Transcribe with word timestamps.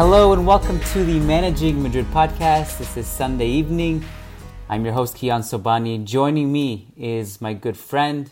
Hello 0.00 0.32
and 0.32 0.46
welcome 0.46 0.80
to 0.80 1.04
the 1.04 1.20
Managing 1.20 1.82
Madrid 1.82 2.06
podcast. 2.06 2.78
This 2.78 2.96
is 2.96 3.06
Sunday 3.06 3.48
evening. 3.48 4.02
I'm 4.66 4.82
your 4.82 4.94
host 4.94 5.14
Kiyan 5.18 5.42
Sobhani. 5.42 6.02
Joining 6.06 6.50
me 6.50 6.94
is 6.96 7.42
my 7.42 7.52
good 7.52 7.76
friend, 7.76 8.30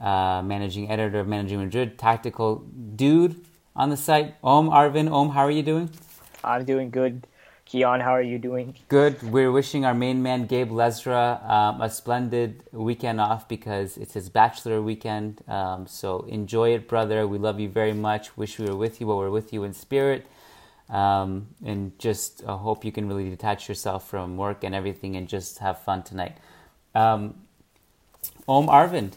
uh, 0.00 0.40
managing 0.44 0.88
editor 0.88 1.18
of 1.18 1.26
Managing 1.26 1.58
Madrid, 1.58 1.98
tactical 1.98 2.64
dude 2.94 3.34
on 3.74 3.90
the 3.90 3.96
site, 3.96 4.36
Om 4.44 4.70
Arvind. 4.70 5.10
Om, 5.10 5.30
how 5.30 5.40
are 5.40 5.50
you 5.50 5.64
doing? 5.64 5.90
I'm 6.44 6.64
doing 6.64 6.90
good. 6.90 7.26
Kiyan, 7.66 8.00
how 8.00 8.12
are 8.12 8.22
you 8.22 8.38
doing? 8.38 8.76
Good. 8.86 9.20
We're 9.20 9.50
wishing 9.50 9.84
our 9.84 9.94
main 9.94 10.22
man 10.22 10.46
Gabe 10.46 10.70
Lezra 10.70 11.44
um, 11.50 11.80
a 11.80 11.90
splendid 11.90 12.62
weekend 12.70 13.20
off 13.20 13.48
because 13.48 13.96
it's 13.96 14.14
his 14.14 14.28
bachelor 14.28 14.80
weekend. 14.80 15.42
Um, 15.48 15.88
so 15.88 16.20
enjoy 16.28 16.72
it, 16.74 16.86
brother. 16.86 17.26
We 17.26 17.38
love 17.38 17.58
you 17.58 17.68
very 17.68 17.94
much. 17.94 18.36
Wish 18.36 18.60
we 18.60 18.66
were 18.66 18.76
with 18.76 19.00
you, 19.00 19.08
but 19.08 19.16
we're 19.16 19.30
with 19.30 19.52
you 19.52 19.64
in 19.64 19.74
spirit 19.74 20.24
um, 20.90 21.48
and 21.64 21.98
just 21.98 22.42
hope 22.42 22.84
you 22.84 22.92
can 22.92 23.08
really 23.08 23.30
detach 23.30 23.68
yourself 23.68 24.08
from 24.08 24.36
work 24.36 24.64
and 24.64 24.74
everything 24.74 25.16
and 25.16 25.28
just 25.28 25.58
have 25.58 25.78
fun 25.80 26.02
tonight. 26.02 26.36
Um, 26.94 27.34
Om 28.48 28.66
Arvind, 28.66 29.12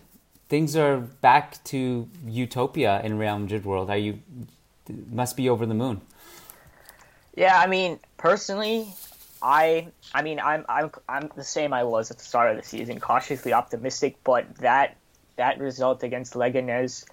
things 0.50 0.76
are 0.76 0.98
back 0.98 1.64
to 1.66 2.08
utopia 2.26 3.02
in 3.04 3.18
Real 3.18 3.40
Madrid 3.40 3.66
world. 3.66 3.90
Are 3.90 3.98
you 3.98 4.20
must 5.10 5.36
be 5.36 5.50
over 5.50 5.66
the 5.66 5.74
moon? 5.74 6.02
Yeah, 7.36 7.58
I 7.58 7.68
mean, 7.68 8.00
personally, 8.18 8.94
I 9.42 9.88
I 10.14 10.22
mean, 10.22 10.40
I'm 10.40 10.66
I'm 10.70 10.92
I'm 11.10 11.30
the 11.36 11.44
same 11.44 11.74
I 11.74 11.84
was 11.84 12.12
at 12.12 12.20
the 12.20 12.24
start 12.24 12.52
of 12.52 12.58
the 12.58 12.64
season, 12.64 13.00
cautiously 13.00 13.54
optimistic, 13.54 14.18
but 14.24 14.58
that 14.58 14.96
that 15.36 15.60
result 15.60 16.04
against 16.04 16.34
Leganés 16.36 17.06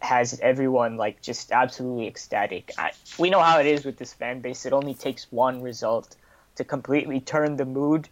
has 0.00 0.38
everyone 0.40 0.96
like 0.96 1.20
just 1.20 1.52
absolutely 1.52 2.06
ecstatic. 2.06 2.72
I, 2.78 2.92
we 3.18 3.30
know 3.30 3.40
how 3.40 3.60
it 3.60 3.66
is 3.66 3.84
with 3.84 3.98
this 3.98 4.12
fan 4.12 4.40
base. 4.40 4.66
It 4.66 4.72
only 4.72 4.94
takes 4.94 5.30
one 5.30 5.62
result 5.62 6.16
to 6.56 6.64
completely 6.64 7.20
turn 7.20 7.56
the 7.56 7.64
mood, 7.64 8.08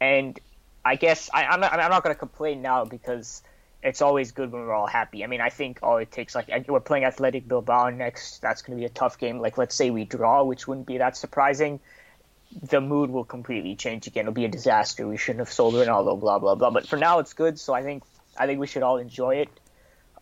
and 0.00 0.38
I 0.84 0.96
guess 0.96 1.30
I, 1.32 1.54
am 1.54 1.60
not, 1.60 1.72
I'm 1.72 1.90
not 1.90 2.02
going 2.02 2.14
to 2.14 2.18
complain 2.18 2.62
now 2.62 2.84
because 2.84 3.42
it's 3.82 4.00
always 4.00 4.32
good 4.32 4.50
when 4.50 4.62
we're 4.62 4.72
all 4.72 4.86
happy. 4.86 5.22
I 5.24 5.26
mean, 5.26 5.40
I 5.40 5.50
think 5.50 5.80
all 5.82 5.98
it 5.98 6.10
takes 6.10 6.34
like 6.34 6.48
we're 6.68 6.80
playing 6.80 7.04
Athletic 7.04 7.46
Bilbao 7.46 7.90
next. 7.90 8.40
That's 8.40 8.62
going 8.62 8.76
to 8.78 8.80
be 8.80 8.86
a 8.86 8.90
tough 8.90 9.18
game. 9.18 9.38
Like 9.38 9.58
let's 9.58 9.74
say 9.74 9.90
we 9.90 10.04
draw, 10.04 10.42
which 10.42 10.66
wouldn't 10.66 10.86
be 10.86 10.98
that 10.98 11.16
surprising. 11.16 11.80
The 12.62 12.80
mood 12.80 13.10
will 13.10 13.24
completely 13.24 13.74
change 13.76 14.06
again. 14.06 14.22
It'll 14.22 14.32
be 14.32 14.46
a 14.46 14.48
disaster. 14.48 15.06
We 15.06 15.18
shouldn't 15.18 15.40
have 15.40 15.52
sold 15.52 15.74
Ronaldo. 15.74 16.18
Blah 16.18 16.38
blah 16.38 16.54
blah. 16.54 16.70
But 16.70 16.88
for 16.88 16.96
now, 16.96 17.18
it's 17.18 17.34
good. 17.34 17.58
So 17.58 17.74
I 17.74 17.82
think 17.82 18.04
I 18.38 18.46
think 18.46 18.58
we 18.58 18.66
should 18.66 18.82
all 18.82 18.96
enjoy 18.96 19.36
it 19.36 19.48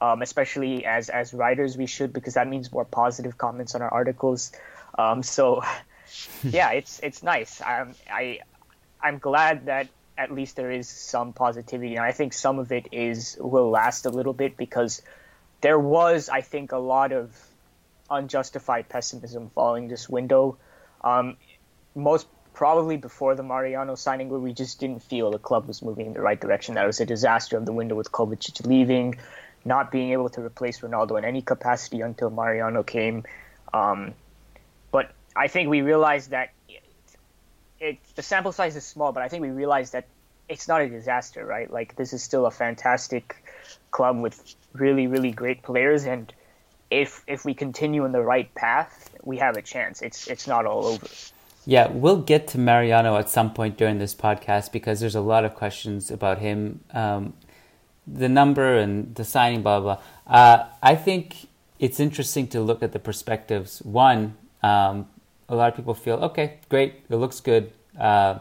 um, 0.00 0.22
especially 0.22 0.84
as 0.84 1.08
as 1.08 1.32
writers 1.32 1.76
we 1.76 1.86
should 1.86 2.12
because 2.12 2.34
that 2.34 2.48
means 2.48 2.72
more 2.72 2.84
positive 2.84 3.38
comments 3.38 3.74
on 3.74 3.82
our 3.82 3.92
articles. 3.92 4.52
Um, 4.98 5.22
so 5.22 5.62
yeah, 6.42 6.70
it's 6.72 7.00
it's 7.02 7.22
nice. 7.22 7.60
I'm 7.60 7.94
I 8.10 8.40
I'm 9.02 9.18
glad 9.18 9.66
that 9.66 9.88
at 10.16 10.30
least 10.30 10.56
there 10.56 10.70
is 10.70 10.88
some 10.88 11.32
positivity, 11.32 11.96
and 11.96 12.04
I 12.04 12.12
think 12.12 12.32
some 12.32 12.58
of 12.58 12.72
it 12.72 12.88
is 12.92 13.36
will 13.40 13.70
last 13.70 14.06
a 14.06 14.10
little 14.10 14.32
bit 14.32 14.56
because 14.56 15.02
there 15.60 15.78
was 15.78 16.28
I 16.28 16.40
think 16.40 16.72
a 16.72 16.78
lot 16.78 17.12
of 17.12 17.36
unjustified 18.10 18.88
pessimism 18.88 19.50
following 19.54 19.88
this 19.88 20.08
window. 20.08 20.58
Um, 21.02 21.36
most 21.94 22.26
probably 22.52 22.96
before 22.96 23.34
the 23.34 23.42
Mariano 23.42 23.94
signing, 23.94 24.28
where 24.28 24.38
we 24.38 24.52
just 24.52 24.78
didn't 24.80 25.02
feel 25.02 25.30
the 25.30 25.38
club 25.38 25.66
was 25.66 25.82
moving 25.82 26.06
in 26.06 26.12
the 26.12 26.20
right 26.20 26.40
direction. 26.40 26.76
That 26.76 26.86
was 26.86 27.00
a 27.00 27.06
disaster 27.06 27.56
of 27.56 27.66
the 27.66 27.72
window 27.72 27.94
with 27.94 28.12
Kovacic 28.12 28.64
leaving 28.66 29.16
not 29.64 29.90
being 29.90 30.12
able 30.12 30.28
to 30.30 30.40
replace 30.40 30.80
Ronaldo 30.80 31.18
in 31.18 31.24
any 31.24 31.42
capacity 31.42 32.00
until 32.00 32.30
Mariano 32.30 32.82
came. 32.82 33.24
Um, 33.72 34.14
but 34.90 35.12
I 35.34 35.48
think 35.48 35.68
we 35.68 35.82
realized 35.82 36.30
that 36.30 36.50
it, 36.68 36.82
it, 37.80 37.98
the 38.14 38.22
sample 38.22 38.52
size 38.52 38.76
is 38.76 38.84
small, 38.84 39.12
but 39.12 39.22
I 39.22 39.28
think 39.28 39.42
we 39.42 39.50
realized 39.50 39.92
that 39.92 40.06
it's 40.48 40.68
not 40.68 40.82
a 40.82 40.88
disaster, 40.88 41.44
right? 41.44 41.70
Like 41.70 41.96
this 41.96 42.12
is 42.12 42.22
still 42.22 42.46
a 42.46 42.50
fantastic 42.50 43.36
club 43.90 44.18
with 44.20 44.54
really, 44.72 45.06
really 45.06 45.30
great 45.30 45.62
players, 45.62 46.04
and 46.04 46.32
if 46.90 47.22
if 47.26 47.44
we 47.44 47.54
continue 47.54 48.04
in 48.04 48.12
the 48.12 48.20
right 48.20 48.52
path, 48.54 49.10
we 49.22 49.38
have 49.38 49.56
a 49.56 49.62
chance. 49.62 50.02
It's 50.02 50.28
it's 50.28 50.46
not 50.46 50.66
all 50.66 50.84
over. 50.86 51.06
Yeah, 51.66 51.88
we'll 51.90 52.20
get 52.20 52.48
to 52.48 52.58
Mariano 52.58 53.16
at 53.16 53.30
some 53.30 53.54
point 53.54 53.78
during 53.78 53.98
this 53.98 54.14
podcast 54.14 54.70
because 54.70 55.00
there's 55.00 55.14
a 55.14 55.22
lot 55.22 55.46
of 55.46 55.54
questions 55.54 56.10
about 56.10 56.38
him. 56.38 56.80
Um, 56.92 57.32
the 58.06 58.28
number 58.28 58.76
and 58.78 59.14
the 59.14 59.24
signing, 59.24 59.62
blah 59.62 59.80
blah. 59.80 59.98
Uh, 60.26 60.66
I 60.82 60.94
think 60.94 61.48
it's 61.78 62.00
interesting 62.00 62.46
to 62.48 62.60
look 62.60 62.82
at 62.82 62.92
the 62.92 62.98
perspectives. 62.98 63.80
One, 63.82 64.36
um, 64.62 65.08
a 65.48 65.54
lot 65.54 65.68
of 65.68 65.76
people 65.76 65.94
feel 65.94 66.16
okay, 66.16 66.58
great, 66.68 67.02
it 67.08 67.16
looks 67.16 67.40
good. 67.40 67.72
Uh, 67.98 68.38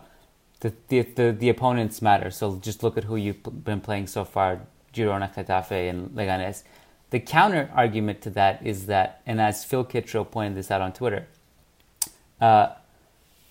the, 0.61 0.73
the, 0.87 1.01
the 1.01 1.31
the 1.31 1.49
opponents 1.49 2.01
matter. 2.01 2.31
So 2.31 2.55
just 2.55 2.83
look 2.83 2.97
at 2.97 3.03
who 3.03 3.17
you've 3.17 3.43
been 3.63 3.81
playing 3.81 4.07
so 4.07 4.23
far: 4.23 4.61
Girona, 4.93 5.33
Getafe, 5.33 5.89
and 5.89 6.09
Leganes. 6.11 6.63
The 7.09 7.19
counter 7.19 7.69
argument 7.75 8.21
to 8.21 8.31
that 8.31 8.65
is 8.65 8.87
that, 8.87 9.21
and 9.25 9.39
as 9.39 9.63
Phil 9.63 9.85
Kittro 9.85 10.29
pointed 10.29 10.57
this 10.57 10.71
out 10.71 10.81
on 10.81 10.93
Twitter, 10.93 11.27
uh, 12.41 12.69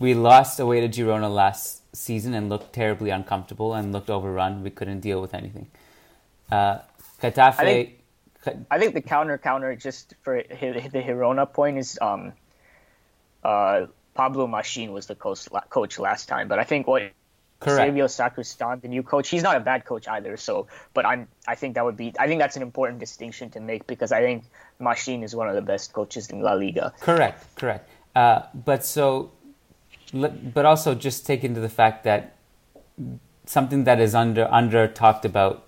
we 0.00 0.14
lost 0.14 0.58
away 0.58 0.80
to 0.80 0.88
Girona 0.88 1.32
last 1.32 1.82
season 1.94 2.34
and 2.34 2.48
looked 2.48 2.72
terribly 2.72 3.10
uncomfortable 3.10 3.72
and 3.74 3.92
looked 3.92 4.10
overrun. 4.10 4.64
We 4.64 4.70
couldn't 4.70 5.00
deal 5.00 5.20
with 5.20 5.32
anything. 5.32 5.68
Uh, 6.50 6.78
Getafe. 7.22 7.58
I 7.58 7.64
think, 7.64 7.98
I 8.70 8.78
think 8.78 8.94
the 8.94 9.00
counter 9.00 9.38
counter 9.38 9.76
just 9.76 10.14
for 10.22 10.42
the 10.42 11.02
Girona 11.06 11.50
point 11.50 11.78
is 11.78 11.98
um, 12.00 12.32
uh, 13.44 13.86
Pablo 14.14 14.46
Machin 14.46 14.92
was 14.92 15.06
the 15.06 15.14
coach 15.14 15.48
coach 15.70 15.98
last 15.98 16.28
time, 16.28 16.48
but 16.48 16.58
I 16.58 16.64
think 16.64 16.86
what 16.86 17.12
Correct. 17.62 17.86
Eusebio 17.86 18.08
Sacristan, 18.08 18.80
the 18.80 18.88
new 18.88 19.04
coach, 19.04 19.28
he's 19.28 19.42
not 19.42 19.56
a 19.56 19.60
bad 19.60 19.84
coach 19.84 20.08
either. 20.08 20.36
So, 20.36 20.66
but 20.94 21.06
I'm 21.06 21.28
I 21.46 21.54
think 21.54 21.76
that 21.76 21.84
would 21.84 21.96
be 21.96 22.12
I 22.18 22.26
think 22.26 22.40
that's 22.40 22.56
an 22.56 22.62
important 22.62 22.98
distinction 22.98 23.50
to 23.50 23.60
make 23.60 23.86
because 23.86 24.10
I 24.10 24.20
think 24.20 24.44
Machin 24.80 25.22
is 25.22 25.34
one 25.36 25.48
of 25.48 25.54
the 25.54 25.62
best 25.62 25.92
coaches 25.92 26.28
in 26.30 26.40
La 26.40 26.54
Liga. 26.54 26.92
Correct, 27.00 27.54
correct. 27.54 27.88
Uh, 28.16 28.42
but 28.52 28.84
so, 28.84 29.30
but 30.12 30.66
also 30.66 30.94
just 30.94 31.24
take 31.24 31.44
into 31.44 31.60
the 31.60 31.68
fact 31.68 32.04
that 32.04 32.36
something 33.46 33.84
that 33.84 34.00
is 34.00 34.14
under 34.14 34.52
under 34.52 34.88
talked 34.88 35.24
about 35.24 35.66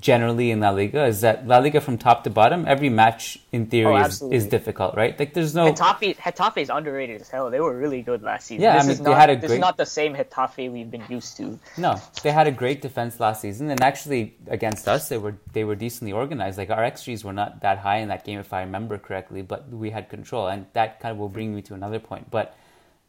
generally 0.00 0.50
in 0.50 0.60
La 0.60 0.70
Liga 0.70 1.04
is 1.04 1.20
that 1.20 1.46
La 1.46 1.58
Liga 1.58 1.80
from 1.80 1.98
top 1.98 2.24
to 2.24 2.30
bottom, 2.30 2.64
every 2.66 2.88
match 2.88 3.38
in 3.52 3.66
theory 3.66 3.94
oh, 3.94 4.06
is, 4.06 4.22
is 4.22 4.46
difficult, 4.46 4.94
right? 4.96 5.18
Like 5.18 5.34
there's 5.34 5.54
no 5.54 5.72
Getafe. 5.72 6.16
Getafe 6.16 6.56
is 6.58 6.70
underrated 6.70 7.20
as 7.20 7.28
hell. 7.28 7.50
They 7.50 7.60
were 7.60 7.76
really 7.76 8.00
good 8.00 8.22
last 8.22 8.46
season. 8.46 8.62
Yeah, 8.62 8.76
this 8.76 8.84
I 8.84 8.88
mean, 8.88 9.04
they 9.04 9.10
not, 9.10 9.20
had 9.20 9.30
a 9.30 9.36
this 9.36 9.48
great... 9.48 9.56
is 9.56 9.60
not 9.60 9.76
the 9.76 9.86
same 9.86 10.14
Getafe 10.14 10.72
we've 10.72 10.90
been 10.90 11.04
used 11.10 11.36
to. 11.36 11.58
No, 11.76 12.00
they 12.22 12.32
had 12.32 12.46
a 12.46 12.50
great 12.50 12.80
defense 12.80 13.20
last 13.20 13.42
season, 13.42 13.68
and 13.70 13.82
actually 13.82 14.36
against 14.46 14.88
us, 14.88 15.08
they 15.08 15.18
were 15.18 15.36
they 15.52 15.64
were 15.64 15.74
decently 15.74 16.12
organized. 16.12 16.56
Like 16.56 16.70
our 16.70 16.82
xGs 16.82 17.22
were 17.22 17.34
not 17.34 17.60
that 17.60 17.78
high 17.78 17.98
in 17.98 18.08
that 18.08 18.24
game, 18.24 18.40
if 18.40 18.52
I 18.54 18.60
remember 18.60 18.96
correctly, 18.96 19.42
but 19.42 19.68
we 19.68 19.90
had 19.90 20.08
control, 20.08 20.48
and 20.48 20.64
that 20.72 21.00
kind 21.00 21.12
of 21.12 21.18
will 21.18 21.28
bring 21.28 21.54
me 21.54 21.60
to 21.62 21.74
another 21.74 21.98
point. 21.98 22.30
But 22.30 22.56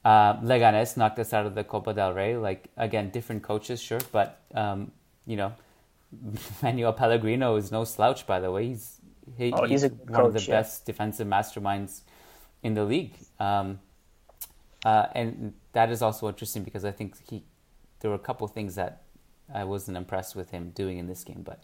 uh, 0.03 0.35
Leganes 0.41 0.97
knocked 0.97 1.19
us 1.19 1.31
out 1.31 1.45
of 1.45 1.55
the 1.55 1.63
Copa 1.63 1.93
del 1.93 2.13
Rey. 2.13 2.35
Like 2.35 2.67
again, 2.75 3.11
different 3.11 3.43
coaches, 3.43 3.81
sure, 3.81 4.01
but 4.11 4.41
um, 4.53 4.91
you 5.25 5.37
know 5.37 5.53
Manuel 6.61 6.93
Pellegrino 6.93 7.55
is 7.55 7.71
no 7.71 7.83
slouch, 7.83 8.25
by 8.25 8.39
the 8.39 8.51
way. 8.51 8.67
He's 8.67 9.01
he, 9.37 9.53
Oh, 9.53 9.65
he's 9.65 9.81
he's, 9.81 9.91
one 9.91 10.25
of 10.25 10.33
the 10.33 10.41
yeah. 10.41 10.61
best 10.61 10.85
defensive 10.85 11.27
masterminds 11.27 12.01
in 12.63 12.73
the 12.73 12.83
league. 12.83 13.13
Um, 13.39 13.79
uh, 14.83 15.07
and 15.13 15.53
that 15.73 15.91
is 15.91 16.01
also 16.01 16.27
interesting 16.27 16.63
because 16.63 16.85
I 16.85 16.91
think 16.91 17.15
he 17.27 17.43
there 17.99 18.11
were 18.11 18.15
a 18.15 18.19
couple 18.19 18.47
things 18.47 18.75
that 18.75 19.01
I 19.53 19.63
wasn't 19.63 19.97
impressed 19.97 20.35
with 20.35 20.51
him 20.51 20.71
doing 20.71 20.97
in 20.97 21.07
this 21.07 21.23
game. 21.23 21.43
But 21.43 21.63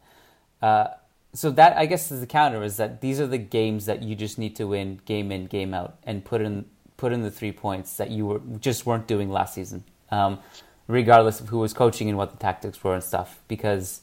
uh, 0.66 0.96
so 1.34 1.52
that 1.52 1.78
I 1.78 1.86
guess 1.86 2.12
is 2.12 2.20
the 2.20 2.28
counter 2.28 2.64
is 2.64 2.78
that 2.78 3.02
these 3.02 3.20
are 3.20 3.28
the 3.28 3.38
games 3.38 3.86
that 3.86 4.04
you 4.04 4.16
just 4.16 4.38
need 4.38 4.56
to 4.58 4.66
win 4.66 5.02
game 5.06 5.32
in 5.32 5.46
game 5.46 5.74
out 5.74 5.98
and 6.04 6.26
put 6.26 6.42
in 6.42 6.66
put 6.98 7.12
in 7.12 7.22
the 7.22 7.32
three 7.32 7.52
points 7.52 7.98
that 7.98 8.12
you 8.12 8.26
were 8.26 8.42
just 8.60 8.86
weren't 8.86 9.08
doing 9.08 9.30
last 9.30 9.56
season, 9.56 9.84
um, 10.12 10.40
regardless 10.88 11.40
of 11.40 11.50
who 11.50 11.60
was 11.60 11.74
coaching 11.74 12.10
and 12.10 12.18
what 12.18 12.32
the 12.32 12.38
tactics 12.38 12.84
were 12.84 12.94
and 12.94 13.04
stuff. 13.04 13.40
Because 13.48 14.02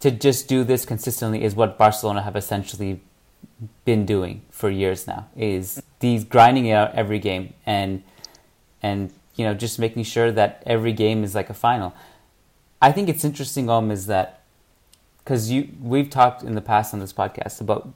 to 0.00 0.10
just 0.10 0.48
do 0.48 0.64
this 0.64 0.84
consistently 0.84 1.42
is 1.42 1.54
what 1.54 1.78
Barcelona 1.78 2.22
have 2.22 2.36
essentially 2.36 3.00
been 3.84 4.06
doing 4.06 4.42
for 4.50 4.70
years 4.70 5.06
now 5.06 5.26
is 5.36 5.82
these 6.00 6.24
grinding 6.24 6.70
out 6.70 6.94
every 6.94 7.18
game 7.18 7.54
and 7.66 8.02
and 8.82 9.12
you 9.34 9.44
know 9.44 9.54
just 9.54 9.78
making 9.78 10.04
sure 10.04 10.30
that 10.30 10.62
every 10.66 10.92
game 10.92 11.24
is 11.24 11.34
like 11.34 11.50
a 11.50 11.54
final. 11.54 11.94
I 12.80 12.92
think 12.92 13.08
it's 13.08 13.24
interesting, 13.24 13.68
um, 13.68 13.90
is 13.90 14.06
that 14.06 14.42
because 15.18 15.50
you 15.50 15.68
we've 15.82 16.10
talked 16.10 16.42
in 16.42 16.54
the 16.54 16.60
past 16.60 16.94
on 16.94 17.00
this 17.00 17.12
podcast 17.12 17.60
about 17.60 17.88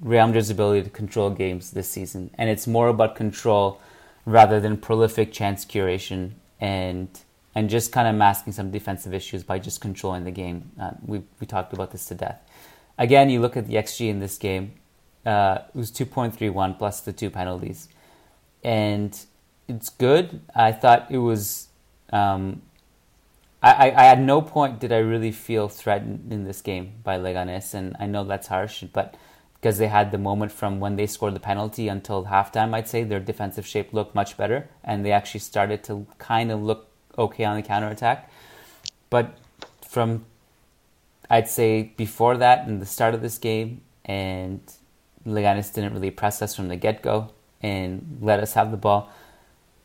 Real 0.00 0.26
Madrid's 0.26 0.48
ability 0.48 0.82
to 0.84 0.90
control 0.90 1.30
games 1.30 1.72
this 1.72 1.90
season, 1.90 2.30
and 2.38 2.48
it's 2.48 2.66
more 2.66 2.88
about 2.88 3.14
control 3.16 3.80
rather 4.24 4.60
than 4.60 4.76
prolific 4.76 5.32
chance 5.32 5.64
curation 5.64 6.32
and 6.60 7.08
and 7.54 7.68
just 7.68 7.92
kind 7.92 8.06
of 8.06 8.14
masking 8.14 8.52
some 8.52 8.70
defensive 8.70 9.12
issues 9.12 9.42
by 9.42 9.58
just 9.58 9.80
controlling 9.80 10.24
the 10.24 10.30
game. 10.30 10.70
Uh, 10.80 10.92
we 11.04 11.22
we 11.40 11.46
talked 11.46 11.72
about 11.72 11.90
this 11.90 12.06
to 12.06 12.14
death. 12.14 12.40
Again, 12.98 13.30
you 13.30 13.40
look 13.40 13.56
at 13.56 13.66
the 13.66 13.74
xG 13.74 14.08
in 14.08 14.20
this 14.20 14.38
game; 14.38 14.72
uh, 15.26 15.58
it 15.68 15.78
was 15.78 15.90
two 15.90 16.06
point 16.06 16.34
three 16.34 16.50
one 16.50 16.74
plus 16.74 17.00
the 17.00 17.12
two 17.12 17.30
penalties, 17.30 17.88
and 18.62 19.18
it's 19.68 19.88
good. 19.88 20.40
I 20.54 20.72
thought 20.72 21.10
it 21.10 21.18
was. 21.18 21.68
Um, 22.12 22.62
I, 23.62 23.72
I, 23.72 23.88
I 23.90 24.06
at 24.06 24.18
no 24.18 24.40
point 24.40 24.80
did 24.80 24.92
I 24.92 24.98
really 24.98 25.32
feel 25.32 25.68
threatened 25.68 26.32
in 26.32 26.44
this 26.44 26.62
game 26.62 26.94
by 27.04 27.18
Leganes, 27.18 27.74
and 27.74 27.96
I 28.00 28.06
know 28.06 28.24
that's 28.24 28.48
harsh, 28.48 28.84
but 28.92 29.16
because 29.60 29.76
they 29.76 29.88
had 29.88 30.10
the 30.10 30.18
moment 30.18 30.50
from 30.50 30.80
when 30.80 30.96
they 30.96 31.06
scored 31.06 31.34
the 31.34 31.40
penalty 31.40 31.88
until 31.88 32.24
halftime, 32.24 32.74
I'd 32.74 32.88
say 32.88 33.04
their 33.04 33.20
defensive 33.20 33.66
shape 33.66 33.92
looked 33.92 34.14
much 34.14 34.38
better, 34.38 34.70
and 34.82 35.04
they 35.04 35.12
actually 35.12 35.40
started 35.40 35.84
to 35.84 36.06
kind 36.16 36.50
of 36.50 36.62
look 36.62 36.89
okay 37.18 37.44
on 37.44 37.56
the 37.56 37.62
counterattack. 37.62 38.30
But 39.08 39.36
from, 39.86 40.24
I'd 41.28 41.48
say 41.48 41.92
before 41.96 42.36
that 42.36 42.66
and 42.66 42.80
the 42.80 42.86
start 42.86 43.14
of 43.14 43.22
this 43.22 43.38
game, 43.38 43.82
and 44.04 44.60
Leganes 45.26 45.72
didn't 45.72 45.94
really 45.94 46.10
press 46.10 46.40
us 46.42 46.54
from 46.54 46.68
the 46.68 46.76
get 46.76 47.02
go 47.02 47.30
and 47.62 48.18
let 48.20 48.40
us 48.40 48.54
have 48.54 48.70
the 48.70 48.76
ball, 48.76 49.10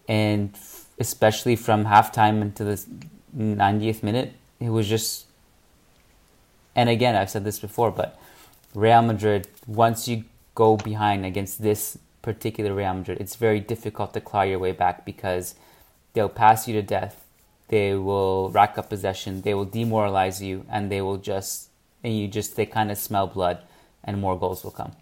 and 0.07 0.57
especially 0.99 1.55
from 1.55 1.85
halftime 1.85 2.41
into 2.41 2.63
the 2.63 2.83
90th 3.37 4.03
minute, 4.03 4.33
it 4.59 4.69
was 4.69 4.87
just. 4.87 5.25
And 6.75 6.89
again, 6.89 7.15
I've 7.15 7.29
said 7.29 7.43
this 7.43 7.59
before, 7.59 7.91
but 7.91 8.19
Real 8.73 9.01
Madrid, 9.01 9.47
once 9.65 10.07
you 10.07 10.25
go 10.55 10.77
behind 10.77 11.25
against 11.25 11.61
this 11.61 11.97
particular 12.21 12.73
Real 12.73 12.93
Madrid, 12.93 13.19
it's 13.21 13.35
very 13.35 13.59
difficult 13.59 14.13
to 14.13 14.21
claw 14.21 14.41
your 14.41 14.59
way 14.59 14.71
back 14.71 15.05
because 15.05 15.55
they'll 16.15 16.27
pass 16.29 16.67
you 16.67 16.73
to 16.73 16.81
death. 16.81 17.23
They 17.67 17.93
will 17.93 18.49
rack 18.49 18.77
up 18.79 18.89
possession. 18.89 19.41
They 19.41 19.53
will 19.53 19.65
demoralize 19.65 20.41
you, 20.41 20.65
and 20.69 20.91
they 20.91 21.01
will 21.01 21.17
just 21.17 21.69
and 22.03 22.17
you 22.17 22.27
just 22.27 22.55
they 22.55 22.65
kind 22.65 22.89
of 22.91 22.97
smell 22.97 23.27
blood, 23.27 23.59
and 24.03 24.19
more 24.19 24.37
goals 24.39 24.63
will 24.63 24.71
come. 24.71 24.93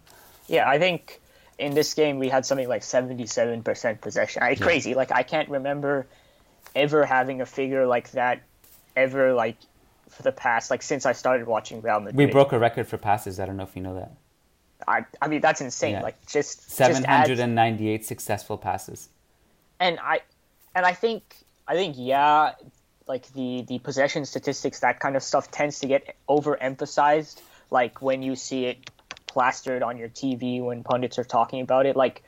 Yeah, 0.48 0.68
I 0.68 0.78
think 0.78 1.20
in 1.58 1.74
this 1.74 1.94
game 1.94 2.18
we 2.18 2.28
had 2.28 2.44
something 2.44 2.68
like 2.68 2.82
seventy-seven 2.82 3.62
percent 3.62 4.00
possession. 4.00 4.42
I, 4.42 4.54
Crazy. 4.56 4.94
Like 4.94 5.12
I 5.12 5.22
can't 5.22 5.48
remember 5.48 6.06
ever 6.74 7.06
having 7.06 7.40
a 7.40 7.46
figure 7.46 7.86
like 7.86 8.10
that 8.12 8.42
ever 8.96 9.32
like 9.34 9.56
for 10.08 10.22
the 10.22 10.32
past 10.32 10.70
like 10.70 10.82
since 10.82 11.06
I 11.06 11.12
started 11.12 11.46
watching 11.46 11.80
Real 11.82 12.00
Madrid. 12.00 12.16
We 12.16 12.26
broke 12.26 12.52
a 12.52 12.58
record 12.58 12.86
for 12.88 12.98
passes. 12.98 13.38
I 13.38 13.46
don't 13.46 13.56
know 13.56 13.64
if 13.64 13.76
you 13.76 13.82
know 13.82 13.94
that. 13.94 14.12
I, 14.88 15.04
I 15.20 15.28
mean 15.28 15.40
that's 15.40 15.60
insane. 15.60 15.92
Yeah. 15.92 16.02
Like 16.02 16.26
just 16.26 16.70
seven 16.70 17.04
hundred 17.04 17.04
and 17.04 17.06
ninety 17.06 17.18
eight 17.18 17.18
just 17.18 17.18
adds- 17.20 17.28
hundred 17.28 17.40
and 17.40 17.54
ninety-eight 17.54 18.04
successful 18.06 18.58
passes. 18.58 19.08
and 19.80 19.98
I 20.00 20.20
and 20.74 20.84
I 20.84 20.92
think 20.92 21.22
I 21.66 21.74
think 21.74 21.96
yeah, 21.98 22.52
like 23.06 23.32
the 23.32 23.64
the 23.66 23.78
possession 23.78 24.24
statistics, 24.24 24.80
that 24.80 25.00
kind 25.00 25.16
of 25.16 25.22
stuff 25.22 25.50
tends 25.50 25.80
to 25.80 25.86
get 25.86 26.16
overemphasized. 26.28 27.40
Like 27.70 28.02
when 28.02 28.22
you 28.22 28.36
see 28.36 28.66
it 28.66 28.90
plastered 29.26 29.82
on 29.82 29.96
your 29.96 30.08
TV 30.08 30.62
when 30.62 30.84
pundits 30.84 31.18
are 31.18 31.24
talking 31.24 31.60
about 31.60 31.86
it, 31.86 31.96
like. 31.96 32.22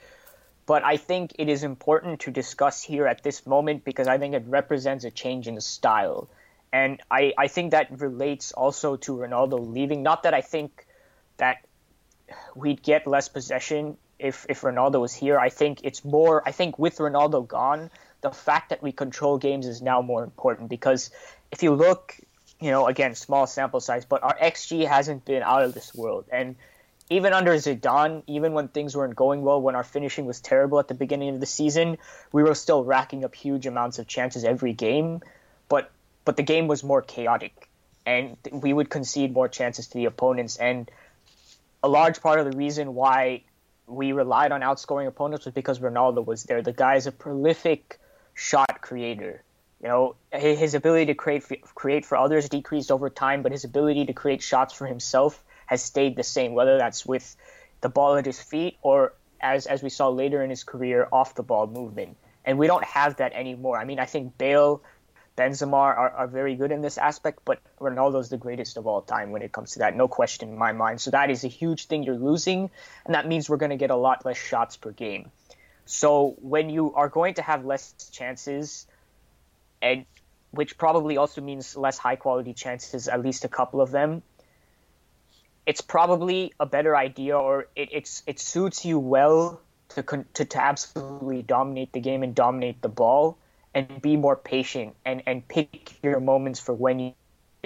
But 0.66 0.82
I 0.82 0.96
think 0.96 1.36
it 1.38 1.48
is 1.48 1.62
important 1.62 2.22
to 2.22 2.32
discuss 2.32 2.82
here 2.82 3.06
at 3.06 3.22
this 3.22 3.46
moment 3.46 3.84
because 3.84 4.08
I 4.08 4.18
think 4.18 4.34
it 4.34 4.42
represents 4.48 5.04
a 5.04 5.12
change 5.12 5.46
in 5.46 5.54
the 5.54 5.60
style. 5.60 6.28
And 6.72 7.00
I, 7.08 7.32
I 7.38 7.46
think 7.46 7.70
that 7.70 8.00
relates 8.00 8.50
also 8.50 8.96
to 8.96 9.12
Ronaldo 9.12 9.72
leaving. 9.72 10.02
Not 10.02 10.24
that 10.24 10.34
I 10.34 10.40
think 10.40 10.84
that 11.36 11.64
we'd 12.56 12.82
get 12.82 13.06
less 13.06 13.28
possession 13.28 13.96
if 14.18 14.46
if 14.48 14.62
Ronaldo 14.62 15.00
was 15.00 15.14
here. 15.14 15.38
I 15.38 15.50
think 15.50 15.80
it's 15.84 16.04
more. 16.04 16.42
I 16.46 16.52
think 16.52 16.78
with 16.78 16.96
Ronaldo 16.96 17.46
gone, 17.46 17.90
the 18.26 18.36
fact 18.36 18.70
that 18.70 18.82
we 18.82 18.90
control 18.90 19.38
games 19.38 19.66
is 19.66 19.80
now 19.80 20.02
more 20.02 20.24
important 20.24 20.68
because 20.68 21.10
if 21.52 21.62
you 21.62 21.72
look, 21.72 22.16
you 22.60 22.72
know, 22.72 22.88
again, 22.88 23.14
small 23.14 23.46
sample 23.46 23.78
size, 23.78 24.04
but 24.04 24.22
our 24.24 24.36
xG 24.36 24.84
hasn't 24.84 25.24
been 25.24 25.44
out 25.44 25.62
of 25.62 25.74
this 25.74 25.94
world. 25.94 26.24
And 26.32 26.56
even 27.08 27.32
under 27.32 27.52
Zidane, 27.52 28.24
even 28.26 28.52
when 28.52 28.66
things 28.66 28.96
weren't 28.96 29.14
going 29.14 29.42
well, 29.42 29.62
when 29.62 29.76
our 29.76 29.84
finishing 29.84 30.26
was 30.26 30.40
terrible 30.40 30.80
at 30.80 30.88
the 30.88 30.94
beginning 30.94 31.28
of 31.34 31.38
the 31.38 31.46
season, 31.46 31.98
we 32.32 32.42
were 32.42 32.56
still 32.56 32.82
racking 32.82 33.24
up 33.24 33.32
huge 33.32 33.64
amounts 33.64 34.00
of 34.00 34.08
chances 34.08 34.42
every 34.42 34.72
game. 34.72 35.20
But 35.68 35.92
but 36.24 36.36
the 36.36 36.42
game 36.42 36.66
was 36.66 36.82
more 36.82 37.02
chaotic, 37.02 37.68
and 38.04 38.36
we 38.50 38.72
would 38.72 38.90
concede 38.90 39.32
more 39.32 39.48
chances 39.48 39.86
to 39.88 39.94
the 39.94 40.06
opponents. 40.06 40.56
And 40.56 40.90
a 41.80 41.88
large 41.88 42.20
part 42.20 42.40
of 42.40 42.50
the 42.50 42.56
reason 42.56 42.96
why 42.96 43.42
we 43.86 44.10
relied 44.10 44.50
on 44.50 44.62
outscoring 44.62 45.06
opponents 45.06 45.44
was 45.44 45.54
because 45.54 45.78
Ronaldo 45.78 46.26
was 46.26 46.42
there. 46.42 46.60
The 46.60 46.72
guy 46.72 46.96
is 46.96 47.06
a 47.06 47.12
prolific 47.12 48.00
shot 48.36 48.82
creator. 48.82 49.42
You 49.82 49.88
know, 49.88 50.16
his 50.30 50.74
ability 50.74 51.06
to 51.06 51.14
create 51.14 51.44
create 51.74 52.06
for 52.06 52.16
others 52.16 52.48
decreased 52.48 52.92
over 52.92 53.10
time, 53.10 53.42
but 53.42 53.50
his 53.50 53.64
ability 53.64 54.06
to 54.06 54.12
create 54.12 54.42
shots 54.42 54.72
for 54.72 54.86
himself 54.86 55.42
has 55.66 55.82
stayed 55.82 56.16
the 56.16 56.22
same. 56.22 56.54
Whether 56.54 56.78
that's 56.78 57.04
with 57.04 57.36
the 57.80 57.88
ball 57.88 58.16
at 58.16 58.26
his 58.26 58.40
feet 58.40 58.78
or 58.82 59.12
as 59.40 59.66
as 59.66 59.82
we 59.82 59.90
saw 59.90 60.08
later 60.08 60.42
in 60.42 60.50
his 60.50 60.64
career, 60.64 61.08
off 61.10 61.34
the 61.34 61.42
ball 61.42 61.66
movement. 61.66 62.16
And 62.44 62.58
we 62.58 62.68
don't 62.68 62.84
have 62.84 63.16
that 63.16 63.32
anymore. 63.32 63.76
I 63.76 63.84
mean, 63.84 63.98
I 63.98 64.04
think 64.06 64.38
Bale, 64.38 64.80
Benzema 65.36 65.72
are, 65.74 66.10
are 66.10 66.26
very 66.28 66.54
good 66.54 66.70
in 66.70 66.80
this 66.80 66.96
aspect, 66.96 67.40
but 67.44 67.60
Ronaldo's 67.80 68.28
the 68.28 68.36
greatest 68.36 68.76
of 68.76 68.86
all 68.86 69.02
time 69.02 69.32
when 69.32 69.42
it 69.42 69.50
comes 69.50 69.72
to 69.72 69.80
that. 69.80 69.96
No 69.96 70.06
question 70.06 70.50
in 70.50 70.56
my 70.56 70.72
mind. 70.72 71.00
So 71.00 71.10
that 71.10 71.28
is 71.28 71.42
a 71.42 71.48
huge 71.48 71.86
thing 71.86 72.04
you're 72.04 72.14
losing, 72.14 72.70
and 73.04 73.14
that 73.14 73.26
means 73.26 73.50
we're 73.50 73.56
going 73.56 73.70
to 73.70 73.76
get 73.76 73.90
a 73.90 73.96
lot 73.96 74.24
less 74.24 74.38
shots 74.38 74.76
per 74.76 74.92
game. 74.92 75.32
So 75.86 76.36
when 76.40 76.68
you 76.68 76.92
are 76.94 77.08
going 77.08 77.34
to 77.34 77.42
have 77.42 77.64
less 77.64 77.94
chances, 78.12 78.86
and 79.80 80.04
which 80.50 80.76
probably 80.76 81.16
also 81.16 81.40
means 81.40 81.76
less 81.76 81.96
high 81.96 82.16
quality 82.16 82.54
chances, 82.54 83.08
at 83.08 83.22
least 83.22 83.44
a 83.44 83.48
couple 83.48 83.80
of 83.80 83.92
them, 83.92 84.22
it's 85.64 85.80
probably 85.80 86.52
a 86.60 86.66
better 86.66 86.96
idea, 86.96 87.38
or 87.38 87.68
it, 87.76 87.88
it's 87.92 88.22
it 88.26 88.38
suits 88.40 88.84
you 88.84 88.98
well 88.98 89.60
to, 89.90 90.02
to 90.34 90.44
to 90.44 90.62
absolutely 90.62 91.42
dominate 91.42 91.92
the 91.92 92.00
game 92.00 92.22
and 92.22 92.34
dominate 92.34 92.82
the 92.82 92.88
ball, 92.88 93.38
and 93.72 94.02
be 94.02 94.16
more 94.16 94.36
patient 94.36 94.94
and 95.04 95.22
and 95.26 95.46
pick 95.46 95.98
your 96.02 96.20
moments 96.20 96.58
for 96.58 96.72
when 96.72 96.98
you 96.98 97.14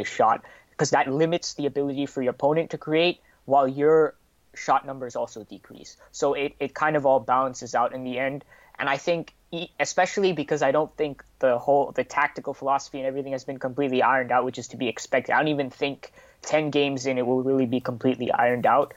shot. 0.04 0.44
Because 0.70 0.90
that 0.90 1.12
limits 1.12 1.54
the 1.54 1.66
ability 1.66 2.06
for 2.06 2.22
your 2.22 2.30
opponent 2.30 2.70
to 2.70 2.78
create 2.78 3.20
while 3.44 3.68
your 3.68 4.14
shot 4.54 4.86
numbers 4.86 5.16
also 5.16 5.44
decrease. 5.44 5.96
So 6.12 6.34
it, 6.34 6.54
it 6.58 6.74
kind 6.74 6.96
of 6.96 7.06
all 7.06 7.20
balances 7.20 7.74
out 7.74 7.94
in 7.94 8.04
the 8.04 8.18
end. 8.18 8.44
And 8.78 8.88
I 8.88 8.96
think, 8.96 9.34
especially 9.78 10.32
because 10.32 10.62
I 10.62 10.72
don't 10.72 10.94
think 10.96 11.22
the 11.38 11.58
whole 11.58 11.92
the 11.92 12.04
tactical 12.04 12.54
philosophy 12.54 12.98
and 12.98 13.06
everything 13.06 13.32
has 13.32 13.44
been 13.44 13.58
completely 13.58 14.02
ironed 14.02 14.32
out, 14.32 14.44
which 14.44 14.58
is 14.58 14.68
to 14.68 14.76
be 14.76 14.88
expected. 14.88 15.32
I 15.32 15.38
don't 15.38 15.48
even 15.48 15.70
think 15.70 16.12
ten 16.42 16.70
games 16.70 17.06
in 17.06 17.18
it 17.18 17.26
will 17.26 17.42
really 17.42 17.66
be 17.66 17.80
completely 17.80 18.32
ironed 18.32 18.64
out. 18.64 18.94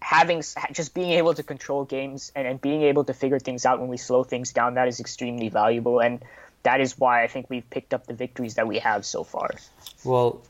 Having 0.00 0.42
just 0.72 0.94
being 0.94 1.12
able 1.12 1.34
to 1.34 1.42
control 1.42 1.84
games 1.84 2.32
and, 2.34 2.46
and 2.46 2.60
being 2.60 2.82
able 2.82 3.04
to 3.04 3.14
figure 3.14 3.38
things 3.38 3.66
out 3.66 3.80
when 3.80 3.88
we 3.88 3.96
slow 3.96 4.24
things 4.24 4.52
down 4.52 4.74
that 4.74 4.88
is 4.88 5.00
extremely 5.00 5.48
valuable, 5.48 6.00
and 6.00 6.22
that 6.62 6.80
is 6.80 6.98
why 6.98 7.22
I 7.22 7.26
think 7.26 7.50
we've 7.50 7.68
picked 7.68 7.92
up 7.92 8.06
the 8.06 8.14
victories 8.14 8.54
that 8.54 8.66
we 8.66 8.78
have 8.78 9.04
so 9.04 9.24
far. 9.24 9.50
Well, 10.04 10.40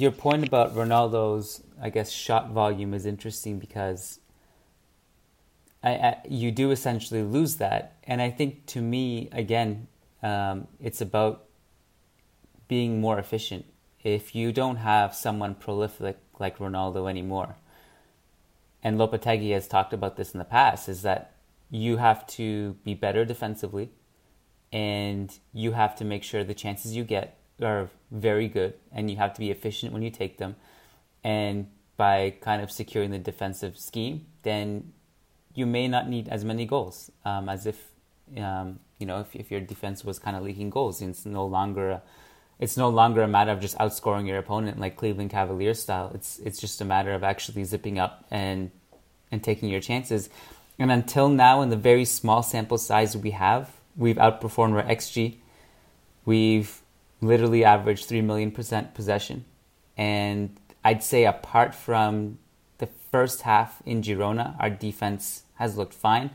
your 0.00 0.12
point 0.12 0.46
about 0.46 0.74
Ronaldo's, 0.74 1.62
I 1.80 1.90
guess, 1.90 2.10
shot 2.10 2.50
volume 2.50 2.94
is 2.94 3.06
interesting 3.06 3.58
because 3.58 4.20
I, 5.82 5.90
I, 5.90 6.16
you 6.28 6.50
do 6.50 6.70
essentially 6.70 7.22
lose 7.22 7.56
that. 7.56 7.96
And 8.04 8.20
I 8.22 8.30
think 8.30 8.66
to 8.66 8.80
me, 8.80 9.28
again, 9.32 9.88
um, 10.22 10.68
it's 10.80 11.00
about 11.00 11.44
being 12.68 13.00
more 13.00 13.18
efficient 13.18 13.66
if 14.04 14.34
you 14.34 14.52
don't 14.52 14.76
have 14.76 15.14
someone 15.14 15.54
prolific 15.54 16.18
like 16.38 16.58
Ronaldo 16.58 17.08
anymore, 17.08 17.56
and 18.82 18.98
Lopetegui 18.98 19.52
has 19.52 19.66
talked 19.66 19.94
about 19.94 20.16
this 20.16 20.32
in 20.32 20.38
the 20.38 20.44
past, 20.44 20.88
is 20.88 21.02
that 21.02 21.36
you 21.70 21.96
have 21.96 22.26
to 22.26 22.74
be 22.84 22.94
better 22.94 23.24
defensively 23.24 23.90
and 24.70 25.38
you 25.52 25.72
have 25.72 25.96
to 25.96 26.04
make 26.04 26.22
sure 26.22 26.44
the 26.44 26.54
chances 26.54 26.94
you 26.94 27.02
get 27.02 27.38
are 27.62 27.90
very 28.10 28.48
good 28.48 28.74
and 28.92 29.10
you 29.10 29.16
have 29.16 29.34
to 29.34 29.40
be 29.40 29.50
efficient 29.50 29.92
when 29.92 30.02
you 30.02 30.10
take 30.10 30.38
them. 30.38 30.56
And 31.22 31.68
by 31.96 32.34
kind 32.40 32.62
of 32.62 32.70
securing 32.70 33.10
the 33.10 33.18
defensive 33.18 33.78
scheme, 33.78 34.26
then 34.42 34.92
you 35.54 35.66
may 35.66 35.88
not 35.88 36.08
need 36.08 36.28
as 36.28 36.44
many 36.44 36.66
goals 36.66 37.10
um, 37.24 37.48
as 37.48 37.66
if 37.66 37.90
um, 38.36 38.80
you 38.98 39.06
know 39.06 39.20
if, 39.20 39.34
if 39.36 39.50
your 39.50 39.60
defense 39.60 40.04
was 40.04 40.18
kind 40.18 40.36
of 40.36 40.42
leaking 40.42 40.70
goals. 40.70 41.00
It's 41.00 41.24
no 41.24 41.46
longer 41.46 41.90
a, 41.90 42.02
it's 42.58 42.76
no 42.76 42.88
longer 42.88 43.22
a 43.22 43.28
matter 43.28 43.52
of 43.52 43.60
just 43.60 43.76
outscoring 43.78 44.26
your 44.26 44.38
opponent 44.38 44.78
like 44.78 44.96
Cleveland 44.96 45.30
Cavaliers 45.30 45.80
style. 45.80 46.10
It's 46.14 46.38
it's 46.40 46.60
just 46.60 46.80
a 46.80 46.84
matter 46.84 47.12
of 47.12 47.22
actually 47.22 47.64
zipping 47.64 47.98
up 47.98 48.26
and 48.30 48.70
and 49.30 49.42
taking 49.42 49.68
your 49.68 49.80
chances. 49.80 50.28
And 50.78 50.90
until 50.90 51.28
now, 51.28 51.62
in 51.62 51.70
the 51.70 51.76
very 51.76 52.04
small 52.04 52.42
sample 52.42 52.78
size 52.78 53.16
we 53.16 53.30
have, 53.30 53.70
we've 53.96 54.16
outperformed 54.16 54.74
our 54.74 54.82
xG. 54.82 55.36
We've 56.24 56.82
literally 57.26 57.64
averaged 57.64 58.06
three 58.06 58.22
million 58.22 58.50
percent 58.50 58.94
possession, 58.94 59.44
and 59.96 60.56
I'd 60.84 61.02
say 61.02 61.24
apart 61.24 61.74
from 61.74 62.38
the 62.78 62.86
first 62.86 63.42
half 63.42 63.82
in 63.86 64.02
Girona, 64.02 64.56
our 64.58 64.70
defense 64.70 65.44
has 65.56 65.76
looked 65.76 65.94
fine, 65.94 66.30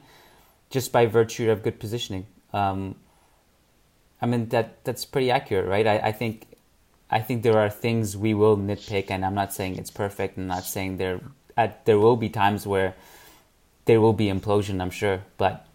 just 0.70 0.92
by 0.92 1.06
virtue 1.06 1.52
of 1.52 1.64
good 1.64 1.80
positioning. 1.80 2.26
Um, 2.54 2.96
I 4.22 4.26
mean 4.26 4.50
that 4.50 4.84
that's 4.84 5.06
pretty 5.06 5.32
accurate, 5.32 5.68
right? 5.68 5.88
I, 5.88 5.98
I 6.00 6.12
think 6.12 6.48
I 7.10 7.20
think 7.20 7.44
there 7.44 7.58
are 7.58 7.70
things 7.70 8.16
we 8.16 8.34
will 8.34 8.58
nitpick, 8.58 9.10
and 9.10 9.26
I'm 9.26 9.36
not 9.36 9.54
saying 9.54 9.78
it's 9.78 9.92
perfect. 9.92 10.38
I'm 10.38 10.48
not 10.48 10.64
saying 10.64 10.98
there 10.98 11.22
at, 11.58 11.86
there 11.86 12.00
will 12.00 12.16
be 12.16 12.30
times 12.30 12.68
where 12.68 12.96
there 13.86 14.00
will 14.00 14.14
be 14.14 14.28
implosion. 14.28 14.82
I'm 14.82 14.92
sure, 14.92 15.24
but 15.38 15.66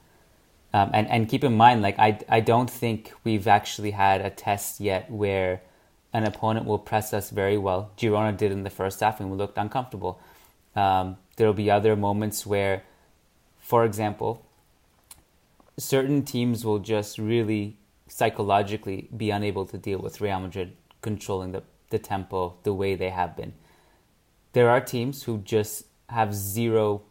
um, 0.75 0.91
and 0.93 1.09
and 1.09 1.29
keep 1.29 1.45
in 1.45 1.57
mind, 1.57 1.83
like 1.83 2.01
I 2.01 2.19
I 2.29 2.41
don't 2.41 2.69
think 2.69 3.13
we've 3.23 3.47
actually 3.47 3.93
had 3.93 4.21
a 4.21 4.29
test 4.29 4.81
yet 4.81 5.09
where 5.09 5.63
an 6.13 6.25
opponent 6.25 6.67
will 6.67 6.81
press 6.81 7.15
us 7.15 7.31
very 7.31 7.57
well. 7.57 7.93
Girona 7.97 8.37
did 8.37 8.51
in 8.51 8.65
the 8.65 8.71
first 8.71 8.99
half, 8.99 9.21
and 9.21 9.31
we 9.31 9.37
looked 9.37 9.57
uncomfortable. 9.57 10.19
Um, 10.75 11.17
there 11.37 11.47
will 11.47 11.55
be 11.55 11.71
other 11.71 11.95
moments 11.95 12.45
where, 12.45 12.83
for 13.61 13.85
example, 13.85 14.45
certain 15.79 16.25
teams 16.25 16.65
will 16.65 16.81
just 16.81 17.19
really 17.19 17.77
psychologically 18.09 19.09
be 19.17 19.31
unable 19.31 19.67
to 19.67 19.79
deal 19.79 20.01
with 20.01 20.21
Real 20.21 20.41
Madrid 20.41 20.77
controlling 21.03 21.53
the, 21.53 21.63
the 21.91 22.01
tempo 22.01 22.55
the 22.65 22.75
way 22.75 22.97
they 22.97 23.11
have 23.11 23.37
been. 23.37 23.53
There 24.55 24.69
are 24.69 24.81
teams 24.81 25.23
who 25.23 25.39
just 25.39 25.85
have 26.09 26.35
zero, 26.35 27.03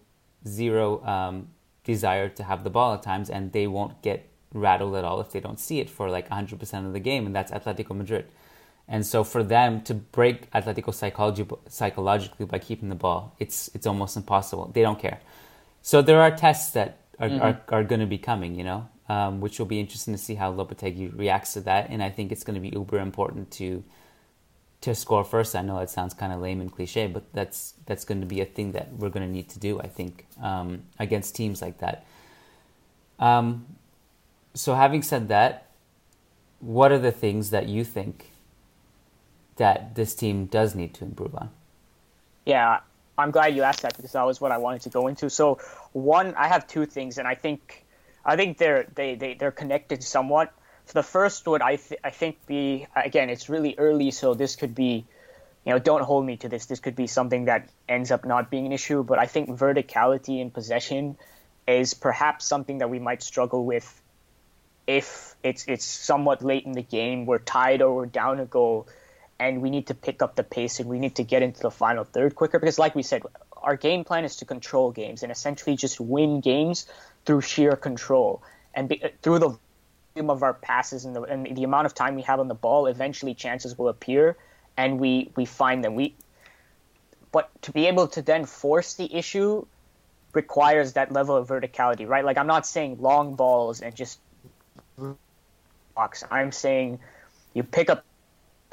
zero 0.46 1.02
um, 1.06 1.48
desire 1.84 2.30
to 2.30 2.44
have 2.44 2.64
the 2.64 2.70
ball 2.70 2.94
at 2.94 3.04
times, 3.04 3.30
and 3.30 3.52
they 3.52 3.68
won't 3.68 4.02
get 4.02 4.30
rattled 4.54 4.96
at 4.96 5.04
all 5.04 5.20
if 5.20 5.32
they 5.32 5.40
don't 5.40 5.60
see 5.60 5.80
it 5.80 5.90
for 5.90 6.10
like 6.10 6.30
100% 6.30 6.86
of 6.86 6.94
the 6.94 7.00
game, 7.00 7.26
and 7.26 7.36
that's 7.36 7.52
Atletico 7.52 7.96
Madrid. 7.96 8.26
And 8.88 9.06
so 9.06 9.24
for 9.24 9.44
them 9.44 9.82
to 9.84 9.94
break 9.94 10.52
Atletico 10.52 10.94
psychology, 10.94 11.46
psychologically 11.68 12.46
by 12.46 12.60
keeping 12.60 12.90
the 12.90 12.96
ball, 12.96 13.36
it's 13.40 13.70
it's 13.74 13.88
almost 13.88 14.18
impossible. 14.18 14.72
They 14.74 14.82
don't 14.82 15.00
care. 15.00 15.20
So 15.82 16.02
there 16.02 16.22
are 16.22 16.32
tests 16.32 16.72
that 16.72 16.98
are 17.20 17.30
mm-hmm. 17.30 17.42
are, 17.42 17.62
are 17.70 17.84
going 17.84 18.02
to 18.02 18.08
be 18.08 18.18
coming, 18.18 18.56
you 18.56 18.64
know, 18.66 18.90
um, 19.08 19.40
which 19.40 19.58
will 19.58 19.66
be 19.66 19.80
interesting 19.80 20.14
to 20.14 20.18
see 20.18 20.36
how 20.36 20.52
Lopetegui 20.52 21.18
reacts 21.18 21.54
to 21.54 21.62
that. 21.62 21.90
And 21.90 22.04
I 22.04 22.10
think 22.10 22.32
it's 22.32 22.44
going 22.44 22.56
to 22.56 22.60
be 22.60 22.70
uber 22.70 23.00
important 23.00 23.52
to 23.52 23.84
to 24.84 24.94
score 24.94 25.24
first. 25.24 25.56
I 25.56 25.62
know 25.62 25.80
it 25.80 25.90
sounds 25.90 26.14
kind 26.14 26.34
of 26.34 26.42
lame 26.42 26.60
and 26.60 26.72
cliche, 26.72 27.08
but 27.08 27.24
that's 27.34 27.74
that's 27.86 28.04
going 28.06 28.20
to 28.22 28.28
be 28.28 28.42
a 28.42 28.46
thing 28.46 28.74
that 28.74 28.92
we're 28.94 29.10
going 29.10 29.26
to 29.26 29.32
need 29.32 29.50
to 29.50 29.60
do. 29.60 29.80
I 29.80 29.88
think 29.88 30.26
um, 30.42 30.84
against 31.00 31.36
teams 31.36 31.62
like 31.62 31.80
that. 31.80 32.06
Um, 33.18 33.66
so 34.54 34.76
having 34.76 35.02
said 35.02 35.30
that, 35.30 35.70
what 36.60 36.92
are 36.92 37.00
the 37.00 37.12
things 37.12 37.50
that 37.52 37.68
you 37.68 37.84
think 37.84 38.32
that 39.56 39.96
this 39.96 40.14
team 40.16 40.46
does 40.48 40.76
need 40.76 40.94
to 40.96 41.06
improve 41.06 41.34
on? 41.36 41.50
Yeah, 42.46 42.80
I'm 43.18 43.32
glad 43.32 43.56
you 43.56 43.64
asked 43.64 43.84
that 43.84 43.96
because 43.96 44.12
that 44.12 44.26
was 44.26 44.42
what 44.42 44.52
I 44.52 44.58
wanted 44.58 44.82
to 44.82 44.90
go 44.90 45.08
into. 45.08 45.30
So 45.30 45.60
one, 45.94 46.36
I 46.36 46.48
have 46.50 46.68
two 46.68 46.86
things, 46.86 47.18
and 47.18 47.28
I 47.28 47.36
think 47.36 47.86
I 48.26 48.36
think 48.36 48.58
they're 48.58 48.88
they, 48.96 49.16
they 49.16 49.34
they're 49.36 49.52
connected 49.52 50.04
somewhat. 50.04 50.54
So 50.86 51.00
the 51.00 51.04
first 51.04 51.48
would 51.48 51.62
I 51.62 51.78
th- 51.78 52.00
I 52.04 52.10
think 52.10 52.46
be 52.46 52.88
again 52.96 53.30
it's 53.30 53.50
really 53.50 53.76
early, 53.78 54.12
so 54.12 54.34
this 54.34 54.56
could 54.56 54.76
be, 54.76 55.06
you 55.66 55.74
know, 55.74 55.80
don't 55.80 56.04
hold 56.04 56.26
me 56.26 56.38
to 56.38 56.50
this. 56.50 56.66
This 56.66 56.80
could 56.80 56.96
be 56.96 57.08
something 57.08 57.46
that 57.46 57.70
ends 57.88 58.12
up 58.12 58.26
not 58.26 58.50
being 58.50 58.66
an 58.66 58.72
issue, 58.72 59.04
but 59.04 59.20
I 59.20 59.26
think 59.26 59.50
verticality 59.50 60.42
in 60.42 60.52
possession 60.52 61.18
is 61.68 61.94
perhaps 61.94 62.46
something 62.46 62.80
that 62.80 62.90
we 62.90 63.00
might 63.00 63.24
struggle 63.24 63.66
with 63.66 64.02
if 64.86 65.36
it's 65.44 65.66
it's 65.68 65.86
somewhat 65.86 66.44
late 66.44 66.66
in 66.66 66.74
the 66.74 66.84
game, 66.84 67.26
we're 67.26 67.40
tied 67.40 67.82
or 67.82 67.96
we're 67.96 68.06
down 68.06 68.40
a 68.40 68.46
goal 68.46 68.88
and 69.40 69.62
we 69.62 69.70
need 69.70 69.88
to 69.88 69.94
pick 69.94 70.22
up 70.22 70.36
the 70.36 70.44
pace 70.44 70.80
and 70.80 70.90
we 70.90 71.00
need 71.00 71.16
to 71.16 71.24
get 71.24 71.42
into 71.42 71.62
the 71.62 71.72
final 71.72 72.04
third 72.04 72.36
quicker 72.36 72.60
because 72.60 72.78
like 72.78 72.96
we 72.96 73.04
said 73.04 73.24
our 73.58 73.76
game 73.76 74.04
plan 74.04 74.26
is 74.26 74.38
to 74.38 74.46
control 74.46 74.92
games 74.92 75.24
and 75.24 75.32
essentially 75.32 75.76
just 75.76 76.00
win 76.00 76.42
games 76.42 76.86
through 77.26 77.42
sheer 77.42 77.76
control 77.76 78.44
and 78.74 78.90
be, 78.90 79.02
through 79.22 79.40
the 79.40 79.58
of 80.16 80.44
our 80.44 80.54
passes 80.54 81.06
and 81.06 81.16
the, 81.16 81.22
and 81.24 81.56
the 81.58 81.64
amount 81.64 81.86
of 81.86 81.94
time 81.94 82.16
we 82.16 82.22
have 82.22 82.40
on 82.40 82.48
the 82.48 82.54
ball 82.54 82.86
eventually 82.86 83.34
chances 83.34 83.78
will 83.78 83.90
appear 83.90 84.38
and 84.78 85.00
we 85.00 85.32
we 85.36 85.46
find 85.46 85.84
them. 85.84 85.96
We 85.96 86.16
but 87.32 87.50
to 87.64 87.72
be 87.72 87.88
able 87.88 88.08
to 88.10 88.22
then 88.22 88.46
force 88.46 88.94
the 88.94 89.14
issue 89.14 89.66
requires 90.34 90.94
that 90.94 91.12
level 91.12 91.36
of 91.36 91.48
verticality 91.48 92.08
right? 92.08 92.26
Like 92.26 92.38
i'm 92.38 92.48
not 92.48 92.66
saying 92.66 92.98
long 93.00 93.36
balls 93.36 93.82
and 93.82 93.96
just 93.96 94.20
box 95.96 96.24
i'm 96.32 96.52
saying 96.52 97.00
you 97.54 97.64
pick 97.64 97.90
up 97.90 98.04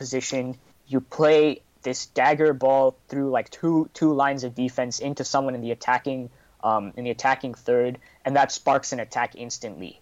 position, 0.01 0.57
you 0.89 1.01
play 1.01 1.61
this 1.83 2.07
dagger 2.07 2.53
ball 2.55 2.97
through 3.09 3.31
like 3.31 3.51
two 3.51 3.89
two 3.95 4.13
lines 4.15 4.45
of 4.45 4.55
defense 4.55 4.99
into 4.99 5.25
someone 5.25 5.55
in 5.55 5.61
the 5.61 5.71
attacking 5.71 6.31
um, 6.65 6.93
in 6.97 7.05
the 7.05 7.11
attacking 7.11 7.55
third, 7.55 7.99
and 8.25 8.35
that 8.37 8.51
sparks 8.51 8.93
an 8.93 9.01
attack 9.01 9.37
instantly. 9.37 10.01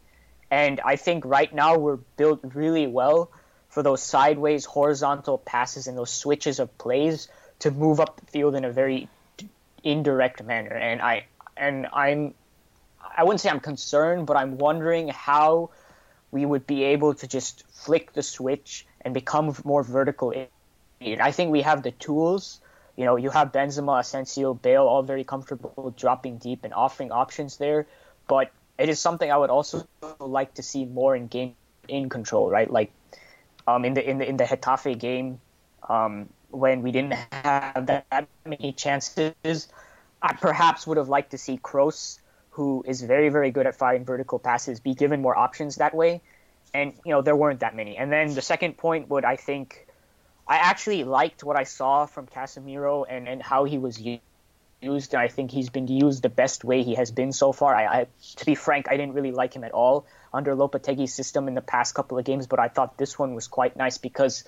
And 0.50 0.80
I 0.80 0.96
think 0.96 1.24
right 1.24 1.52
now 1.54 1.76
we're 1.76 1.98
built 2.16 2.40
really 2.42 2.86
well 2.86 3.30
for 3.68 3.82
those 3.82 4.02
sideways 4.02 4.64
horizontal 4.64 5.38
passes 5.38 5.86
and 5.86 5.96
those 5.96 6.10
switches 6.10 6.58
of 6.58 6.76
plays 6.78 7.28
to 7.60 7.70
move 7.70 8.00
up 8.00 8.18
the 8.18 8.26
field 8.26 8.54
in 8.54 8.64
a 8.64 8.72
very 8.72 9.08
indirect 9.84 10.42
manner. 10.42 10.74
And 10.74 11.02
I 11.02 11.26
and 11.56 11.86
I'm 11.92 12.34
I 13.16 13.24
wouldn't 13.24 13.40
say 13.40 13.50
I'm 13.50 13.60
concerned, 13.60 14.26
but 14.26 14.36
I'm 14.36 14.58
wondering 14.58 15.08
how 15.08 15.70
we 16.30 16.44
would 16.44 16.66
be 16.66 16.84
able 16.84 17.14
to 17.14 17.26
just 17.26 17.64
flick 17.68 18.12
the 18.12 18.22
switch 18.22 18.86
and 19.00 19.14
become 19.14 19.54
more 19.64 19.82
vertical. 19.82 20.34
I 21.00 21.32
think 21.32 21.50
we 21.50 21.62
have 21.62 21.82
the 21.82 21.90
tools. 21.92 22.60
You 22.96 23.04
know, 23.04 23.16
you 23.16 23.30
have 23.30 23.52
Benzema, 23.52 24.00
Asensio, 24.00 24.54
Bale, 24.54 24.82
all 24.82 25.02
very 25.02 25.24
comfortable 25.24 25.94
dropping 25.96 26.38
deep 26.38 26.64
and 26.64 26.74
offering 26.74 27.12
options 27.12 27.56
there. 27.56 27.86
But 28.26 28.50
it 28.78 28.88
is 28.88 29.00
something 29.00 29.30
I 29.30 29.36
would 29.36 29.50
also 29.50 29.86
like 30.18 30.54
to 30.54 30.62
see 30.62 30.84
more 30.84 31.16
in 31.16 31.26
game 31.26 31.54
in 31.88 32.08
control, 32.08 32.50
right? 32.50 32.70
Like 32.70 32.92
um, 33.66 33.84
in 33.84 33.94
the 33.94 34.08
in 34.08 34.18
the 34.18 34.28
in 34.28 34.36
the 34.36 34.44
Getafe 34.44 34.98
game, 34.98 35.40
um, 35.88 36.28
when 36.50 36.82
we 36.82 36.92
didn't 36.92 37.14
have 37.32 37.86
that, 37.86 38.06
that 38.10 38.28
many 38.44 38.72
chances, 38.72 39.68
I 40.22 40.32
perhaps 40.34 40.86
would 40.86 40.96
have 40.96 41.08
liked 41.08 41.32
to 41.32 41.38
see 41.38 41.58
Kroos, 41.58 42.20
who 42.50 42.84
is 42.86 43.02
very 43.02 43.28
very 43.28 43.50
good 43.50 43.66
at 43.66 43.74
firing 43.74 44.04
vertical 44.04 44.38
passes, 44.38 44.80
be 44.80 44.94
given 44.94 45.22
more 45.22 45.36
options 45.36 45.76
that 45.76 45.94
way 45.94 46.22
and 46.74 46.92
you 47.04 47.12
know 47.12 47.22
there 47.22 47.36
weren't 47.36 47.60
that 47.60 47.74
many. 47.74 47.96
And 47.96 48.12
then 48.12 48.34
the 48.34 48.42
second 48.42 48.76
point 48.76 49.08
would 49.08 49.24
I 49.24 49.36
think 49.36 49.86
I 50.46 50.56
actually 50.56 51.04
liked 51.04 51.44
what 51.44 51.56
I 51.56 51.64
saw 51.64 52.06
from 52.06 52.26
Casemiro 52.26 53.04
and 53.08 53.28
and 53.28 53.42
how 53.42 53.64
he 53.64 53.78
was 53.78 54.00
used. 54.00 54.22
And 54.80 55.14
I 55.14 55.28
think 55.28 55.50
he's 55.50 55.70
been 55.70 55.88
used 55.88 56.22
the 56.22 56.28
best 56.28 56.64
way 56.64 56.82
he 56.82 56.94
has 56.94 57.10
been 57.10 57.32
so 57.32 57.52
far. 57.52 57.74
I, 57.74 57.84
I 57.86 58.06
to 58.36 58.46
be 58.46 58.54
frank, 58.54 58.86
I 58.88 58.96
didn't 58.96 59.14
really 59.14 59.32
like 59.32 59.54
him 59.54 59.64
at 59.64 59.72
all 59.72 60.06
under 60.32 60.54
Lopetegui's 60.54 61.12
system 61.12 61.48
in 61.48 61.54
the 61.54 61.60
past 61.60 61.94
couple 61.94 62.18
of 62.18 62.24
games, 62.24 62.46
but 62.46 62.60
I 62.60 62.68
thought 62.68 62.96
this 62.96 63.18
one 63.18 63.34
was 63.34 63.48
quite 63.48 63.76
nice 63.76 63.98
because 63.98 64.44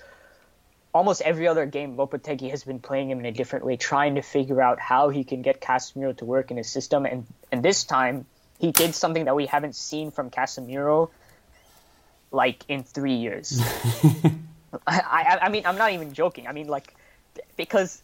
almost 0.93 1.21
every 1.21 1.47
other 1.47 1.65
game 1.65 1.97
Lopetegui 1.97 2.49
has 2.49 2.63
been 2.63 2.79
playing 2.79 3.09
him 3.09 3.19
in 3.19 3.25
a 3.25 3.31
different 3.31 3.65
way, 3.65 3.75
trying 3.75 4.15
to 4.15 4.21
figure 4.21 4.61
out 4.61 4.79
how 4.79 5.09
he 5.09 5.23
can 5.23 5.41
get 5.41 5.59
Casemiro 5.59 6.15
to 6.17 6.25
work 6.25 6.51
in 6.51 6.57
his 6.57 6.69
system. 6.69 7.05
And 7.05 7.25
and 7.51 7.63
this 7.63 7.83
time 7.83 8.25
he 8.59 8.71
did 8.71 8.95
something 8.95 9.25
that 9.25 9.35
we 9.35 9.47
haven't 9.47 9.75
seen 9.75 10.11
from 10.11 10.29
Casemiro 10.29 11.09
like 12.31 12.63
in 12.69 12.83
three 12.83 13.15
years. 13.15 13.59
I, 14.87 15.01
I, 15.01 15.39
I 15.43 15.49
mean, 15.49 15.65
I'm 15.65 15.77
not 15.77 15.91
even 15.91 16.13
joking. 16.13 16.47
I 16.47 16.53
mean, 16.53 16.67
like, 16.67 16.93
because 17.57 18.01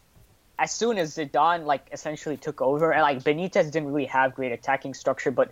as 0.60 0.72
soon 0.72 0.98
as 0.98 1.16
Zidane 1.16 1.66
like 1.66 1.88
essentially 1.92 2.38
took 2.38 2.62
over, 2.62 2.92
and 2.92 3.02
like 3.02 3.24
Benitez 3.24 3.72
didn't 3.72 3.88
really 3.88 4.06
have 4.06 4.36
great 4.36 4.52
attacking 4.52 4.94
structure, 4.94 5.32
but 5.32 5.52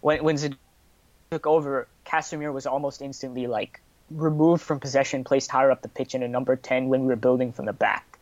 when 0.00 0.22
when 0.22 0.36
Zidane 0.36 0.56
took 1.30 1.46
over, 1.46 1.88
Casemiro 2.04 2.52
was 2.52 2.66
almost 2.66 3.02
instantly 3.02 3.46
like 3.46 3.80
removed 4.10 4.62
from 4.62 4.78
possession, 4.80 5.24
placed 5.24 5.50
higher 5.50 5.70
up 5.70 5.82
the 5.82 5.88
pitch 5.88 6.14
in 6.14 6.22
a 6.22 6.28
number 6.28 6.54
10 6.54 6.88
when 6.88 7.02
we 7.02 7.08
were 7.08 7.16
building 7.16 7.52
from 7.52 7.66
the 7.66 7.72
back. 7.72 8.18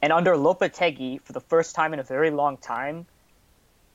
And 0.00 0.12
under 0.12 0.34
Lopetegui, 0.34 1.20
for 1.20 1.32
the 1.32 1.40
first 1.40 1.74
time 1.74 1.92
in 1.92 2.00
a 2.00 2.02
very 2.02 2.30
long 2.30 2.56
time, 2.56 3.06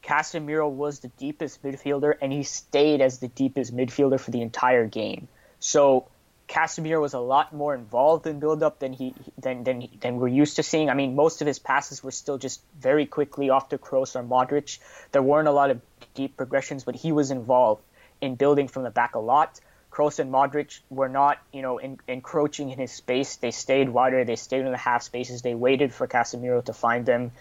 Casemiro 0.03 0.69
was 0.69 0.99
the 0.99 1.09
deepest 1.09 1.63
midfielder, 1.63 2.15
and 2.21 2.31
he 2.31 2.43
stayed 2.43 3.01
as 3.01 3.19
the 3.19 3.27
deepest 3.27 3.75
midfielder 3.75 4.19
for 4.19 4.31
the 4.31 4.41
entire 4.41 4.85
game. 4.85 5.27
So 5.59 6.07
Casemiro 6.47 7.01
was 7.01 7.13
a 7.13 7.19
lot 7.19 7.53
more 7.53 7.75
involved 7.75 8.25
in 8.25 8.39
build-up 8.39 8.79
than 8.79 8.93
he 8.93 9.13
than 9.37 9.63
than 9.63 9.87
than 9.99 10.17
we're 10.17 10.29
used 10.29 10.55
to 10.55 10.63
seeing. 10.63 10.89
I 10.89 10.93
mean, 10.93 11.15
most 11.15 11.41
of 11.41 11.47
his 11.47 11.59
passes 11.59 12.03
were 12.03 12.11
still 12.11 12.37
just 12.37 12.61
very 12.79 13.05
quickly 13.05 13.49
off 13.49 13.69
to 13.69 13.77
Kroos 13.77 14.15
or 14.15 14.23
Modric. 14.23 14.79
There 15.11 15.21
weren't 15.21 15.47
a 15.47 15.51
lot 15.51 15.71
of 15.71 15.81
deep 16.13 16.37
progressions, 16.37 16.85
but 16.85 16.95
he 16.95 17.11
was 17.11 17.31
involved 17.31 17.83
in 18.21 18.35
building 18.35 18.67
from 18.67 18.83
the 18.83 18.89
back 18.89 19.15
a 19.15 19.19
lot. 19.19 19.59
Kroos 19.91 20.19
and 20.19 20.31
Modric 20.31 20.79
were 20.89 21.09
not, 21.09 21.39
you 21.51 21.61
know, 21.61 21.79
in, 21.79 21.99
encroaching 22.07 22.69
in 22.69 22.77
his 22.77 22.91
space. 22.91 23.37
They 23.37 23.51
stayed 23.51 23.89
wider. 23.89 24.23
They 24.23 24.35
stayed 24.35 24.65
in 24.65 24.71
the 24.71 24.77
half 24.77 25.03
spaces. 25.03 25.41
They 25.41 25.55
waited 25.55 25.93
for 25.93 26.07
Casemiro 26.07 26.63
to 26.65 26.73
find 26.73 27.05
them. 27.05 27.31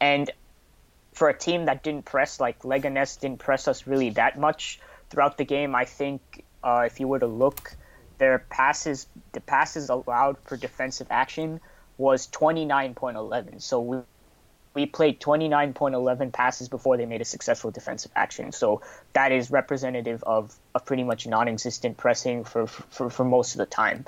And 0.00 0.30
for 1.14 1.28
a 1.28 1.36
team 1.36 1.64
that 1.64 1.82
didn't 1.82 2.04
press, 2.04 2.38
like 2.38 2.60
Leganes 2.60 3.18
didn't 3.18 3.38
press 3.38 3.66
us 3.66 3.86
really 3.86 4.10
that 4.10 4.38
much 4.38 4.78
throughout 5.08 5.38
the 5.38 5.44
game, 5.44 5.74
I 5.74 5.86
think 5.86 6.44
uh, 6.62 6.82
if 6.86 7.00
you 7.00 7.08
were 7.08 7.18
to 7.18 7.26
look, 7.26 7.74
their 8.18 8.38
passes, 8.38 9.06
the 9.32 9.40
passes 9.40 9.88
allowed 9.88 10.38
for 10.44 10.56
defensive 10.56 11.06
action 11.10 11.60
was 11.98 12.26
29.11. 12.28 13.62
So 13.62 13.80
we 13.80 13.98
we 14.76 14.84
played 14.84 15.18
29.11 15.20 16.32
passes 16.32 16.68
before 16.68 16.98
they 16.98 17.06
made 17.06 17.22
a 17.22 17.24
successful 17.24 17.70
defensive 17.70 18.12
action. 18.14 18.52
So 18.52 18.82
that 19.14 19.32
is 19.32 19.50
representative 19.50 20.22
of 20.22 20.54
a 20.74 20.80
pretty 20.80 21.02
much 21.02 21.26
non-existent 21.26 21.96
pressing 21.96 22.44
for, 22.44 22.66
for, 22.66 23.08
for 23.08 23.24
most 23.24 23.54
of 23.54 23.58
the 23.58 23.66
time. 23.66 24.04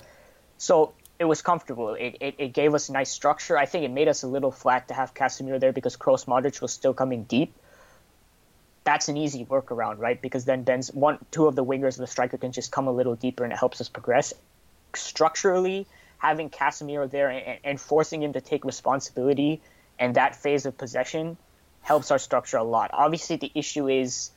So 0.59 0.93
it 1.19 1.25
was 1.25 1.41
comfortable. 1.41 1.95
It, 1.95 2.19
it, 2.21 2.35
it, 2.37 2.53
gave 2.53 2.75
us 2.75 2.91
nice 2.91 3.11
structure. 3.11 3.57
I 3.57 3.65
think 3.65 3.87
it 3.87 3.91
made 3.91 4.09
us 4.09 4.23
a 4.25 4.29
little 4.29 4.51
flat 4.51 4.89
to 4.89 4.95
have 4.95 5.15
Casemiro 5.15 5.59
there 5.59 5.73
because 5.73 5.97
Kroos 5.97 6.27
Modric 6.27 6.61
was 6.61 6.71
still 6.73 6.93
coming 6.93 7.25
deep. 7.25 7.55
That's 8.89 9.11
an 9.11 9.19
easy 9.19 9.45
workaround, 9.45 9.99
right? 9.99 10.19
Because 10.19 10.47
then 10.47 10.63
Ben's 10.63 10.91
one, 10.91 11.19
two 11.31 11.47
of 11.47 11.55
the 11.55 11.63
wingers 11.63 11.97
of 11.97 11.99
the 11.99 12.07
striker 12.07 12.39
can 12.39 12.53
just 12.53 12.73
come 12.73 12.89
a 12.89 12.91
little 12.91 13.17
deeper 13.17 13.45
and 13.45 13.53
it 13.53 13.59
helps 13.59 13.83
us 13.83 13.91
progress. 13.91 14.33
Structurally, 14.95 15.87
having 16.17 16.49
Casemiro 16.49 17.07
there 17.11 17.29
and, 17.29 17.59
and 17.65 17.79
forcing 17.79 18.23
him 18.23 18.33
to 18.33 18.41
take 18.41 18.65
responsibility 18.65 19.61
and 19.99 20.15
that 20.15 20.37
phase 20.37 20.65
of 20.65 20.79
possession 20.79 21.37
helps 21.83 22.11
our 22.11 22.19
structure 22.19 22.57
a 22.57 22.65
lot. 22.65 22.89
Obviously, 22.95 23.37
the 23.37 23.53
issue 23.55 23.89
is 23.91 24.31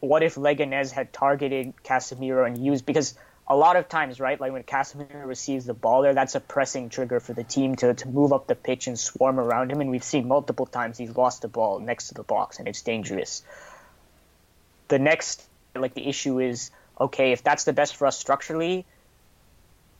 what 0.00 0.24
if 0.24 0.34
Leganes 0.34 0.90
had 0.90 1.12
targeted 1.12 1.74
Casemiro 1.84 2.48
and 2.48 2.58
used 2.58 2.84
because 2.84 3.14
a 3.50 3.56
lot 3.56 3.76
of 3.76 3.88
times, 3.88 4.20
right, 4.20 4.38
like 4.38 4.52
when 4.52 4.62
Casemiro 4.62 5.26
receives 5.26 5.64
the 5.64 5.74
ball 5.74 6.02
there, 6.02 6.12
that's 6.12 6.34
a 6.34 6.40
pressing 6.40 6.90
trigger 6.90 7.18
for 7.18 7.32
the 7.32 7.44
team 7.44 7.76
to, 7.76 7.94
to 7.94 8.08
move 8.08 8.32
up 8.32 8.46
the 8.46 8.54
pitch 8.54 8.86
and 8.86 8.98
swarm 8.98 9.40
around 9.40 9.72
him. 9.72 9.80
And 9.80 9.90
we've 9.90 10.04
seen 10.04 10.28
multiple 10.28 10.66
times 10.66 10.98
he's 10.98 11.16
lost 11.16 11.42
the 11.42 11.48
ball 11.48 11.78
next 11.78 12.08
to 12.08 12.14
the 12.14 12.22
box, 12.22 12.58
and 12.58 12.68
it's 12.68 12.82
dangerous. 12.82 13.42
The 14.88 14.98
next, 14.98 15.42
like, 15.74 15.94
the 15.94 16.06
issue 16.06 16.40
is 16.40 16.70
okay, 17.00 17.32
if 17.32 17.42
that's 17.42 17.64
the 17.64 17.72
best 17.72 17.96
for 17.96 18.06
us 18.06 18.18
structurally, 18.18 18.84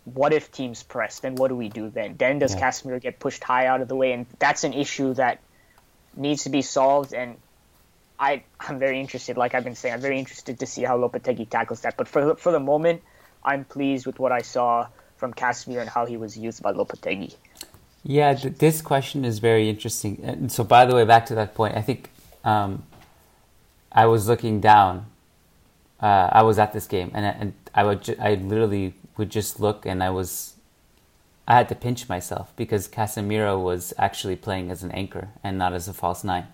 what 0.05 0.33
if 0.33 0.53
teams 0.53 0.83
press? 0.83 1.21
Then 1.21 1.37
what 1.37 1.49
do 1.49 1.57
we 1.57 1.69
do 1.69 1.89
then? 1.89 2.17
Then 2.19 2.39
does 2.39 2.55
yeah. 2.55 2.71
Casemiro 2.71 3.01
get 3.01 3.19
pushed 3.19 3.43
high 3.45 3.67
out 3.67 3.81
of 3.81 3.89
the 3.89 3.97
way? 3.97 4.13
And 4.13 4.27
that's 4.39 4.65
an 4.65 4.73
issue 4.73 5.15
that 5.15 5.41
needs 6.17 6.45
to 6.45 6.51
be 6.51 6.63
solved. 6.63 7.15
And 7.15 7.37
I, 8.19 8.43
I'm 8.61 8.79
very 8.79 9.01
interested, 9.01 9.37
like 9.37 9.55
I've 9.55 9.65
been 9.65 9.75
saying, 9.75 9.95
I'm 9.95 10.01
very 10.01 10.19
interested 10.19 10.59
to 10.61 10.67
see 10.67 10.83
how 10.83 10.99
Lopetegui 10.99 11.49
tackles 11.49 11.83
that. 11.83 11.97
But 11.97 12.09
for, 12.09 12.35
for 12.37 12.53
the 12.53 12.61
moment, 12.61 13.03
I'm 13.45 13.65
pleased 13.65 14.07
with 14.07 14.19
what 14.19 14.33
I 14.33 14.43
saw 14.43 14.89
from 15.17 15.35
Casemiro 15.35 15.81
and 15.81 15.91
how 15.91 16.07
he 16.07 16.17
was 16.17 16.37
used 16.37 16.63
by 16.63 16.73
Lopetegui. 16.73 17.35
Yeah, 18.05 18.35
th- 18.35 18.59
this 18.59 18.81
question 18.81 19.25
is 19.25 19.39
very 19.39 19.69
interesting. 19.69 20.21
And 20.23 20.51
so, 20.51 20.65
by 20.65 20.87
the 20.87 20.95
way, 20.95 21.05
back 21.05 21.27
to 21.27 21.35
that 21.35 21.55
point, 21.55 21.77
I 21.77 21.83
think 21.83 22.11
um, 22.45 22.85
I 23.91 24.07
was 24.07 24.29
looking 24.29 24.61
down. 24.61 25.07
Uh, 26.01 26.29
I 26.31 26.43
was 26.43 26.59
at 26.61 26.73
this 26.73 26.87
game, 26.87 27.11
and, 27.13 27.27
and 27.27 27.53
I 27.75 27.83
would 27.83 28.03
ju- 28.03 28.17
I 28.21 28.35
literally 28.35 28.95
would 29.17 29.31
just 29.31 29.61
look 29.61 29.85
and 29.85 30.03
I 30.03 30.11
was 30.11 30.55
I 31.47 31.55
had 31.55 31.69
to 31.71 31.75
pinch 31.75 32.09
myself 32.09 32.53
because 32.57 32.89
Casemiro 32.89 33.63
was 33.63 33.93
actually 33.99 34.37
playing 34.37 34.71
as 34.71 34.83
an 34.83 34.91
anchor 34.93 35.29
and 35.43 35.59
not 35.59 35.73
as 35.73 35.89
a 35.89 35.93
false 35.93 36.23
nine. 36.23 36.47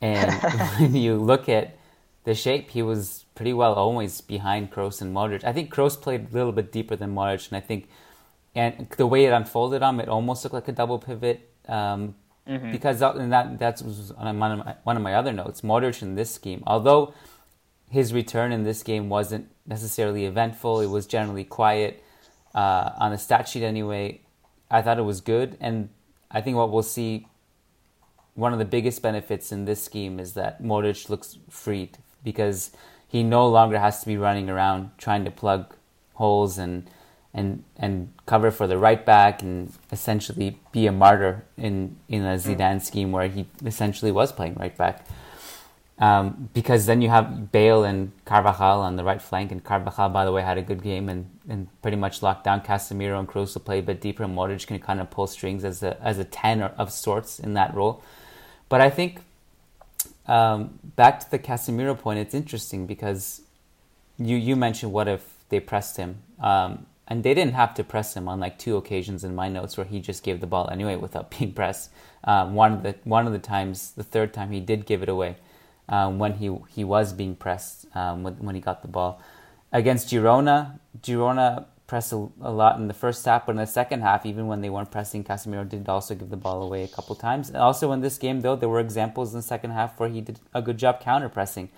And 0.00 0.32
when 0.78 0.94
you 0.94 1.16
look 1.16 1.48
at 1.48 1.76
the 2.24 2.34
shape, 2.34 2.70
he 2.70 2.82
was 2.82 3.24
pretty 3.34 3.52
well 3.52 3.74
always 3.74 4.20
behind 4.20 4.70
Kroos 4.70 5.00
and 5.00 5.14
Modric. 5.14 5.44
I 5.44 5.52
think 5.52 5.74
Kroos 5.74 6.00
played 6.00 6.28
a 6.30 6.34
little 6.34 6.52
bit 6.52 6.70
deeper 6.70 6.96
than 6.96 7.14
Modric, 7.14 7.48
and 7.48 7.56
I 7.56 7.60
think 7.60 7.88
and 8.54 8.88
the 8.96 9.06
way 9.06 9.24
it 9.24 9.32
unfolded 9.32 9.82
on 9.82 9.94
him, 9.94 10.00
it 10.00 10.08
almost 10.08 10.44
looked 10.44 10.54
like 10.54 10.68
a 10.68 10.72
double 10.72 10.98
pivot. 10.98 11.50
Um, 11.66 12.14
mm-hmm. 12.46 12.70
Because 12.70 13.00
that, 13.00 13.16
and 13.16 13.32
that 13.32 13.58
that 13.58 13.82
was 13.82 14.10
on 14.12 14.38
one 14.38 14.52
of, 14.52 14.66
my, 14.66 14.74
one 14.84 14.96
of 14.96 15.02
my 15.02 15.14
other 15.14 15.32
notes. 15.32 15.62
Modric 15.62 16.02
in 16.02 16.14
this 16.14 16.30
scheme, 16.30 16.62
although 16.66 17.14
his 17.90 18.12
return 18.12 18.52
in 18.52 18.64
this 18.64 18.82
game 18.82 19.08
wasn't 19.08 19.48
necessarily 19.66 20.26
eventful. 20.26 20.80
It 20.80 20.86
was 20.86 21.06
generally 21.06 21.44
quiet 21.44 22.02
uh, 22.54 22.90
on 22.98 23.12
the 23.12 23.18
stat 23.18 23.48
sheet 23.48 23.62
anyway. 23.62 24.20
I 24.70 24.82
thought 24.82 24.98
it 24.98 25.02
was 25.02 25.20
good, 25.20 25.56
and 25.60 25.88
I 26.30 26.40
think 26.40 26.56
what 26.56 26.70
we'll 26.70 26.82
see. 26.82 27.26
One 28.34 28.54
of 28.54 28.58
the 28.58 28.64
biggest 28.64 29.02
benefits 29.02 29.52
in 29.52 29.66
this 29.66 29.84
scheme 29.84 30.18
is 30.18 30.32
that 30.34 30.62
Modric 30.62 31.10
looks 31.10 31.36
freed 31.50 31.98
because 32.24 32.70
he 33.06 33.22
no 33.22 33.48
longer 33.48 33.78
has 33.78 34.00
to 34.00 34.06
be 34.06 34.16
running 34.16 34.48
around 34.48 34.90
trying 34.98 35.24
to 35.24 35.30
plug 35.30 35.74
holes 36.14 36.58
and 36.58 36.88
and 37.34 37.64
and 37.76 38.12
cover 38.26 38.50
for 38.50 38.66
the 38.66 38.76
right 38.76 39.04
back 39.06 39.42
and 39.42 39.72
essentially 39.90 40.58
be 40.70 40.86
a 40.86 40.92
martyr 40.92 41.44
in 41.56 41.96
in 42.08 42.22
a 42.22 42.36
Zidane 42.36 42.82
scheme 42.82 43.12
where 43.12 43.28
he 43.28 43.46
essentially 43.64 44.12
was 44.12 44.32
playing 44.32 44.54
right 44.54 44.76
back. 44.76 45.06
Um, 45.98 46.50
because 46.52 46.86
then 46.86 47.00
you 47.00 47.10
have 47.10 47.52
Bale 47.52 47.84
and 47.84 48.10
Carvajal 48.24 48.80
on 48.80 48.96
the 48.96 49.04
right 49.04 49.22
flank, 49.22 49.52
and 49.52 49.62
Carvajal, 49.62 50.08
by 50.08 50.24
the 50.24 50.32
way, 50.32 50.42
had 50.42 50.58
a 50.58 50.62
good 50.62 50.82
game 50.82 51.08
and, 51.08 51.30
and 51.48 51.68
pretty 51.80 51.96
much 51.96 52.22
locked 52.22 52.42
down 52.42 52.60
Casemiro 52.60 53.20
and 53.20 53.28
Kroos 53.28 53.52
to 53.52 53.60
play 53.60 53.78
a 53.78 53.82
bit 53.82 54.00
deeper. 54.00 54.24
And 54.24 54.36
Modric 54.36 54.66
can 54.66 54.80
kind 54.80 55.00
of 55.00 55.10
pull 55.10 55.28
strings 55.28 55.64
as 55.64 55.82
a 55.82 56.02
as 56.02 56.18
a 56.18 56.24
ten 56.24 56.62
of 56.62 56.90
sorts 56.90 57.38
in 57.38 57.54
that 57.54 57.74
role. 57.74 58.02
But 58.68 58.80
I 58.80 58.90
think 58.90 59.20
um, 60.26 60.78
back 60.96 61.20
to 61.20 61.30
the 61.30 61.38
Casemiro 61.38 61.98
point, 61.98 62.18
it's 62.18 62.34
interesting 62.34 62.86
because 62.86 63.42
you 64.18 64.36
you 64.36 64.56
mentioned 64.56 64.92
what 64.92 65.08
if 65.08 65.44
they 65.48 65.60
pressed 65.60 65.96
him, 65.96 66.22
um, 66.40 66.86
and 67.08 67.24
they 67.24 67.34
didn't 67.34 67.54
have 67.54 67.74
to 67.74 67.84
press 67.84 68.16
him 68.16 68.28
on 68.28 68.40
like 68.40 68.58
two 68.58 68.76
occasions 68.76 69.24
in 69.24 69.34
my 69.34 69.48
notes 69.48 69.76
where 69.76 69.86
he 69.86 70.00
just 70.00 70.22
gave 70.22 70.40
the 70.40 70.46
ball 70.46 70.68
anyway 70.70 70.96
without 70.96 71.30
being 71.38 71.52
pressed. 71.52 71.90
Um, 72.24 72.54
one 72.54 72.72
of 72.72 72.82
the 72.82 72.94
one 73.04 73.26
of 73.26 73.32
the 73.32 73.38
times, 73.38 73.92
the 73.92 74.04
third 74.04 74.32
time, 74.32 74.52
he 74.52 74.60
did 74.60 74.86
give 74.86 75.02
it 75.02 75.08
away 75.08 75.36
um, 75.88 76.18
when 76.18 76.34
he 76.34 76.56
he 76.70 76.84
was 76.84 77.12
being 77.12 77.34
pressed 77.34 77.86
um, 77.96 78.22
when, 78.22 78.34
when 78.34 78.54
he 78.54 78.60
got 78.60 78.82
the 78.82 78.88
ball. 78.88 79.20
Against 79.72 80.08
Girona, 80.08 80.78
Girona 81.00 81.64
pressed 81.92 82.14
a, 82.14 82.26
a, 82.40 82.50
lot 82.50 82.78
in 82.78 82.88
the 82.88 82.94
first 82.94 83.22
half, 83.22 83.44
but 83.44 83.52
in 83.52 83.58
the 83.58 83.66
second 83.66 84.00
half, 84.00 84.24
even 84.24 84.46
when 84.46 84.62
they 84.62 84.70
weren't 84.70 84.90
pressing, 84.90 85.22
Casemiro 85.22 85.68
did 85.68 85.86
also 85.90 86.14
give 86.14 86.30
the 86.30 86.38
ball 86.38 86.62
away 86.62 86.84
a 86.84 86.88
couple 86.88 87.14
times. 87.14 87.48
And 87.50 87.58
also 87.58 87.92
in 87.92 88.00
this 88.00 88.16
game, 88.16 88.40
though, 88.40 88.56
there 88.56 88.70
were 88.70 88.80
examples 88.80 89.34
in 89.34 89.40
the 89.40 89.42
second 89.42 89.72
half 89.72 90.00
where 90.00 90.08
he 90.08 90.22
did 90.22 90.40
a 90.54 90.62
good 90.62 90.78
job 90.78 91.02
counter 91.02 91.28
pressing. 91.28 91.68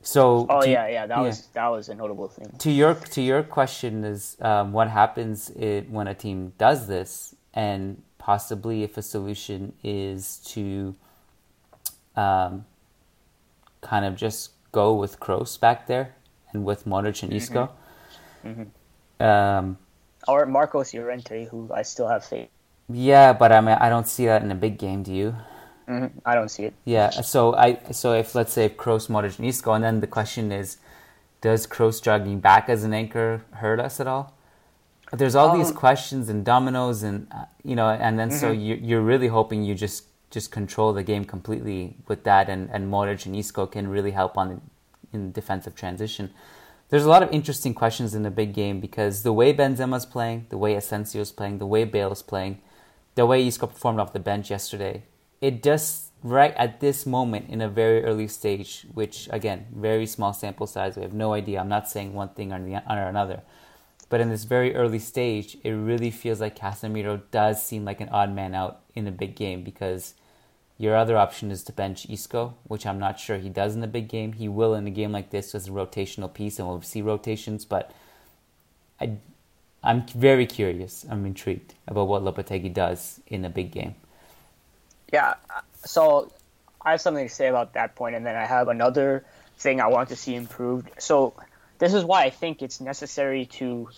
So, 0.00 0.46
oh 0.48 0.62
to, 0.62 0.70
yeah, 0.70 0.88
yeah, 0.88 1.06
that 1.06 1.18
yeah. 1.18 1.22
was 1.22 1.48
that 1.52 1.68
was 1.68 1.90
a 1.90 1.94
notable 1.94 2.26
thing. 2.26 2.50
To 2.60 2.70
your 2.70 2.94
to 2.94 3.20
your 3.20 3.42
question 3.42 4.02
is 4.02 4.38
um, 4.40 4.72
what 4.72 4.88
happens 4.88 5.50
it, 5.50 5.90
when 5.90 6.06
a 6.06 6.14
team 6.14 6.54
does 6.56 6.88
this, 6.88 7.34
and 7.52 8.02
possibly 8.16 8.82
if 8.82 8.96
a 8.96 9.02
solution 9.02 9.74
is 9.84 10.38
to 10.54 10.96
um, 12.16 12.64
kind 13.82 14.06
of 14.06 14.16
just 14.16 14.52
go 14.72 14.94
with 14.94 15.20
Kroos 15.20 15.60
back 15.60 15.86
there 15.86 16.14
and 16.50 16.64
with 16.64 16.86
Modric 16.86 17.22
and 17.22 17.30
Isco. 17.30 17.66
Mm-hmm. 18.42 18.48
mm-hmm. 18.48 18.79
Um, 19.20 19.78
or 20.28 20.46
Marcos 20.46 20.94
Llorente, 20.94 21.46
who 21.46 21.70
I 21.74 21.82
still 21.82 22.08
have 22.08 22.24
faith. 22.24 22.48
Yeah, 22.92 23.32
but 23.32 23.52
I 23.52 23.60
mean, 23.60 23.76
I 23.80 23.88
don't 23.88 24.06
see 24.06 24.26
that 24.26 24.42
in 24.42 24.50
a 24.50 24.54
big 24.54 24.78
game. 24.78 25.02
Do 25.02 25.12
you? 25.12 25.36
Mm-hmm. 25.88 26.18
I 26.24 26.34
don't 26.34 26.48
see 26.48 26.64
it. 26.64 26.74
Yeah. 26.84 27.10
So 27.10 27.54
I 27.54 27.78
so 27.90 28.12
if 28.12 28.34
let's 28.34 28.52
say 28.52 28.68
Kroos, 28.68 29.08
Modric, 29.08 29.38
and 29.38 29.46
Isco, 29.46 29.72
and 29.72 29.84
then 29.84 30.00
the 30.00 30.06
question 30.06 30.52
is, 30.52 30.78
does 31.40 31.66
Kroos 31.66 32.02
jogging 32.02 32.40
back 32.40 32.68
as 32.68 32.84
an 32.84 32.92
anchor 32.92 33.42
hurt 33.52 33.80
us 33.80 34.00
at 34.00 34.06
all? 34.06 34.34
There's 35.12 35.34
all 35.34 35.50
um, 35.50 35.58
these 35.58 35.72
questions 35.72 36.28
and 36.28 36.44
dominoes, 36.44 37.02
and 37.02 37.26
uh, 37.32 37.46
you 37.64 37.74
know, 37.74 37.88
and 37.88 38.18
then 38.18 38.28
mm-hmm. 38.28 38.38
so 38.38 38.52
you, 38.52 38.76
you're 38.76 39.00
really 39.00 39.28
hoping 39.28 39.64
you 39.64 39.74
just 39.74 40.04
just 40.30 40.52
control 40.52 40.92
the 40.92 41.02
game 41.02 41.24
completely 41.24 41.96
with 42.06 42.22
that, 42.24 42.48
and, 42.48 42.70
and 42.72 42.90
Modric 42.92 43.26
and 43.26 43.34
Isco 43.34 43.66
can 43.66 43.88
really 43.88 44.12
help 44.12 44.38
on 44.38 44.60
in 45.12 45.32
defensive 45.32 45.74
transition. 45.74 46.30
There's 46.90 47.04
a 47.04 47.08
lot 47.08 47.22
of 47.22 47.30
interesting 47.30 47.72
questions 47.72 48.16
in 48.16 48.24
the 48.24 48.32
big 48.32 48.52
game 48.52 48.80
because 48.80 49.22
the 49.22 49.32
way 49.32 49.54
Benzema's 49.54 50.04
playing, 50.04 50.46
the 50.48 50.58
way 50.58 50.74
Asensio's 50.74 51.30
playing, 51.30 51.58
the 51.58 51.66
way 51.66 51.84
Bale's 51.84 52.20
playing, 52.20 52.60
the 53.14 53.24
way 53.26 53.46
Isco 53.46 53.68
performed 53.68 54.00
off 54.00 54.12
the 54.12 54.18
bench 54.18 54.50
yesterday, 54.50 55.04
it 55.40 55.62
just 55.62 56.10
right 56.24 56.52
at 56.56 56.80
this 56.80 57.06
moment 57.06 57.48
in 57.48 57.60
a 57.60 57.68
very 57.68 58.04
early 58.04 58.26
stage, 58.26 58.86
which 58.92 59.28
again, 59.30 59.66
very 59.72 60.04
small 60.04 60.32
sample 60.32 60.66
size. 60.66 60.96
We 60.96 61.02
have 61.02 61.14
no 61.14 61.32
idea. 61.32 61.60
I'm 61.60 61.68
not 61.68 61.88
saying 61.88 62.12
one 62.12 62.30
thing 62.30 62.52
or, 62.52 62.58
the, 62.58 62.82
or 62.92 63.08
another. 63.08 63.42
But 64.08 64.20
in 64.20 64.28
this 64.28 64.42
very 64.42 64.74
early 64.74 64.98
stage, 64.98 65.56
it 65.62 65.70
really 65.70 66.10
feels 66.10 66.40
like 66.40 66.58
Casemiro 66.58 67.22
does 67.30 67.64
seem 67.64 67.84
like 67.84 68.00
an 68.00 68.08
odd 68.08 68.34
man 68.34 68.52
out 68.52 68.80
in 68.96 69.06
a 69.06 69.12
big 69.12 69.36
game 69.36 69.62
because 69.62 70.14
your 70.80 70.96
other 70.96 71.18
option 71.18 71.50
is 71.50 71.62
to 71.64 71.72
bench 71.72 72.08
Isco, 72.08 72.54
which 72.64 72.86
I'm 72.86 72.98
not 72.98 73.20
sure 73.20 73.36
he 73.36 73.50
does 73.50 73.76
in 73.76 73.84
a 73.84 73.86
big 73.86 74.08
game. 74.08 74.32
He 74.32 74.48
will 74.48 74.74
in 74.74 74.86
a 74.86 74.90
game 74.90 75.12
like 75.12 75.28
this 75.28 75.54
as 75.54 75.68
a 75.68 75.70
rotational 75.70 76.32
piece, 76.32 76.58
and 76.58 76.66
we'll 76.66 76.80
see 76.80 77.02
rotations. 77.02 77.66
But 77.66 77.92
I, 78.98 79.18
I'm 79.84 80.06
very 80.06 80.46
curious. 80.46 81.04
I'm 81.10 81.26
intrigued 81.26 81.74
about 81.86 82.08
what 82.08 82.22
Lopetegui 82.22 82.72
does 82.72 83.20
in 83.26 83.44
a 83.44 83.50
big 83.50 83.72
game. 83.72 83.94
Yeah. 85.12 85.34
So 85.84 86.32
I 86.80 86.92
have 86.92 87.02
something 87.02 87.28
to 87.28 87.34
say 87.34 87.48
about 87.48 87.74
that 87.74 87.94
point, 87.94 88.16
and 88.16 88.24
then 88.24 88.36
I 88.36 88.46
have 88.46 88.68
another 88.68 89.26
thing 89.58 89.82
I 89.82 89.88
want 89.88 90.08
to 90.08 90.16
see 90.16 90.34
improved. 90.34 90.88
So 90.96 91.34
this 91.76 91.92
is 91.92 92.04
why 92.04 92.24
I 92.24 92.30
think 92.30 92.62
it's 92.62 92.80
necessary 92.80 93.44
to. 93.60 93.90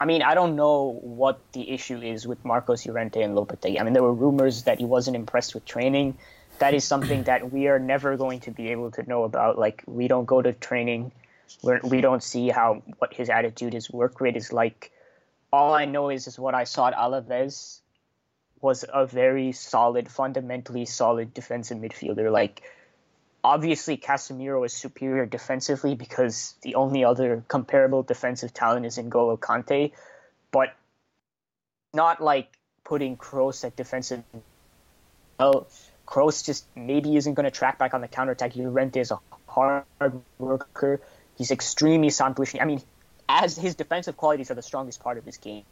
I 0.00 0.06
mean, 0.06 0.22
I 0.22 0.34
don't 0.34 0.56
know 0.56 0.98
what 1.02 1.38
the 1.52 1.70
issue 1.70 2.00
is 2.00 2.26
with 2.26 2.42
Marcos 2.42 2.86
Llorente 2.86 3.22
and 3.22 3.36
Lopetegui. 3.36 3.78
I 3.78 3.84
mean, 3.84 3.92
there 3.92 4.02
were 4.02 4.14
rumors 4.14 4.62
that 4.62 4.78
he 4.78 4.86
wasn't 4.86 5.14
impressed 5.14 5.54
with 5.54 5.66
training. 5.66 6.16
That 6.58 6.72
is 6.72 6.84
something 6.84 7.24
that 7.24 7.52
we 7.52 7.68
are 7.68 7.78
never 7.78 8.16
going 8.16 8.40
to 8.40 8.50
be 8.50 8.68
able 8.70 8.90
to 8.92 9.02
know 9.02 9.24
about. 9.24 9.58
Like, 9.58 9.84
we 9.86 10.08
don't 10.08 10.24
go 10.24 10.40
to 10.40 10.54
training, 10.54 11.12
we're, 11.62 11.80
we 11.82 12.00
don't 12.00 12.22
see 12.22 12.48
how 12.48 12.82
what 12.98 13.12
his 13.12 13.28
attitude, 13.28 13.74
his 13.74 13.90
work 13.90 14.20
rate 14.20 14.36
is 14.36 14.52
like. 14.52 14.90
All 15.52 15.74
I 15.74 15.84
know 15.84 16.10
is 16.10 16.26
is 16.28 16.38
what 16.38 16.54
I 16.54 16.64
saw 16.64 16.88
at 16.88 16.94
Alaves 16.94 17.80
was 18.60 18.84
a 18.92 19.04
very 19.04 19.52
solid, 19.52 20.08
fundamentally 20.08 20.84
solid 20.86 21.34
defensive 21.34 21.78
midfielder. 21.78 22.30
Like 22.30 22.62
obviously 23.42 23.96
Casemiro 23.96 24.64
is 24.64 24.72
superior 24.72 25.26
defensively 25.26 25.94
because 25.94 26.54
the 26.62 26.74
only 26.74 27.04
other 27.04 27.44
comparable 27.48 28.02
defensive 28.02 28.52
talent 28.52 28.86
is 28.86 28.98
N'Golo 28.98 29.38
Kante, 29.38 29.92
but 30.50 30.74
not 31.94 32.20
like 32.20 32.48
putting 32.84 33.16
Kroos 33.16 33.64
at 33.64 33.76
defensive. 33.76 34.22
Well, 35.38 35.66
Kroos 36.06 36.44
just 36.44 36.66
maybe 36.76 37.16
isn't 37.16 37.34
going 37.34 37.44
to 37.44 37.50
track 37.50 37.78
back 37.78 37.94
on 37.94 38.00
the 38.00 38.08
counterattack. 38.08 38.56
Llorente 38.56 39.00
is 39.00 39.10
a 39.10 39.18
hard 39.46 39.84
worker. 40.38 41.00
He's 41.36 41.50
extremely 41.50 42.10
sound 42.10 42.36
positioning. 42.36 42.62
I 42.62 42.66
mean, 42.66 42.82
as 43.28 43.56
his 43.56 43.74
defensive 43.74 44.16
qualities 44.16 44.50
are 44.50 44.54
the 44.54 44.62
strongest 44.62 45.02
part 45.02 45.18
of 45.18 45.24
his 45.24 45.36
game. 45.36 45.64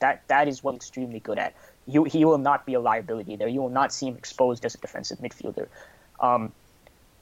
That 0.00 0.22
that 0.28 0.48
is 0.48 0.62
what 0.62 0.72
he's 0.72 0.82
extremely 0.82 1.20
good 1.20 1.38
at. 1.38 1.54
He 1.86 2.24
will 2.24 2.38
not 2.38 2.64
be 2.66 2.74
a 2.74 2.80
liability 2.80 3.36
there. 3.36 3.48
You 3.48 3.60
will 3.60 3.70
not 3.70 3.92
see 3.92 4.06
him 4.06 4.16
exposed 4.16 4.64
as 4.64 4.74
a 4.74 4.78
defensive 4.78 5.18
midfielder. 5.18 5.68
Um, 6.20 6.52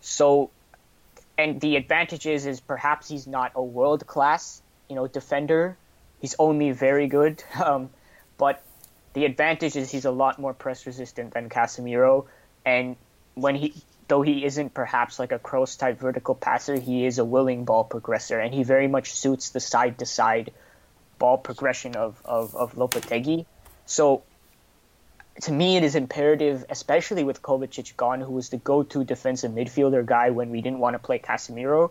so, 0.00 0.50
and 1.38 1.60
the 1.60 1.76
advantage 1.76 2.26
is, 2.26 2.46
is 2.46 2.60
perhaps 2.60 3.08
he's 3.08 3.26
not 3.26 3.52
a 3.54 3.62
world 3.62 4.06
class, 4.06 4.62
you 4.88 4.96
know, 4.96 5.06
defender. 5.06 5.76
He's 6.20 6.34
only 6.38 6.70
very 6.72 7.08
good. 7.08 7.42
Um, 7.62 7.90
but 8.38 8.62
the 9.12 9.24
advantage 9.24 9.76
is 9.76 9.90
he's 9.90 10.04
a 10.04 10.10
lot 10.10 10.38
more 10.38 10.54
press 10.54 10.86
resistant 10.86 11.34
than 11.34 11.48
Casemiro. 11.48 12.26
And 12.64 12.96
when 13.34 13.54
he, 13.54 13.74
though 14.08 14.22
he 14.22 14.44
isn't 14.44 14.74
perhaps 14.74 15.18
like 15.18 15.32
a 15.32 15.38
Kroos 15.38 15.78
type 15.78 16.00
vertical 16.00 16.34
passer, 16.34 16.78
he 16.78 17.04
is 17.04 17.18
a 17.18 17.24
willing 17.24 17.64
ball 17.64 17.84
progressor, 17.88 18.44
and 18.44 18.52
he 18.52 18.62
very 18.62 18.88
much 18.88 19.14
suits 19.14 19.50
the 19.50 19.60
side 19.60 19.98
to 19.98 20.06
side 20.06 20.52
ball 21.18 21.38
progression 21.38 21.94
of, 21.94 22.20
of, 22.24 22.56
of 22.56 22.74
Lopetegui. 22.74 23.46
So 23.86 24.22
to 25.40 25.52
me, 25.52 25.76
it 25.76 25.82
is 25.82 25.94
imperative, 25.94 26.64
especially 26.68 27.24
with 27.24 27.42
Kovacic 27.42 27.96
gone, 27.96 28.20
who 28.20 28.32
was 28.32 28.50
the 28.50 28.58
go-to 28.58 29.04
defensive 29.04 29.50
midfielder 29.50 30.04
guy 30.04 30.30
when 30.30 30.50
we 30.50 30.60
didn't 30.60 30.78
want 30.78 30.94
to 30.94 30.98
play 30.98 31.18
Casemiro. 31.18 31.90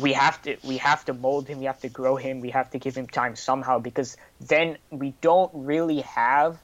We 0.00 0.12
have 0.14 0.40
to 0.42 0.56
we 0.62 0.78
have 0.78 1.04
to 1.06 1.14
mold 1.14 1.48
him. 1.48 1.58
We 1.58 1.66
have 1.66 1.80
to 1.80 1.88
grow 1.88 2.16
him. 2.16 2.40
We 2.40 2.50
have 2.50 2.70
to 2.70 2.78
give 2.78 2.96
him 2.96 3.06
time 3.06 3.36
somehow 3.36 3.78
because 3.78 4.16
then 4.40 4.78
we 4.90 5.14
don't 5.20 5.50
really 5.52 6.00
have 6.00 6.58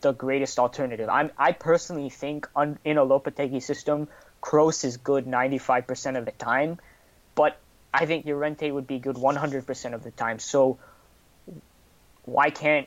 the 0.00 0.12
greatest 0.12 0.58
alternative. 0.58 1.08
I'm, 1.08 1.30
I 1.38 1.52
personally 1.52 2.10
think 2.10 2.46
in 2.56 2.98
a 2.98 3.06
Lopetegui 3.06 3.62
system, 3.62 4.08
Kroos 4.42 4.84
is 4.84 4.98
good 4.98 5.24
95% 5.24 6.18
of 6.18 6.26
the 6.26 6.32
time, 6.32 6.78
but 7.34 7.58
I 7.92 8.04
think 8.04 8.26
Llorente 8.26 8.70
would 8.70 8.86
be 8.86 8.98
good 8.98 9.16
100% 9.16 9.94
of 9.94 10.04
the 10.04 10.10
time. 10.10 10.38
So 10.38 10.78
why 12.24 12.50
can't 12.50 12.86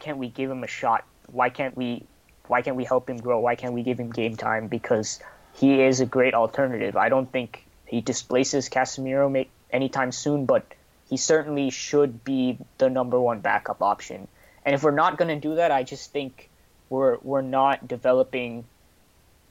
can't 0.00 0.18
we 0.18 0.28
give 0.28 0.50
him 0.50 0.64
a 0.64 0.66
shot? 0.66 1.04
Why 1.32 1.50
can't 1.50 1.76
we 1.76 2.04
why 2.46 2.62
can't 2.62 2.76
we 2.76 2.84
help 2.84 3.08
him 3.08 3.16
grow? 3.16 3.38
Why 3.40 3.54
can't 3.54 3.74
we 3.74 3.82
give 3.82 3.98
him 3.98 4.10
game 4.10 4.36
time? 4.36 4.66
Because 4.66 5.20
he 5.54 5.82
is 5.82 6.00
a 6.00 6.06
great 6.06 6.34
alternative. 6.34 6.96
I 6.96 7.08
don't 7.08 7.30
think 7.30 7.64
he 7.86 8.00
displaces 8.00 8.68
Casemiro 8.68 9.46
anytime 9.72 10.10
soon, 10.10 10.46
but 10.46 10.64
he 11.08 11.16
certainly 11.16 11.70
should 11.70 12.24
be 12.24 12.58
the 12.78 12.88
number 12.88 13.20
one 13.20 13.40
backup 13.40 13.82
option. 13.82 14.28
And 14.64 14.74
if 14.74 14.82
we're 14.82 14.90
not 14.90 15.16
going 15.16 15.28
to 15.28 15.48
do 15.48 15.56
that, 15.56 15.70
I 15.70 15.82
just 15.82 16.12
think 16.12 16.48
we're 16.88 17.18
we're 17.22 17.42
not 17.42 17.86
developing 17.86 18.64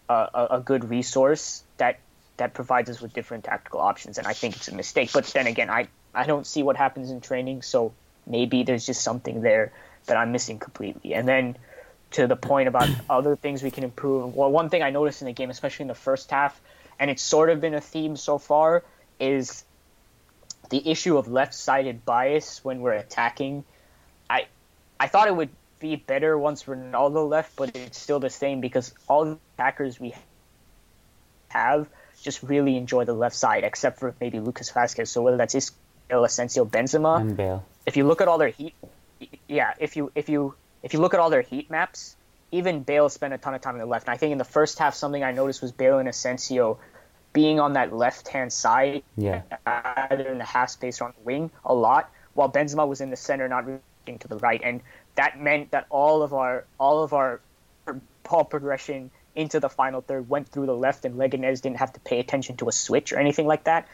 a, 0.10 0.14
a, 0.34 0.48
a, 0.52 0.60
good 0.60 0.90
resource 0.90 1.64
that 1.78 2.00
that 2.38 2.54
provides 2.54 2.90
us 2.90 3.02
with 3.02 3.14
different 3.14 3.46
tactical 3.46 3.80
options. 3.80 4.18
And 4.18 4.28
I 4.28 4.34
think 4.34 4.56
it's 4.56 4.68
a 4.68 4.76
mistake. 4.76 5.12
But 5.14 5.26
then 5.26 5.48
again, 5.48 5.70
I 5.70 5.88
I 6.14 6.26
don't 6.26 6.46
see 6.46 6.64
what 6.64 6.76
happens 6.76 7.12
in 7.12 7.22
training, 7.22 7.62
so 7.62 7.94
maybe 8.26 8.64
there's 8.64 8.86
just 8.86 9.02
something 9.02 9.42
there 9.42 9.72
that 10.06 10.18
I'm 10.18 10.32
missing 10.32 10.60
completely. 10.60 11.14
And 11.14 11.28
then 11.28 11.58
to 12.12 12.28
the 12.28 12.36
point 12.36 12.68
about 12.68 12.90
other 13.10 13.36
things 13.36 13.64
we 13.64 13.72
can 13.72 13.84
improve. 13.84 14.36
Well, 14.36 14.52
one 14.52 14.70
thing 14.70 14.84
I 14.84 14.90
noticed 14.90 15.22
in 15.22 15.28
the 15.28 15.34
game, 15.34 15.50
especially 15.50 15.84
in 15.84 15.88
the 15.88 15.96
first 15.96 16.32
half, 16.32 16.60
and 17.00 17.10
it's 17.10 17.24
sort 17.24 17.50
of 17.50 17.62
been 17.62 17.74
a 17.74 17.82
theme 17.82 18.16
so 18.18 18.38
far, 18.38 18.84
is 19.20 19.64
the 20.70 20.90
issue 20.90 21.18
of 21.18 21.28
left-sided 21.28 22.06
bias 22.06 22.64
when 22.64 22.82
we're 22.82 22.94
attacking. 22.94 23.64
I 24.30 24.46
I 25.00 25.08
thought 25.08 25.28
it 25.28 25.36
would 25.36 25.50
be 25.80 25.96
better 25.96 26.38
once 26.38 26.64
Ronaldo 26.64 27.28
left, 27.28 27.56
but 27.56 27.76
it's 27.76 27.98
still 27.98 28.20
the 28.20 28.30
same 28.30 28.60
because 28.60 28.94
all 29.08 29.26
the 29.26 29.38
attackers 29.56 30.00
we 30.00 30.14
have 31.50 31.88
just 32.22 32.44
really 32.44 32.76
enjoy 32.76 33.06
the 33.06 33.14
left 33.14 33.36
side, 33.36 33.64
except 33.64 34.00
for 34.00 34.14
maybe 34.20 34.40
Lucas 34.40 34.72
Vázquez. 34.72 35.08
So 35.08 35.22
whether 35.22 35.38
that's 35.38 35.56
Ismael 35.56 36.26
Asensio, 36.26 36.66
Benzema. 36.66 37.38
If 37.86 37.98
you 37.98 38.06
look 38.06 38.22
at 38.22 38.28
all 38.28 38.38
their 38.38 38.50
heat, 38.50 38.76
yeah, 39.48 39.74
if 39.80 39.96
you 39.96 40.12
if 40.16 40.30
you 40.30 40.54
if 40.84 40.94
you 40.94 41.00
look 41.00 41.14
at 41.14 41.20
all 41.20 41.30
their 41.30 41.42
heat 41.42 41.70
maps, 41.70 42.16
even 42.52 42.84
Bale 42.84 43.10
spent 43.10 43.34
a 43.34 43.38
ton 43.38 43.54
of 43.54 43.62
time 43.62 43.76
on 43.76 43.80
the 43.80 43.86
left. 43.86 44.08
And 44.08 44.14
I 44.14 44.18
think 44.18 44.32
in 44.32 44.38
the 44.38 44.44
first 44.44 44.80
half, 44.80 44.96
something 44.96 45.24
I 45.24 45.32
noticed 45.32 45.62
was 45.62 45.72
Bale 45.72 46.00
and 46.00 46.10
Asensio 46.10 46.80
being 47.32 47.60
on 47.60 47.74
that 47.74 47.94
left 47.94 48.28
hand 48.28 48.52
side, 48.52 49.04
yeah. 49.16 49.44
either 49.66 50.28
in 50.30 50.40
the 50.40 50.46
half 50.46 50.70
space 50.72 51.00
or 51.00 51.06
on 51.06 51.14
the 51.18 51.24
wing, 51.24 51.52
a 51.64 51.74
lot, 51.74 52.12
while 52.34 52.52
Benzema 52.52 52.88
was 52.88 53.02
in 53.02 53.12
the 53.12 53.16
center, 53.16 53.48
not 53.48 53.66
looking 53.68 54.20
to 54.20 54.28
the 54.28 54.38
right. 54.38 54.62
And 54.64 54.82
that 55.16 55.40
meant 55.40 55.72
that 55.72 55.86
all 55.90 56.24
of 56.24 56.34
our 56.34 56.66
all 56.80 57.04
of 57.04 57.14
our 57.14 57.40
ball 58.24 58.46
progression 58.46 59.12
into 59.36 59.60
the 59.60 59.70
final 59.70 60.02
third 60.02 60.28
went 60.28 60.50
through 60.50 60.66
the 60.66 60.76
left, 60.76 61.06
and 61.06 61.16
Leganés 61.16 61.62
didn't 61.62 61.78
have 61.78 61.94
to 61.94 62.00
pay 62.00 62.20
attention 62.20 62.58
to 62.58 62.68
a 62.68 62.72
switch 62.72 63.14
or 63.14 63.20
anything 63.20 63.46
like 63.46 63.66
that. 63.66 63.88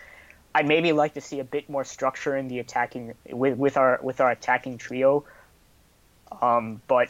I'd 0.53 0.67
maybe 0.67 0.93
like 0.93 1.15
to 1.15 1.21
see 1.21 1.41
a 1.41 1.43
bit 1.43 1.69
more 1.69 1.83
structure 1.83 2.37
in 2.37 2.47
the 2.47 2.59
attacking 2.59 3.15
with, 3.29 3.57
with 3.57 3.75
our 3.75 3.99
with 4.01 4.21
our 4.21 4.31
attacking 4.31 4.77
trio 4.77 5.25
um, 6.41 6.81
but 6.87 7.09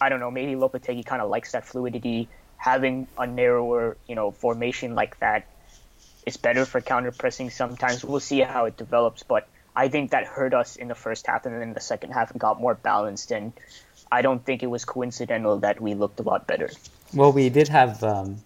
I 0.00 0.08
don't 0.08 0.20
know, 0.20 0.30
maybe 0.30 0.52
Lopetegui 0.52 1.04
kind 1.04 1.22
of 1.22 1.30
likes 1.30 1.52
that 1.52 1.66
fluidity. 1.66 2.28
Having 2.56 3.08
a 3.18 3.26
narrower, 3.26 3.96
you 4.06 4.14
know, 4.14 4.30
formation 4.30 4.94
like 4.94 5.18
that 5.18 5.46
is 6.24 6.36
better 6.36 6.64
for 6.64 6.80
counter 6.80 7.10
pressing 7.10 7.50
sometimes. 7.50 8.04
We'll 8.04 8.20
see 8.20 8.40
how 8.40 8.66
it 8.66 8.76
develops, 8.76 9.24
but 9.24 9.48
I 9.74 9.88
think 9.88 10.12
that 10.12 10.26
hurt 10.26 10.54
us 10.54 10.76
in 10.76 10.88
the 10.88 10.94
first 10.94 11.26
half, 11.26 11.44
and 11.46 11.60
then 11.60 11.72
the 11.72 11.80
second 11.80 12.12
half 12.12 12.36
got 12.38 12.60
more 12.60 12.74
balanced. 12.74 13.32
And 13.32 13.52
I 14.12 14.22
don't 14.22 14.44
think 14.44 14.62
it 14.62 14.68
was 14.68 14.84
coincidental 14.84 15.58
that 15.58 15.80
we 15.80 15.94
looked 15.94 16.20
a 16.20 16.22
lot 16.22 16.46
better. 16.46 16.70
Well, 17.12 17.32
we 17.32 17.48
did 17.48 17.68
have, 17.68 18.04
um, 18.04 18.36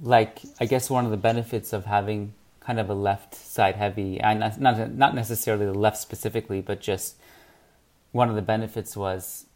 like, 0.00 0.40
I 0.60 0.66
guess 0.66 0.88
one 0.88 1.04
of 1.04 1.10
the 1.10 1.16
benefits 1.16 1.72
of 1.72 1.84
having 1.84 2.32
kind 2.60 2.80
of 2.80 2.88
a 2.88 2.94
left 2.94 3.34
side 3.34 3.76
heavy, 3.76 4.18
and 4.20 4.40
not 4.58 4.90
not 4.92 5.14
necessarily 5.14 5.66
the 5.66 5.74
left 5.74 5.98
specifically, 5.98 6.60
but 6.60 6.80
just 6.80 7.16
one 8.12 8.28
of 8.28 8.34
the 8.34 8.42
benefits 8.42 8.96
was 8.96 9.46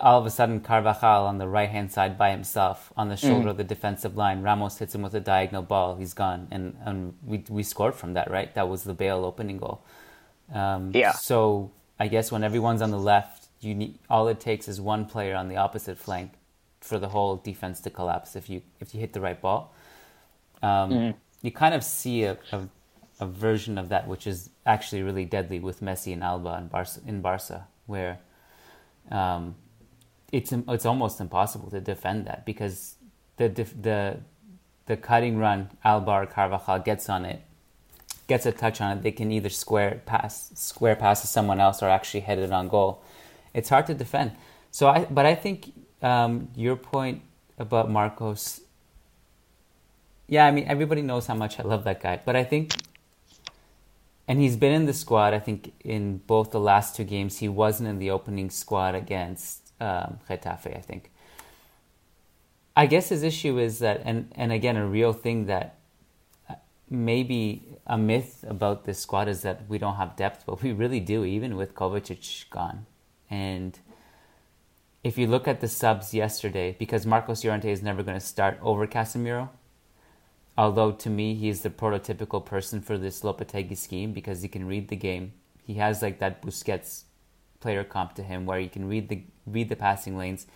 all 0.00 0.18
of 0.18 0.26
a 0.26 0.30
sudden 0.30 0.60
Carvajal 0.60 1.26
on 1.26 1.38
the 1.38 1.48
right 1.48 1.68
hand 1.68 1.92
side 1.92 2.18
by 2.18 2.30
himself 2.30 2.92
on 2.96 3.08
the 3.08 3.16
shoulder 3.16 3.48
mm. 3.48 3.50
of 3.50 3.56
the 3.56 3.64
defensive 3.64 4.16
line. 4.16 4.42
Ramos 4.42 4.78
hits 4.78 4.94
him 4.94 5.02
with 5.02 5.14
a 5.14 5.20
diagonal 5.20 5.62
ball. 5.62 5.96
He's 5.96 6.14
gone, 6.14 6.48
and 6.50 6.76
and 6.84 7.14
we 7.24 7.44
we 7.48 7.62
scored 7.62 7.94
from 7.94 8.14
that. 8.14 8.30
Right, 8.30 8.54
that 8.54 8.68
was 8.68 8.84
the 8.84 8.94
Bale 8.94 9.24
opening 9.24 9.58
goal. 9.58 9.82
Um, 10.52 10.90
yeah. 10.94 11.12
So 11.12 11.70
I 11.98 12.08
guess 12.08 12.30
when 12.32 12.44
everyone's 12.44 12.82
on 12.82 12.90
the 12.90 12.98
left, 12.98 13.48
you 13.60 13.74
need 13.74 13.98
all 14.08 14.28
it 14.28 14.40
takes 14.40 14.68
is 14.68 14.80
one 14.80 15.06
player 15.06 15.34
on 15.34 15.48
the 15.48 15.56
opposite 15.56 15.98
flank 15.98 16.32
for 16.80 16.98
the 16.98 17.08
whole 17.08 17.36
defense 17.36 17.80
to 17.80 17.90
collapse 17.90 18.36
if 18.36 18.50
you 18.50 18.62
if 18.80 18.94
you 18.94 19.00
hit 19.00 19.12
the 19.12 19.20
right 19.20 19.40
ball. 19.40 19.74
Um, 20.62 20.90
mm. 20.90 21.14
You 21.42 21.50
kind 21.50 21.74
of 21.74 21.82
see 21.82 22.24
a, 22.24 22.36
a, 22.52 22.68
a 23.18 23.26
version 23.26 23.78
of 23.78 23.88
that, 23.88 24.06
which 24.06 24.26
is 24.26 24.50
actually 24.66 25.02
really 25.02 25.24
deadly 25.24 25.58
with 25.58 25.80
Messi 25.80 26.12
and 26.12 26.22
Alba 26.22 26.58
in 26.58 26.68
Barca, 26.68 27.00
in 27.06 27.20
Barca 27.22 27.66
where. 27.86 28.18
Um, 29.10 29.56
it's 30.32 30.52
it's 30.52 30.86
almost 30.86 31.20
impossible 31.20 31.70
to 31.70 31.80
defend 31.80 32.26
that 32.26 32.44
because 32.44 32.96
the 33.36 33.48
the 33.48 34.18
the 34.86 34.96
cutting 34.96 35.38
run 35.38 35.70
Albar 35.84 36.30
Carvajal 36.30 36.80
gets 36.80 37.08
on 37.08 37.24
it, 37.24 37.42
gets 38.26 38.46
a 38.46 38.52
touch 38.52 38.80
on 38.80 38.98
it. 38.98 39.02
They 39.02 39.12
can 39.12 39.30
either 39.32 39.48
square 39.48 40.02
pass 40.06 40.50
square 40.54 40.96
pass 40.96 41.20
to 41.22 41.26
someone 41.26 41.60
else 41.60 41.82
or 41.82 41.88
actually 41.88 42.20
head 42.20 42.38
it 42.38 42.52
on 42.52 42.68
goal. 42.68 43.02
It's 43.54 43.68
hard 43.68 43.86
to 43.86 43.94
defend. 43.94 44.32
So 44.70 44.88
I 44.88 45.04
but 45.04 45.26
I 45.26 45.34
think 45.34 45.72
um, 46.02 46.48
your 46.54 46.76
point 46.76 47.22
about 47.58 47.90
Marcos. 47.90 48.60
Yeah, 50.28 50.46
I 50.46 50.50
mean 50.52 50.64
everybody 50.68 51.02
knows 51.02 51.26
how 51.26 51.34
much 51.34 51.58
I 51.58 51.64
love 51.64 51.84
that 51.84 52.00
guy, 52.00 52.20
but 52.24 52.36
I 52.36 52.44
think 52.44 52.74
and 54.28 54.40
he's 54.40 54.56
been 54.56 54.72
in 54.72 54.86
the 54.86 54.92
squad. 54.92 55.34
I 55.34 55.40
think 55.40 55.72
in 55.82 56.18
both 56.18 56.52
the 56.52 56.60
last 56.60 56.94
two 56.94 57.02
games, 57.02 57.38
he 57.38 57.48
wasn't 57.48 57.88
in 57.88 57.98
the 57.98 58.12
opening 58.12 58.48
squad 58.48 58.94
against 58.94 59.59
um, 59.80 60.18
Getafe. 60.28 60.76
I 60.76 60.80
think. 60.80 61.10
I 62.76 62.86
guess 62.86 63.08
his 63.08 63.22
issue 63.22 63.58
is 63.58 63.80
that, 63.80 64.02
and 64.04 64.32
and 64.36 64.52
again, 64.52 64.76
a 64.76 64.86
real 64.86 65.12
thing 65.12 65.46
that 65.46 65.76
uh, 66.48 66.54
maybe 66.88 67.62
a 67.86 67.98
myth 67.98 68.44
about 68.48 68.84
this 68.84 69.00
squad 69.00 69.28
is 69.28 69.42
that 69.42 69.68
we 69.68 69.78
don't 69.78 69.96
have 69.96 70.16
depth, 70.16 70.44
but 70.46 70.62
we 70.62 70.72
really 70.72 71.00
do, 71.00 71.24
even 71.24 71.56
with 71.56 71.74
Kovacic 71.74 72.48
gone. 72.50 72.86
And 73.28 73.78
if 75.02 75.16
you 75.16 75.26
look 75.26 75.48
at 75.48 75.60
the 75.60 75.68
subs 75.68 76.12
yesterday, 76.12 76.76
because 76.78 77.06
Marcos 77.06 77.44
Llorente 77.44 77.70
is 77.70 77.82
never 77.82 78.02
going 78.02 78.18
to 78.18 78.24
start 78.24 78.58
over 78.62 78.86
Casemiro, 78.86 79.48
although 80.58 80.92
to 80.92 81.08
me 81.08 81.34
he's 81.34 81.62
the 81.62 81.70
prototypical 81.70 82.44
person 82.44 82.80
for 82.80 82.98
this 82.98 83.22
Lopetegui 83.22 83.76
scheme 83.76 84.12
because 84.12 84.42
he 84.42 84.48
can 84.48 84.66
read 84.66 84.88
the 84.88 84.96
game. 84.96 85.32
He 85.64 85.74
has 85.74 86.02
like 86.02 86.18
that 86.18 86.42
Busquets 86.42 87.04
player 87.60 87.84
comp 87.84 88.14
to 88.14 88.22
him 88.22 88.46
where 88.46 88.58
he 88.58 88.68
can 88.68 88.88
read 88.88 89.08
the 89.08 89.22
read 89.46 89.68
the 89.68 89.76
passing 89.76 90.16
lanes, 90.16 90.46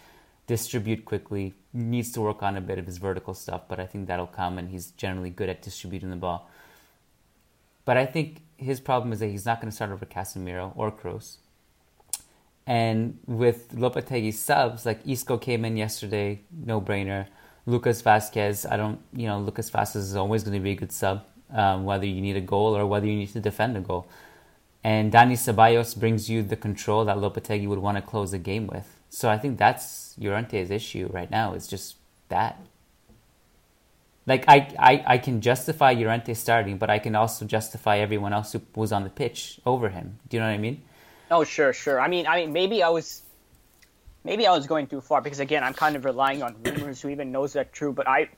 distribute 0.47 1.05
quickly. 1.05 1.55
Needs 1.73 2.13
to 2.13 2.21
work 2.21 2.43
on 2.43 2.57
a 2.57 2.61
bit 2.61 2.79
of 2.79 2.87
his 2.87 2.99
vertical 2.99 3.35
stuff, 3.35 3.63
but 3.69 3.81
I 3.81 3.87
think 3.87 4.07
that'll 4.07 4.27
come 4.27 4.59
and 4.59 4.69
he's 4.71 4.91
generally 4.93 5.31
good 5.31 5.49
at 5.49 5.63
distributing 5.63 6.11
the 6.11 6.17
ball. 6.17 6.49
But 7.85 7.97
I 7.97 8.07
think 8.07 8.43
his 8.57 8.81
problem 8.81 9.13
is 9.13 9.21
that 9.21 9.29
he's 9.29 9.45
not 9.45 9.61
going 9.61 9.71
to 9.71 9.75
start 9.75 9.91
over 9.91 10.07
Casemiro 10.07 10.73
or 10.77 10.91
Kroos. 10.91 11.39
And 12.67 13.19
with 13.27 13.75
Lopetegui 13.75 14.33
subs, 14.33 14.87
like 14.87 15.01
Isco 15.07 15.37
came 15.37 15.65
in 15.65 15.77
yesterday, 15.77 16.41
no 16.51 16.81
brainer. 16.81 17.27
Lucas 17.67 18.03
Vázquez, 18.03 18.71
I 18.71 18.77
don't, 18.77 19.01
you 19.13 19.27
know, 19.27 19.39
Lucas 19.41 19.71
Vázquez 19.71 19.97
is 19.97 20.17
always 20.17 20.45
going 20.45 20.55
to 20.55 20.63
be 20.63 20.73
a 20.73 20.75
good 20.75 20.93
sub, 20.93 21.25
um, 21.51 21.85
whether 21.85 22.07
you 22.07 22.21
need 22.21 22.37
a 22.37 22.41
goal 22.41 22.77
or 22.77 22.87
whether 22.87 23.07
you 23.07 23.17
need 23.17 23.33
to 23.33 23.41
defend 23.41 23.77
a 23.77 23.81
goal. 23.81 24.07
And 24.85 25.11
Dani 25.11 25.33
Ceballos 25.33 25.99
brings 25.99 26.29
you 26.29 26.43
the 26.43 26.57
control 26.57 27.07
that 27.07 27.17
Lopetegui 27.17 27.67
would 27.67 27.79
want 27.79 27.97
to 27.97 28.03
close 28.03 28.33
the 28.33 28.39
game 28.39 28.67
with. 28.67 29.01
So 29.09 29.31
I 29.31 29.39
think 29.39 29.59
that's 29.59 30.15
Llorente's 30.19 30.71
issue 30.71 31.09
right 31.11 31.31
now. 31.31 31.55
It's 31.55 31.67
just 31.67 31.97
that. 32.29 32.61
Like 34.27 34.45
I, 34.47 34.75
I, 34.79 35.05
I 35.07 35.19
can 35.19 35.41
justify 35.41 35.93
Llorente 35.93 36.35
starting, 36.35 36.79
but 36.79 36.91
I 36.91 36.99
can 36.99 37.15
also 37.15 37.45
justify 37.47 37.99
everyone 37.99 38.33
else 38.33 38.53
who 38.53 38.61
was 38.75 38.93
on 38.93 39.05
the 39.05 39.11
pitch 39.11 39.61
over 39.65 39.89
him. 39.89 40.19
Do 40.29 40.37
you 40.37 40.41
know 40.43 40.49
what 40.49 40.55
I 40.55 40.59
mean? 40.59 40.83
Oh, 41.31 41.45
sure, 41.45 41.73
sure. 41.73 42.01
I 42.01 42.09
mean, 42.09 42.27
I 42.27 42.37
mean, 42.41 42.53
maybe 42.53 42.83
I 42.83 42.91
was 42.91 43.23
maybe 44.23 44.47
I 44.47 44.53
was 44.53 44.67
going 44.67 44.87
too 44.87 45.01
far 45.01 45.21
because 45.21 45.41
again, 45.41 45.65
I'm 45.65 45.75
kind 45.75 45.97
of 45.97 46.05
relying 46.05 46.43
on 46.43 46.57
rumors. 46.63 47.01
Who 47.01 47.09
even 47.09 47.33
knows 47.33 47.55
that 47.55 47.73
true? 47.73 47.93
But 47.93 48.09
I 48.09 48.29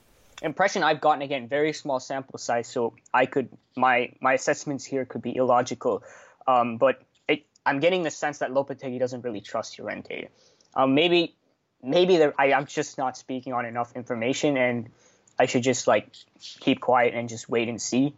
impression 0.42 0.82
I've 0.82 1.00
gotten 1.00 1.22
again 1.22 1.48
very 1.48 1.72
small 1.72 2.00
sample 2.00 2.38
size, 2.38 2.68
so 2.68 2.94
I 3.14 3.26
could 3.26 3.48
my 3.76 4.12
my 4.20 4.35
assessments 4.35 4.85
here 4.85 5.04
could 5.04 5.22
be 5.22 5.37
illogical. 5.37 6.02
Um, 6.46 6.76
but 6.76 7.02
it, 7.28 7.44
I'm 7.64 7.80
getting 7.80 8.02
the 8.02 8.11
sense 8.11 8.38
that 8.38 8.50
Lopetegui 8.50 8.98
doesn't 8.98 9.22
really 9.22 9.40
trust 9.40 9.78
Llorente. 9.78 10.28
Um, 10.74 10.94
maybe 10.94 11.35
maybe 11.82 12.22
I, 12.38 12.52
I'm 12.52 12.66
just 12.66 12.98
not 12.98 13.16
speaking 13.16 13.52
on 13.52 13.64
enough 13.64 13.94
information, 13.96 14.56
and 14.56 14.90
I 15.38 15.46
should 15.46 15.62
just 15.62 15.87
like 15.87 16.09
keep 16.38 16.80
quiet 16.80 17.14
and 17.14 17.28
just 17.28 17.48
wait 17.48 17.68
and 17.68 17.80
see. 17.80 18.14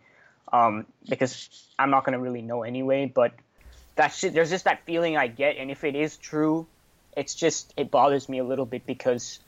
Um, 0.52 0.86
because 1.08 1.68
I'm 1.78 1.90
not 1.90 2.04
gonna 2.04 2.18
really 2.18 2.42
know 2.42 2.62
anyway. 2.62 3.10
But 3.12 3.32
that's 3.96 4.20
there's 4.20 4.50
just 4.50 4.64
that 4.64 4.84
feeling 4.84 5.16
I 5.16 5.26
get, 5.26 5.56
and 5.56 5.70
if 5.70 5.84
it 5.84 5.94
is 5.94 6.16
true, 6.16 6.66
it's 7.16 7.34
just 7.34 7.74
it 7.76 7.90
bothers 7.90 8.28
me 8.28 8.38
a 8.38 8.44
little 8.44 8.66
bit 8.66 8.86
because 8.86 9.40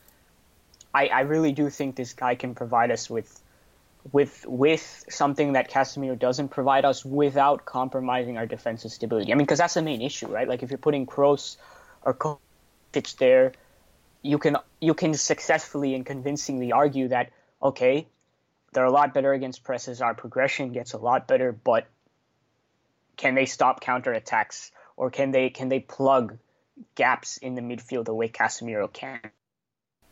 I, 0.93 1.07
I 1.07 1.21
really 1.21 1.53
do 1.53 1.71
think 1.71 1.97
this 1.97 2.13
guy 2.13 2.35
can 2.35 2.55
provide 2.55 2.91
us 2.91 3.09
with 3.09 3.40
with 4.13 4.45
with 4.47 5.05
something 5.09 5.53
that 5.53 5.71
Casemiro 5.71 6.19
doesn't 6.19 6.49
provide 6.49 6.85
us 6.85 7.05
without 7.05 7.65
compromising 7.65 8.39
our 8.39 8.47
defensive 8.47 8.91
stability. 8.91 9.33
I 9.33 9.35
mean, 9.35 9.47
because 9.47 9.59
that's 9.59 9.75
the 9.75 9.83
main 9.83 10.03
issue, 10.03 10.27
right? 10.29 10.49
Like 10.49 10.63
if 10.63 10.71
you're 10.71 10.79
putting 10.79 11.07
Kroos 11.07 11.57
or 12.03 12.15
Kovacic 12.15 13.17
there, 13.19 13.53
you 14.23 14.39
can 14.39 14.57
you 14.81 14.95
can 14.95 15.15
successfully 15.15 15.95
and 15.95 16.05
convincingly 16.05 16.73
argue 16.73 17.09
that 17.09 17.31
okay, 17.63 18.07
they're 18.73 18.85
a 18.85 18.91
lot 18.91 19.13
better 19.13 19.33
against 19.33 19.65
presses. 19.65 20.01
Our 20.01 20.15
progression 20.15 20.73
gets 20.73 20.95
a 20.95 20.99
lot 20.99 21.29
better, 21.29 21.53
but 21.53 21.87
can 23.17 23.35
they 23.35 23.47
stop 23.47 23.83
counterattacks 23.83 24.71
or 24.97 25.11
can 25.11 25.31
they 25.31 25.51
can 25.51 25.69
they 25.69 25.81
plug 25.81 26.39
gaps 26.95 27.37
in 27.37 27.55
the 27.55 27.61
midfield 27.61 28.05
the 28.05 28.15
way 28.15 28.29
Casemiro 28.29 28.93
can. 28.93 29.21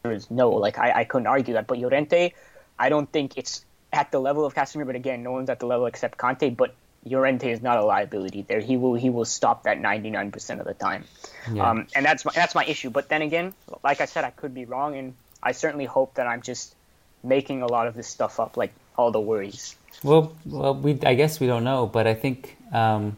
There 0.02 0.12
is 0.12 0.30
no, 0.30 0.50
like 0.50 0.78
I, 0.78 1.00
I 1.00 1.04
couldn't 1.04 1.26
argue 1.26 1.54
that. 1.54 1.66
But 1.66 1.78
Llorente, 1.78 2.32
I 2.78 2.88
don't 2.88 3.10
think 3.10 3.36
it's 3.36 3.64
at 3.92 4.10
the 4.10 4.20
level 4.20 4.44
of 4.44 4.54
Casemiro. 4.54 4.86
But 4.86 4.96
again, 4.96 5.22
no 5.22 5.32
one's 5.32 5.50
at 5.50 5.60
the 5.60 5.66
level 5.66 5.86
except 5.86 6.18
Kante. 6.18 6.56
But 6.56 6.74
Llorente 7.04 7.50
is 7.50 7.62
not 7.62 7.78
a 7.78 7.84
liability 7.84 8.42
there. 8.42 8.60
He 8.60 8.76
will 8.76 8.94
he 8.94 9.10
will 9.10 9.24
stop 9.24 9.64
that 9.64 9.78
99% 9.78 10.60
of 10.60 10.66
the 10.66 10.74
time. 10.74 11.04
Yeah. 11.52 11.70
Um, 11.70 11.86
and 11.94 12.04
that's 12.04 12.24
my, 12.24 12.32
that's 12.34 12.54
my 12.54 12.64
issue. 12.64 12.90
But 12.90 13.08
then 13.08 13.22
again, 13.22 13.54
like 13.82 14.00
I 14.00 14.06
said, 14.06 14.24
I 14.24 14.30
could 14.30 14.54
be 14.54 14.64
wrong, 14.64 14.96
and 14.96 15.14
I 15.42 15.52
certainly 15.52 15.86
hope 15.86 16.14
that 16.14 16.26
I'm 16.26 16.42
just 16.42 16.74
making 17.22 17.62
a 17.62 17.66
lot 17.66 17.86
of 17.86 17.94
this 17.94 18.06
stuff 18.06 18.40
up, 18.40 18.56
like 18.56 18.72
all 18.96 19.10
the 19.10 19.20
worries. 19.20 19.76
Well, 20.02 20.32
well, 20.44 20.74
we 20.74 20.98
I 21.04 21.14
guess 21.14 21.40
we 21.40 21.46
don't 21.46 21.64
know, 21.64 21.86
but 21.86 22.06
I 22.06 22.14
think 22.14 22.56
um, 22.72 23.16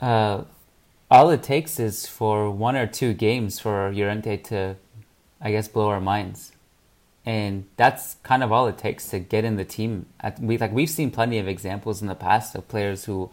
uh, 0.00 0.44
all 1.10 1.30
it 1.30 1.42
takes 1.42 1.78
is 1.80 2.06
for 2.06 2.50
one 2.50 2.76
or 2.76 2.86
two 2.86 3.14
games 3.14 3.58
for 3.58 3.92
Llorente 3.92 4.36
to, 4.36 4.76
I 5.40 5.50
guess, 5.50 5.68
blow 5.68 5.88
our 5.88 6.00
minds, 6.00 6.52
and 7.28 7.66
that's 7.76 8.16
kind 8.22 8.42
of 8.42 8.50
all 8.50 8.68
it 8.68 8.78
takes 8.78 9.10
to 9.10 9.18
get 9.18 9.44
in 9.44 9.56
the 9.56 9.64
team. 9.66 10.06
We 10.40 10.56
like 10.56 10.72
we've 10.72 10.88
seen 10.88 11.10
plenty 11.10 11.38
of 11.38 11.46
examples 11.46 12.00
in 12.00 12.08
the 12.08 12.14
past 12.14 12.54
of 12.54 12.66
players 12.68 13.04
who 13.04 13.30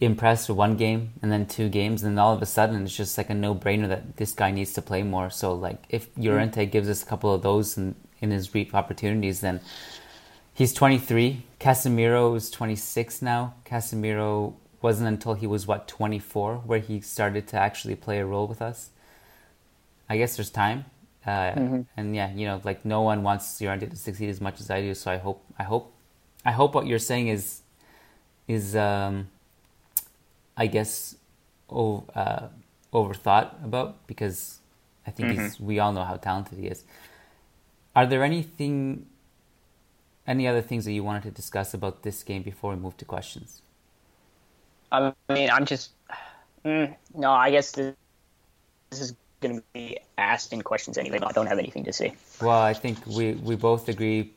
impressed 0.00 0.50
one 0.50 0.76
game 0.76 1.14
and 1.22 1.32
then 1.32 1.46
two 1.46 1.70
games, 1.70 2.02
and 2.02 2.12
then 2.12 2.22
all 2.22 2.34
of 2.34 2.42
a 2.42 2.46
sudden 2.46 2.82
it's 2.82 2.94
just 2.94 3.16
like 3.16 3.30
a 3.30 3.34
no 3.34 3.54
brainer 3.54 3.88
that 3.88 4.18
this 4.18 4.34
guy 4.34 4.50
needs 4.50 4.74
to 4.74 4.82
play 4.82 5.02
more. 5.02 5.30
So 5.30 5.54
like 5.54 5.82
if 5.88 6.08
Llorente 6.18 6.66
mm. 6.66 6.70
gives 6.70 6.90
us 6.90 7.02
a 7.02 7.06
couple 7.06 7.32
of 7.32 7.40
those 7.40 7.78
in, 7.78 7.94
in 8.20 8.30
his 8.30 8.48
brief 8.48 8.74
opportunities, 8.74 9.40
then 9.40 9.62
he's 10.52 10.74
23. 10.74 11.42
Casemiro 11.58 12.36
is 12.36 12.50
26 12.50 13.22
now. 13.22 13.54
Casemiro 13.64 14.52
wasn't 14.82 15.08
until 15.08 15.32
he 15.32 15.46
was 15.46 15.66
what 15.66 15.88
24 15.88 16.56
where 16.66 16.80
he 16.80 17.00
started 17.00 17.48
to 17.48 17.56
actually 17.56 17.96
play 17.96 18.18
a 18.18 18.26
role 18.26 18.46
with 18.46 18.60
us. 18.60 18.90
I 20.06 20.18
guess 20.18 20.36
there's 20.36 20.50
time, 20.50 20.84
uh, 21.26 21.30
mm-hmm. 21.30 21.80
and 21.96 22.16
yeah, 22.16 22.32
you 22.32 22.46
know, 22.46 22.60
like 22.64 22.84
no 22.84 23.02
one 23.02 23.22
wants 23.22 23.60
Llorente 23.60 23.86
to 23.86 23.96
succeed 23.96 24.28
as 24.28 24.40
much 24.40 24.60
as 24.60 24.70
I 24.70 24.80
do. 24.80 24.94
So 24.94 25.10
I 25.10 25.18
hope, 25.18 25.44
I 25.58 25.62
hope, 25.62 25.92
I 26.44 26.52
hope 26.52 26.74
what 26.74 26.86
you're 26.86 26.98
saying 26.98 27.28
is, 27.28 27.62
is, 28.48 28.74
um, 28.74 29.28
I 30.56 30.66
guess, 30.66 31.16
oh, 31.70 32.04
uh, 32.14 32.48
overthought 32.92 33.64
about 33.64 34.06
because 34.06 34.58
I 35.06 35.10
think 35.10 35.30
mm-hmm. 35.30 35.42
he's. 35.44 35.60
We 35.60 35.78
all 35.78 35.92
know 35.92 36.04
how 36.04 36.16
talented 36.16 36.58
he 36.58 36.66
is. 36.66 36.84
Are 37.94 38.06
there 38.06 38.22
anything, 38.22 39.06
any 40.26 40.46
other 40.46 40.62
things 40.62 40.84
that 40.84 40.92
you 40.92 41.04
wanted 41.04 41.24
to 41.24 41.30
discuss 41.30 41.74
about 41.74 42.02
this 42.02 42.22
game 42.22 42.42
before 42.42 42.70
we 42.72 42.76
move 42.80 42.96
to 42.98 43.04
questions? 43.04 43.62
I 44.90 45.12
mean, 45.30 45.50
I'm 45.50 45.64
just 45.64 45.92
mm, 46.64 46.94
no. 47.14 47.30
I 47.30 47.50
guess 47.50 47.72
this, 47.72 47.94
this 48.90 49.00
is 49.00 49.14
going 49.42 49.56
to 49.56 49.64
be 49.72 49.98
asked 50.16 50.52
in 50.52 50.62
questions 50.62 50.96
anyway. 50.96 51.18
But 51.18 51.28
I 51.28 51.32
don't 51.32 51.46
have 51.46 51.58
anything 51.58 51.84
to 51.84 51.92
say. 51.92 52.14
Well, 52.40 52.50
I 52.50 52.72
think 52.72 53.04
we 53.06 53.32
we 53.34 53.56
both 53.56 53.88
agree. 53.88 54.32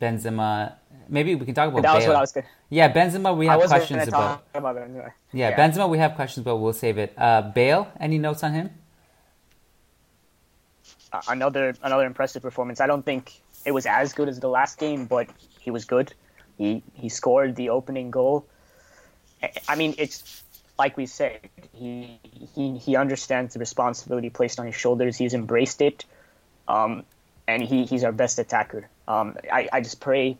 Benzema. 0.00 0.74
Maybe 1.08 1.34
we 1.34 1.44
can 1.44 1.54
talk 1.54 1.68
about. 1.68 1.82
That 1.82 1.92
Bale. 1.92 1.96
was 1.96 2.06
what 2.06 2.16
I 2.16 2.20
was 2.20 2.32
going. 2.32 2.46
Yeah, 2.68 2.92
Benzema. 2.92 3.36
We 3.36 3.46
have 3.46 3.60
questions 3.62 4.08
about. 4.08 4.44
about 4.54 4.76
anyway. 4.78 5.08
yeah, 5.32 5.50
yeah, 5.50 5.56
Benzema. 5.56 5.88
We 5.88 5.98
have 5.98 6.14
questions, 6.14 6.44
but 6.44 6.56
we'll 6.56 6.72
save 6.72 6.98
it. 6.98 7.12
Uh, 7.18 7.42
Bale. 7.42 7.90
Any 7.98 8.18
notes 8.18 8.44
on 8.44 8.52
him? 8.52 8.70
Uh, 11.12 11.20
another 11.28 11.74
another 11.82 12.06
impressive 12.06 12.42
performance. 12.42 12.80
I 12.80 12.86
don't 12.86 13.04
think 13.04 13.40
it 13.64 13.72
was 13.72 13.86
as 13.86 14.12
good 14.12 14.28
as 14.28 14.38
the 14.38 14.48
last 14.48 14.78
game, 14.78 15.06
but 15.06 15.28
he 15.58 15.70
was 15.70 15.84
good. 15.84 16.14
He 16.56 16.82
he 16.94 17.08
scored 17.08 17.56
the 17.56 17.70
opening 17.70 18.10
goal. 18.10 18.46
I 19.68 19.74
mean, 19.74 19.94
it's 19.98 20.44
like 20.80 20.96
we 20.96 21.04
said, 21.04 21.40
he 21.74 22.18
he 22.54 22.78
he 22.78 22.96
understands 22.96 23.52
the 23.52 23.60
responsibility 23.60 24.30
placed 24.30 24.58
on 24.58 24.64
his 24.64 24.74
shoulders. 24.74 25.18
He's 25.18 25.34
embraced 25.34 25.82
it, 25.82 26.06
um, 26.66 27.04
and 27.46 27.62
he, 27.62 27.84
he's 27.84 28.02
our 28.02 28.12
best 28.12 28.38
attacker. 28.38 28.88
Um, 29.06 29.36
I 29.52 29.68
I 29.70 29.82
just 29.82 30.00
pray, 30.00 30.38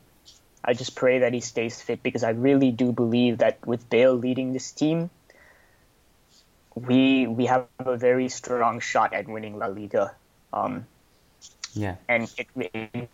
I 0.64 0.72
just 0.72 0.96
pray 0.96 1.18
that 1.18 1.35
he 1.35 1.40
stays 1.40 1.83
fit 1.83 2.03
because 2.03 2.24
I 2.24 2.31
really 2.31 2.70
do 2.70 2.90
believe 2.90 3.38
that 3.44 3.66
with 3.66 3.90
Bale 3.90 4.14
leading 4.14 4.55
this 4.55 4.72
team, 4.72 5.11
we 6.74 7.26
we 7.26 7.44
have 7.44 7.66
a 7.79 7.98
very 7.98 8.31
strong 8.31 8.81
shot 8.81 9.12
at 9.12 9.29
winning 9.29 9.59
La 9.59 9.66
Liga. 9.66 10.14
Um, 10.55 10.87
yeah, 11.74 11.96
and 12.09 12.33
it, 12.38 12.48
it, 12.57 13.11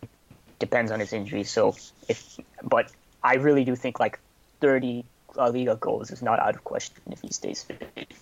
depends 0.59 0.91
on 0.95 1.01
his 1.01 1.11
injury. 1.11 1.43
So 1.43 1.75
if, 2.07 2.39
but 2.63 2.89
I 3.21 3.35
really 3.35 3.65
do 3.65 3.75
think 3.75 3.99
like 3.99 4.17
30 4.61 5.03
La 5.37 5.45
Liga 5.45 5.75
goals 5.75 6.11
is 6.11 6.21
not 6.21 6.39
out 6.39 6.55
of 6.55 6.63
question 6.63 7.01
if 7.11 7.21
he 7.21 7.31
stays 7.31 7.63
fit. 7.63 8.13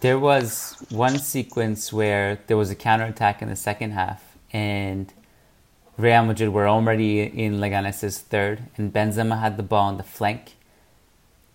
There 0.00 0.18
was 0.18 0.76
one 0.88 1.18
sequence 1.18 1.92
where 1.92 2.38
there 2.46 2.56
was 2.56 2.70
a 2.70 2.74
counterattack 2.74 3.42
in 3.42 3.48
the 3.48 3.56
second 3.56 3.90
half, 3.90 4.22
and 4.52 5.12
Real 5.98 6.24
Madrid 6.24 6.48
were 6.50 6.66
already 6.66 7.20
in 7.20 7.60
Leganes' 7.60 8.18
third, 8.18 8.62
and 8.76 8.92
Benzema 8.92 9.40
had 9.40 9.58
the 9.58 9.62
ball 9.62 9.88
on 9.88 9.98
the 9.98 10.02
flank. 10.02 10.56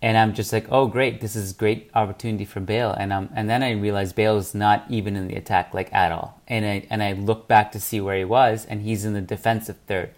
And 0.02 0.16
I'm 0.16 0.34
just 0.34 0.52
like, 0.52 0.66
oh 0.70 0.86
great, 0.86 1.20
this 1.20 1.34
is 1.34 1.52
a 1.52 1.54
great 1.54 1.90
opportunity 1.94 2.44
for 2.44 2.60
Bale, 2.60 2.92
and 2.92 3.12
um, 3.12 3.30
and 3.34 3.48
then 3.48 3.62
I 3.62 3.72
realized 3.72 4.14
Bale 4.14 4.36
is 4.36 4.54
not 4.54 4.84
even 4.88 5.16
in 5.16 5.26
the 5.26 5.34
attack 5.34 5.72
like 5.74 5.92
at 5.92 6.12
all, 6.12 6.40
and 6.46 6.64
I 6.64 6.86
and 6.90 7.02
I 7.02 7.14
look 7.14 7.48
back 7.48 7.72
to 7.72 7.80
see 7.80 8.00
where 8.00 8.16
he 8.16 8.24
was, 8.24 8.66
and 8.66 8.82
he's 8.82 9.04
in 9.04 9.14
the 9.14 9.22
defensive 9.22 9.78
third, 9.86 10.10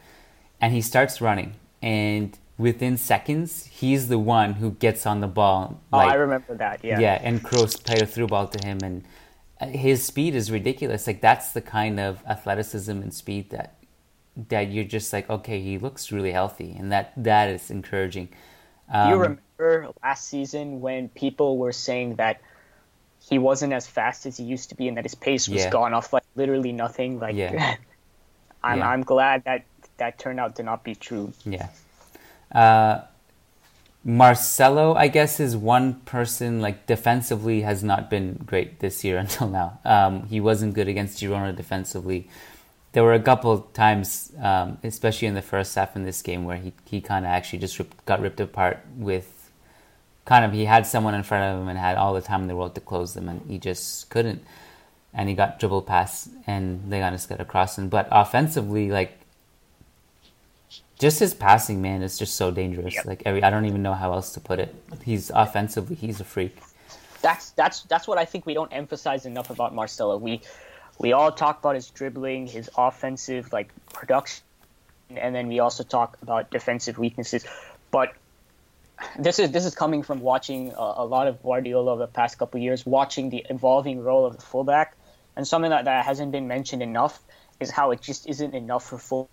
and 0.60 0.74
he 0.74 0.82
starts 0.82 1.20
running, 1.20 1.54
and 1.80 2.36
within 2.58 2.96
seconds 2.96 3.66
he's 3.66 4.08
the 4.08 4.18
one 4.18 4.54
who 4.54 4.72
gets 4.72 5.06
on 5.06 5.20
the 5.20 5.28
ball. 5.28 5.80
Like, 5.92 6.08
oh, 6.08 6.10
I 6.10 6.14
remember 6.14 6.54
that, 6.56 6.84
yeah, 6.84 6.98
yeah, 6.98 7.20
and 7.22 7.42
Kroos 7.42 7.82
played 7.82 8.02
a 8.02 8.06
through 8.06 8.26
ball 8.26 8.48
to 8.48 8.66
him, 8.66 8.78
and 8.82 9.04
uh, 9.60 9.66
his 9.66 10.04
speed 10.04 10.34
is 10.34 10.50
ridiculous. 10.50 11.06
Like 11.06 11.20
that's 11.20 11.52
the 11.52 11.62
kind 11.62 11.98
of 12.00 12.22
athleticism 12.26 12.90
and 12.90 13.14
speed 13.14 13.50
that 13.50 13.74
that 14.48 14.70
you're 14.70 14.84
just 14.84 15.12
like, 15.12 15.28
okay, 15.28 15.60
he 15.60 15.78
looks 15.78 16.12
really 16.12 16.32
healthy, 16.32 16.74
and 16.78 16.92
that 16.92 17.12
that 17.16 17.48
is 17.48 17.70
encouraging. 17.70 18.28
Um, 18.92 19.08
Do 19.08 19.14
you 19.14 19.22
remember? 19.22 19.42
remember 19.58 19.92
last 20.02 20.28
season 20.28 20.80
when 20.80 21.08
people 21.10 21.58
were 21.58 21.72
saying 21.72 22.16
that 22.16 22.40
he 23.20 23.38
wasn't 23.38 23.72
as 23.72 23.86
fast 23.86 24.26
as 24.26 24.36
he 24.36 24.44
used 24.44 24.70
to 24.70 24.74
be 24.74 24.88
and 24.88 24.96
that 24.96 25.04
his 25.04 25.14
pace 25.14 25.48
was 25.48 25.62
yeah. 25.62 25.70
gone 25.70 25.92
off 25.92 26.12
like 26.12 26.22
literally 26.36 26.72
nothing. 26.72 27.18
Like 27.18 27.34
yeah. 27.34 27.76
I'm 28.62 28.78
yeah. 28.78 28.88
I'm 28.88 29.02
glad 29.02 29.44
that 29.44 29.64
that 29.98 30.18
turned 30.18 30.40
out 30.40 30.56
to 30.56 30.62
not 30.62 30.84
be 30.84 30.94
true. 30.94 31.32
Yeah. 31.44 31.68
Uh, 32.52 33.02
Marcelo, 34.04 34.94
I 34.94 35.08
guess, 35.08 35.40
is 35.40 35.56
one 35.56 35.94
person 36.06 36.60
like 36.60 36.86
defensively 36.86 37.62
has 37.62 37.82
not 37.82 38.08
been 38.08 38.40
great 38.46 38.80
this 38.80 39.04
year 39.04 39.18
until 39.24 39.48
now. 39.48 39.80
Um, 39.84 40.26
he 40.26 40.40
wasn't 40.40 40.74
good 40.74 40.88
against 40.88 41.20
Girona 41.20 41.54
defensively. 41.54 42.28
There 42.92 43.04
were 43.04 43.12
a 43.12 43.20
couple 43.20 43.58
times, 43.74 44.32
um, 44.40 44.78
especially 44.82 45.28
in 45.28 45.34
the 45.34 45.42
first 45.42 45.74
half 45.74 45.94
in 45.94 46.04
this 46.04 46.22
game, 46.22 46.44
where 46.44 46.56
he, 46.56 46.72
he 46.86 47.00
kind 47.00 47.26
of 47.26 47.30
actually 47.30 47.58
just 47.58 47.78
got 48.06 48.20
ripped 48.20 48.40
apart 48.40 48.80
with 48.96 49.50
kind 50.24 50.44
of 50.44 50.52
he 50.52 50.64
had 50.64 50.86
someone 50.86 51.14
in 51.14 51.22
front 51.22 51.44
of 51.44 51.62
him 51.62 51.68
and 51.68 51.78
had 51.78 51.96
all 51.96 52.14
the 52.14 52.20
time 52.20 52.42
in 52.42 52.48
the 52.48 52.56
world 52.56 52.74
to 52.74 52.80
close 52.80 53.14
them, 53.14 53.28
and 53.28 53.42
he 53.48 53.58
just 53.58 54.08
couldn't. 54.10 54.42
And 55.12 55.28
he 55.28 55.34
got 55.34 55.58
dribble 55.58 55.82
pass, 55.82 56.28
and 56.46 56.90
they 56.90 56.98
got 56.98 57.12
get 57.28 57.40
across 57.40 57.76
him. 57.76 57.88
But 57.88 58.08
offensively, 58.10 58.90
like 58.90 59.18
just 60.98 61.20
his 61.20 61.34
passing, 61.34 61.80
man, 61.80 62.02
is 62.02 62.18
just 62.18 62.34
so 62.34 62.50
dangerous. 62.50 62.94
Yep. 62.94 63.06
Like 63.06 63.22
every, 63.24 63.42
I 63.42 63.50
don't 63.50 63.66
even 63.66 63.82
know 63.82 63.94
how 63.94 64.12
else 64.12 64.32
to 64.34 64.40
put 64.40 64.58
it. 64.58 64.74
He's 65.04 65.30
offensively, 65.30 65.96
he's 65.96 66.20
a 66.20 66.24
freak. 66.24 66.56
That's 67.22 67.50
that's 67.50 67.82
that's 67.82 68.06
what 68.06 68.18
I 68.18 68.24
think 68.24 68.46
we 68.46 68.54
don't 68.54 68.72
emphasize 68.72 69.26
enough 69.26 69.50
about 69.50 69.74
Marcelo. 69.74 70.16
We 70.16 70.40
we 70.98 71.12
all 71.12 71.32
talk 71.32 71.58
about 71.60 71.74
his 71.74 71.88
dribbling, 71.90 72.46
his 72.46 72.70
offensive 72.76 73.52
like 73.52 73.72
production, 73.92 74.44
and 75.10 75.34
then 75.34 75.48
we 75.48 75.58
also 75.58 75.82
talk 75.82 76.16
about 76.22 76.50
defensive 76.50 76.98
weaknesses. 76.98 77.44
But 77.90 78.14
this 79.18 79.38
is 79.38 79.50
this 79.50 79.64
is 79.64 79.74
coming 79.74 80.02
from 80.02 80.20
watching 80.20 80.72
a, 80.72 80.94
a 80.98 81.04
lot 81.04 81.26
of 81.26 81.42
Guardiola 81.42 81.92
over 81.92 82.06
the 82.06 82.12
past 82.12 82.38
couple 82.38 82.60
years, 82.60 82.86
watching 82.86 83.30
the 83.30 83.44
evolving 83.50 84.02
role 84.02 84.26
of 84.26 84.36
the 84.36 84.42
fullback, 84.42 84.96
and 85.36 85.46
something 85.46 85.70
that, 85.70 85.84
that 85.84 86.04
hasn't 86.04 86.32
been 86.32 86.48
mentioned 86.48 86.82
enough 86.82 87.20
is 87.60 87.70
how 87.70 87.90
it 87.90 88.00
just 88.00 88.28
isn't 88.28 88.54
enough 88.54 88.84
for 88.84 88.98
full 88.98 89.28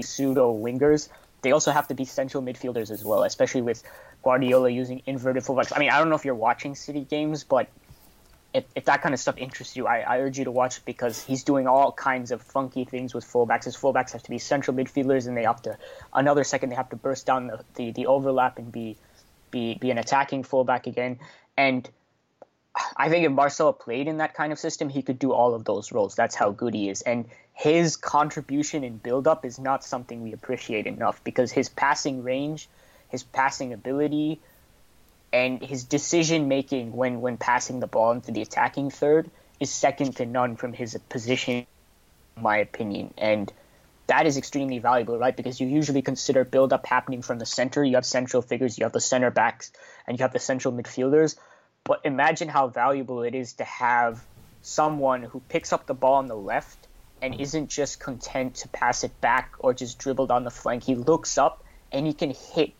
pseudo 0.00 0.56
wingers. 0.56 1.10
They 1.42 1.52
also 1.52 1.72
have 1.72 1.88
to 1.88 1.94
be 1.94 2.06
central 2.06 2.42
midfielders 2.42 2.90
as 2.90 3.04
well, 3.04 3.24
especially 3.24 3.60
with 3.60 3.82
Guardiola 4.22 4.70
using 4.70 5.02
inverted 5.04 5.42
fullbacks. 5.42 5.72
I 5.74 5.80
mean, 5.80 5.90
I 5.90 5.98
don't 5.98 6.08
know 6.08 6.14
if 6.14 6.24
you're 6.24 6.34
watching 6.34 6.74
City 6.74 7.04
games, 7.04 7.44
but 7.44 7.68
if, 8.54 8.64
if 8.74 8.84
that 8.84 9.02
kind 9.02 9.14
of 9.14 9.20
stuff 9.20 9.36
interests 9.38 9.76
you, 9.76 9.86
I, 9.86 10.00
I 10.00 10.18
urge 10.20 10.38
you 10.38 10.44
to 10.44 10.50
watch 10.50 10.84
because 10.84 11.22
he's 11.22 11.42
doing 11.42 11.66
all 11.66 11.92
kinds 11.92 12.30
of 12.30 12.42
funky 12.42 12.84
things 12.84 13.14
with 13.14 13.24
fullbacks. 13.24 13.64
His 13.64 13.76
fullbacks 13.76 14.12
have 14.12 14.22
to 14.22 14.30
be 14.30 14.38
central 14.38 14.76
midfielders, 14.76 15.26
and 15.26 15.36
they 15.36 15.44
have 15.44 15.62
to 15.62 15.76
another 16.14 16.44
second 16.44 16.70
they 16.70 16.76
have 16.76 16.90
to 16.90 16.96
burst 16.96 17.26
down 17.26 17.48
the, 17.48 17.60
the, 17.74 17.92
the 17.92 18.06
overlap 18.06 18.58
and 18.58 18.70
be 18.70 18.96
be 19.50 19.74
be 19.74 19.90
an 19.90 19.98
attacking 19.98 20.42
fullback 20.44 20.86
again. 20.86 21.18
And 21.56 21.88
I 22.96 23.08
think 23.08 23.26
if 23.26 23.32
Marcelo 23.32 23.72
played 23.72 24.08
in 24.08 24.18
that 24.18 24.34
kind 24.34 24.52
of 24.52 24.58
system, 24.58 24.88
he 24.88 25.02
could 25.02 25.18
do 25.18 25.32
all 25.32 25.54
of 25.54 25.64
those 25.64 25.92
roles. 25.92 26.14
That's 26.14 26.34
how 26.34 26.50
good 26.50 26.74
he 26.74 26.88
is. 26.88 27.02
And 27.02 27.26
his 27.54 27.96
contribution 27.96 28.82
in 28.82 28.96
build-up 28.96 29.44
is 29.44 29.58
not 29.58 29.84
something 29.84 30.22
we 30.22 30.32
appreciate 30.32 30.86
enough 30.86 31.22
because 31.22 31.52
his 31.52 31.68
passing 31.68 32.22
range, 32.22 32.68
his 33.08 33.22
passing 33.22 33.72
ability, 33.72 34.40
and 35.32 35.62
his 35.62 35.84
decision 35.84 36.48
making 36.48 36.92
when 36.92 37.20
when 37.20 37.36
passing 37.36 37.80
the 37.80 37.86
ball 37.86 38.12
into 38.12 38.32
the 38.32 38.42
attacking 38.42 38.90
third 38.90 39.30
is 39.60 39.70
second 39.70 40.16
to 40.16 40.26
none 40.26 40.56
from 40.56 40.72
his 40.72 40.98
position, 41.08 41.66
in 42.36 42.42
my 42.42 42.58
opinion. 42.58 43.14
And 43.16 43.52
that 44.08 44.26
is 44.26 44.36
extremely 44.36 44.78
valuable, 44.78 45.18
right? 45.18 45.36
Because 45.36 45.60
you 45.60 45.68
usually 45.68 46.02
consider 46.02 46.44
build 46.44 46.72
up 46.72 46.84
happening 46.86 47.22
from 47.22 47.38
the 47.38 47.46
center. 47.46 47.84
You 47.84 47.94
have 47.94 48.04
central 48.04 48.42
figures, 48.42 48.76
you 48.78 48.84
have 48.84 48.92
the 48.92 49.00
center 49.00 49.30
backs, 49.30 49.72
and 50.06 50.18
you 50.18 50.22
have 50.22 50.32
the 50.32 50.38
central 50.38 50.74
midfielders. 50.74 51.36
But 51.84 52.00
imagine 52.04 52.48
how 52.48 52.68
valuable 52.68 53.22
it 53.22 53.34
is 53.34 53.54
to 53.54 53.64
have 53.64 54.22
someone 54.62 55.22
who 55.22 55.40
picks 55.48 55.72
up 55.72 55.86
the 55.86 55.94
ball 55.94 56.14
on 56.14 56.26
the 56.26 56.36
left 56.36 56.88
and 57.22 57.34
mm-hmm. 57.34 57.42
isn't 57.42 57.70
just 57.70 58.00
content 58.00 58.56
to 58.56 58.68
pass 58.68 59.04
it 59.04 59.18
back 59.20 59.54
or 59.60 59.72
just 59.72 59.98
dribble 59.98 60.26
down 60.26 60.44
the 60.44 60.50
flank. 60.50 60.82
He 60.82 60.96
looks 60.96 61.38
up 61.38 61.64
and 61.90 62.06
he 62.06 62.12
can 62.12 62.30
hit 62.30 62.72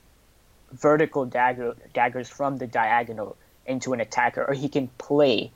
vertical 0.73 1.25
dagger, 1.25 1.77
daggers 1.95 2.29
from 2.29 2.59
the 2.59 2.67
diagonal 2.67 3.37
into 3.67 3.93
an 3.93 4.01
attacker, 4.01 4.45
or 4.45 4.55
he 4.55 4.69
can 4.69 4.89
play 4.99 5.53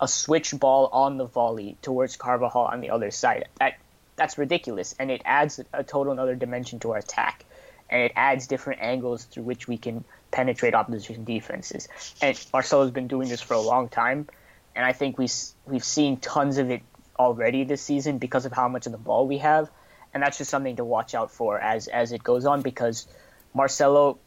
a 0.00 0.06
switch 0.06 0.58
ball 0.58 0.88
on 0.92 1.16
the 1.16 1.24
volley 1.24 1.76
towards 1.80 2.16
Carvajal 2.16 2.66
on 2.66 2.80
the 2.80 2.90
other 2.90 3.10
side. 3.10 3.48
That 3.58 3.78
that's 4.16 4.38
ridiculous, 4.38 4.94
and 4.98 5.10
it 5.10 5.22
adds 5.24 5.60
a 5.72 5.84
total 5.84 6.12
another 6.12 6.34
dimension 6.34 6.78
to 6.80 6.92
our 6.92 6.98
attack, 6.98 7.44
and 7.88 8.02
it 8.02 8.12
adds 8.16 8.46
different 8.46 8.80
angles 8.82 9.24
through 9.24 9.44
which 9.44 9.68
we 9.68 9.76
can 9.78 10.04
penetrate 10.30 10.74
opposition 10.74 11.24
defenses. 11.24 11.88
And 12.20 12.38
Marcelo's 12.52 12.90
been 12.90 13.08
doing 13.08 13.28
this 13.28 13.40
for 13.40 13.54
a 13.54 13.60
long 13.60 13.88
time, 13.88 14.28
and 14.74 14.84
I 14.84 14.92
think 14.92 15.18
we 15.18 15.28
we've 15.66 15.84
seen 15.84 16.18
tons 16.18 16.58
of 16.58 16.70
it 16.70 16.82
already 17.18 17.64
this 17.64 17.82
season 17.82 18.18
because 18.18 18.46
of 18.46 18.52
how 18.52 18.68
much 18.68 18.86
of 18.86 18.92
the 18.92 18.98
ball 18.98 19.26
we 19.26 19.38
have, 19.38 19.70
and 20.14 20.22
that's 20.22 20.38
just 20.38 20.50
something 20.50 20.76
to 20.76 20.84
watch 20.84 21.14
out 21.14 21.30
for 21.30 21.58
as 21.58 21.88
as 21.88 22.12
it 22.12 22.22
goes 22.22 22.46
on 22.46 22.62
because 22.62 23.06
Marcelo 23.54 24.18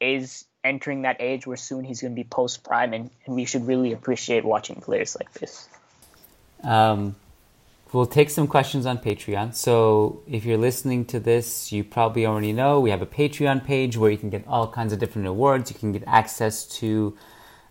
is 0.00 0.44
entering 0.64 1.02
that 1.02 1.16
age 1.20 1.46
where 1.46 1.56
soon 1.56 1.84
he's 1.84 2.00
going 2.00 2.12
to 2.12 2.16
be 2.16 2.24
post 2.24 2.64
prime, 2.64 2.92
and, 2.92 3.10
and, 3.24 3.34
we 3.34 3.44
should 3.44 3.66
really 3.66 3.92
appreciate 3.92 4.44
watching 4.44 4.80
players 4.80 5.16
like 5.18 5.32
this. 5.34 5.68
Um, 6.62 7.14
we'll 7.92 8.06
take 8.06 8.30
some 8.30 8.46
questions 8.46 8.84
on 8.84 8.98
Patreon. 8.98 9.54
So 9.54 10.22
if 10.26 10.44
you're 10.44 10.58
listening 10.58 11.04
to 11.06 11.20
this, 11.20 11.72
you 11.72 11.84
probably 11.84 12.26
already 12.26 12.52
know 12.52 12.80
we 12.80 12.90
have 12.90 13.02
a 13.02 13.06
Patreon 13.06 13.64
page 13.64 13.96
where 13.96 14.10
you 14.10 14.18
can 14.18 14.30
get 14.30 14.46
all 14.46 14.68
kinds 14.68 14.92
of 14.92 14.98
different 14.98 15.28
awards. 15.28 15.70
You 15.70 15.78
can 15.78 15.92
get 15.92 16.02
access 16.06 16.66
to 16.80 17.16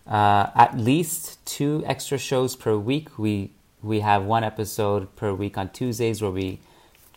uh, 0.06 0.50
at 0.54 0.76
least 0.76 1.44
two 1.44 1.84
extra 1.86 2.18
shows 2.18 2.56
per 2.56 2.76
week. 2.76 3.18
We 3.18 3.52
we 3.82 4.00
have 4.00 4.24
one 4.24 4.44
episode 4.44 5.14
per 5.16 5.32
week 5.32 5.56
on 5.56 5.70
Tuesdays 5.70 6.22
where 6.22 6.30
we 6.30 6.60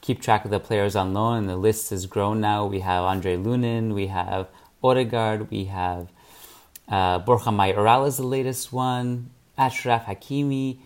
keep 0.02 0.22
track 0.22 0.46
of 0.46 0.52
the 0.52 0.60
players 0.60 0.96
on 0.96 1.14
loan, 1.14 1.38
and 1.38 1.50
the 1.50 1.56
list 1.56 1.90
has 1.90 2.06
grown 2.06 2.40
now. 2.42 2.66
We 2.66 2.80
have 2.82 3.04
Andre 3.04 3.38
Lunin, 3.38 3.94
we 3.94 4.08
have 4.08 4.48
Odegaard, 4.84 5.50
we 5.52 5.66
have 5.66 6.10
uh, 6.88 7.20
Borja 7.20 7.52
Mayoral 7.52 8.06
is 8.06 8.18
the 8.18 8.24
latest 8.24 8.74
one, 8.74 9.30
Achraf 9.58 10.06
Hakimi, 10.06 10.78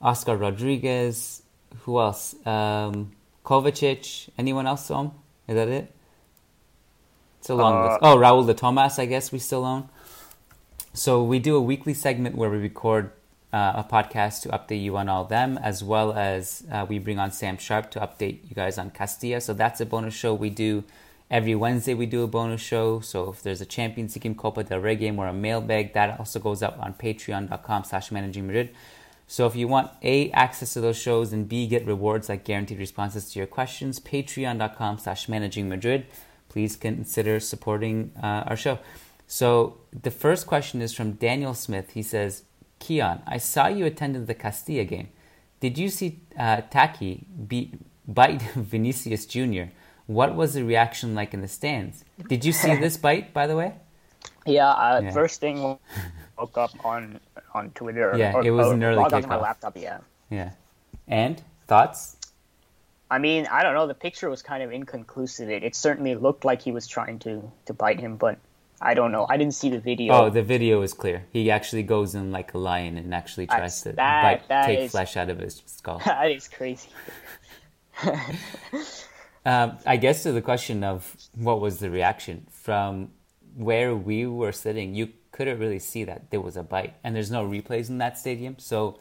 Oscar 0.00 0.36
Rodriguez, 0.36 1.42
who 1.80 2.00
else? 2.00 2.34
Um, 2.46 3.12
Kovacic. 3.44 4.28
Anyone 4.38 4.66
else 4.66 4.90
own? 4.90 5.12
Is 5.48 5.54
that 5.54 5.68
it? 5.68 5.92
It's 7.40 7.50
a 7.50 7.54
long 7.54 7.74
uh, 7.74 7.88
list. 7.88 7.98
Oh, 8.02 8.16
Raul 8.16 8.46
de 8.46 8.54
Tomas, 8.54 8.98
I 8.98 9.06
guess 9.06 9.32
we 9.32 9.38
still 9.38 9.64
own. 9.64 9.88
So 10.92 11.22
we 11.22 11.38
do 11.38 11.56
a 11.56 11.60
weekly 11.60 11.94
segment 11.94 12.36
where 12.36 12.50
we 12.50 12.58
record 12.58 13.12
uh, 13.52 13.72
a 13.76 13.84
podcast 13.84 14.42
to 14.42 14.48
update 14.50 14.82
you 14.82 14.96
on 14.96 15.08
all 15.08 15.24
them, 15.24 15.58
as 15.58 15.82
well 15.82 16.12
as 16.12 16.64
uh, 16.70 16.86
we 16.88 16.98
bring 16.98 17.18
on 17.18 17.32
Sam 17.32 17.58
Sharp 17.58 17.90
to 17.92 18.00
update 18.00 18.48
you 18.48 18.54
guys 18.54 18.78
on 18.78 18.90
Castilla. 18.90 19.40
So 19.40 19.54
that's 19.54 19.80
a 19.80 19.86
bonus 19.86 20.14
show 20.14 20.34
we 20.34 20.50
do 20.50 20.84
every 21.30 21.54
Wednesday. 21.54 21.94
We 21.94 22.06
do 22.06 22.22
a 22.22 22.26
bonus 22.28 22.60
show. 22.60 23.00
So 23.00 23.30
if 23.30 23.42
there's 23.42 23.60
a 23.60 23.66
Champions 23.66 24.16
League 24.16 24.36
Copa 24.36 24.64
del 24.64 24.80
Rey 24.80 24.96
game 24.96 25.18
or 25.18 25.26
a 25.26 25.32
mailbag, 25.32 25.94
that 25.94 26.18
also 26.18 26.38
goes 26.38 26.62
up 26.62 26.78
on 26.80 26.94
Patreon.com/slash 26.94 28.10
Managing 28.10 28.46
Madrid. 28.46 28.70
So 29.26 29.46
if 29.46 29.54
you 29.54 29.68
want 29.68 29.92
A, 30.02 30.28
access 30.32 30.72
to 30.72 30.80
those 30.80 30.98
shows, 30.98 31.32
and 31.32 31.48
B, 31.48 31.68
get 31.68 31.86
rewards 31.86 32.28
like 32.28 32.42
guaranteed 32.42 32.80
responses 32.80 33.30
to 33.30 33.38
your 33.38 33.46
questions, 33.46 34.00
patreon.com 34.00 34.98
slash 34.98 35.28
managing 35.28 35.68
Madrid. 35.68 36.06
Please 36.48 36.74
consider 36.74 37.38
supporting 37.38 38.10
uh, 38.20 38.42
our 38.48 38.56
show. 38.56 38.80
So 39.28 39.78
the 39.92 40.10
first 40.10 40.48
question 40.48 40.82
is 40.82 40.92
from 40.92 41.12
Daniel 41.12 41.54
Smith. 41.54 41.90
He 41.92 42.02
says, 42.02 42.42
Kiyan, 42.80 43.22
I 43.26 43.38
saw 43.38 43.68
you 43.68 43.84
attended 43.86 44.26
the 44.26 44.34
Castilla 44.34 44.84
game. 44.84 45.08
Did 45.60 45.76
you 45.76 45.88
see 45.88 46.20
uh, 46.38 46.62
Taki 46.62 47.26
beat 47.46 47.74
bite 48.08 48.42
Vinicius 48.54 49.26
Jr.? 49.26 49.64
What 50.06 50.34
was 50.34 50.54
the 50.54 50.64
reaction 50.64 51.14
like 51.14 51.34
in 51.34 51.42
the 51.42 51.48
stands? 51.48 52.04
Did 52.28 52.44
you 52.44 52.52
see 52.52 52.74
this 52.84 52.96
bite, 52.96 53.32
by 53.32 53.46
the 53.46 53.56
way? 53.56 53.74
Yeah, 54.46 54.70
uh, 54.70 55.00
yeah. 55.04 55.10
first 55.12 55.40
thing 55.40 55.78
woke 56.38 56.56
up 56.56 56.84
on 56.84 57.20
on 57.54 57.70
Twitter. 57.70 58.14
Yeah, 58.16 58.34
or, 58.34 58.44
it 58.44 58.50
was 58.50 58.72
an 58.72 58.82
early 58.82 59.04
kickoff. 59.04 59.24
on 59.24 59.28
my 59.28 59.36
laptop. 59.36 59.76
Yeah. 59.76 59.98
Yeah, 60.30 60.52
and 61.06 61.42
thoughts? 61.66 62.16
I 63.10 63.18
mean, 63.18 63.46
I 63.50 63.62
don't 63.62 63.74
know. 63.74 63.86
The 63.86 63.94
picture 63.94 64.30
was 64.30 64.40
kind 64.40 64.62
of 64.62 64.72
inconclusive. 64.72 65.50
It, 65.50 65.64
it 65.64 65.74
certainly 65.74 66.14
looked 66.14 66.44
like 66.44 66.62
he 66.62 66.72
was 66.72 66.86
trying 66.86 67.18
to 67.20 67.50
to 67.66 67.74
bite 67.74 68.00
him, 68.00 68.16
but 68.16 68.38
I 68.80 68.94
don't 68.94 69.12
know. 69.12 69.26
I 69.28 69.36
didn't 69.36 69.54
see 69.54 69.68
the 69.68 69.78
video. 69.78 70.14
Oh, 70.14 70.30
the 70.30 70.42
video 70.42 70.80
is 70.80 70.94
clear. 70.94 71.26
He 71.32 71.50
actually 71.50 71.82
goes 71.82 72.14
in 72.14 72.32
like 72.32 72.54
a 72.54 72.58
lion 72.58 72.96
and 72.96 73.14
actually 73.14 73.46
tries 73.46 73.82
to 73.82 73.92
that, 73.92 74.22
bite, 74.22 74.48
that 74.48 74.66
take 74.66 74.78
is, 74.80 74.90
flesh 74.90 75.16
out 75.18 75.28
of 75.28 75.38
his 75.38 75.62
skull. 75.66 76.00
That 76.06 76.30
is 76.30 76.48
crazy. 76.48 76.88
um, 79.44 79.76
I 79.84 79.98
guess 79.98 80.22
to 80.22 80.32
the 80.32 80.40
question 80.40 80.82
of 80.82 81.14
what 81.34 81.60
was 81.60 81.78
the 81.78 81.90
reaction 81.90 82.46
from 82.50 83.10
where 83.54 83.94
we 83.94 84.26
were 84.26 84.52
sitting, 84.52 84.94
you 84.94 85.10
couldn't 85.30 85.58
really 85.58 85.78
see 85.78 86.04
that 86.04 86.30
there 86.30 86.40
was 86.40 86.56
a 86.56 86.62
bite, 86.62 86.94
and 87.04 87.14
there's 87.14 87.30
no 87.30 87.46
replays 87.46 87.90
in 87.90 87.98
that 87.98 88.16
stadium. 88.16 88.56
So 88.58 88.98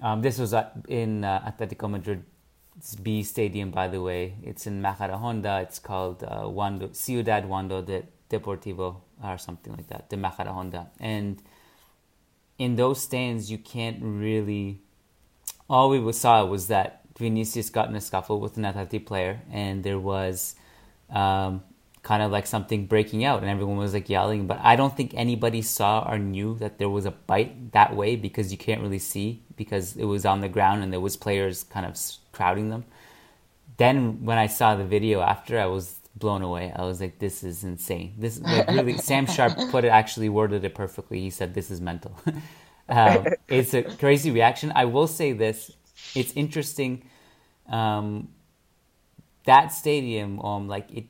um, 0.00 0.20
this 0.20 0.38
was 0.38 0.54
in 0.88 1.24
uh, 1.24 1.52
Atletico 1.52 1.88
Madrid's 1.88 2.96
B 3.02 3.22
stadium, 3.22 3.70
by 3.70 3.88
the 3.88 4.02
way. 4.02 4.34
It's 4.42 4.66
in 4.66 4.82
Majadahonda. 4.82 5.62
It's 5.62 5.78
called 5.78 6.22
uh, 6.22 6.48
Wanda, 6.48 6.92
Ciudad 6.92 7.48
Wanda 7.48 7.80
de 7.80 8.02
Deportivo 8.30 8.96
or 9.22 9.38
something 9.38 9.72
like 9.72 9.88
that, 9.88 10.08
de 10.08 10.16
Majadahonda. 10.16 10.88
And 11.00 11.42
in 12.58 12.76
those 12.76 13.02
stands, 13.02 13.50
you 13.50 13.58
can't 13.58 13.98
really. 14.02 14.80
All 15.68 15.90
we 15.90 16.12
saw 16.12 16.44
was 16.44 16.68
that 16.68 17.02
Vinicius 17.18 17.70
got 17.70 17.88
in 17.88 17.96
a 17.96 18.00
scuffle 18.00 18.40
with 18.40 18.56
an 18.56 18.64
Atleti 18.64 19.04
player, 19.04 19.40
and 19.50 19.82
there 19.82 19.98
was 19.98 20.56
um, 21.10 21.62
kind 22.04 22.22
of 22.22 22.30
like 22.30 22.46
something 22.46 22.86
breaking 22.86 23.24
out 23.24 23.40
and 23.40 23.50
everyone 23.50 23.78
was 23.78 23.94
like 23.94 24.10
yelling 24.10 24.46
but 24.46 24.60
i 24.62 24.76
don't 24.76 24.94
think 24.94 25.12
anybody 25.14 25.62
saw 25.62 26.06
or 26.06 26.18
knew 26.18 26.54
that 26.58 26.78
there 26.78 26.88
was 26.88 27.06
a 27.06 27.10
bite 27.10 27.72
that 27.72 27.96
way 27.96 28.14
because 28.14 28.52
you 28.52 28.58
can't 28.58 28.82
really 28.82 28.98
see 28.98 29.42
because 29.56 29.96
it 29.96 30.04
was 30.04 30.26
on 30.26 30.40
the 30.40 30.48
ground 30.48 30.82
and 30.82 30.92
there 30.92 31.00
was 31.00 31.16
players 31.16 31.64
kind 31.64 31.86
of 31.86 31.98
crowding 32.30 32.68
them 32.68 32.84
then 33.78 34.22
when 34.22 34.36
i 34.36 34.46
saw 34.46 34.76
the 34.76 34.84
video 34.84 35.22
after 35.22 35.58
i 35.58 35.64
was 35.64 35.98
blown 36.16 36.42
away. 36.42 36.72
I 36.74 36.82
was 36.84 37.00
like 37.00 37.18
this 37.18 37.42
is 37.42 37.64
insane. 37.64 38.14
This 38.18 38.40
like 38.54 38.68
really 38.68 38.98
sam 38.98 39.26
sharp 39.26 39.56
put 39.70 39.84
it 39.84 39.88
actually 39.88 40.28
worded 40.28 40.64
it 40.64 40.74
perfectly. 40.74 41.20
He 41.20 41.30
said 41.30 41.54
this 41.54 41.70
is 41.70 41.80
mental. 41.80 42.16
Um, 42.86 43.24
it's 43.48 43.72
a 43.72 43.82
crazy 43.82 44.30
reaction. 44.30 44.70
I 44.74 44.84
will 44.84 45.06
say 45.06 45.32
this. 45.32 45.70
It's 46.14 46.34
interesting. 46.34 47.08
Um, 47.66 48.28
that 49.44 49.68
stadium 49.68 50.40
um 50.40 50.68
like 50.68 50.90
it 50.92 51.06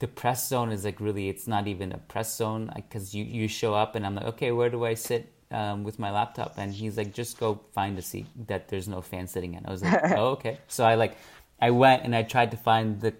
the 0.00 0.08
press 0.08 0.48
zone 0.48 0.70
is 0.70 0.84
like 0.84 1.00
really 1.00 1.28
it's 1.28 1.46
not 1.46 1.66
even 1.66 1.92
a 1.92 1.98
press 1.98 2.36
zone 2.36 2.70
because 2.74 3.14
you 3.14 3.24
you 3.24 3.48
show 3.48 3.74
up 3.74 3.94
and 3.94 4.04
I'm 4.04 4.14
like 4.14 4.26
okay 4.26 4.52
where 4.52 4.68
do 4.68 4.84
I 4.84 4.94
sit 4.94 5.32
um, 5.50 5.84
with 5.84 5.98
my 5.98 6.10
laptop? 6.10 6.54
And 6.56 6.74
he's 6.74 6.96
like 6.96 7.12
just 7.14 7.38
go 7.38 7.60
find 7.72 7.98
a 7.98 8.02
seat 8.02 8.26
that 8.48 8.68
there's 8.68 8.88
no 8.88 9.00
fan 9.00 9.26
sitting 9.26 9.54
in. 9.54 9.64
I 9.64 9.70
was 9.70 9.82
like 9.82 10.00
oh 10.16 10.28
okay. 10.32 10.58
So 10.68 10.84
I 10.84 10.94
like 10.96 11.16
I 11.60 11.70
went 11.70 12.02
and 12.04 12.14
I 12.14 12.22
tried 12.22 12.50
to 12.50 12.56
find 12.56 13.00
the 13.00 13.14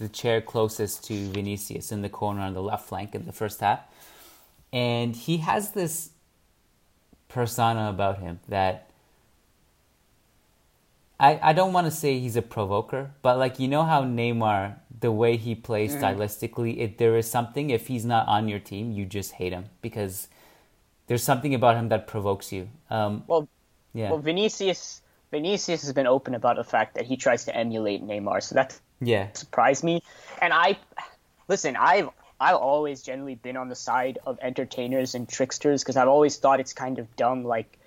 the 0.00 0.08
chair 0.08 0.40
closest 0.40 1.04
to 1.04 1.28
Vinicius 1.28 1.92
in 1.92 2.02
the 2.02 2.08
corner 2.08 2.40
on 2.40 2.54
the 2.54 2.62
left 2.62 2.88
flank 2.88 3.14
in 3.14 3.26
the 3.26 3.32
first 3.32 3.60
half 3.60 3.80
and 4.72 5.14
he 5.14 5.38
has 5.38 5.72
this 5.72 6.10
persona 7.28 7.88
about 7.88 8.18
him 8.18 8.40
that 8.48 8.90
I, 11.18 11.38
I 11.42 11.52
don't 11.52 11.74
want 11.74 11.86
to 11.86 11.90
say 11.90 12.18
he's 12.18 12.36
a 12.36 12.42
provoker, 12.42 13.10
but 13.20 13.36
like 13.36 13.58
you 13.58 13.68
know 13.68 13.84
how 13.84 14.02
Neymar 14.02 14.76
the 15.00 15.12
way 15.12 15.36
he 15.36 15.54
plays 15.54 15.94
mm. 15.94 16.00
stylistically, 16.00 16.80
it, 16.80 16.98
there 16.98 17.16
is 17.16 17.30
something. 17.30 17.70
If 17.70 17.88
he's 17.88 18.06
not 18.06 18.26
on 18.26 18.48
your 18.48 18.58
team, 18.58 18.92
you 18.92 19.04
just 19.04 19.32
hate 19.32 19.52
him 19.52 19.66
because 19.82 20.28
there's 21.06 21.22
something 21.22 21.54
about 21.54 21.76
him 21.76 21.90
that 21.90 22.06
provokes 22.06 22.52
you. 22.52 22.68
Um, 22.88 23.24
well, 23.26 23.48
yeah. 23.92 24.10
Well, 24.10 24.20
Vinicius 24.20 25.02
Vinicius 25.30 25.82
has 25.82 25.92
been 25.92 26.06
open 26.06 26.34
about 26.34 26.56
the 26.56 26.64
fact 26.64 26.94
that 26.94 27.04
he 27.04 27.16
tries 27.16 27.44
to 27.44 27.54
emulate 27.54 28.02
Neymar, 28.02 28.42
so 28.42 28.54
that 28.54 28.80
yeah 29.00 29.28
surprised 29.32 29.84
me. 29.84 30.02
And 30.40 30.52
I 30.52 30.78
listen, 31.48 31.76
I've 31.76 32.10
I've 32.40 32.56
always 32.56 33.02
generally 33.02 33.34
been 33.34 33.56
on 33.56 33.68
the 33.68 33.74
side 33.74 34.18
of 34.26 34.38
entertainers 34.40 35.14
and 35.14 35.28
tricksters 35.28 35.82
because 35.82 35.96
I've 35.96 36.08
always 36.08 36.38
thought 36.38 36.58
it's 36.58 36.72
kind 36.72 36.98
of 36.98 37.14
dumb. 37.16 37.44
Like 37.44 37.78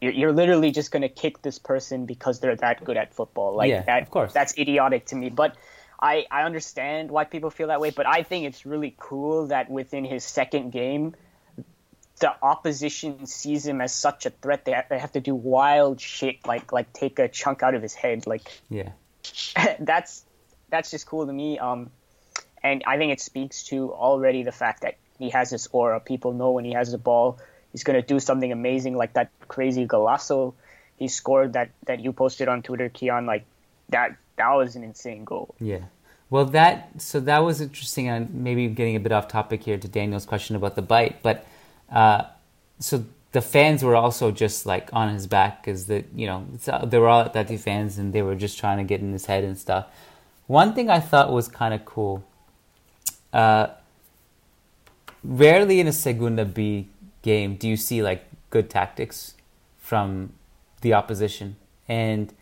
you're, 0.00 0.12
you're 0.12 0.32
literally 0.32 0.70
just 0.70 0.90
going 0.90 1.02
to 1.02 1.08
kick 1.08 1.42
this 1.42 1.58
person 1.58 2.06
because 2.06 2.40
they're 2.40 2.56
that 2.56 2.84
good 2.84 2.96
at 2.96 3.14
football. 3.14 3.54
Like 3.54 3.70
yeah, 3.70 3.82
that, 3.82 4.02
of 4.02 4.10
course. 4.10 4.32
that's 4.32 4.56
idiotic 4.58 5.06
to 5.06 5.16
me. 5.16 5.28
But 5.28 5.56
I, 6.00 6.26
I 6.30 6.42
understand 6.42 7.10
why 7.10 7.24
people 7.24 7.50
feel 7.50 7.68
that 7.68 7.80
way, 7.80 7.90
but 7.90 8.06
I 8.06 8.22
think 8.24 8.46
it's 8.46 8.66
really 8.66 8.94
cool 8.98 9.46
that 9.48 9.70
within 9.70 10.04
his 10.04 10.24
second 10.24 10.72
game, 10.72 11.14
the 12.18 12.34
opposition 12.42 13.26
sees 13.26 13.66
him 13.66 13.80
as 13.80 13.94
such 13.94 14.26
a 14.26 14.30
threat. 14.30 14.64
They 14.64 14.72
have, 14.72 14.88
they 14.88 14.98
have 14.98 15.12
to 15.12 15.20
do 15.20 15.34
wild 15.34 16.00
shit, 16.00 16.46
like 16.46 16.72
like 16.72 16.92
take 16.92 17.18
a 17.18 17.28
chunk 17.28 17.62
out 17.62 17.74
of 17.74 17.82
his 17.82 17.94
head. 17.94 18.26
Like 18.26 18.60
yeah, 18.70 18.90
that's 19.80 20.24
that's 20.72 20.90
just 20.90 21.06
cool 21.06 21.26
to 21.26 21.32
me. 21.32 21.60
Um, 21.60 21.90
and 22.64 22.82
I 22.86 22.96
think 22.98 23.12
it 23.12 23.20
speaks 23.20 23.62
to 23.64 23.92
already 23.92 24.42
the 24.42 24.52
fact 24.52 24.82
that 24.82 24.96
he 25.18 25.30
has 25.30 25.50
this 25.50 25.68
aura. 25.70 26.00
People 26.00 26.32
know 26.32 26.50
when 26.50 26.64
he 26.64 26.72
has 26.72 26.90
the 26.90 26.98
ball, 26.98 27.38
he's 27.70 27.84
going 27.84 28.00
to 28.00 28.06
do 28.06 28.18
something 28.18 28.50
amazing, 28.50 28.96
like 28.96 29.12
that 29.12 29.30
crazy 29.46 29.86
golazo 29.86 30.54
he 31.02 31.08
scored 31.08 31.54
that 31.54 31.70
that 31.86 32.00
you 32.00 32.12
posted 32.12 32.48
on 32.48 32.62
Twitter, 32.62 32.88
Kiyan. 32.88 33.26
Like 33.26 33.44
that 33.88 34.16
that 34.36 34.50
was 34.50 34.76
an 34.76 34.84
insane 34.84 35.24
goal. 35.24 35.54
Yeah. 35.58 35.84
Well, 36.30 36.46
that 36.46 36.90
so 36.98 37.20
that 37.20 37.40
was 37.40 37.60
interesting, 37.60 38.08
and 38.08 38.32
maybe 38.32 38.68
getting 38.68 38.96
a 38.96 39.00
bit 39.00 39.12
off 39.12 39.26
topic 39.28 39.64
here 39.64 39.76
to 39.78 39.88
Daniel's 39.88 40.24
question 40.24 40.54
about 40.54 40.76
the 40.76 40.82
bite, 40.82 41.22
but 41.22 41.44
uh, 41.90 42.24
so 42.78 43.04
the 43.32 43.42
fans 43.42 43.82
were 43.82 43.96
also 43.96 44.30
just 44.30 44.64
like 44.64 44.90
on 44.92 45.12
his 45.12 45.26
back 45.26 45.62
because 45.62 45.86
the 45.86 46.04
you 46.14 46.26
know 46.26 46.46
uh, 46.68 46.86
they 46.86 46.98
were 46.98 47.08
all 47.08 47.22
at 47.22 47.34
Atleti 47.34 47.58
fans 47.58 47.98
and 47.98 48.12
they 48.12 48.22
were 48.22 48.36
just 48.36 48.58
trying 48.58 48.78
to 48.78 48.84
get 48.84 49.00
in 49.00 49.12
his 49.12 49.26
head 49.26 49.42
and 49.42 49.58
stuff. 49.58 49.86
One 50.52 50.74
thing 50.74 50.90
I 50.90 51.00
thought 51.00 51.32
was 51.32 51.48
kind 51.48 51.72
of 51.72 51.86
cool. 51.86 52.24
Uh, 53.32 53.68
rarely 55.24 55.80
in 55.80 55.86
a 55.86 55.92
Segunda 55.92 56.44
B 56.44 56.88
game 57.22 57.56
do 57.56 57.66
you 57.66 57.78
see 57.78 58.02
like 58.02 58.26
good 58.50 58.68
tactics 58.68 59.32
from 59.78 60.34
the 60.82 60.92
opposition, 60.92 61.56
and 61.88 62.34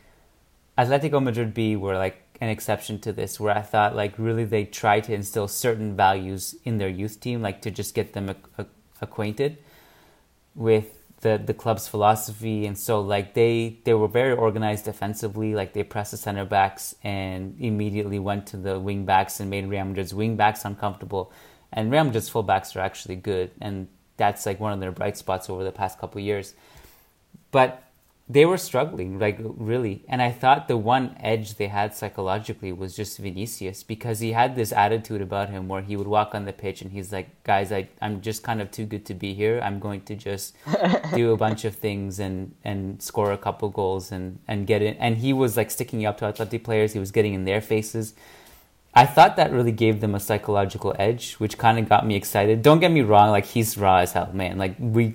Atletico 0.76 1.22
Madrid 1.22 1.54
B 1.54 1.76
were 1.76 1.96
like 1.96 2.16
an 2.40 2.48
exception 2.48 2.98
to 3.02 3.12
this, 3.12 3.38
where 3.38 3.56
I 3.56 3.62
thought 3.62 3.94
like 3.94 4.18
really 4.18 4.44
they 4.44 4.64
try 4.64 4.98
to 4.98 5.14
instill 5.14 5.46
certain 5.46 5.94
values 5.94 6.56
in 6.64 6.78
their 6.78 6.88
youth 6.88 7.20
team, 7.20 7.42
like 7.42 7.62
to 7.62 7.70
just 7.70 7.94
get 7.94 8.12
them 8.12 8.34
acquainted 9.00 9.58
with 10.56 10.99
the 11.20 11.40
the 11.44 11.54
club's 11.54 11.86
philosophy, 11.86 12.66
and 12.66 12.76
so 12.78 13.00
like 13.00 13.34
they 13.34 13.78
they 13.84 13.94
were 13.94 14.08
very 14.08 14.32
organized 14.32 14.86
defensively, 14.86 15.54
like 15.54 15.72
they 15.72 15.82
pressed 15.82 16.12
the 16.12 16.16
center 16.16 16.44
backs 16.44 16.94
and 17.02 17.56
immediately 17.60 18.18
went 18.18 18.46
to 18.48 18.56
the 18.56 18.78
wing 18.78 19.04
backs 19.04 19.40
and 19.40 19.50
made 19.50 19.66
Real 19.66 19.84
Madrid's 19.84 20.14
wing 20.14 20.36
backs 20.36 20.64
uncomfortable, 20.64 21.32
and 21.72 21.90
Real 21.90 22.04
Madrid's 22.04 22.30
fullbacks 22.30 22.74
are 22.74 22.80
actually 22.80 23.16
good, 23.16 23.50
and 23.60 23.88
that's 24.16 24.46
like 24.46 24.60
one 24.60 24.72
of 24.72 24.80
their 24.80 24.92
bright 24.92 25.16
spots 25.16 25.50
over 25.50 25.64
the 25.64 25.72
past 25.72 25.98
couple 25.98 26.20
years, 26.20 26.54
but 27.50 27.89
they 28.30 28.46
were 28.46 28.58
struggling, 28.58 29.18
like 29.18 29.38
really. 29.40 30.04
And 30.08 30.22
I 30.22 30.30
thought 30.30 30.68
the 30.68 30.76
one 30.76 31.16
edge 31.18 31.56
they 31.56 31.66
had 31.66 31.96
psychologically 31.96 32.70
was 32.72 32.94
just 32.94 33.18
Vinicius 33.18 33.82
because 33.82 34.20
he 34.20 34.30
had 34.30 34.54
this 34.54 34.72
attitude 34.72 35.20
about 35.20 35.50
him 35.50 35.66
where 35.66 35.82
he 35.82 35.96
would 35.96 36.06
walk 36.06 36.32
on 36.32 36.44
the 36.44 36.52
pitch 36.52 36.80
and 36.80 36.92
he's 36.92 37.12
like, 37.12 37.42
guys, 37.42 37.72
I, 37.72 37.88
I'm 38.00 38.20
just 38.20 38.44
kind 38.44 38.62
of 38.62 38.70
too 38.70 38.86
good 38.86 39.04
to 39.06 39.14
be 39.14 39.34
here. 39.34 39.60
I'm 39.64 39.80
going 39.80 40.02
to 40.02 40.14
just 40.14 40.54
do 41.14 41.32
a 41.32 41.36
bunch 41.36 41.64
of 41.64 41.74
things 41.74 42.20
and, 42.20 42.54
and 42.62 43.02
score 43.02 43.32
a 43.32 43.38
couple 43.38 43.68
goals 43.68 44.12
and, 44.12 44.38
and 44.46 44.64
get 44.64 44.80
it. 44.80 44.96
And 45.00 45.16
he 45.18 45.32
was 45.32 45.56
like 45.56 45.72
sticking 45.72 46.06
up 46.06 46.18
to 46.18 46.26
Atleti 46.26 46.62
players, 46.62 46.92
he 46.92 47.00
was 47.00 47.10
getting 47.10 47.34
in 47.34 47.46
their 47.46 47.60
faces. 47.60 48.14
I 48.94 49.06
thought 49.06 49.36
that 49.36 49.52
really 49.52 49.72
gave 49.72 50.00
them 50.00 50.14
a 50.14 50.20
psychological 50.20 50.94
edge, 50.98 51.34
which 51.34 51.58
kind 51.58 51.78
of 51.78 51.88
got 51.88 52.06
me 52.06 52.14
excited. 52.14 52.62
Don't 52.62 52.80
get 52.80 52.92
me 52.92 53.02
wrong, 53.02 53.30
like 53.30 53.46
he's 53.46 53.76
raw 53.76 53.98
as 53.98 54.12
hell, 54.12 54.30
man. 54.32 54.58
Like 54.58 54.76
we 54.78 55.14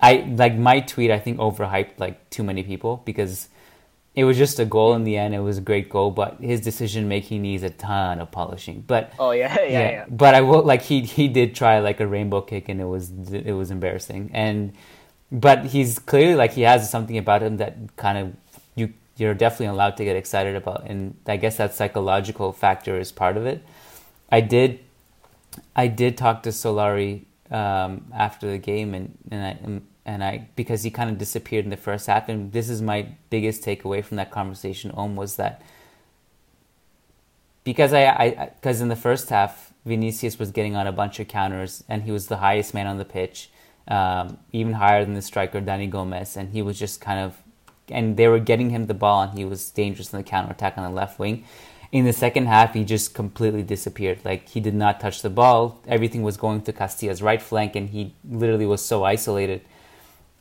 I 0.00 0.26
like 0.28 0.56
my 0.56 0.80
tweet. 0.80 1.10
I 1.10 1.18
think 1.18 1.38
overhyped 1.38 1.98
like 1.98 2.28
too 2.30 2.42
many 2.42 2.62
people 2.62 3.02
because 3.04 3.48
it 4.14 4.24
was 4.24 4.38
just 4.38 4.58
a 4.58 4.64
goal 4.64 4.94
in 4.94 5.04
the 5.04 5.16
end. 5.18 5.34
It 5.34 5.40
was 5.40 5.58
a 5.58 5.60
great 5.60 5.90
goal, 5.90 6.10
but 6.10 6.38
his 6.40 6.62
decision 6.62 7.06
making 7.06 7.42
needs 7.42 7.62
a 7.62 7.70
ton 7.70 8.18
of 8.18 8.30
polishing. 8.30 8.82
But 8.86 9.12
oh 9.18 9.30
yeah, 9.30 9.54
yeah, 9.60 9.68
yeah, 9.68 9.90
yeah. 9.90 10.04
But 10.08 10.34
I 10.34 10.40
will 10.40 10.62
like 10.62 10.82
he 10.82 11.02
he 11.02 11.28
did 11.28 11.54
try 11.54 11.78
like 11.80 12.00
a 12.00 12.06
rainbow 12.06 12.40
kick 12.40 12.68
and 12.68 12.80
it 12.80 12.86
was 12.86 13.10
it 13.30 13.52
was 13.52 13.70
embarrassing. 13.70 14.30
And 14.32 14.72
but 15.30 15.66
he's 15.66 15.98
clearly 15.98 16.34
like 16.34 16.52
he 16.52 16.62
has 16.62 16.90
something 16.90 17.18
about 17.18 17.42
him 17.42 17.58
that 17.58 17.76
kind 17.96 18.18
of 18.18 18.34
you 18.74 18.94
you're 19.18 19.34
definitely 19.34 19.66
allowed 19.66 19.96
to 19.98 20.04
get 20.04 20.16
excited 20.16 20.56
about. 20.56 20.84
And 20.86 21.16
I 21.26 21.36
guess 21.36 21.56
that 21.58 21.74
psychological 21.74 22.52
factor 22.52 22.98
is 22.98 23.12
part 23.12 23.36
of 23.36 23.44
it. 23.46 23.62
I 24.30 24.40
did 24.40 24.80
I 25.74 25.88
did 25.88 26.16
talk 26.16 26.42
to 26.44 26.50
Solari 26.50 27.24
um, 27.50 28.06
after 28.14 28.50
the 28.50 28.58
game, 28.58 28.94
and 28.94 29.18
and, 29.30 29.44
I, 29.44 29.80
and 30.04 30.24
I 30.24 30.48
because 30.56 30.82
he 30.82 30.90
kind 30.90 31.10
of 31.10 31.18
disappeared 31.18 31.64
in 31.64 31.70
the 31.70 31.76
first 31.76 32.06
half. 32.06 32.28
And 32.28 32.52
this 32.52 32.68
is 32.68 32.82
my 32.82 33.08
biggest 33.30 33.62
takeaway 33.62 34.04
from 34.04 34.16
that 34.16 34.30
conversation. 34.30 34.90
Om 34.92 35.16
was 35.16 35.36
that 35.36 35.62
because 37.64 37.92
I 37.92 38.50
because 38.60 38.80
in 38.80 38.88
the 38.88 38.96
first 38.96 39.28
half 39.28 39.72
Vinicius 39.84 40.38
was 40.38 40.50
getting 40.50 40.76
on 40.76 40.86
a 40.86 40.92
bunch 40.92 41.20
of 41.20 41.28
counters 41.28 41.84
and 41.88 42.02
he 42.02 42.12
was 42.12 42.28
the 42.28 42.38
highest 42.38 42.74
man 42.74 42.86
on 42.86 42.98
the 42.98 43.04
pitch, 43.04 43.50
um, 43.88 44.38
even 44.52 44.74
higher 44.74 45.04
than 45.04 45.14
the 45.14 45.22
striker 45.22 45.60
Dani 45.60 45.90
Gomez, 45.90 46.36
and 46.36 46.50
he 46.52 46.62
was 46.62 46.78
just 46.78 47.00
kind 47.00 47.20
of 47.20 47.36
and 47.88 48.16
they 48.16 48.28
were 48.28 48.40
getting 48.40 48.70
him 48.70 48.86
the 48.86 48.94
ball 48.94 49.22
and 49.22 49.38
he 49.38 49.44
was 49.44 49.70
dangerous 49.70 50.12
in 50.12 50.18
the 50.18 50.24
counter 50.24 50.52
attack 50.52 50.76
on 50.76 50.84
the 50.84 50.90
left 50.90 51.18
wing. 51.18 51.44
In 51.92 52.04
the 52.04 52.12
second 52.12 52.46
half, 52.46 52.74
he 52.74 52.84
just 52.84 53.14
completely 53.14 53.62
disappeared. 53.62 54.20
Like 54.24 54.48
he 54.48 54.60
did 54.60 54.74
not 54.74 55.00
touch 55.00 55.22
the 55.22 55.30
ball. 55.30 55.80
Everything 55.86 56.22
was 56.22 56.36
going 56.36 56.62
to 56.62 56.72
Castilla's 56.72 57.22
right 57.22 57.40
flank, 57.40 57.76
and 57.76 57.90
he 57.90 58.14
literally 58.24 58.66
was 58.66 58.84
so 58.84 59.04
isolated 59.04 59.62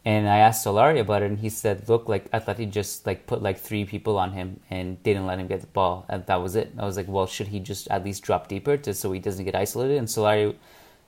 and 0.05 0.29
I 0.29 0.37
asked 0.37 0.63
Solari 0.63 0.99
about 0.99 1.23
it, 1.23 1.31
and 1.31 1.39
he 1.39 1.49
said, 1.49 1.89
"Look, 1.89 2.07
like 2.07 2.29
Atleti 2.29 2.69
just 2.69 3.07
like 3.07 3.25
put 3.25 3.41
like 3.41 3.57
three 3.57 3.85
people 3.85 4.19
on 4.19 4.33
him 4.33 4.59
and 4.69 5.01
didn't 5.01 5.25
let 5.25 5.39
him 5.39 5.47
get 5.47 5.61
the 5.61 5.67
ball, 5.67 6.05
and 6.07 6.23
that 6.27 6.41
was 6.41 6.55
it." 6.55 6.71
I 6.77 6.85
was 6.85 6.95
like, 6.95 7.07
"Well, 7.07 7.25
should 7.25 7.47
he 7.47 7.59
just 7.59 7.87
at 7.89 8.03
least 8.05 8.21
drop 8.21 8.47
deeper 8.47 8.77
to 8.77 8.93
so 8.93 9.11
he 9.11 9.19
doesn't 9.19 9.43
get 9.43 9.55
isolated?" 9.55 9.97
And 9.97 10.07
Solari, 10.07 10.55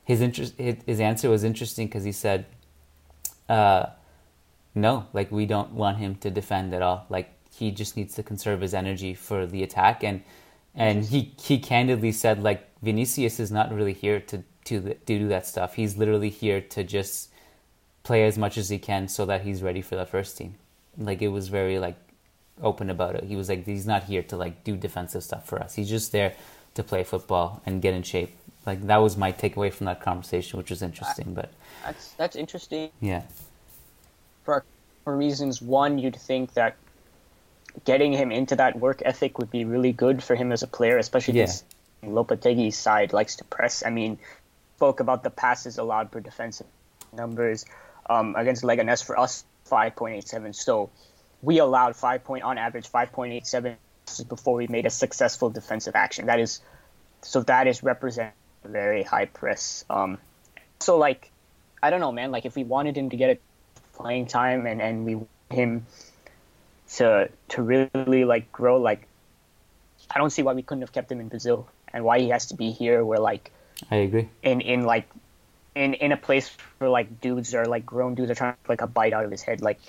his 0.03 0.19
interest, 0.19 0.55
his, 0.57 0.99
answer 0.99 1.29
was 1.29 1.43
interesting 1.43 1.85
because 1.87 2.05
he 2.05 2.11
said, 2.11 2.47
uh, 3.47 3.85
"No, 4.73 5.05
like 5.13 5.31
we 5.31 5.45
don't 5.45 5.73
want 5.73 5.99
him 5.99 6.15
to 6.15 6.31
defend 6.31 6.73
at 6.73 6.81
all. 6.81 7.05
Like 7.07 7.29
he 7.57 7.71
just 7.71 7.97
needs 7.97 8.15
to 8.15 8.23
conserve 8.23 8.61
his 8.61 8.73
energy 8.73 9.13
for 9.13 9.45
the 9.45 9.63
attack." 9.63 10.03
And 10.03 10.23
and 10.75 11.05
he 11.05 11.33
he 11.41 11.59
candidly 11.59 12.11
said, 12.11 12.43
like 12.43 12.67
Vinicius 12.81 13.39
is 13.39 13.51
not 13.51 13.73
really 13.73 13.93
here 13.93 14.19
to 14.21 14.43
to, 14.65 14.93
to 14.93 15.19
do 15.19 15.27
that 15.29 15.47
stuff. 15.47 15.75
He's 15.75 15.97
literally 15.97 16.29
here 16.29 16.61
to 16.61 16.83
just 16.83 17.29
play 18.03 18.25
as 18.25 18.37
much 18.37 18.57
as 18.57 18.69
he 18.69 18.77
can 18.77 19.07
so 19.07 19.25
that 19.25 19.41
he's 19.41 19.63
ready 19.63 19.81
for 19.81 19.95
the 19.95 20.05
first 20.05 20.37
team. 20.37 20.55
Like 20.97 21.21
it 21.21 21.29
was 21.29 21.47
very 21.47 21.79
like 21.79 21.95
open 22.61 22.89
about 22.89 23.15
it. 23.15 23.23
He 23.23 23.35
was 23.35 23.49
like 23.49 23.65
he's 23.65 23.87
not 23.87 24.03
here 24.03 24.23
to 24.23 24.37
like 24.37 24.63
do 24.63 24.75
defensive 24.75 25.23
stuff 25.23 25.45
for 25.45 25.59
us. 25.59 25.75
He's 25.75 25.89
just 25.89 26.11
there 26.11 26.33
to 26.75 26.83
play 26.83 27.03
football 27.03 27.61
and 27.65 27.81
get 27.81 27.93
in 27.93 28.03
shape. 28.03 28.35
Like 28.65 28.85
that 28.87 28.97
was 28.97 29.17
my 29.17 29.31
takeaway 29.31 29.71
from 29.73 29.85
that 29.85 30.01
conversation, 30.01 30.57
which 30.57 30.69
was 30.69 30.81
interesting. 30.81 31.33
But 31.33 31.51
that's 31.83 32.11
that's 32.13 32.35
interesting. 32.35 32.91
Yeah. 32.99 33.23
For 34.43 34.63
for 35.03 35.15
reasons, 35.15 35.61
one, 35.61 35.97
you'd 35.97 36.17
think 36.17 36.53
that 36.53 36.75
getting 37.85 38.13
him 38.13 38.31
into 38.31 38.55
that 38.55 38.77
work 38.77 39.01
ethic 39.05 39.39
would 39.39 39.51
be 39.51 39.65
really 39.65 39.91
good 39.91 40.23
for 40.23 40.35
him 40.35 40.51
as 40.51 40.63
a 40.63 40.67
player, 40.67 40.97
especially 40.97 41.39
yeah. 41.39 41.45
because 41.45 41.63
Lopetegui's 42.03 42.77
side 42.77 43.13
likes 43.13 43.37
to 43.37 43.43
press. 43.43 43.83
I 43.85 43.89
mean, 43.89 44.19
spoke 44.75 44.99
about 44.99 45.23
the 45.23 45.29
passes 45.29 45.77
allowed 45.77 46.11
per 46.11 46.19
defensive 46.19 46.67
numbers 47.13 47.65
um, 48.09 48.35
against 48.35 48.63
Leganes 48.63 49.03
for 49.03 49.19
us 49.19 49.43
5.87. 49.69 50.55
So 50.55 50.89
we 51.41 51.59
allowed 51.59 51.95
5 51.95 52.23
point 52.23 52.43
on 52.43 52.57
average 52.57 52.89
5.87 52.91 53.75
before 54.27 54.55
we 54.55 54.67
made 54.67 54.85
a 54.85 54.89
successful 54.89 55.49
defensive 55.49 55.95
action. 55.95 56.27
That 56.27 56.39
is 56.39 56.61
so 57.21 57.41
that 57.43 57.67
is 57.67 57.83
represent 57.83 58.33
a 58.63 58.67
very 58.67 59.03
high 59.03 59.25
press. 59.25 59.83
Um, 59.89 60.17
so 60.79 60.97
like 60.97 61.31
I 61.81 61.89
don't 61.89 61.99
know, 61.99 62.11
man. 62.11 62.31
Like 62.31 62.45
if 62.45 62.55
we 62.55 62.63
wanted 62.63 62.97
him 62.97 63.09
to 63.09 63.17
get 63.17 63.29
a 63.31 63.97
playing 63.97 64.27
time 64.27 64.65
and 64.65 64.81
and 64.81 65.05
we 65.05 65.15
want 65.15 65.29
him 65.49 65.85
to 66.95 67.29
to 67.49 67.61
really 67.61 68.25
like 68.25 68.51
grow, 68.51 68.79
like 68.79 69.07
I 70.09 70.17
don't 70.17 70.29
see 70.29 70.43
why 70.43 70.53
we 70.53 70.61
couldn't 70.61 70.81
have 70.81 70.91
kept 70.91 71.11
him 71.11 71.19
in 71.19 71.27
Brazil 71.27 71.67
and 71.93 72.03
why 72.03 72.19
he 72.19 72.29
has 72.29 72.47
to 72.47 72.55
be 72.55 72.71
here. 72.71 73.03
Where 73.03 73.19
like 73.19 73.51
I 73.91 73.97
agree 73.97 74.29
in 74.41 74.61
in 74.61 74.83
like 74.83 75.09
in 75.75 75.93
in 75.95 76.11
a 76.11 76.17
place 76.17 76.51
where 76.79 76.89
like 76.89 77.21
dudes 77.21 77.53
are 77.53 77.65
like 77.65 77.85
grown 77.85 78.15
dudes 78.15 78.31
are 78.31 78.35
trying 78.35 78.53
to 78.53 78.69
like 78.69 78.81
a 78.81 78.87
bite 78.87 79.13
out 79.13 79.25
of 79.25 79.31
his 79.31 79.43
head. 79.43 79.61
Like, 79.61 79.79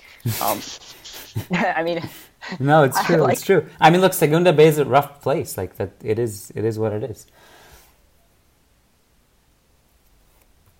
um, 0.41 0.61
I 1.51 1.83
mean, 1.83 2.07
no, 2.59 2.83
it's 2.83 3.03
true. 3.05 3.17
Like, 3.17 3.33
it's 3.33 3.41
true. 3.41 3.67
I 3.79 3.89
mean, 3.89 4.01
look, 4.01 4.13
Segunda 4.13 4.53
B 4.53 4.63
is 4.63 4.77
a 4.77 4.85
rough 4.85 5.21
place. 5.21 5.57
Like 5.57 5.75
that, 5.77 5.91
it 6.03 6.19
is. 6.19 6.51
It 6.55 6.63
is 6.63 6.77
what 6.77 6.93
it 6.93 7.03
is. 7.03 7.27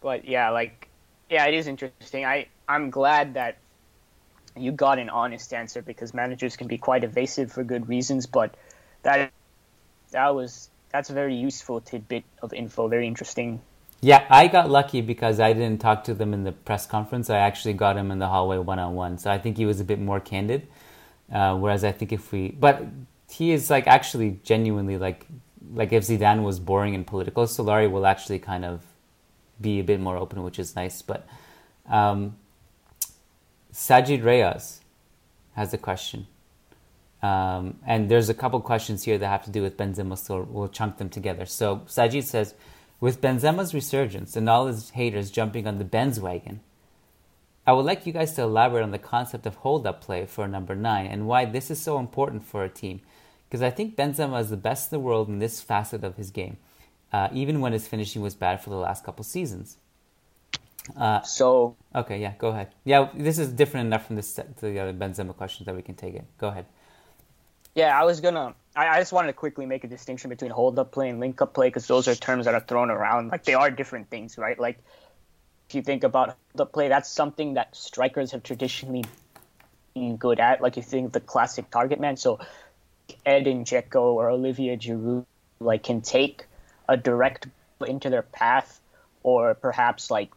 But 0.01 0.25
yeah, 0.25 0.49
like, 0.51 0.87
yeah, 1.29 1.45
it 1.45 1.53
is 1.53 1.67
interesting. 1.67 2.25
I 2.25 2.47
I'm 2.67 2.89
glad 2.89 3.33
that 3.33 3.57
you 4.59 4.71
got 4.71 4.99
an 4.99 5.09
honest 5.09 5.53
answer 5.53 5.81
because 5.81 6.13
managers 6.13 6.55
can 6.57 6.67
be 6.67 6.77
quite 6.77 7.03
evasive 7.03 7.51
for 7.51 7.63
good 7.63 7.87
reasons. 7.87 8.25
But 8.25 8.55
that 9.03 9.31
that 10.11 10.35
was 10.35 10.69
that's 10.89 11.09
a 11.09 11.13
very 11.13 11.35
useful 11.35 11.81
tidbit 11.81 12.23
of 12.41 12.53
info. 12.53 12.87
Very 12.87 13.07
interesting 13.07 13.61
yeah, 14.01 14.25
I 14.29 14.47
got 14.47 14.69
lucky 14.69 15.01
because 15.01 15.39
I 15.39 15.51
didn't 15.51 15.81
talk 15.81 16.05
to 16.05 16.13
them 16.13 16.33
in 16.33 16.43
the 16.43 16.53
press 16.53 16.85
conference. 16.85 17.29
I 17.29 17.39
actually 17.39 17.73
got 17.73 17.97
him 17.97 18.11
in 18.11 18.19
the 18.19 18.27
hallway 18.27 18.57
one 18.57 18.79
on 18.79 18.95
one. 18.95 19.17
So 19.17 19.29
I 19.29 19.37
think 19.37 19.57
he 19.57 19.65
was 19.65 19.81
a 19.81 19.83
bit 19.83 19.99
more 19.99 20.21
candid. 20.21 20.67
Uh, 21.31 21.57
whereas 21.57 21.83
I 21.83 21.91
think 21.91 22.13
if 22.13 22.31
we, 22.31 22.49
but 22.51 22.83
he 23.29 23.51
is 23.51 23.69
like 23.69 23.87
actually 23.87 24.39
genuinely 24.43 24.97
like, 24.97 25.27
like 25.73 25.91
if 25.91 26.03
Zidane 26.05 26.43
was 26.43 26.59
boring 26.59 26.95
and 26.95 27.05
political, 27.05 27.43
Solari 27.45 27.91
will 27.91 28.05
actually 28.05 28.39
kind 28.39 28.63
of 28.63 28.83
be 29.59 29.79
a 29.79 29.83
bit 29.83 29.99
more 29.99 30.17
open, 30.17 30.43
which 30.43 30.59
is 30.59 30.75
nice. 30.75 31.01
But 31.01 31.27
um, 31.87 32.37
Sajid 33.73 34.23
Reyes 34.23 34.81
has 35.53 35.73
a 35.73 35.77
question. 35.77 36.27
Um, 37.21 37.79
and 37.85 38.09
there's 38.09 38.29
a 38.29 38.33
couple 38.33 38.59
questions 38.61 39.03
here 39.03 39.17
that 39.17 39.27
have 39.27 39.43
to 39.45 39.51
do 39.51 39.61
with 39.61 39.77
Benzema, 39.77 40.17
so 40.17 40.47
we'll 40.49 40.69
chunk 40.69 40.97
them 40.97 41.09
together. 41.09 41.45
So 41.45 41.83
Sajid 41.87 42.23
says, 42.23 42.55
with 42.99 43.21
Benzema's 43.21 43.73
resurgence 43.73 44.35
and 44.35 44.49
all 44.49 44.67
his 44.67 44.91
haters 44.91 45.31
jumping 45.31 45.67
on 45.67 45.77
the 45.77 45.85
Benz 45.85 46.19
wagon, 46.19 46.61
I 47.67 47.73
would 47.73 47.85
like 47.85 48.07
you 48.07 48.13
guys 48.13 48.33
to 48.33 48.41
elaborate 48.41 48.83
on 48.83 48.91
the 48.91 48.99
concept 48.99 49.45
of 49.45 49.55
hold 49.55 49.85
up 49.85 50.01
play 50.01 50.25
for 50.25 50.47
number 50.47 50.75
nine 50.75 51.05
and 51.05 51.27
why 51.27 51.45
this 51.45 51.69
is 51.69 51.79
so 51.79 51.99
important 51.99 52.43
for 52.43 52.63
a 52.63 52.69
team. 52.69 53.01
Because 53.47 53.61
I 53.61 53.69
think 53.69 53.95
Benzema 53.95 54.39
is 54.39 54.49
the 54.49 54.57
best 54.57 54.91
in 54.91 54.97
the 54.97 55.03
world 55.03 55.27
in 55.27 55.39
this 55.39 55.61
facet 55.61 56.03
of 56.03 56.15
his 56.15 56.31
game, 56.31 56.57
uh, 57.11 57.29
even 57.33 57.61
when 57.61 57.73
his 57.73 57.87
finishing 57.87 58.21
was 58.21 58.35
bad 58.35 58.61
for 58.61 58.69
the 58.69 58.75
last 58.75 59.03
couple 59.03 59.23
seasons. 59.23 59.77
Uh, 60.95 61.21
so 61.21 61.75
okay, 61.93 62.19
yeah, 62.19 62.33
go 62.37 62.49
ahead. 62.49 62.73
Yeah, 62.83 63.09
this 63.13 63.37
is 63.37 63.51
different 63.51 63.87
enough 63.87 64.07
from 64.07 64.15
this 64.15 64.33
to 64.33 64.43
the 64.61 64.79
other 64.79 64.93
Benzema 64.93 65.35
questions 65.35 65.65
that 65.65 65.75
we 65.75 65.81
can 65.81 65.95
take 65.95 66.15
it. 66.15 66.25
Go 66.37 66.47
ahead. 66.47 66.65
Yeah, 67.75 67.99
I 67.99 68.05
was 68.05 68.21
gonna. 68.21 68.55
I, 68.75 68.87
I 68.87 68.99
just 68.99 69.11
wanted 69.11 69.27
to 69.27 69.33
quickly 69.33 69.65
make 69.65 69.83
a 69.83 69.87
distinction 69.87 70.29
between 70.29 70.51
hold 70.51 70.79
up 70.79 70.91
play 70.91 71.09
and 71.09 71.19
link 71.19 71.41
up 71.41 71.53
play 71.53 71.67
because 71.67 71.87
those 71.87 72.07
are 72.07 72.15
terms 72.15 72.45
that 72.45 72.55
are 72.55 72.61
thrown 72.61 72.89
around. 72.89 73.29
Like 73.29 73.43
they 73.43 73.53
are 73.53 73.69
different 73.69 74.09
things, 74.09 74.37
right? 74.37 74.59
Like 74.59 74.79
if 75.69 75.75
you 75.75 75.81
think 75.81 76.03
about 76.03 76.29
hold 76.29 76.61
up 76.61 76.73
play, 76.73 76.87
that's 76.87 77.09
something 77.09 77.53
that 77.53 77.75
strikers 77.75 78.31
have 78.31 78.43
traditionally 78.43 79.05
been 79.93 80.17
good 80.17 80.39
at. 80.39 80.61
Like 80.61 80.77
you 80.77 80.83
think 80.83 81.13
the 81.13 81.19
classic 81.19 81.69
target 81.69 81.99
man. 81.99 82.17
So 82.17 82.39
Edin 83.25 83.65
Dzeko 83.65 84.01
or 84.01 84.29
Olivier 84.29 84.77
Giroud 84.77 85.25
like 85.59 85.83
can 85.83 86.01
take 86.01 86.45
a 86.87 86.97
direct 86.97 87.47
into 87.85 88.09
their 88.09 88.23
path, 88.23 88.81
or 89.23 89.53
perhaps 89.53 90.09
like 90.09 90.31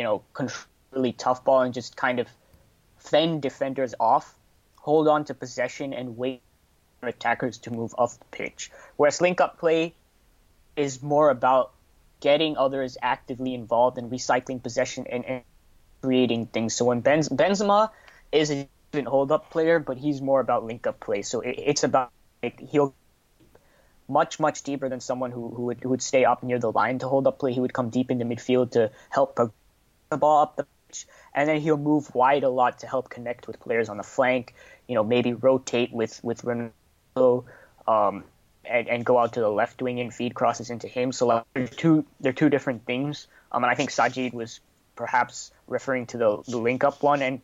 you 0.00 0.04
know 0.04 0.22
control 0.32 0.64
really 0.92 1.12
tough 1.12 1.44
ball 1.44 1.60
and 1.60 1.74
just 1.74 1.94
kind 1.94 2.18
of 2.18 2.26
fend 2.96 3.42
defenders 3.42 3.94
off, 4.00 4.34
hold 4.80 5.08
on 5.08 5.26
to 5.26 5.34
possession 5.34 5.92
and 5.92 6.16
wait 6.16 6.40
for 7.00 7.08
attackers 7.08 7.58
to 7.58 7.70
move 7.70 7.94
off 7.98 8.18
the 8.18 8.24
pitch. 8.30 8.70
Whereas 8.96 9.20
link 9.20 9.42
up 9.42 9.58
play 9.58 9.94
is 10.76 11.02
more 11.02 11.28
about 11.28 11.72
getting 12.20 12.56
others 12.56 12.96
actively 13.02 13.52
involved 13.52 13.98
and 13.98 14.10
recycling 14.10 14.62
possession 14.62 15.06
and, 15.06 15.24
and 15.26 15.42
creating 16.02 16.46
things. 16.46 16.74
So 16.74 16.86
when 16.86 17.00
Benz, 17.00 17.28
Benzema 17.28 17.90
is 18.32 18.50
a 18.50 18.66
hold 19.06 19.30
up 19.30 19.50
player, 19.50 19.78
but 19.78 19.98
he's 19.98 20.22
more 20.22 20.40
about 20.40 20.64
link 20.64 20.86
up 20.86 20.98
play. 20.98 21.20
So 21.22 21.42
it, 21.42 21.54
it's 21.58 21.84
about 21.84 22.10
like, 22.42 22.58
he'll 22.58 22.94
much 24.08 24.40
much 24.40 24.64
deeper 24.64 24.88
than 24.88 24.98
someone 24.98 25.30
who, 25.30 25.50
who 25.50 25.66
would 25.66 25.80
who 25.84 25.90
would 25.90 26.02
stay 26.02 26.24
up 26.24 26.42
near 26.42 26.58
the 26.58 26.72
line 26.72 26.98
to 26.98 27.06
hold 27.06 27.28
up 27.28 27.38
play. 27.38 27.52
He 27.52 27.60
would 27.60 27.72
come 27.72 27.90
deep 27.90 28.10
into 28.10 28.24
midfield 28.24 28.72
to 28.72 28.90
help 29.08 29.36
the 30.10 30.16
ball 30.16 30.42
up 30.42 30.56
the 30.56 30.66
pitch, 30.86 31.06
and 31.34 31.48
then 31.48 31.60
he'll 31.60 31.76
move 31.76 32.14
wide 32.14 32.42
a 32.42 32.48
lot 32.48 32.80
to 32.80 32.86
help 32.86 33.08
connect 33.08 33.46
with 33.46 33.60
players 33.60 33.88
on 33.88 33.96
the 33.96 34.02
flank. 34.02 34.54
You 34.88 34.94
know, 34.96 35.04
maybe 35.04 35.32
rotate 35.32 35.92
with 35.92 36.22
with 36.22 36.42
Ronaldo. 36.42 37.44
um, 37.86 38.24
and, 38.62 38.88
and, 38.88 39.04
go 39.06 39.18
out 39.18 39.32
to 39.32 39.40
the 39.40 39.48
left 39.48 39.80
wing 39.80 40.00
and 40.00 40.12
feed 40.12 40.34
crosses 40.34 40.68
into 40.68 40.86
him. 40.86 41.12
So 41.12 41.26
like, 41.26 41.44
they're 41.54 41.66
two 41.66 42.04
they're 42.20 42.34
two 42.34 42.50
different 42.50 42.84
things. 42.84 43.26
Um, 43.50 43.64
and 43.64 43.70
I 43.70 43.74
think 43.74 43.90
Sajid 43.90 44.34
was 44.34 44.60
perhaps 44.94 45.50
referring 45.66 46.06
to 46.06 46.18
the, 46.18 46.42
the 46.46 46.58
link 46.58 46.84
up 46.84 47.02
one. 47.02 47.22
And 47.22 47.40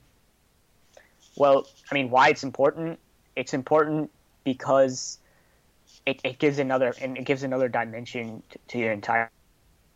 well, 1.37 1.67
I 1.91 1.95
mean, 1.95 2.11
why 2.11 2.29
it's 2.29 2.45
important? 2.45 2.99
It's 3.35 3.55
important 3.55 4.11
because 4.45 5.19
it, 6.05 6.21
it 6.23 6.39
gives 6.39 6.59
another 6.59 6.95
and 7.01 7.17
it 7.17 7.25
gives 7.25 7.43
another 7.43 7.69
dimension 7.69 8.43
to, 8.51 8.59
to 8.69 8.79
your 8.79 8.93
entire 8.93 9.31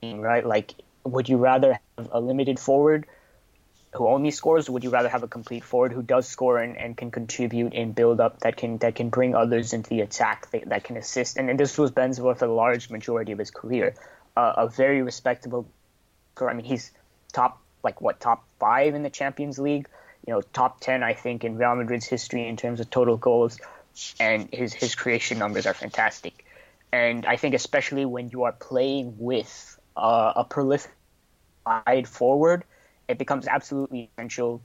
team, 0.01 0.21
right? 0.21 0.45
Like, 0.45 0.75
would 1.05 1.29
you 1.29 1.37
rather 1.37 1.79
have 1.97 2.09
a 2.13 2.21
limited 2.21 2.59
forward? 2.59 3.07
who 3.95 4.07
only 4.07 4.31
scores? 4.31 4.71
Would 4.71 4.85
you 4.85 4.91
rather 4.91 5.09
have 5.09 5.23
a 5.23 5.29
complete 5.29 5.65
forward 5.65 5.93
who 5.93 6.03
does 6.03 6.29
score 6.29 6.59
and, 6.59 6.77
and 6.77 6.97
can 6.97 7.11
contribute 7.11 7.75
and 7.75 7.95
build 7.95 8.21
up 8.21 8.41
that 8.41 8.57
can 8.57 8.79
that 8.79 8.95
can 8.95 9.09
bring 9.09 9.35
others 9.35 9.73
into 9.73 9.91
the 9.91 10.01
attack 10.01 10.51
that, 10.53 10.69
that 10.69 10.85
can 10.85 10.97
assist? 10.97 11.37
And, 11.37 11.51
and 11.51 11.59
this 11.59 11.77
was 11.77 11.91
Benzema 11.91 12.37
for 12.39 12.47
the 12.47 12.53
large 12.53 12.91
majority 12.91 13.33
of 13.33 13.39
his 13.39 13.51
career, 13.51 13.95
uh, 14.37 14.55
a 14.59 14.69
very 14.69 15.03
respectable. 15.03 15.67
I 16.41 16.55
mean, 16.55 16.65
he's 16.65 16.93
top 17.33 17.61
like 17.83 18.01
what 18.01 18.21
top 18.21 18.45
five 18.61 18.95
in 18.95 19.03
the 19.03 19.11
Champions 19.11 19.59
League. 19.59 19.89
You 20.27 20.35
know, 20.35 20.41
top 20.41 20.81
ten 20.81 21.03
I 21.03 21.15
think 21.15 21.45
in 21.45 21.57
Real 21.57 21.75
Madrid's 21.75 22.07
history 22.07 22.47
in 22.47 22.57
terms 22.57 22.79
of 22.79 22.91
total 22.91 23.17
goals, 23.17 23.59
and 24.21 24.49
his 24.53 24.73
his 24.73 24.95
creation 24.95 25.39
numbers 25.39 25.67
are 25.67 25.75
fantastic. 25.75 26.45
And 26.93 27.27
I 27.27 27.37
think 27.37 27.55
especially 27.55 28.05
when 28.05 28.31
you 28.31 28.45
are 28.45 28.53
playing 28.53 29.17
with 29.19 29.80
uh, 29.97 30.33
a 30.37 30.45
prolific 30.45 30.93
wide 31.67 32.09
forward, 32.09 32.65
it 33.09 33.19
becomes 33.19 33.47
absolutely 33.47 34.11
essential 34.15 34.61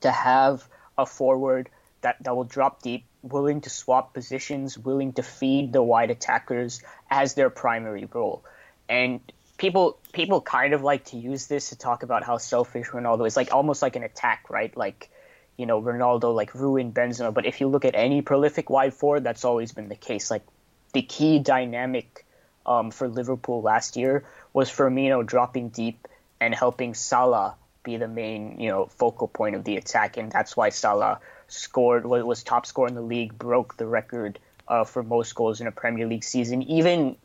to 0.00 0.10
have 0.10 0.66
a 0.96 1.06
forward 1.06 1.68
that, 2.00 2.16
that 2.22 2.34
will 2.34 2.44
drop 2.44 2.82
deep, 2.82 3.04
willing 3.22 3.60
to 3.62 3.70
swap 3.70 4.14
positions, 4.14 4.78
willing 4.78 5.12
to 5.14 5.22
feed 5.22 5.72
the 5.72 5.82
wide 5.82 6.10
attackers 6.10 6.82
as 7.10 7.34
their 7.34 7.50
primary 7.50 8.08
role. 8.12 8.44
And 8.88 9.20
people 9.58 9.98
people 10.12 10.40
kind 10.40 10.72
of 10.72 10.82
like 10.82 11.04
to 11.06 11.16
use 11.16 11.46
this 11.46 11.70
to 11.70 11.76
talk 11.76 12.02
about 12.02 12.22
how 12.22 12.38
selfish 12.38 12.88
Ronaldo 12.88 13.26
is, 13.26 13.36
like 13.36 13.52
almost 13.52 13.82
like 13.82 13.96
an 13.96 14.04
attack, 14.04 14.48
right? 14.48 14.74
Like, 14.76 15.10
you 15.56 15.66
know, 15.66 15.82
Ronaldo 15.82 16.34
like 16.34 16.54
ruined 16.54 16.94
Benzema. 16.94 17.34
But 17.34 17.44
if 17.44 17.60
you 17.60 17.68
look 17.68 17.84
at 17.84 17.94
any 17.94 18.22
prolific 18.22 18.70
wide 18.70 18.94
forward, 18.94 19.24
that's 19.24 19.44
always 19.44 19.72
been 19.72 19.88
the 19.88 19.96
case. 19.96 20.30
Like 20.30 20.44
the 20.92 21.02
key 21.02 21.40
dynamic 21.40 22.24
um, 22.68 22.90
for 22.90 23.08
Liverpool 23.08 23.62
last 23.62 23.96
year 23.96 24.24
was 24.52 24.70
Firmino 24.70 25.24
dropping 25.24 25.70
deep 25.70 26.06
and 26.40 26.54
helping 26.54 26.94
Salah 26.94 27.56
be 27.82 27.96
the 27.96 28.06
main, 28.06 28.60
you 28.60 28.68
know, 28.68 28.86
focal 28.86 29.26
point 29.26 29.56
of 29.56 29.64
the 29.64 29.76
attack, 29.76 30.18
and 30.18 30.30
that's 30.30 30.56
why 30.56 30.68
Salah 30.68 31.20
scored 31.48 32.04
was 32.04 32.42
top 32.42 32.66
scorer 32.66 32.88
in 32.88 32.94
the 32.94 33.00
league, 33.00 33.36
broke 33.36 33.76
the 33.78 33.86
record 33.86 34.38
uh, 34.68 34.84
for 34.84 35.02
most 35.02 35.34
goals 35.34 35.60
in 35.62 35.66
a 35.66 35.72
Premier 35.72 36.06
League 36.06 36.24
season. 36.24 36.62
Even 36.62 37.16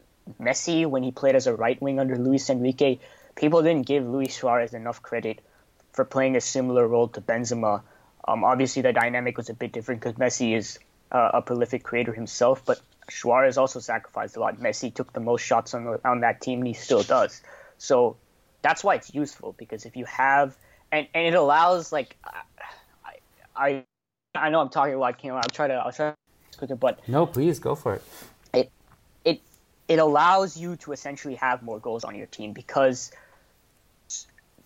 Messi, 0.42 0.86
when 0.86 1.04
he 1.04 1.12
played 1.12 1.36
as 1.36 1.48
a 1.48 1.54
right 1.54 1.80
wing 1.82 2.00
under 2.00 2.18
Luis 2.18 2.50
Enrique, 2.50 3.00
people 3.36 3.62
didn't 3.62 3.86
give 3.86 4.08
Luis 4.08 4.36
Suarez 4.36 4.74
enough 4.74 5.02
credit 5.02 5.42
for 5.92 6.06
playing 6.06 6.38
a 6.38 6.42
similar 6.42 6.88
role 6.88 7.10
to 7.10 7.22
Benzema. 7.22 7.82
Um, 8.26 8.46
obviously, 8.46 8.82
the 8.82 8.94
dynamic 8.94 9.38
was 9.38 9.50
a 9.50 9.54
bit 9.54 9.74
different 9.74 10.00
because 10.02 10.16
Messi 10.16 10.56
is 10.56 10.80
uh, 11.12 11.32
a 11.34 11.42
prolific 11.42 11.84
creator 11.84 12.14
himself, 12.14 12.64
but 12.66 12.80
Suarez 13.10 13.58
also 13.58 13.80
sacrificed 13.80 14.38
a 14.38 14.40
lot. 14.40 14.60
Messi 14.60 14.94
took 14.94 15.14
the 15.14 15.20
most 15.20 15.42
shots 15.42 15.74
on, 15.74 15.86
the, 15.86 16.00
on 16.06 16.22
that 16.22 16.42
team, 16.42 16.60
and 16.60 16.68
he 16.68 16.74
still 16.74 17.04
does. 17.04 17.42
So 17.78 18.18
that's 18.62 18.84
why 18.84 18.96
it's 18.96 19.14
useful 19.14 19.54
because 19.58 19.86
if 19.86 19.96
you 19.96 20.06
have 20.06 20.56
and, 20.92 21.08
and 21.14 21.28
it 21.28 21.34
allows 21.34 21.92
like 21.92 22.16
I, 23.06 23.16
I 23.56 23.84
I 24.36 24.50
know 24.50 24.62
I'm 24.62 24.70
talking 24.70 24.94
a 24.94 24.98
lot, 24.98 25.18
Kim. 25.18 25.36
I'll 25.36 25.44
try 25.44 25.68
to 25.68 25.74
I'll 25.74 25.92
try 25.92 26.12
to 26.12 26.16
quicker, 26.58 26.76
but 26.76 27.08
no, 27.08 27.26
please 27.26 27.60
go 27.60 27.76
for 27.76 27.96
it. 27.96 28.04
It 28.54 28.72
it 29.26 29.42
it 29.88 30.00
allows 30.00 30.56
you 30.56 30.76
to 30.78 30.92
essentially 30.92 31.36
have 31.36 31.62
more 31.62 31.80
goals 31.80 32.04
on 32.04 32.16
your 32.16 32.28
team 32.28 32.54
because 32.54 33.12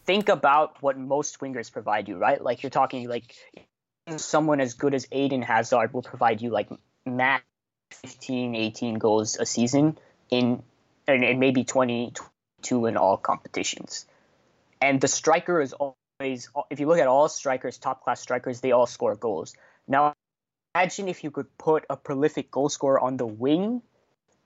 think 0.05 0.29
about 0.29 0.81
what 0.81 0.97
most 0.97 1.39
wingers 1.39 1.71
provide 1.71 2.07
you, 2.07 2.17
right? 2.17 2.41
Like 2.41 2.63
you're 2.63 2.69
talking 2.69 3.07
like 3.09 3.35
someone 4.15 4.61
as 4.61 4.73
good 4.73 4.93
as 4.93 5.07
Eden 5.11 5.41
Hazard 5.41 5.93
will 5.93 6.01
provide 6.01 6.41
you 6.41 6.49
like 6.49 6.69
max 7.05 7.43
15, 7.91 8.55
18 8.55 8.95
goals 8.95 9.37
a 9.37 9.45
season 9.45 9.97
in 10.29 10.63
and, 11.07 11.39
maybe 11.39 11.63
20, 11.63 12.13
two 12.61 12.85
in 12.85 12.97
all 12.97 13.17
competitions. 13.17 14.05
And 14.81 14.99
the 14.99 15.07
striker 15.07 15.61
is 15.61 15.73
always, 15.73 16.49
if 16.69 16.79
you 16.79 16.87
look 16.87 16.99
at 16.99 17.07
all 17.07 17.29
strikers, 17.29 17.77
top 17.77 18.03
class 18.03 18.19
strikers, 18.19 18.59
they 18.59 18.71
all 18.71 18.85
score 18.85 19.15
goals. 19.15 19.55
Now, 19.87 20.13
imagine 20.75 21.07
if 21.07 21.23
you 21.23 21.31
could 21.31 21.57
put 21.57 21.85
a 21.89 21.95
prolific 21.95 22.51
goal 22.51 22.69
scorer 22.69 22.99
on 22.99 23.17
the 23.17 23.25
wing, 23.25 23.81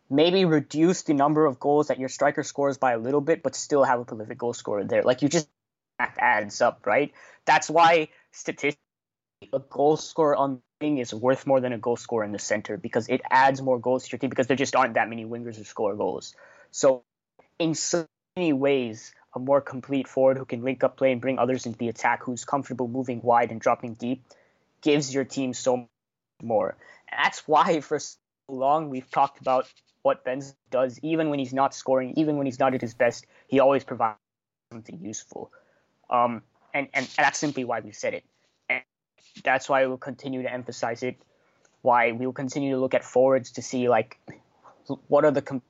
maybe 0.10 0.46
reduce 0.46 1.02
the 1.02 1.14
number 1.14 1.46
of 1.46 1.60
goals 1.60 1.88
that 1.88 2.00
your 2.00 2.10
striker 2.10 2.44
scores 2.44 2.78
by 2.78 2.94
a 2.94 3.00
little 3.00 3.22
bit, 3.22 3.42
but 3.42 3.56
still 3.56 3.84
have 3.84 4.00
a 4.00 4.06
prolific 4.06 4.38
goal 4.38 4.54
scorer 4.54 4.84
there. 4.84 5.04
Like 5.04 5.22
you 5.22 5.30
just 5.30 5.48
adds 6.00 6.62
up, 6.62 6.86
right? 6.86 7.12
That's 7.46 7.70
why 7.70 8.10
statistically, 8.32 8.78
a 9.52 9.60
goal 9.60 9.98
scorer 9.98 10.36
on 10.36 10.62
is 10.82 11.14
worth 11.14 11.46
more 11.46 11.60
than 11.60 11.74
a 11.74 11.78
goal 11.78 11.96
scorer 11.96 12.24
in 12.24 12.32
the 12.32 12.40
center 12.40 12.78
because 12.78 13.08
it 13.08 13.22
adds 13.30 13.62
more 13.62 13.80
goals 13.80 14.06
to 14.06 14.12
your 14.12 14.20
team 14.20 14.30
because 14.30 14.48
there 14.48 14.58
just 14.58 14.76
aren't 14.76 14.96
that 14.96 15.10
many 15.10 15.26
wingers 15.26 15.56
who 15.56 15.64
score 15.64 15.96
goals. 15.96 16.36
So 16.72 17.04
in 17.60 17.76
so 17.76 18.08
many 18.36 18.54
ways 18.54 19.14
a 19.36 19.40
more 19.40 19.62
complete 19.62 20.08
forward 20.08 20.38
who 20.38 20.46
can 20.46 20.64
link 20.64 20.84
up 20.84 20.98
play 20.98 21.12
and 21.12 21.22
bring 21.22 21.40
others 21.40 21.66
into 21.66 21.78
the 21.78 21.88
attack, 21.88 22.24
who's 22.24 22.44
comfortable 22.44 22.88
moving 22.88 23.22
wide 23.22 23.52
and 23.52 23.62
dropping 23.62 23.94
deep, 23.94 24.24
gives 24.82 25.14
your 25.14 25.24
team 25.24 25.54
so 25.54 25.78
much 25.78 25.88
more. 26.42 26.76
And 27.10 27.24
that's 27.24 27.48
why 27.48 27.80
for 27.82 28.00
so 28.00 28.18
long 28.50 28.90
we've 28.90 29.10
talked 29.10 29.40
about 29.40 29.72
what 30.02 30.24
Ben 30.24 30.42
does, 30.72 31.00
even 31.04 31.30
when 31.30 31.40
he's 31.40 31.54
not 31.54 31.76
scoring, 31.76 32.14
even 32.18 32.38
when 32.38 32.48
he's 32.48 32.60
not 32.60 32.74
at 32.74 32.82
his 32.82 32.96
best, 32.96 33.28
he 33.48 33.60
always 33.60 33.84
provides 33.84 34.18
something 34.72 35.00
useful. 35.00 35.52
Um, 36.10 36.42
and, 36.74 36.88
and 36.94 37.08
that's 37.18 37.38
simply 37.38 37.64
why 37.64 37.82
we 37.82 37.92
said 37.92 38.16
it. 38.16 38.24
That's 39.44 39.70
why 39.70 39.86
we'll 39.86 39.98
continue 39.98 40.44
to 40.44 40.52
emphasize 40.52 41.04
it. 41.04 41.18
Why 41.82 42.12
we 42.12 42.26
will 42.26 42.34
continue 42.34 42.72
to 42.76 42.80
look 42.80 42.94
at 42.94 43.04
forwards 43.04 43.52
to 43.54 43.62
see 43.62 43.90
like 43.90 44.20
what 45.08 45.26
are 45.26 45.32
the 45.32 45.62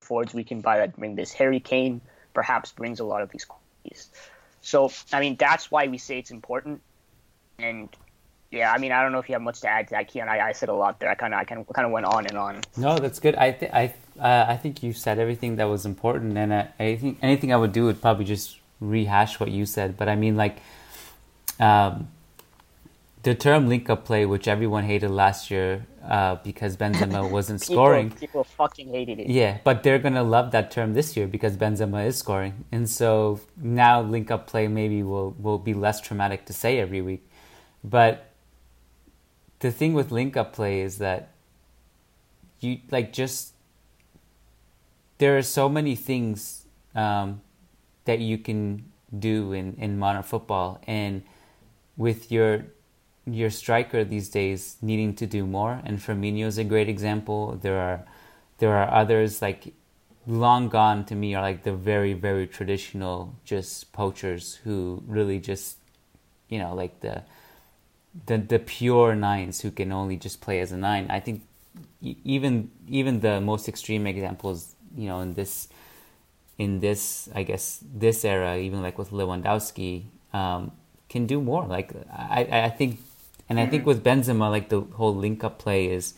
forwards 0.00 0.34
we 0.34 0.44
can 0.44 0.60
buy 0.60 0.78
that 0.78 0.96
bring 0.96 1.16
this. 1.16 1.32
Harry 1.32 1.60
Kane 1.60 2.00
perhaps 2.32 2.72
brings 2.72 3.00
a 3.00 3.04
lot 3.04 3.22
of 3.22 3.30
these 3.30 3.44
qualities. 3.44 4.10
So, 4.60 4.90
I 5.12 5.20
mean, 5.20 5.36
that's 5.36 5.70
why 5.70 5.86
we 5.86 5.98
say 5.98 6.18
it's 6.18 6.30
important. 6.30 6.80
And 7.58 7.88
yeah, 8.50 8.72
I 8.72 8.78
mean, 8.78 8.92
I 8.92 9.02
don't 9.02 9.12
know 9.12 9.18
if 9.18 9.28
you 9.28 9.34
have 9.34 9.42
much 9.42 9.60
to 9.60 9.68
add 9.68 9.88
to 9.88 9.90
that, 9.92 10.10
Kiyan. 10.10 10.28
I, 10.28 10.48
I 10.48 10.52
said 10.52 10.68
a 10.68 10.74
lot 10.74 11.00
there. 11.00 11.10
I 11.10 11.14
kind 11.14 11.34
of, 11.34 11.40
I 11.40 11.44
kind 11.44 11.60
of, 11.60 11.90
went 11.90 12.06
on 12.06 12.26
and 12.26 12.38
on. 12.38 12.60
No, 12.76 12.98
that's 12.98 13.18
good. 13.18 13.34
I, 13.34 13.52
th- 13.52 13.72
I, 13.72 13.94
uh, 14.18 14.46
I 14.48 14.56
think 14.56 14.82
you 14.82 14.92
said 14.92 15.18
everything 15.18 15.56
that 15.56 15.64
was 15.64 15.84
important, 15.84 16.38
and 16.38 16.52
uh, 16.52 16.64
I 16.78 16.96
think 16.96 17.18
anything 17.20 17.52
I 17.52 17.56
would 17.56 17.72
do 17.72 17.86
would 17.86 18.00
probably 18.00 18.24
just 18.24 18.58
rehash 18.80 19.40
what 19.40 19.50
you 19.50 19.66
said. 19.66 19.96
But 19.96 20.08
I 20.08 20.16
mean, 20.16 20.36
like, 20.36 20.58
um, 21.58 22.08
the 23.24 23.34
term 23.34 23.68
link 23.68 23.88
up 23.88 24.04
play, 24.04 24.26
which 24.26 24.46
everyone 24.46 24.84
hated 24.84 25.10
last 25.10 25.50
year 25.50 25.86
uh, 26.06 26.36
because 26.36 26.76
Benzema 26.76 27.28
wasn't 27.36 27.60
people, 27.60 27.74
scoring. 27.74 28.10
People 28.10 28.44
fucking 28.44 28.88
hated 28.88 29.18
it. 29.18 29.28
Yeah, 29.28 29.58
but 29.64 29.82
they're 29.82 29.98
gonna 29.98 30.22
love 30.22 30.50
that 30.52 30.70
term 30.70 30.92
this 30.92 31.16
year 31.16 31.26
because 31.26 31.56
Benzema 31.56 32.06
is 32.06 32.18
scoring, 32.18 32.64
and 32.70 32.88
so 32.88 33.40
now 33.56 34.02
link 34.02 34.30
up 34.30 34.46
play 34.46 34.68
maybe 34.68 35.02
will 35.02 35.34
will 35.38 35.58
be 35.58 35.74
less 35.74 36.00
traumatic 36.00 36.44
to 36.46 36.52
say 36.52 36.78
every 36.78 37.00
week. 37.00 37.26
But 37.82 38.30
the 39.60 39.72
thing 39.72 39.94
with 39.94 40.12
link 40.12 40.36
up 40.36 40.52
play 40.52 40.82
is 40.82 40.98
that 40.98 41.30
you 42.60 42.78
like 42.90 43.12
just 43.12 43.54
there 45.18 45.38
are 45.38 45.42
so 45.42 45.68
many 45.68 45.96
things 45.96 46.66
um, 46.94 47.40
that 48.04 48.18
you 48.18 48.36
can 48.36 48.84
do 49.18 49.52
in 49.52 49.76
in 49.78 49.98
modern 49.98 50.22
football 50.22 50.82
and 50.86 51.22
with 51.96 52.30
your 52.30 52.66
your 53.26 53.50
striker 53.50 54.04
these 54.04 54.28
days 54.28 54.76
needing 54.82 55.14
to 55.16 55.26
do 55.26 55.46
more, 55.46 55.80
and 55.84 55.98
Firmino 55.98 56.46
is 56.46 56.58
a 56.58 56.64
great 56.64 56.88
example. 56.88 57.58
There 57.60 57.78
are 57.78 58.04
there 58.58 58.74
are 58.74 58.90
others 58.92 59.42
like 59.42 59.72
long 60.26 60.68
gone 60.68 61.04
to 61.04 61.14
me 61.14 61.34
are 61.34 61.42
like 61.42 61.64
the 61.64 61.72
very 61.72 62.14
very 62.14 62.46
traditional 62.46 63.34
just 63.44 63.92
poachers 63.92 64.54
who 64.64 65.02
really 65.06 65.38
just 65.38 65.76
you 66.48 66.58
know 66.58 66.74
like 66.74 67.00
the 67.00 67.22
the 68.26 68.38
the 68.38 68.58
pure 68.58 69.14
nines 69.14 69.60
who 69.60 69.70
can 69.70 69.92
only 69.92 70.16
just 70.16 70.40
play 70.40 70.60
as 70.60 70.72
a 70.72 70.76
nine. 70.76 71.06
I 71.10 71.20
think 71.20 71.42
even 72.02 72.70
even 72.88 73.20
the 73.20 73.40
most 73.40 73.68
extreme 73.68 74.06
examples, 74.06 74.74
you 74.96 75.08
know, 75.08 75.20
in 75.20 75.34
this 75.34 75.68
in 76.58 76.80
this 76.80 77.28
I 77.34 77.42
guess 77.42 77.80
this 77.82 78.24
era, 78.24 78.56
even 78.58 78.82
like 78.82 78.98
with 78.98 79.10
Lewandowski, 79.10 80.04
um, 80.32 80.72
can 81.08 81.26
do 81.26 81.40
more. 81.40 81.66
Like 81.66 81.92
I 82.12 82.46
I 82.66 82.70
think 82.70 83.00
and 83.48 83.60
I 83.60 83.66
think 83.66 83.86
with 83.86 84.02
Benzema, 84.02 84.50
like 84.50 84.68
the 84.68 84.80
whole 84.80 85.14
link 85.14 85.44
up 85.44 85.58
play 85.58 85.86
is 85.86 86.14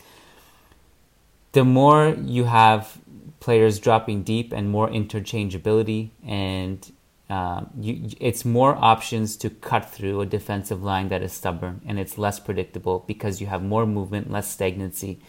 the 1.51 1.65
more 1.65 2.15
you 2.23 2.45
have 2.45 2.97
players 3.39 3.79
dropping 3.79 4.23
deep 4.23 4.53
and 4.53 4.69
more 4.69 4.89
interchangeability, 4.89 6.09
and 6.25 6.91
um, 7.29 7.69
you, 7.79 8.09
it's 8.19 8.45
more 8.45 8.75
options 8.75 9.35
to 9.37 9.49
cut 9.49 9.89
through 9.89 10.21
a 10.21 10.25
defensive 10.25 10.81
line 10.81 11.09
that 11.09 11.21
is 11.21 11.33
stubborn 11.33 11.81
and 11.85 11.99
it's 11.99 12.17
less 12.17 12.39
predictable 12.39 13.03
because 13.05 13.41
you 13.41 13.47
have 13.47 13.61
more 13.61 13.85
movement, 13.85 14.31
less 14.31 14.49
stagnancy. 14.49 15.19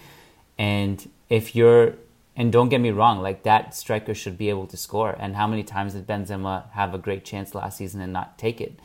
And 0.57 1.09
if 1.29 1.57
you're, 1.57 1.95
and 2.37 2.53
don't 2.53 2.69
get 2.69 2.81
me 2.81 2.91
wrong, 2.91 3.21
like 3.21 3.43
that 3.43 3.75
striker 3.75 4.15
should 4.15 4.39
be 4.39 4.49
able 4.49 4.69
to 4.69 4.77
score. 4.77 5.17
And 5.19 5.35
how 5.35 5.49
many 5.49 5.65
times 5.65 5.95
did 5.95 6.07
Benzema 6.07 6.71
have 6.71 6.95
a 6.95 6.99
great 6.99 7.25
chance 7.25 7.53
last 7.55 7.79
season 7.79 8.01
and 8.01 8.13
not 8.13 8.39
take 8.39 8.61
it? 8.61 8.79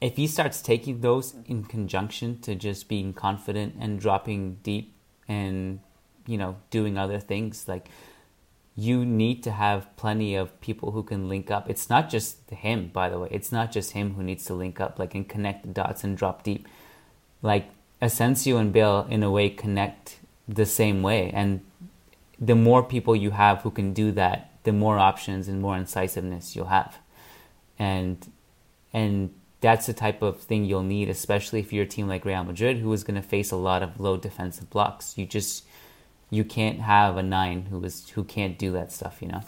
If 0.00 0.16
he 0.16 0.26
starts 0.26 0.62
taking 0.62 1.00
those 1.00 1.34
in 1.46 1.64
conjunction 1.64 2.40
to 2.40 2.54
just 2.54 2.88
being 2.88 3.12
confident 3.12 3.74
and 3.80 3.98
dropping 3.98 4.54
deep 4.62 4.94
and 5.26 5.80
you 6.26 6.38
know 6.38 6.56
doing 6.70 6.96
other 6.96 7.18
things 7.18 7.66
like 7.66 7.88
you 8.76 9.04
need 9.04 9.42
to 9.42 9.50
have 9.50 9.94
plenty 9.96 10.36
of 10.36 10.60
people 10.60 10.92
who 10.92 11.02
can 11.02 11.28
link 11.28 11.50
up. 11.50 11.68
It's 11.68 11.90
not 11.90 12.08
just 12.08 12.48
him 12.50 12.90
by 12.92 13.08
the 13.08 13.18
way. 13.18 13.28
It's 13.32 13.50
not 13.50 13.72
just 13.72 13.90
him 13.90 14.14
who 14.14 14.22
needs 14.22 14.44
to 14.44 14.54
link 14.54 14.80
up 14.80 15.00
like 15.00 15.16
and 15.16 15.28
connect 15.28 15.62
the 15.62 15.68
dots 15.68 16.04
and 16.04 16.16
drop 16.16 16.44
deep. 16.44 16.68
Like 17.42 17.70
Asensio 18.00 18.56
and 18.56 18.72
Bale 18.72 19.04
in 19.10 19.24
a 19.24 19.30
way 19.32 19.50
connect 19.50 20.20
the 20.46 20.64
same 20.64 21.02
way. 21.02 21.32
And 21.34 21.62
the 22.38 22.54
more 22.54 22.84
people 22.84 23.16
you 23.16 23.32
have 23.32 23.62
who 23.62 23.72
can 23.72 23.92
do 23.92 24.12
that 24.12 24.48
the 24.62 24.72
more 24.72 24.98
options 24.98 25.48
and 25.48 25.60
more 25.60 25.76
incisiveness 25.76 26.54
you'll 26.54 26.66
have. 26.66 26.98
And 27.80 28.30
and 28.92 29.34
that's 29.60 29.86
the 29.86 29.92
type 29.92 30.22
of 30.22 30.40
thing 30.40 30.64
you'll 30.64 30.82
need, 30.82 31.08
especially 31.08 31.60
if 31.60 31.72
you're 31.72 31.84
a 31.84 31.88
team 31.88 32.06
like 32.06 32.24
Real 32.24 32.44
Madrid, 32.44 32.78
who 32.78 32.92
is 32.92 33.02
going 33.02 33.20
to 33.20 33.26
face 33.26 33.50
a 33.50 33.56
lot 33.56 33.82
of 33.82 33.98
low 33.98 34.16
defensive 34.16 34.70
blocks. 34.70 35.18
You 35.18 35.26
just 35.26 35.64
you 36.30 36.44
can't 36.44 36.80
have 36.80 37.16
a 37.16 37.22
nine 37.22 37.66
who 37.70 37.82
is 37.84 38.08
who 38.10 38.24
can't 38.24 38.58
do 38.58 38.72
that 38.72 38.92
stuff, 38.92 39.18
you 39.20 39.28
know. 39.28 39.42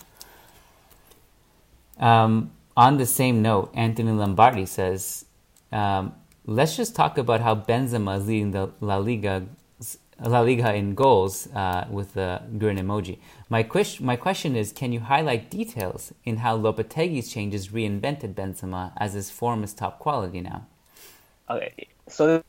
Um, 1.98 2.52
on 2.76 2.96
the 2.96 3.06
same 3.06 3.42
note, 3.42 3.70
Anthony 3.74 4.12
Lombardi 4.12 4.66
says, 4.66 5.26
um, 5.70 6.14
"Let's 6.44 6.76
just 6.76 6.96
talk 6.96 7.18
about 7.18 7.40
how 7.40 7.54
Benzema 7.54 8.18
is 8.18 8.26
leading 8.26 8.50
the 8.52 8.70
La 8.80 8.96
Liga 8.96 9.46
La 10.22 10.40
Liga 10.40 10.74
in 10.74 10.94
goals 10.94 11.48
uh, 11.54 11.86
with 11.90 12.14
the 12.14 12.42
grin 12.58 12.76
emoji. 12.76 13.18
My, 13.48 13.62
question, 13.62 14.04
my 14.04 14.16
question 14.16 14.54
is 14.54 14.72
can 14.72 14.92
you 14.92 15.00
highlight 15.00 15.50
details 15.50 16.12
in 16.24 16.38
how 16.38 16.58
Lopetegui's 16.58 17.32
changes 17.32 17.68
reinvented 17.68 18.34
Benzema 18.34 18.92
as 18.98 19.14
his 19.14 19.30
form 19.30 19.64
is 19.64 19.72
top 19.72 19.98
quality 19.98 20.40
now? 20.40 20.66
Okay, 21.48 21.88
so 22.06 22.42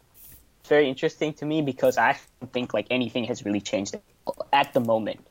it's 0.59 0.69
very 0.69 0.88
interesting 0.89 1.34
to 1.34 1.45
me 1.45 1.61
because 1.61 1.97
I 1.97 2.17
don't 2.39 2.51
think 2.51 2.74
like 2.74 2.88
anything 2.91 3.24
has 3.26 3.45
really 3.45 3.61
changed 3.61 3.95
at 4.51 4.74
the 4.74 4.80
moment. 4.80 5.26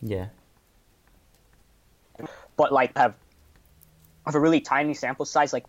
Yeah. 0.00 0.26
But 2.56 2.72
like 2.72 2.96
have 2.96 3.14
have 4.24 4.34
a 4.34 4.40
really 4.40 4.60
tiny 4.60 4.94
sample 4.94 5.24
size, 5.24 5.52
like 5.52 5.64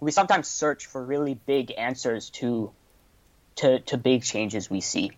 we 0.00 0.10
sometimes 0.10 0.48
search 0.48 0.86
for 0.86 1.04
really 1.04 1.34
big 1.34 1.72
answers 1.76 2.30
to 2.30 2.72
to, 3.60 3.80
to 3.80 3.98
big 3.98 4.22
changes 4.22 4.70
we 4.70 4.80
see. 4.80 5.12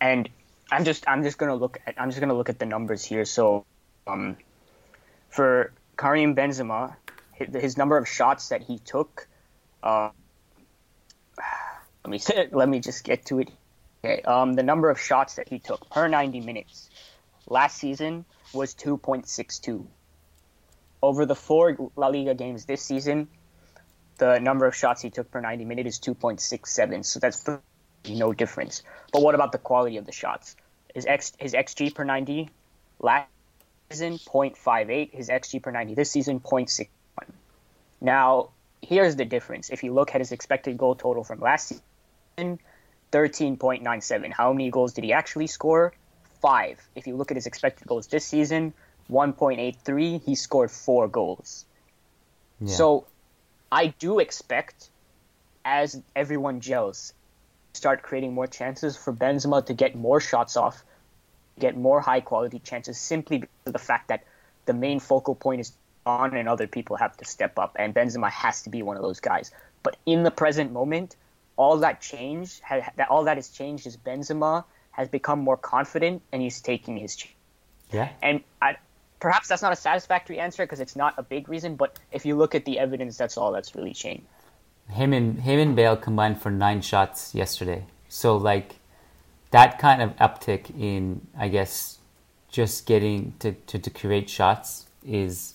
And 0.00 0.28
I'm 0.70 0.84
just 0.84 1.08
I'm 1.08 1.22
just 1.22 1.38
gonna 1.38 1.54
look 1.54 1.78
at 1.86 1.94
I'm 1.98 2.10
just 2.10 2.20
gonna 2.20 2.34
look 2.34 2.48
at 2.48 2.58
the 2.58 2.66
numbers 2.66 3.04
here. 3.04 3.24
So 3.24 3.64
um, 4.06 4.36
for 5.28 5.72
Karim 5.96 6.34
Benzema, 6.34 6.96
his 7.32 7.76
number 7.76 7.96
of 7.96 8.08
shots 8.08 8.48
that 8.48 8.62
he 8.62 8.78
took. 8.78 9.26
Uh, 9.82 10.10
let 12.04 12.10
me 12.10 12.20
let 12.52 12.68
me 12.68 12.80
just 12.80 13.04
get 13.04 13.26
to 13.26 13.40
it. 13.40 13.50
Okay, 14.04 14.22
um, 14.22 14.52
the 14.54 14.62
number 14.62 14.90
of 14.90 15.00
shots 15.00 15.36
that 15.36 15.48
he 15.48 15.58
took 15.58 15.88
per 15.90 16.08
90 16.08 16.40
minutes 16.40 16.90
last 17.48 17.78
season 17.78 18.24
was 18.52 18.74
2.62. 18.74 19.86
Over 21.02 21.24
the 21.24 21.34
four 21.34 21.76
La 21.96 22.08
Liga 22.08 22.34
games 22.34 22.66
this 22.66 22.82
season, 22.82 23.28
the 24.18 24.38
number 24.38 24.66
of 24.66 24.74
shots 24.74 25.02
he 25.02 25.10
took 25.10 25.30
per 25.30 25.40
90 25.40 25.64
minutes 25.64 25.96
is 25.96 26.00
2.67. 26.00 27.04
So 27.04 27.20
that's 27.20 27.48
no 28.08 28.32
difference. 28.32 28.82
But 29.12 29.22
what 29.22 29.34
about 29.34 29.52
the 29.52 29.58
quality 29.58 29.96
of 29.96 30.06
the 30.06 30.12
shots? 30.12 30.56
His 30.94 31.06
X 31.06 31.32
his 31.38 31.54
xG 31.54 31.94
per 31.94 32.04
90 32.04 32.48
last 33.00 33.28
season 33.90 34.18
0.58, 34.18 35.12
his 35.12 35.28
xG 35.28 35.62
per 35.62 35.70
90 35.70 35.94
this 35.94 36.10
season 36.10 36.40
0.61. 36.40 36.88
Now, 38.00 38.50
here's 38.82 39.16
the 39.16 39.24
difference. 39.24 39.70
If 39.70 39.82
you 39.82 39.92
look 39.92 40.14
at 40.14 40.20
his 40.20 40.32
expected 40.32 40.78
goal 40.78 40.94
total 40.94 41.24
from 41.24 41.40
last 41.40 41.68
season, 41.68 42.60
13.97. 43.12 44.32
How 44.32 44.52
many 44.52 44.70
goals 44.70 44.92
did 44.92 45.04
he 45.04 45.12
actually 45.12 45.46
score? 45.46 45.92
5. 46.42 46.88
If 46.94 47.06
you 47.06 47.16
look 47.16 47.30
at 47.30 47.36
his 47.36 47.46
expected 47.46 47.86
goals 47.86 48.06
this 48.08 48.24
season, 48.24 48.74
1.83, 49.10 50.22
he 50.22 50.34
scored 50.34 50.70
4 50.70 51.08
goals. 51.08 51.64
Yeah. 52.60 52.74
So, 52.74 53.06
I 53.74 53.88
do 53.88 54.20
expect 54.20 54.88
as 55.64 56.00
everyone 56.14 56.60
gels, 56.60 57.12
start 57.72 58.04
creating 58.04 58.32
more 58.32 58.46
chances 58.46 58.96
for 58.96 59.12
Benzema 59.12 59.66
to 59.66 59.74
get 59.74 59.96
more 59.96 60.20
shots 60.20 60.56
off, 60.56 60.84
get 61.58 61.76
more 61.76 62.00
high 62.00 62.20
quality 62.20 62.60
chances 62.60 62.96
simply 62.98 63.38
because 63.38 63.66
of 63.66 63.72
the 63.72 63.80
fact 63.80 64.08
that 64.08 64.22
the 64.66 64.74
main 64.74 65.00
focal 65.00 65.34
point 65.34 65.60
is 65.60 65.72
on 66.06 66.36
and 66.36 66.48
other 66.48 66.68
people 66.68 66.96
have 66.96 67.16
to 67.16 67.24
step 67.24 67.58
up 67.58 67.74
and 67.76 67.92
Benzema 67.92 68.30
has 68.30 68.62
to 68.62 68.70
be 68.70 68.82
one 68.82 68.96
of 68.96 69.02
those 69.02 69.18
guys. 69.18 69.50
But 69.82 69.96
in 70.06 70.22
the 70.22 70.30
present 70.30 70.70
moment, 70.70 71.16
all 71.56 71.78
that 71.78 72.00
change, 72.00 72.60
that 72.70 73.08
all 73.10 73.24
that 73.24 73.38
has 73.38 73.48
changed 73.48 73.88
is 73.88 73.96
Benzema 73.96 74.64
has 74.92 75.08
become 75.08 75.40
more 75.40 75.56
confident 75.56 76.22
and 76.30 76.40
he's 76.40 76.60
taking 76.60 76.96
his 76.96 77.16
chance. 77.16 77.34
Yeah. 77.90 78.08
And 78.22 78.44
I, 78.62 78.76
perhaps 79.24 79.48
that's 79.48 79.62
not 79.62 79.72
a 79.72 79.76
satisfactory 79.76 80.38
answer 80.38 80.64
because 80.64 80.80
it's 80.80 80.96
not 80.96 81.14
a 81.16 81.22
big 81.22 81.48
reason, 81.48 81.76
but 81.76 81.98
if 82.12 82.26
you 82.26 82.36
look 82.36 82.54
at 82.54 82.66
the 82.66 82.78
evidence, 82.78 83.16
that's 83.16 83.38
all 83.38 83.52
that's 83.52 83.74
really 83.74 83.94
changed. 83.94 84.26
Him 84.90 85.14
and 85.14 85.40
him 85.40 85.58
and 85.58 85.74
Bale 85.74 85.96
combined 85.96 86.42
for 86.42 86.50
nine 86.50 86.82
shots 86.82 87.34
yesterday. 87.34 87.86
So 88.10 88.36
like 88.36 88.76
that 89.50 89.78
kind 89.78 90.02
of 90.02 90.14
uptick 90.16 90.78
in 90.78 91.26
I 91.38 91.48
guess 91.48 91.96
just 92.50 92.84
getting 92.84 93.32
to, 93.38 93.52
to, 93.52 93.78
to 93.78 93.88
create 93.88 94.28
shots 94.28 94.84
is 95.02 95.54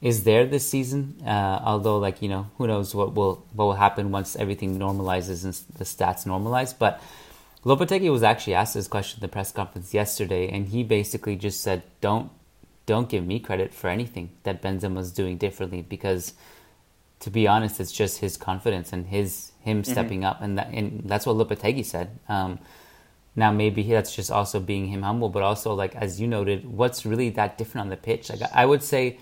is 0.00 0.22
there 0.22 0.46
this 0.46 0.68
season. 0.68 1.16
Uh, 1.26 1.58
although 1.64 1.98
like 1.98 2.22
you 2.22 2.28
know 2.28 2.46
who 2.58 2.68
knows 2.68 2.94
what 2.94 3.12
will 3.16 3.44
what 3.54 3.64
will 3.64 3.80
happen 3.86 4.12
once 4.12 4.36
everything 4.36 4.78
normalizes 4.78 5.42
and 5.42 5.54
the 5.78 5.84
stats 5.84 6.24
normalize. 6.32 6.72
But 6.78 7.02
Lopetegui 7.64 8.12
was 8.12 8.22
actually 8.22 8.54
asked 8.54 8.74
this 8.74 8.86
question 8.86 9.16
at 9.16 9.22
the 9.22 9.32
press 9.36 9.50
conference 9.50 9.92
yesterday, 9.92 10.48
and 10.48 10.68
he 10.68 10.84
basically 10.84 11.34
just 11.34 11.60
said, 11.60 11.82
"Don't 12.00 12.30
don't 12.92 13.08
give 13.08 13.24
me 13.32 13.36
credit 13.48 13.70
for 13.80 13.88
anything 13.88 14.26
that 14.44 14.62
Benzema's 14.62 15.10
doing 15.20 15.36
differently 15.46 15.82
because." 15.82 16.34
to 17.20 17.30
be 17.30 17.46
honest, 17.46 17.78
it's 17.80 17.92
just 17.92 18.18
his 18.18 18.36
confidence 18.36 18.92
and 18.92 19.06
his 19.06 19.52
him 19.60 19.82
mm-hmm. 19.82 19.92
stepping 19.92 20.24
up, 20.24 20.40
and 20.40 20.56
that, 20.58 20.68
and 20.72 21.02
that's 21.04 21.26
what 21.26 21.36
Lopetegui 21.36 21.84
said. 21.84 22.18
Um, 22.28 22.58
now 23.36 23.52
maybe 23.52 23.82
that's 23.82 24.14
just 24.16 24.30
also 24.30 24.58
being 24.58 24.86
him 24.88 25.02
humble, 25.02 25.28
but 25.28 25.42
also 25.42 25.74
like 25.74 25.94
as 25.94 26.20
you 26.20 26.26
noted, 26.26 26.66
what's 26.66 27.06
really 27.06 27.30
that 27.30 27.58
different 27.58 27.82
on 27.82 27.88
the 27.90 27.96
pitch? 27.96 28.30
Like 28.30 28.40
I 28.54 28.66
would 28.66 28.82
say, 28.82 29.18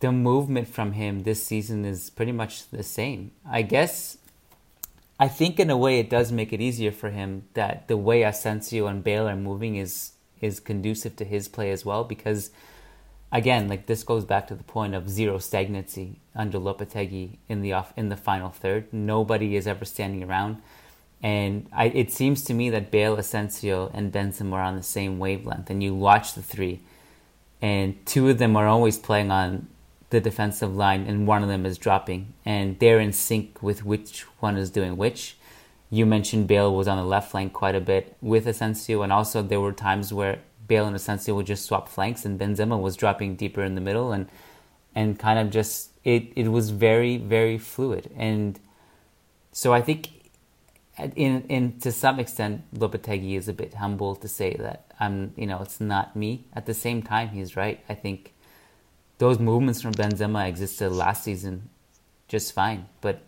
the 0.00 0.12
movement 0.12 0.68
from 0.68 0.92
him 0.92 1.22
this 1.22 1.42
season 1.44 1.84
is 1.84 2.10
pretty 2.10 2.32
much 2.32 2.68
the 2.68 2.82
same. 2.82 3.30
I 3.48 3.62
guess. 3.62 4.18
I 5.20 5.28
think 5.28 5.60
in 5.60 5.70
a 5.70 5.76
way 5.76 6.00
it 6.00 6.10
does 6.10 6.32
make 6.32 6.52
it 6.52 6.60
easier 6.60 6.90
for 6.90 7.10
him 7.10 7.44
that 7.54 7.86
the 7.86 7.96
way 7.96 8.24
Asensio 8.24 8.88
and 8.88 9.04
Bale 9.04 9.28
are 9.28 9.36
moving 9.36 9.76
is 9.76 10.12
is 10.42 10.60
conducive 10.60 11.16
to 11.16 11.24
his 11.24 11.48
play 11.48 11.70
as 11.70 11.84
well 11.84 12.04
because 12.04 12.50
again, 13.32 13.68
like 13.68 13.86
this 13.86 14.04
goes 14.04 14.24
back 14.24 14.46
to 14.48 14.54
the 14.54 14.62
point 14.62 14.94
of 14.94 15.08
zero 15.08 15.38
stagnancy 15.38 16.20
under 16.36 16.58
Lopetegui 16.58 17.38
in 17.48 17.62
the 17.62 17.72
off 17.72 17.92
in 17.96 18.10
the 18.10 18.16
final 18.16 18.50
third. 18.50 18.92
Nobody 18.92 19.56
is 19.56 19.66
ever 19.66 19.84
standing 19.84 20.22
around, 20.22 20.60
and 21.22 21.68
I, 21.72 21.86
it 21.86 22.12
seems 22.12 22.44
to 22.44 22.54
me 22.54 22.68
that 22.70 22.90
Bale, 22.90 23.16
Asensio, 23.16 23.90
and 23.94 24.12
Benzema 24.12 24.52
are 24.52 24.62
on 24.62 24.76
the 24.76 24.82
same 24.82 25.18
wavelength. 25.18 25.70
And 25.70 25.82
you 25.82 25.94
watch 25.94 26.34
the 26.34 26.42
three, 26.42 26.80
and 27.60 28.04
two 28.04 28.28
of 28.28 28.38
them 28.38 28.56
are 28.56 28.68
always 28.68 28.98
playing 28.98 29.30
on 29.30 29.68
the 30.10 30.20
defensive 30.20 30.76
line, 30.76 31.06
and 31.06 31.26
one 31.26 31.42
of 31.42 31.48
them 31.48 31.64
is 31.64 31.78
dropping, 31.78 32.34
and 32.44 32.78
they're 32.80 33.00
in 33.00 33.12
sync 33.14 33.62
with 33.62 33.84
which 33.84 34.22
one 34.40 34.58
is 34.58 34.70
doing 34.70 34.96
which. 34.96 35.36
You 35.92 36.06
mentioned 36.06 36.46
Bale 36.46 36.74
was 36.74 36.88
on 36.88 36.96
the 36.96 37.04
left 37.04 37.30
flank 37.32 37.52
quite 37.52 37.74
a 37.74 37.80
bit 37.80 38.16
with 38.22 38.46
Asensio, 38.46 39.02
and 39.02 39.12
also 39.12 39.42
there 39.42 39.60
were 39.60 39.72
times 39.72 40.10
where 40.10 40.38
Bale 40.66 40.86
and 40.86 40.96
Asensio 40.96 41.34
would 41.34 41.44
just 41.44 41.66
swap 41.66 41.86
flanks, 41.86 42.24
and 42.24 42.40
Benzema 42.40 42.80
was 42.80 42.96
dropping 42.96 43.36
deeper 43.36 43.62
in 43.62 43.74
the 43.74 43.82
middle, 43.82 44.10
and 44.10 44.26
and 44.94 45.18
kind 45.18 45.38
of 45.38 45.50
just 45.50 45.90
it 46.02 46.32
it 46.34 46.48
was 46.48 46.70
very 46.70 47.18
very 47.18 47.58
fluid, 47.58 48.10
and 48.16 48.58
so 49.52 49.74
I 49.74 49.82
think 49.82 50.08
in 51.14 51.42
in 51.50 51.78
to 51.80 51.92
some 51.92 52.18
extent 52.18 52.62
Lopetegui 52.74 53.36
is 53.36 53.46
a 53.46 53.52
bit 53.52 53.74
humble 53.74 54.16
to 54.16 54.28
say 54.28 54.54
that 54.54 54.86
I'm 54.98 55.34
you 55.36 55.46
know 55.46 55.60
it's 55.60 55.78
not 55.78 56.16
me. 56.16 56.46
At 56.54 56.64
the 56.64 56.72
same 56.72 57.02
time, 57.02 57.28
he's 57.28 57.54
right. 57.54 57.84
I 57.90 57.94
think 57.94 58.32
those 59.18 59.38
movements 59.38 59.82
from 59.82 59.92
Benzema 59.92 60.48
existed 60.48 60.88
last 60.90 61.24
season 61.24 61.68
just 62.28 62.54
fine, 62.54 62.86
but 63.02 63.20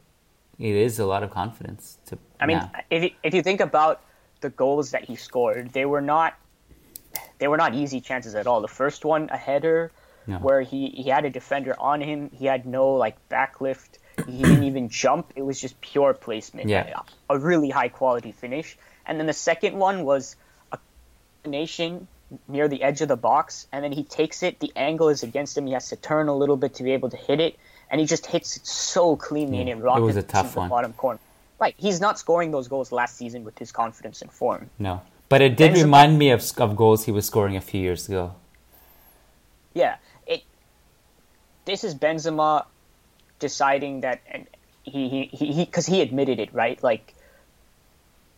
it 0.58 0.74
is 0.74 0.98
a 0.98 1.04
lot 1.04 1.22
of 1.22 1.30
confidence 1.30 1.98
to. 2.06 2.16
I 2.44 2.46
mean, 2.46 2.70
if 2.90 3.02
you, 3.02 3.10
if 3.22 3.34
you 3.34 3.42
think 3.42 3.60
about 3.60 4.02
the 4.40 4.50
goals 4.50 4.90
that 4.90 5.04
he 5.04 5.16
scored, 5.16 5.72
they 5.72 5.86
were 5.86 6.00
not 6.00 6.34
they 7.38 7.48
were 7.48 7.56
not 7.56 7.74
easy 7.74 8.00
chances 8.00 8.34
at 8.34 8.46
all. 8.46 8.60
The 8.60 8.68
first 8.68 9.04
one, 9.04 9.28
a 9.30 9.36
header, 9.36 9.90
no. 10.26 10.38
where 10.38 10.60
he, 10.62 10.88
he 10.88 11.08
had 11.08 11.24
a 11.24 11.30
defender 11.30 11.74
on 11.78 12.00
him. 12.00 12.30
He 12.32 12.46
had 12.46 12.66
no 12.66 12.94
like 12.94 13.16
backlift. 13.28 13.98
He 14.26 14.42
didn't 14.42 14.64
even 14.64 14.88
jump. 14.88 15.32
It 15.34 15.42
was 15.42 15.60
just 15.60 15.80
pure 15.80 16.14
placement. 16.14 16.68
Yeah. 16.68 17.00
A 17.28 17.38
really 17.38 17.70
high 17.70 17.88
quality 17.88 18.32
finish. 18.32 18.76
And 19.06 19.18
then 19.18 19.26
the 19.26 19.32
second 19.32 19.76
one 19.76 20.04
was 20.04 20.36
a 20.72 20.78
combination 21.42 22.06
near 22.48 22.68
the 22.68 22.82
edge 22.82 23.00
of 23.00 23.08
the 23.08 23.16
box, 23.16 23.66
and 23.72 23.84
then 23.84 23.92
he 23.92 24.02
takes 24.02 24.42
it. 24.42 24.60
The 24.60 24.72
angle 24.76 25.08
is 25.08 25.22
against 25.22 25.56
him. 25.58 25.66
He 25.66 25.72
has 25.72 25.88
to 25.90 25.96
turn 25.96 26.28
a 26.28 26.36
little 26.36 26.56
bit 26.56 26.74
to 26.74 26.82
be 26.82 26.92
able 26.92 27.10
to 27.10 27.16
hit 27.16 27.40
it, 27.40 27.58
and 27.90 28.00
he 28.00 28.06
just 28.06 28.26
hits 28.26 28.56
it 28.56 28.66
so 28.66 29.16
cleanly, 29.16 29.56
yeah. 29.56 29.60
and 29.62 29.70
it 29.70 29.76
rockets 29.76 30.02
it 30.02 30.06
was 30.06 30.16
a 30.16 30.22
tough 30.22 30.56
one. 30.56 30.68
the 30.68 30.70
bottom 30.70 30.92
corner. 30.94 31.20
Right, 31.60 31.74
he's 31.78 32.00
not 32.00 32.18
scoring 32.18 32.50
those 32.50 32.68
goals 32.68 32.92
last 32.92 33.16
season 33.16 33.44
with 33.44 33.58
his 33.58 33.70
confidence 33.72 34.22
and 34.22 34.30
form. 34.30 34.70
No, 34.78 35.02
but 35.28 35.40
it 35.40 35.56
did 35.56 35.76
remind 35.76 36.18
me 36.18 36.30
of, 36.30 36.44
of 36.58 36.76
goals 36.76 37.04
he 37.04 37.12
was 37.12 37.26
scoring 37.26 37.56
a 37.56 37.60
few 37.60 37.80
years 37.80 38.08
ago. 38.08 38.34
Yeah, 39.72 39.96
it. 40.26 40.42
This 41.64 41.84
is 41.84 41.94
Benzema 41.94 42.66
deciding 43.38 44.00
that, 44.00 44.20
and 44.30 44.46
he 44.82 45.28
he 45.32 45.46
he 45.46 45.64
because 45.64 45.86
he, 45.86 45.96
he 45.96 46.02
admitted 46.02 46.38
it, 46.38 46.52
right? 46.52 46.82
Like 46.82 47.14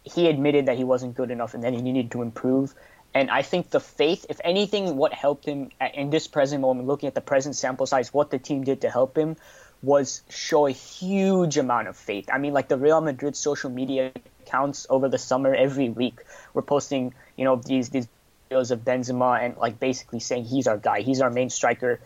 he 0.07 0.29
admitted 0.29 0.67
that 0.67 0.77
he 0.77 0.85
wasn't 0.85 1.17
good 1.17 1.31
enough 1.31 1.55
and 1.55 1.63
then 1.63 1.75
he 1.75 1.83
needed 1.83 2.11
to 2.13 2.23
improve. 2.23 2.75
And 3.13 3.31
I 3.31 3.43
think 3.43 3.71
the 3.71 3.81
faith, 3.81 4.27
if 4.29 4.41
anything, 4.45 4.97
what 4.97 5.13
helped 5.13 5.45
him 5.47 5.71
in 5.95 6.11
this 6.11 6.27
present 6.27 6.61
moment, 6.61 6.87
looking 6.87 7.07
at 7.07 7.15
the 7.15 7.21
present 7.21 7.57
sample 7.57 7.87
size, 7.87 8.13
what 8.15 8.31
the 8.31 8.39
team 8.39 8.63
did 8.63 8.83
to 8.83 8.91
help 8.91 9.17
him 9.17 9.37
was 9.83 10.23
show 10.29 10.67
a 10.67 10.71
huge 10.71 11.59
amount 11.59 11.89
of 11.89 11.97
faith. 11.97 12.29
I 12.33 12.39
mean, 12.39 12.53
like 12.53 12.69
the 12.69 12.77
Real 12.77 13.01
Madrid 13.01 13.37
social 13.37 13.71
media 13.71 14.13
accounts 14.47 14.87
over 14.89 15.09
the 15.09 15.19
summer, 15.19 15.55
every 15.55 15.89
week 15.89 16.21
were 16.55 16.63
posting, 16.63 17.15
you 17.37 17.45
know, 17.45 17.57
these 17.57 17.91
these 17.91 18.09
videos 18.51 18.71
of 18.71 18.81
Benzema 18.81 19.41
and 19.41 19.57
like 19.57 19.79
basically 19.79 20.21
saying 20.21 20.45
he's 20.45 20.67
our 20.67 20.79
guy, 20.79 21.01
he's 21.01 21.21
our 21.21 21.31
main 21.31 21.51
striker. 21.51 22.01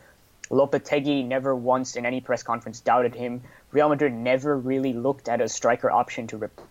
Lopetegui 0.50 1.24
never 1.24 1.54
once 1.54 1.94
in 1.94 2.04
any 2.04 2.20
press 2.20 2.42
conference 2.42 2.80
doubted 2.80 3.14
him. 3.14 3.42
Real 3.70 3.88
Madrid 3.88 4.12
never 4.12 4.56
really 4.56 4.92
looked 4.92 5.28
at 5.28 5.40
a 5.40 5.48
striker 5.48 5.90
option 5.90 6.26
to 6.28 6.36
replace 6.36 6.66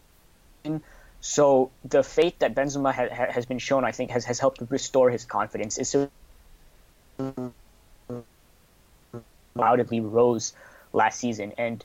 him. 0.63 0.81
So 1.21 1.71
the 1.85 2.03
faith 2.03 2.39
that 2.39 2.55
Benzema 2.55 2.93
ha- 2.93 3.31
has 3.31 3.45
been 3.45 3.59
shown, 3.59 3.85
I 3.85 3.91
think, 3.91 4.11
has, 4.11 4.25
has 4.25 4.39
helped 4.39 4.61
restore 4.69 5.09
his 5.09 5.25
confidence. 5.25 5.77
It's 5.77 5.95
undoubtedly 9.55 9.99
rose 10.01 10.53
last 10.93 11.19
season, 11.19 11.53
and 11.57 11.83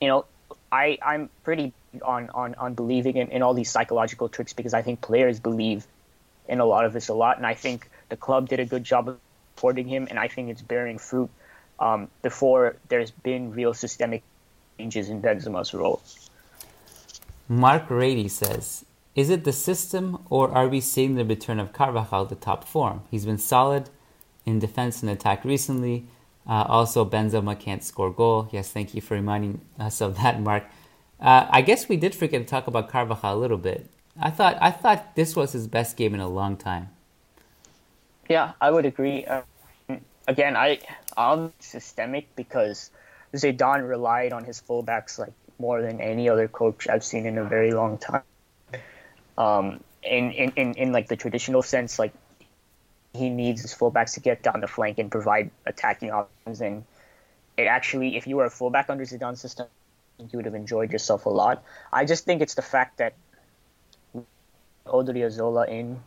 you 0.00 0.08
know, 0.08 0.24
I 0.70 0.98
I'm 1.02 1.30
pretty 1.42 1.72
on 2.02 2.30
on 2.30 2.54
on 2.56 2.74
believing 2.74 3.16
in, 3.16 3.28
in 3.28 3.42
all 3.42 3.54
these 3.54 3.70
psychological 3.70 4.28
tricks 4.28 4.52
because 4.52 4.74
I 4.74 4.82
think 4.82 5.00
players 5.00 5.40
believe 5.40 5.86
in 6.48 6.60
a 6.60 6.64
lot 6.64 6.84
of 6.84 6.92
this 6.92 7.08
a 7.08 7.14
lot, 7.14 7.36
and 7.36 7.46
I 7.46 7.54
think 7.54 7.88
the 8.08 8.16
club 8.16 8.48
did 8.48 8.60
a 8.60 8.66
good 8.66 8.84
job 8.84 9.08
of 9.08 9.18
supporting 9.54 9.88
him, 9.88 10.06
and 10.10 10.18
I 10.18 10.28
think 10.28 10.50
it's 10.50 10.62
bearing 10.62 10.98
fruit 10.98 11.30
um, 11.78 12.08
before 12.22 12.76
there's 12.88 13.10
been 13.10 13.52
real 13.52 13.74
systemic 13.74 14.22
changes 14.78 15.08
in 15.08 15.22
Benzema's 15.22 15.72
role. 15.74 16.02
Mark 17.48 17.90
Rady 17.90 18.28
says, 18.28 18.84
Is 19.14 19.30
it 19.30 19.44
the 19.44 19.52
system 19.52 20.18
or 20.30 20.50
are 20.52 20.68
we 20.68 20.80
seeing 20.80 21.14
the 21.14 21.24
return 21.24 21.60
of 21.60 21.72
Carvajal 21.72 22.26
to 22.26 22.34
top 22.34 22.64
form? 22.64 23.02
He's 23.10 23.24
been 23.24 23.38
solid 23.38 23.90
in 24.46 24.58
defense 24.58 25.02
and 25.02 25.10
attack 25.10 25.44
recently. 25.44 26.06
Uh, 26.46 26.64
also, 26.68 27.04
Benzema 27.04 27.58
can't 27.58 27.82
score 27.82 28.10
goal. 28.10 28.48
Yes, 28.52 28.70
thank 28.70 28.94
you 28.94 29.00
for 29.00 29.14
reminding 29.14 29.60
us 29.78 30.00
of 30.00 30.16
that, 30.18 30.40
Mark. 30.40 30.64
Uh, 31.20 31.46
I 31.48 31.62
guess 31.62 31.88
we 31.88 31.96
did 31.96 32.14
forget 32.14 32.42
to 32.42 32.46
talk 32.46 32.66
about 32.66 32.88
Carvajal 32.88 33.34
a 33.34 33.40
little 33.40 33.56
bit. 33.56 33.88
I 34.20 34.30
thought 34.30 34.58
I 34.60 34.70
thought 34.70 35.16
this 35.16 35.34
was 35.34 35.52
his 35.52 35.66
best 35.66 35.96
game 35.96 36.14
in 36.14 36.20
a 36.20 36.28
long 36.28 36.56
time. 36.56 36.90
Yeah, 38.28 38.52
I 38.60 38.70
would 38.70 38.86
agree. 38.86 39.24
Uh, 39.24 39.42
again, 40.28 40.56
I 40.56 40.78
I'm 41.16 41.52
systemic 41.58 42.34
because 42.36 42.90
Zidane 43.34 43.88
relied 43.88 44.32
on 44.32 44.44
his 44.44 44.60
fullbacks 44.60 45.18
like 45.18 45.32
more 45.58 45.82
than 45.82 46.00
any 46.00 46.28
other 46.28 46.48
coach 46.48 46.88
I've 46.88 47.04
seen 47.04 47.26
in 47.26 47.38
a 47.38 47.44
very 47.44 47.72
long 47.72 47.98
time. 47.98 48.22
Um, 49.36 49.80
in, 50.02 50.30
in, 50.32 50.52
in, 50.56 50.74
in 50.74 50.92
like 50.92 51.08
the 51.08 51.16
traditional 51.16 51.62
sense, 51.62 51.98
like 51.98 52.12
he 53.14 53.30
needs 53.30 53.62
his 53.62 53.72
fullbacks 53.72 54.14
to 54.14 54.20
get 54.20 54.42
down 54.42 54.60
the 54.60 54.66
flank 54.66 54.98
and 54.98 55.10
provide 55.10 55.50
attacking 55.66 56.10
options. 56.10 56.60
And 56.60 56.84
it 57.56 57.64
actually, 57.64 58.16
if 58.16 58.26
you 58.26 58.36
were 58.36 58.44
a 58.44 58.50
fullback 58.50 58.90
under 58.90 59.04
Zidane's 59.04 59.40
system, 59.40 59.66
you 60.18 60.28
would 60.34 60.44
have 60.44 60.54
enjoyed 60.54 60.92
yourself 60.92 61.26
a 61.26 61.30
lot. 61.30 61.62
I 61.92 62.04
just 62.04 62.24
think 62.24 62.42
it's 62.42 62.54
the 62.54 62.62
fact 62.62 62.98
that 62.98 63.14
Odriozola 64.86 65.68
in, 65.68 66.00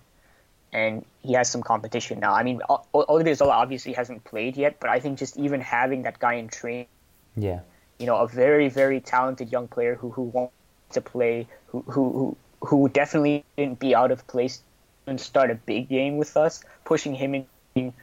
and 0.73 1.05
he 1.23 1.33
has 1.33 1.49
some 1.49 1.63
competition 1.63 2.19
now. 2.19 2.33
I 2.33 2.43
mean, 2.43 2.61
Odriozola 2.93 3.51
obviously 3.51 3.93
hasn't 3.93 4.23
played 4.25 4.57
yet, 4.57 4.79
but 4.79 4.89
I 4.89 4.99
think 4.99 5.17
just 5.17 5.37
even 5.37 5.61
having 5.61 6.03
that 6.03 6.19
guy 6.19 6.33
in 6.33 6.49
training, 6.49 6.87
yeah, 7.35 7.61
you 7.99 8.05
know, 8.05 8.17
a 8.17 8.27
very, 8.27 8.67
very 8.69 8.99
talented 8.99 9.51
young 9.51 9.67
player 9.67 9.95
who, 9.95 10.09
who 10.09 10.23
wants 10.23 10.53
to 10.91 11.01
play, 11.01 11.47
who, 11.67 11.81
who, 11.87 12.37
who 12.61 12.89
definitely 12.89 13.45
didn't 13.57 13.79
be 13.79 13.95
out 13.95 14.11
of 14.11 14.27
place 14.27 14.61
and 15.07 15.19
start 15.19 15.49
a 15.49 15.55
big 15.55 15.89
game 15.89 16.17
with 16.17 16.37
us, 16.37 16.63
pushing 16.85 17.15
him 17.15 17.45
in, 17.75 17.93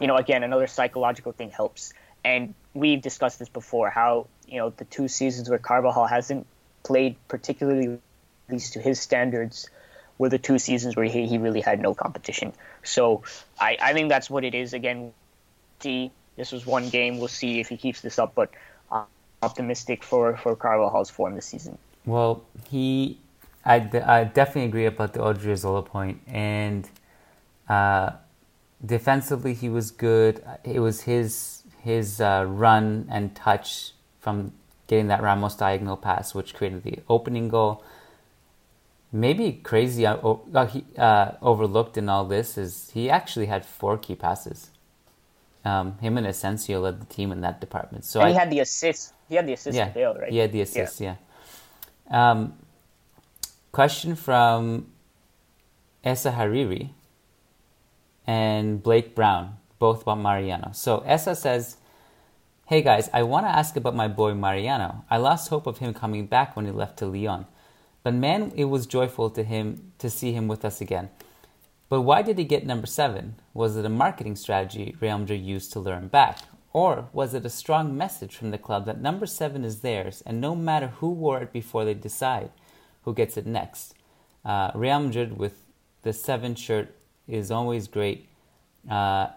you 0.00 0.06
know, 0.06 0.16
again, 0.16 0.42
another 0.42 0.66
psychological 0.66 1.32
thing 1.32 1.50
helps. 1.50 1.92
And 2.24 2.54
we've 2.72 3.02
discussed 3.02 3.38
this 3.38 3.48
before, 3.48 3.90
how, 3.90 4.28
you 4.46 4.58
know, 4.58 4.70
the 4.70 4.84
two 4.84 5.08
seasons 5.08 5.50
where 5.50 5.58
Carvajal 5.58 6.06
hasn't 6.06 6.46
played 6.84 7.16
particularly, 7.28 7.98
at 8.48 8.52
least 8.52 8.74
to 8.74 8.80
his 8.80 9.00
standards, 9.00 9.68
were 10.18 10.28
the 10.28 10.38
two 10.38 10.58
seasons 10.58 10.94
where 10.94 11.04
he, 11.04 11.26
he 11.26 11.38
really 11.38 11.60
had 11.60 11.80
no 11.80 11.94
competition. 11.94 12.52
So 12.84 13.24
I, 13.58 13.76
I 13.82 13.92
think 13.92 14.08
that's 14.08 14.30
what 14.30 14.44
it 14.44 14.54
is. 14.54 14.72
Again, 14.72 15.12
this 15.80 16.52
was 16.52 16.64
one 16.64 16.88
game. 16.90 17.18
We'll 17.18 17.28
see 17.28 17.58
if 17.58 17.68
he 17.68 17.76
keeps 17.76 18.00
this 18.02 18.18
up. 18.18 18.34
But 18.34 18.50
uh, 18.90 19.04
optimistic 19.42 20.04
for 20.04 20.36
for 20.36 20.54
Carvajal's 20.54 21.10
form 21.10 21.34
this 21.34 21.46
season. 21.46 21.76
Well, 22.06 22.44
he, 22.70 23.18
I, 23.64 23.76
I 24.04 24.24
definitely 24.24 24.64
agree 24.64 24.86
about 24.86 25.12
the 25.12 25.20
Odriozola 25.20 25.84
point, 25.84 26.20
and 26.26 26.88
uh, 27.68 28.10
defensively 28.84 29.54
he 29.54 29.68
was 29.68 29.90
good. 29.90 30.44
It 30.64 30.80
was 30.80 31.02
his 31.02 31.62
his 31.82 32.20
uh, 32.20 32.44
run 32.48 33.08
and 33.10 33.34
touch 33.34 33.92
from 34.20 34.52
getting 34.86 35.08
that 35.08 35.22
Ramos 35.22 35.54
diagonal 35.54 35.96
pass, 35.96 36.34
which 36.34 36.54
created 36.54 36.82
the 36.82 36.98
opening 37.08 37.48
goal. 37.48 37.84
Maybe 39.12 39.52
crazy 39.52 40.06
uh, 40.06 40.16
uh 40.16 40.66
he, 40.66 40.84
uh, 40.96 41.32
overlooked 41.42 41.96
in 41.98 42.08
all 42.08 42.24
this 42.24 42.56
is 42.56 42.90
he 42.94 43.10
actually 43.10 43.46
had 43.46 43.64
four 43.64 43.98
key 43.98 44.14
passes. 44.14 44.70
Um, 45.64 45.98
him 45.98 46.18
and 46.18 46.26
Asensio 46.26 46.80
led 46.80 47.00
the 47.00 47.06
team 47.06 47.30
in 47.30 47.40
that 47.42 47.60
department. 47.60 48.04
So 48.04 48.20
and 48.20 48.30
he 48.30 48.36
I, 48.36 48.38
had 48.40 48.50
the 48.50 48.60
assist. 48.60 49.12
He 49.28 49.36
had 49.36 49.46
the 49.46 49.52
assist 49.52 49.76
yeah, 49.76 49.90
Bale, 49.90 50.14
right? 50.14 50.32
He 50.32 50.38
had 50.38 50.50
the 50.50 50.62
assist. 50.62 51.00
Yeah. 51.00 51.16
yeah. 52.10 52.30
Um, 52.30 52.54
question 53.72 54.14
from 54.14 54.86
Essa 56.04 56.32
Hariri 56.32 56.90
and 58.26 58.82
Blake 58.82 59.14
Brown, 59.14 59.56
both 59.78 60.02
about 60.02 60.18
Mariano. 60.18 60.72
So 60.74 61.02
Essa 61.06 61.34
says, 61.34 61.78
"Hey 62.66 62.82
guys, 62.82 63.08
I 63.14 63.22
want 63.22 63.46
to 63.46 63.50
ask 63.50 63.74
about 63.74 63.96
my 63.96 64.08
boy 64.08 64.34
Mariano. 64.34 65.04
I 65.10 65.16
lost 65.16 65.48
hope 65.48 65.66
of 65.66 65.78
him 65.78 65.94
coming 65.94 66.26
back 66.26 66.54
when 66.54 66.66
he 66.66 66.70
left 66.70 66.98
to 66.98 67.06
Lyon, 67.06 67.46
but 68.02 68.12
man, 68.12 68.52
it 68.54 68.66
was 68.66 68.86
joyful 68.86 69.30
to 69.30 69.42
him 69.42 69.92
to 69.98 70.10
see 70.10 70.32
him 70.32 70.48
with 70.48 70.66
us 70.66 70.82
again." 70.82 71.08
But 71.88 72.02
why 72.02 72.22
did 72.22 72.38
he 72.38 72.44
get 72.44 72.66
number 72.66 72.86
seven? 72.86 73.36
Was 73.54 73.76
it 73.76 73.84
a 73.84 73.90
marketing 73.90 74.36
strategy 74.36 74.96
Real 75.00 75.18
Madrid 75.18 75.42
used 75.42 75.72
to 75.72 75.80
lure 75.80 75.96
him 75.96 76.08
back? 76.08 76.38
Or 76.74 77.08
was 77.12 77.34
it 77.34 77.44
a 77.44 77.50
strong 77.50 77.96
message 77.96 78.34
from 78.36 78.50
the 78.50 78.56
club 78.56 78.86
that 78.86 79.00
number 79.00 79.26
seven 79.26 79.62
is 79.62 79.80
theirs 79.80 80.22
and 80.24 80.40
no 80.40 80.54
matter 80.54 80.88
who 80.88 81.10
wore 81.10 81.42
it 81.42 81.52
before 81.52 81.84
they 81.84 81.92
decide 81.92 82.50
who 83.02 83.14
gets 83.14 83.36
it 83.36 83.46
next? 83.46 83.94
Uh, 84.44 84.70
Real 84.74 85.00
Madrid 85.00 85.38
with 85.38 85.64
the 86.02 86.12
seven 86.12 86.54
shirt 86.54 86.94
is 87.28 87.50
always 87.50 87.88
great. 87.88 88.28
Uh, 88.90 89.28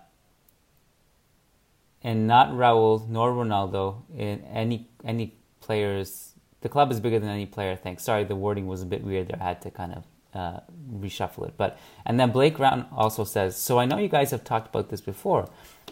and 2.04 2.28
not 2.28 2.52
Raul 2.52 3.08
nor 3.10 3.32
Ronaldo 3.32 4.02
in 4.16 4.44
any 4.44 4.88
any 5.04 5.34
players. 5.60 6.34
The 6.62 6.70
club 6.70 6.92
is 6.92 7.00
bigger 7.00 7.20
than 7.20 7.30
any 7.30 7.46
player. 7.46 7.76
Thanks. 7.76 8.04
Sorry, 8.04 8.24
the 8.24 8.36
wording 8.36 8.68
was 8.68 8.82
a 8.82 8.86
bit 8.86 9.04
weird 9.04 9.28
there. 9.28 9.40
I 9.42 9.46
had 9.46 9.62
to 9.64 9.72
kind 9.72 9.94
of 9.94 10.04
uh, 10.36 10.60
reshuffle 10.94 11.48
it. 11.48 11.54
But 11.58 11.80
and 12.06 12.20
then 12.20 12.32
Blake 12.32 12.58
Brown 12.58 12.86
also 12.92 13.24
says, 13.24 13.56
so 13.58 13.80
I 13.80 13.86
know 13.86 13.98
you 13.98 14.08
guys 14.08 14.32
have 14.32 14.44
talked 14.44 14.68
about 14.68 14.90
this 14.90 15.02
before, 15.02 15.50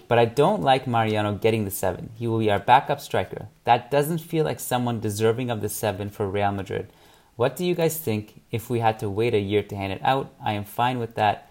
but 0.07 0.19
I 0.19 0.26
don't 0.26 0.61
like 0.61 0.86
Mariano 0.86 1.34
getting 1.36 1.65
the 1.65 1.71
seven. 1.71 2.11
He 2.15 2.28
will 2.28 2.39
be 2.39 2.51
our 2.51 2.59
backup 2.59 3.01
striker. 3.01 3.47
That 3.63 3.89
doesn't 3.89 4.19
feel 4.19 4.45
like 4.45 4.59
someone 4.59 4.99
deserving 4.99 5.49
of 5.49 5.61
the 5.61 5.69
seven 5.69 6.09
for 6.09 6.30
Real 6.30 6.51
Madrid. 6.51 6.91
What 7.36 7.55
do 7.55 7.65
you 7.65 7.73
guys 7.73 7.97
think 7.97 8.41
if 8.51 8.69
we 8.69 8.79
had 8.79 8.99
to 8.99 9.09
wait 9.09 9.34
a 9.34 9.39
year 9.39 9.63
to 9.63 9.75
hand 9.75 9.93
it 9.93 10.01
out? 10.03 10.34
I 10.43 10.53
am 10.53 10.65
fine 10.65 10.99
with 10.99 11.15
that. 11.15 11.49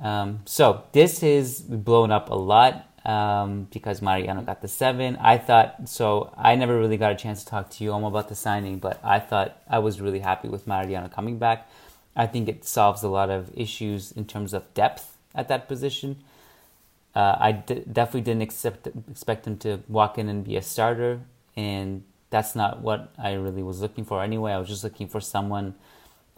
Um, 0.00 0.40
so 0.44 0.84
this 0.92 1.22
is 1.22 1.60
blown 1.60 2.10
up 2.10 2.30
a 2.30 2.34
lot 2.34 2.88
um, 3.06 3.68
because 3.72 4.02
Mariano 4.02 4.42
got 4.42 4.60
the 4.60 4.68
seven. 4.68 5.16
I 5.16 5.38
thought 5.38 5.88
so. 5.88 6.32
I 6.36 6.56
never 6.56 6.78
really 6.78 6.96
got 6.96 7.12
a 7.12 7.14
chance 7.14 7.44
to 7.44 7.50
talk 7.50 7.70
to 7.70 7.84
you 7.84 7.92
Om 7.92 8.04
about 8.04 8.28
the 8.28 8.34
signing, 8.34 8.78
but 8.78 9.00
I 9.02 9.18
thought 9.20 9.60
I 9.68 9.78
was 9.78 10.00
really 10.00 10.20
happy 10.20 10.48
with 10.48 10.66
Mariano 10.66 11.08
coming 11.08 11.38
back. 11.38 11.70
I 12.16 12.26
think 12.26 12.48
it 12.48 12.64
solves 12.64 13.02
a 13.02 13.08
lot 13.08 13.30
of 13.30 13.50
issues 13.56 14.12
in 14.12 14.24
terms 14.24 14.52
of 14.52 14.72
depth 14.74 15.16
at 15.34 15.48
that 15.48 15.68
position. 15.68 16.16
Uh, 17.14 17.36
I 17.38 17.52
d- 17.52 17.84
definitely 17.90 18.22
didn't 18.22 18.42
accept, 18.42 18.88
expect 19.10 19.46
him 19.46 19.56
to 19.58 19.80
walk 19.88 20.18
in 20.18 20.28
and 20.28 20.44
be 20.44 20.56
a 20.56 20.62
starter, 20.62 21.20
and 21.56 22.02
that's 22.34 22.56
not 22.56 22.80
what 22.80 23.14
I 23.16 23.34
really 23.34 23.62
was 23.62 23.80
looking 23.80 24.04
for 24.04 24.20
anyway. 24.20 24.50
I 24.50 24.58
was 24.58 24.68
just 24.68 24.82
looking 24.82 25.06
for 25.06 25.20
someone 25.20 25.76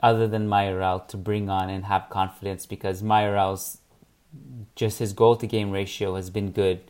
other 0.02 0.28
than 0.28 0.46
Mayoral 0.46 1.00
to 1.00 1.16
bring 1.16 1.48
on 1.48 1.70
and 1.70 1.86
have 1.86 2.10
confidence 2.10 2.66
because 2.66 3.02
Mayoral's 3.02 3.78
just 4.74 4.98
his 4.98 5.14
goal 5.14 5.36
to 5.36 5.46
game 5.46 5.70
ratio 5.70 6.16
has 6.16 6.28
been 6.28 6.50
good 6.50 6.80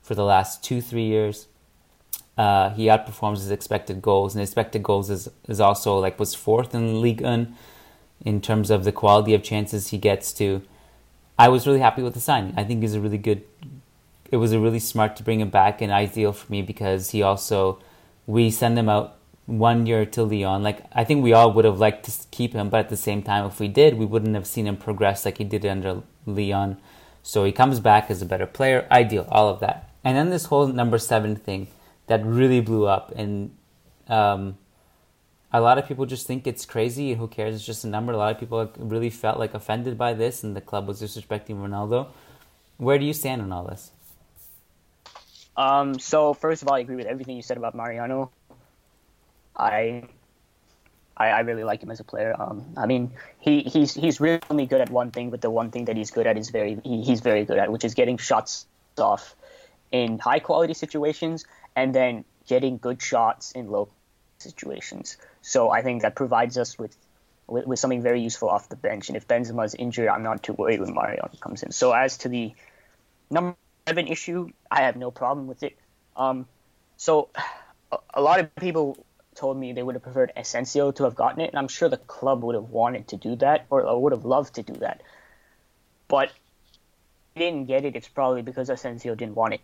for 0.00 0.14
the 0.14 0.22
last 0.22 0.62
two, 0.62 0.80
three 0.80 1.06
years. 1.06 1.48
Uh, 2.38 2.70
he 2.70 2.86
outperforms 2.86 3.38
his 3.38 3.50
expected 3.50 4.00
goals, 4.00 4.36
and 4.36 4.42
expected 4.42 4.84
goals 4.84 5.10
is, 5.10 5.28
is 5.48 5.58
also 5.58 5.98
like 5.98 6.20
was 6.20 6.36
fourth 6.36 6.72
in 6.72 7.02
League 7.02 7.20
1 7.20 7.56
in 8.24 8.40
terms 8.40 8.70
of 8.70 8.84
the 8.84 8.92
quality 8.92 9.34
of 9.34 9.42
chances 9.42 9.88
he 9.88 9.98
gets 9.98 10.32
to. 10.34 10.62
I 11.36 11.48
was 11.48 11.66
really 11.66 11.80
happy 11.80 12.04
with 12.04 12.14
the 12.14 12.20
signing. 12.20 12.54
I 12.56 12.62
think 12.62 12.80
he's 12.82 12.94
a 12.94 13.00
really 13.00 13.18
good. 13.18 13.42
It 14.30 14.36
was 14.36 14.52
a 14.52 14.60
really 14.60 14.78
smart 14.78 15.16
to 15.16 15.24
bring 15.24 15.40
him 15.40 15.50
back 15.50 15.82
and 15.82 15.90
ideal 15.90 16.32
for 16.32 16.50
me 16.52 16.62
because 16.62 17.10
he 17.10 17.22
also 17.22 17.80
we 18.26 18.50
send 18.50 18.78
him 18.78 18.88
out 18.88 19.16
one 19.46 19.86
year 19.86 20.06
to 20.06 20.22
Lyon. 20.22 20.62
Like 20.62 20.84
I 20.92 21.04
think 21.04 21.22
we 21.22 21.32
all 21.32 21.52
would 21.52 21.64
have 21.64 21.78
liked 21.78 22.04
to 22.04 22.12
keep 22.30 22.52
him, 22.52 22.68
but 22.68 22.80
at 22.80 22.88
the 22.88 22.96
same 22.96 23.22
time, 23.22 23.46
if 23.46 23.60
we 23.60 23.68
did, 23.68 23.98
we 23.98 24.06
wouldn't 24.06 24.34
have 24.34 24.46
seen 24.46 24.66
him 24.66 24.76
progress 24.76 25.24
like 25.24 25.38
he 25.38 25.44
did 25.44 25.66
under 25.66 26.02
Lyon. 26.26 26.78
So 27.22 27.44
he 27.44 27.52
comes 27.52 27.80
back 27.80 28.10
as 28.10 28.20
a 28.20 28.26
better 28.26 28.46
player, 28.46 28.86
ideal, 28.90 29.26
all 29.30 29.48
of 29.48 29.60
that. 29.60 29.88
And 30.04 30.16
then 30.16 30.30
this 30.30 30.46
whole 30.46 30.66
number 30.66 30.98
seven 30.98 31.36
thing 31.36 31.68
that 32.08 32.24
really 32.24 32.60
blew 32.60 32.86
up, 32.86 33.12
and 33.14 33.54
um, 34.08 34.58
a 35.52 35.60
lot 35.60 35.78
of 35.78 35.86
people 35.86 36.06
just 36.06 36.26
think 36.26 36.46
it's 36.46 36.66
crazy. 36.66 37.14
Who 37.14 37.28
cares? 37.28 37.54
It's 37.54 37.64
just 37.64 37.84
a 37.84 37.88
number. 37.88 38.12
A 38.12 38.16
lot 38.16 38.34
of 38.34 38.40
people 38.40 38.72
really 38.76 39.10
felt 39.10 39.38
like 39.38 39.54
offended 39.54 39.96
by 39.96 40.12
this, 40.14 40.42
and 40.42 40.56
the 40.56 40.60
club 40.60 40.88
was 40.88 41.00
disrespecting 41.00 41.56
Ronaldo. 41.56 42.08
Where 42.78 42.98
do 42.98 43.04
you 43.04 43.12
stand 43.12 43.40
on 43.42 43.52
all 43.52 43.64
this? 43.64 43.92
Um, 45.56 45.98
so 45.98 46.34
first 46.34 46.62
of 46.62 46.68
all, 46.68 46.74
I 46.74 46.80
agree 46.80 46.96
with 46.96 47.06
everything 47.06 47.36
you 47.36 47.42
said 47.42 47.56
about 47.56 47.74
Mariano. 47.74 48.30
I, 49.56 50.04
I, 51.16 51.28
I 51.28 51.40
really 51.40 51.64
like 51.64 51.82
him 51.82 51.90
as 51.90 52.00
a 52.00 52.04
player. 52.04 52.34
Um, 52.38 52.64
I 52.76 52.86
mean, 52.86 53.12
he, 53.38 53.62
he's 53.62 53.92
he's 53.94 54.20
really 54.20 54.66
good 54.66 54.80
at 54.80 54.90
one 54.90 55.10
thing, 55.10 55.30
but 55.30 55.40
the 55.40 55.50
one 55.50 55.70
thing 55.70 55.84
that 55.86 55.96
he's 55.96 56.10
good 56.10 56.26
at 56.26 56.38
is 56.38 56.50
very 56.50 56.80
he, 56.84 57.02
he's 57.02 57.20
very 57.20 57.44
good 57.44 57.58
at, 57.58 57.70
which 57.70 57.84
is 57.84 57.94
getting 57.94 58.16
shots 58.16 58.66
off 58.98 59.36
in 59.90 60.18
high 60.18 60.38
quality 60.38 60.74
situations 60.74 61.44
and 61.76 61.94
then 61.94 62.24
getting 62.46 62.78
good 62.78 63.00
shots 63.00 63.52
in 63.52 63.70
low 63.70 63.88
situations. 64.38 65.16
So 65.42 65.70
I 65.70 65.82
think 65.82 66.02
that 66.02 66.16
provides 66.16 66.58
us 66.58 66.78
with, 66.78 66.96
with, 67.46 67.66
with 67.66 67.78
something 67.78 68.02
very 68.02 68.20
useful 68.20 68.48
off 68.48 68.68
the 68.68 68.76
bench. 68.76 69.08
And 69.08 69.16
if 69.16 69.28
Benzema 69.28 69.64
is 69.64 69.74
injured, 69.74 70.08
I'm 70.08 70.22
not 70.22 70.42
too 70.42 70.54
worried 70.54 70.80
when 70.80 70.94
Mariano 70.94 71.30
comes 71.40 71.62
in. 71.62 71.72
So 71.72 71.92
as 71.92 72.18
to 72.18 72.28
the 72.28 72.52
number 73.30 73.56
seven 73.86 74.08
issue, 74.08 74.50
I 74.70 74.82
have 74.82 74.96
no 74.96 75.10
problem 75.10 75.46
with 75.46 75.62
it. 75.62 75.76
Um, 76.16 76.46
so 76.96 77.28
a, 77.90 77.98
a 78.14 78.22
lot 78.22 78.40
of 78.40 78.54
people 78.56 79.04
told 79.34 79.56
me 79.56 79.72
they 79.72 79.82
would 79.82 79.94
have 79.94 80.02
preferred 80.02 80.32
Asensio 80.36 80.92
to 80.92 81.04
have 81.04 81.14
gotten 81.14 81.40
it, 81.40 81.50
and 81.50 81.58
I'm 81.58 81.68
sure 81.68 81.88
the 81.88 81.96
club 81.96 82.42
would 82.44 82.54
have 82.54 82.70
wanted 82.70 83.08
to 83.08 83.16
do 83.16 83.36
that 83.36 83.66
or, 83.70 83.82
or 83.82 84.02
would 84.02 84.12
have 84.12 84.24
loved 84.24 84.54
to 84.54 84.62
do 84.62 84.74
that. 84.74 85.02
But 86.08 86.30
didn't 87.34 87.64
get 87.64 87.84
it, 87.84 87.96
it's 87.96 88.08
probably 88.08 88.42
because 88.42 88.68
Asensio 88.68 89.14
didn't 89.14 89.34
want 89.34 89.54
it. 89.54 89.60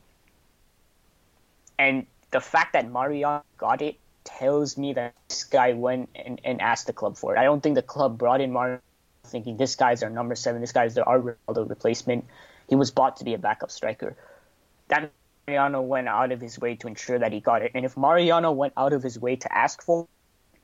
And 1.79 2.07
the 2.31 2.41
fact 2.41 2.73
that 2.73 2.91
Mariano 2.91 3.45
got 3.57 3.83
it 3.83 3.97
tells 4.25 4.77
me 4.77 4.95
that 4.95 5.15
this 5.29 5.45
guy 5.45 5.73
went 5.75 6.09
and, 6.15 6.41
and 6.45 6.61
asked 6.61 6.87
the 6.87 6.93
club 6.93 7.17
for 7.17 7.37
it. 7.37 7.39
I 7.39 7.45
don't 7.45 7.63
think 7.63 7.75
the 7.75 7.83
club 7.83 8.19
brought 8.19 8.41
in 8.41 8.53
Mariano 8.53 8.81
thinking 9.25 9.57
this 9.57 9.77
guy's 9.77 10.03
our 10.03 10.11
number 10.11 10.35
seven, 10.35 10.61
this 10.61 10.73
guy's 10.73 10.97
our 10.97 11.21
Ronaldo 11.21 11.69
replacement. 11.69 12.25
He 12.69 12.77
was 12.77 12.91
bought 12.91 13.17
to 13.19 13.25
be 13.25 13.35
a 13.35 13.39
backup 13.39 13.71
striker. 13.71 14.17
That 14.89 15.11
Mariano 15.47 15.81
went 15.83 16.09
out 16.09 16.33
of 16.33 16.41
his 16.41 16.59
way 16.59 16.77
to 16.77 16.89
ensure 16.89 17.19
that 17.19 17.33
he 17.33 17.41
got 17.41 17.63
it. 17.63 17.73
And 17.75 17.85
if 17.85 17.97
Mariano 17.97 18.53
went 18.53 18.75
out 18.77 18.93
of 18.93 19.03
his 19.03 19.19
way 19.19 19.37
to 19.37 19.57
ask 19.57 19.83
for 19.83 20.03
it, 20.03 20.61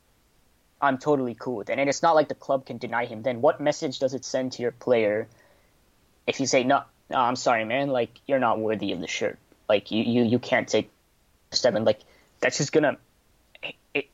I'm 0.80 0.98
totally 0.98 1.34
cool 1.38 1.56
with 1.56 1.70
it. 1.70 1.78
And 1.78 1.88
it's 1.88 2.02
not 2.02 2.14
like 2.14 2.28
the 2.28 2.34
club 2.34 2.66
can 2.66 2.78
deny 2.78 3.06
him. 3.06 3.22
Then 3.22 3.40
what 3.40 3.60
message 3.60 3.98
does 3.98 4.12
it 4.12 4.24
send 4.24 4.52
to 4.52 4.62
your 4.62 4.72
player 4.72 5.28
if 6.26 6.40
you 6.40 6.46
say, 6.46 6.64
no, 6.64 6.82
no 7.10 7.18
I'm 7.18 7.36
sorry, 7.36 7.64
man, 7.64 7.88
like, 7.88 8.10
you're 8.26 8.38
not 8.38 8.58
worthy 8.58 8.92
of 8.92 9.00
the 9.00 9.06
shirt. 9.06 9.38
Like, 9.68 9.90
you, 9.90 10.02
you, 10.02 10.24
you 10.24 10.38
can't 10.38 10.68
take 10.68 10.90
seven. 11.52 11.84
Like, 11.84 12.00
that's 12.40 12.58
just 12.58 12.72
going 12.72 12.84
to 12.84 12.98
it, 13.94 14.10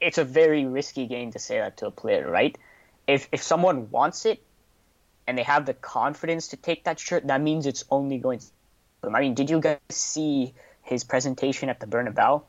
it's 0.00 0.18
a 0.18 0.24
very 0.24 0.64
risky 0.64 1.06
game 1.06 1.32
to 1.32 1.38
say 1.38 1.58
that 1.58 1.78
to 1.78 1.86
a 1.86 1.90
player, 1.90 2.30
right? 2.30 2.56
If 3.06 3.28
if 3.32 3.42
someone 3.42 3.90
wants 3.90 4.26
it 4.26 4.42
and 5.26 5.38
they 5.38 5.42
have 5.42 5.66
the 5.66 5.74
confidence 5.74 6.48
to 6.48 6.56
take 6.56 6.84
that 6.84 6.98
shirt, 6.98 7.26
that 7.26 7.40
means 7.40 7.66
it's 7.66 7.84
only 7.90 8.18
going 8.18 8.40
to. 8.40 8.46
I 9.04 9.20
mean, 9.20 9.34
did 9.34 9.50
you 9.50 9.60
guys 9.60 9.78
see 9.90 10.54
his 10.82 11.04
presentation 11.04 11.68
at 11.68 11.80
the 11.80 11.86
Bernabeu? 11.86 12.42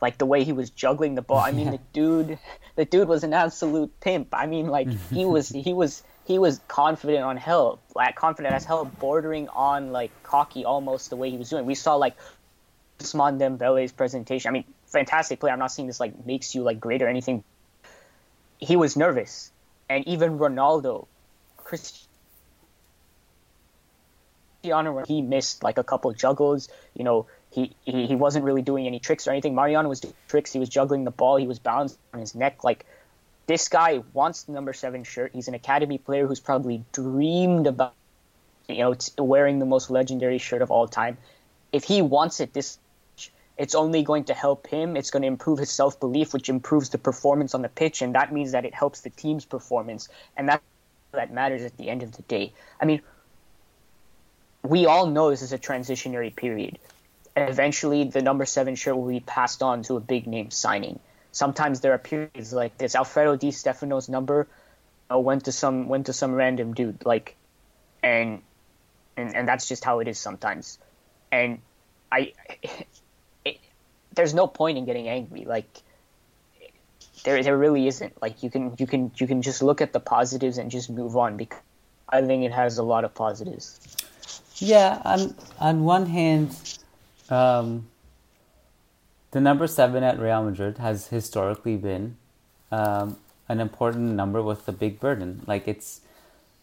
Like 0.00 0.18
the 0.18 0.26
way 0.26 0.44
he 0.44 0.52
was 0.52 0.70
juggling 0.70 1.14
the 1.14 1.22
ball. 1.22 1.38
I 1.38 1.52
mean, 1.52 1.70
the 1.70 1.80
dude, 1.92 2.38
the 2.76 2.84
dude 2.84 3.08
was 3.08 3.22
an 3.22 3.34
absolute 3.34 3.98
pimp. 4.00 4.28
I 4.32 4.46
mean, 4.46 4.68
like 4.68 4.88
he 5.10 5.24
was, 5.24 5.48
he 5.66 5.74
was, 5.74 6.02
he 6.24 6.38
was 6.38 6.60
confident 6.68 7.24
on 7.24 7.36
hell, 7.36 7.80
like 7.94 8.14
confident 8.14 8.54
as 8.54 8.64
hell, 8.64 8.84
bordering 8.84 9.48
on 9.48 9.92
like 9.92 10.10
cocky 10.22 10.64
almost 10.64 11.10
the 11.10 11.16
way 11.16 11.30
he 11.30 11.36
was 11.36 11.50
doing. 11.50 11.66
We 11.66 11.74
saw 11.74 11.96
like 11.96 12.14
Ousmane 13.00 13.38
Dembele's 13.38 13.92
presentation. 13.92 14.48
I 14.48 14.52
mean, 14.52 14.64
fantastic 14.86 15.40
player. 15.40 15.52
I'm 15.52 15.58
not 15.58 15.72
saying 15.72 15.86
this 15.86 16.00
like 16.00 16.24
makes 16.26 16.54
you 16.54 16.62
like 16.62 16.80
great 16.80 17.02
or 17.02 17.08
anything. 17.08 17.42
He 18.58 18.76
was 18.76 18.96
nervous, 18.96 19.50
and 19.88 20.06
even 20.06 20.38
Ronaldo, 20.38 21.06
Cristiano, 24.62 25.04
he 25.06 25.22
missed 25.22 25.62
like 25.62 25.78
a 25.78 25.84
couple 25.84 26.12
juggles. 26.12 26.68
You 26.94 27.04
know, 27.04 27.26
he, 27.50 27.76
he 27.84 28.06
he 28.06 28.16
wasn't 28.16 28.44
really 28.44 28.62
doing 28.62 28.86
any 28.86 28.98
tricks 28.98 29.28
or 29.28 29.30
anything. 29.30 29.54
Mariano 29.54 29.88
was 29.88 30.00
doing 30.00 30.14
tricks. 30.26 30.52
He 30.52 30.58
was 30.58 30.68
juggling 30.68 31.04
the 31.04 31.12
ball. 31.12 31.36
He 31.36 31.46
was 31.46 31.60
balanced 31.60 31.98
on 32.12 32.20
his 32.20 32.34
neck. 32.34 32.64
Like 32.64 32.86
this 33.46 33.68
guy 33.68 34.02
wants 34.12 34.42
the 34.44 34.52
number 34.52 34.72
seven 34.72 35.04
shirt. 35.04 35.30
He's 35.32 35.48
an 35.48 35.54
academy 35.54 35.98
player 35.98 36.26
who's 36.26 36.40
probably 36.40 36.84
dreamed 36.92 37.68
about 37.68 37.94
you 38.68 38.78
know 38.78 38.96
wearing 39.18 39.60
the 39.60 39.66
most 39.66 39.90
legendary 39.90 40.38
shirt 40.38 40.62
of 40.62 40.70
all 40.70 40.88
time. 40.88 41.18
If 41.72 41.84
he 41.84 42.02
wants 42.02 42.40
it, 42.40 42.52
this 42.52 42.78
it's 43.56 43.74
only 43.74 44.02
going 44.02 44.24
to 44.24 44.34
help 44.34 44.66
him. 44.66 44.96
It's 44.96 45.10
going 45.10 45.22
to 45.22 45.28
improve 45.28 45.58
his 45.58 45.70
self 45.70 46.00
belief, 46.00 46.32
which 46.32 46.48
improves 46.48 46.88
the 46.88 46.98
performance 46.98 47.54
on 47.54 47.62
the 47.62 47.68
pitch, 47.68 48.02
and 48.02 48.14
that 48.16 48.32
means 48.32 48.52
that 48.52 48.64
it 48.64 48.74
helps 48.74 49.02
the 49.02 49.10
team's 49.10 49.44
performance, 49.44 50.08
and 50.36 50.48
that 50.48 50.62
that 51.12 51.32
matters 51.32 51.62
at 51.62 51.76
the 51.76 51.88
end 51.88 52.02
of 52.02 52.12
the 52.12 52.22
day. 52.22 52.52
I 52.80 52.84
mean, 52.84 53.02
we 54.62 54.86
all 54.86 55.06
know 55.06 55.30
this 55.30 55.42
is 55.42 55.52
a 55.52 55.58
transitionary 55.58 56.34
period. 56.34 56.78
And 57.36 57.48
eventually, 57.48 58.04
the 58.04 58.22
number 58.22 58.44
seven 58.44 58.74
shirt 58.74 58.96
will 58.96 59.08
be 59.08 59.20
passed 59.20 59.62
on 59.62 59.82
to 59.84 59.96
a 59.96 60.00
big 60.00 60.26
name 60.26 60.50
signing. 60.50 60.98
Sometimes 61.32 61.80
there 61.80 61.92
are 61.92 61.98
periods 61.98 62.52
like 62.52 62.76
this. 62.76 62.94
Alfredo 62.94 63.36
Di 63.36 63.52
Stefano's 63.52 64.08
number 64.08 64.48
uh, 65.10 65.18
went 65.18 65.44
to 65.44 65.52
some 65.52 65.88
went 65.88 66.06
to 66.06 66.12
some 66.12 66.32
random 66.32 66.74
dude, 66.74 67.06
like, 67.06 67.36
and 68.02 68.42
and 69.16 69.34
and 69.36 69.48
that's 69.48 69.68
just 69.68 69.84
how 69.84 70.00
it 70.00 70.08
is 70.08 70.18
sometimes. 70.18 70.78
And 71.30 71.60
I 72.10 72.32
there's 74.14 74.34
no 74.34 74.48
point 74.48 74.78
in 74.78 74.84
getting 74.84 75.08
angry. 75.08 75.44
Like 75.44 75.68
there 77.24 77.42
there 77.42 77.56
really 77.56 77.86
isn't. 77.86 78.20
Like 78.20 78.42
you 78.42 78.50
can 78.50 78.74
you 78.78 78.86
can 78.86 79.10
you 79.16 79.26
can 79.26 79.42
just 79.42 79.62
look 79.62 79.80
at 79.80 79.92
the 79.92 80.00
positives 80.00 80.58
and 80.58 80.70
just 80.70 80.90
move 80.90 81.16
on 81.16 81.36
because 81.36 81.60
I 82.08 82.22
think 82.22 82.44
it 82.44 82.52
has 82.52 82.78
a 82.78 82.82
lot 82.82 83.04
of 83.04 83.14
positives. 83.14 83.78
Yeah, 84.56 85.00
on 85.04 85.34
on 85.58 85.84
one 85.84 86.06
hand, 86.06 86.56
um, 87.28 87.88
the 89.30 89.40
number 89.40 89.66
seven 89.66 90.02
at 90.02 90.18
Real 90.18 90.42
Madrid 90.44 90.78
has 90.78 91.08
historically 91.08 91.76
been 91.76 92.16
um, 92.72 93.16
an 93.48 93.60
important 93.60 94.12
number 94.12 94.42
with 94.42 94.66
a 94.68 94.72
big 94.72 95.00
burden. 95.00 95.42
Like 95.46 95.66
it's 95.66 96.00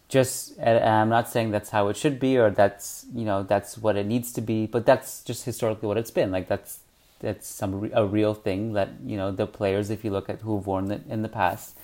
just, 0.09 0.59
I'm 0.61 1.09
not 1.09 1.29
saying 1.29 1.51
that's 1.51 1.71
how 1.71 1.89
it 1.89 1.97
should 1.97 2.19
be 2.19 2.37
or 2.37 2.49
that's 2.49 3.05
you 3.13 3.25
know 3.25 3.43
that's 3.43 3.77
what 3.77 3.95
it 3.95 4.05
needs 4.05 4.31
to 4.33 4.41
be, 4.41 4.65
but 4.65 4.85
that's 4.85 5.23
just 5.23 5.45
historically 5.45 5.87
what 5.87 5.97
it's 5.97 6.11
been. 6.11 6.31
Like 6.31 6.47
that's 6.47 6.79
that's 7.19 7.47
some 7.47 7.89
a 7.93 8.05
real 8.05 8.33
thing 8.33 8.73
that 8.73 8.89
you 9.05 9.17
know 9.17 9.31
the 9.31 9.47
players 9.47 9.89
if 9.89 10.03
you 10.05 10.11
look 10.11 10.29
at 10.29 10.41
who've 10.41 10.65
worn 10.65 10.91
it 10.91 11.01
in 11.09 11.21
the 11.21 11.29
past 11.29 11.75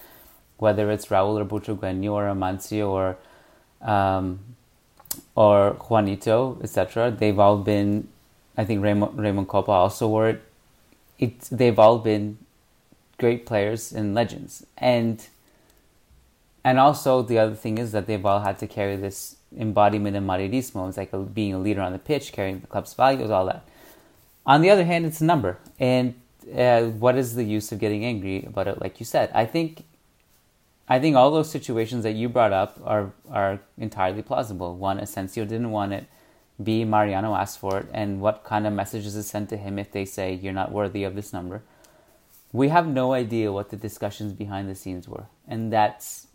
whether 0.58 0.92
it's 0.92 1.08
Raul 1.08 1.40
or 1.40 1.46
Butragueño 1.46 2.12
or 2.12 2.26
Amancio 2.26 2.90
or 2.90 3.18
um, 3.82 4.40
or 5.36 5.72
Juanito 5.74 6.60
etc 6.62 7.12
they've 7.12 7.40
all 7.40 7.58
been 7.58 8.08
I 8.56 8.66
think 8.66 8.84
Raymond, 8.84 9.18
Raymond 9.18 9.48
Kopa 9.48 9.70
also 9.70 10.08
wore 10.08 10.30
it. 10.30 10.42
It's 11.18 11.50
they've 11.50 11.78
all 11.78 12.00
been 12.00 12.38
great 13.18 13.46
players 13.46 13.92
and 13.92 14.14
legends. 14.14 14.66
And 14.78 15.26
and 16.64 16.80
also 16.80 17.22
the 17.22 17.40
other 17.40 17.56
thing 17.56 17.78
is 17.78 17.92
that 17.92 18.08
they've 18.08 18.26
all 18.26 18.42
had 18.42 18.60
to 18.60 18.68
carry 18.68 18.96
this 18.96 19.38
embodiment 19.58 20.16
of 20.16 20.24
Madridismo. 20.24 20.88
It's 20.88 20.98
like 20.98 21.14
a, 21.14 21.20
being 21.20 21.54
a 21.54 21.60
leader 21.60 21.82
on 21.82 21.94
the 21.94 22.00
pitch 22.00 22.32
carrying 22.32 22.60
the 22.60 22.68
club's 22.68 22.94
values 22.94 23.30
all 23.30 23.46
that 23.48 23.68
on 24.46 24.62
the 24.62 24.70
other 24.70 24.84
hand, 24.84 25.06
it's 25.06 25.22
a 25.22 25.26
number. 25.26 25.58
And 25.80 26.16
uh, 26.56 26.84
what 26.84 27.16
is 27.16 27.36
the 27.36 27.44
use 27.44 27.72
of 27.72 27.80
getting 27.80 28.04
angry 28.04 28.44
about 28.44 28.68
it? 28.68 28.82
Like 28.82 29.00
you 29.00 29.06
said, 29.06 29.32
I 29.34 29.46
think, 29.46 29.86
I 30.88 31.00
think 31.00 31.16
all 31.16 31.32
those 31.32 31.50
situations 31.50 32.04
that 32.04 32.14
you 32.14 32.28
brought 32.28 32.52
up 32.52 32.80
are 32.84 33.14
are 33.30 33.60
entirely 33.78 34.22
plausible. 34.22 34.76
One, 34.76 35.00
Asensio 35.00 35.46
didn't 35.46 35.72
want 35.72 35.94
it. 35.94 36.06
B, 36.62 36.84
Mariano 36.84 37.34
asked 37.36 37.60
for 37.60 37.80
it. 37.80 37.88
And 37.94 38.22
what 38.22 38.44
kind 38.44 38.68
of 38.68 38.74
messages 38.74 39.16
is 39.16 39.28
sent 39.28 39.50
to 39.50 39.58
him 39.58 39.80
if 39.80 39.92
they 39.92 40.06
say 40.06 40.34
you're 40.34 40.54
not 40.54 40.72
worthy 40.72 41.04
of 41.04 41.16
this 41.16 41.34
number? 41.34 41.64
We 42.52 42.70
have 42.70 42.88
no 42.88 43.14
idea 43.14 43.52
what 43.52 43.70
the 43.70 43.78
discussions 43.78 44.34
behind 44.34 44.70
the 44.70 44.76
scenes 44.76 45.08
were, 45.08 45.26
and 45.48 45.74
that's 45.74 46.28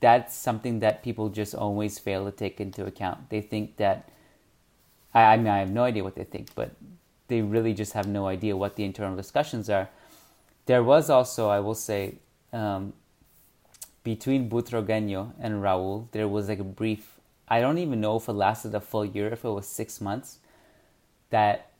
that's 0.00 0.36
something 0.36 0.80
that 0.80 1.02
people 1.02 1.28
just 1.30 1.54
always 1.54 1.98
fail 1.98 2.24
to 2.26 2.30
take 2.30 2.60
into 2.60 2.84
account. 2.84 3.30
They 3.30 3.40
think 3.40 3.76
that 3.78 4.08
I 5.12 5.36
mean 5.38 5.48
I 5.48 5.58
have 5.58 5.70
no 5.70 5.82
idea 5.82 6.04
what 6.04 6.14
they 6.14 6.24
think, 6.24 6.54
but 6.54 6.70
they 7.28 7.42
really 7.42 7.74
just 7.74 7.92
have 7.92 8.06
no 8.06 8.26
idea 8.26 8.56
what 8.56 8.76
the 8.76 8.84
internal 8.84 9.16
discussions 9.16 9.68
are. 9.68 9.88
There 10.66 10.82
was 10.82 11.10
also, 11.10 11.48
I 11.48 11.60
will 11.60 11.74
say, 11.74 12.16
um, 12.52 12.92
between 14.02 14.48
Butragueño 14.48 15.32
and 15.40 15.62
Raul, 15.62 16.08
there 16.12 16.28
was 16.28 16.48
like 16.48 16.58
a 16.58 16.64
brief, 16.64 17.18
I 17.48 17.60
don't 17.60 17.78
even 17.78 18.00
know 18.00 18.16
if 18.16 18.28
it 18.28 18.32
lasted 18.32 18.74
a 18.74 18.80
full 18.80 19.04
year, 19.04 19.28
if 19.28 19.44
it 19.44 19.50
was 19.50 19.66
six 19.66 20.00
months, 20.00 20.38
that 21.30 21.70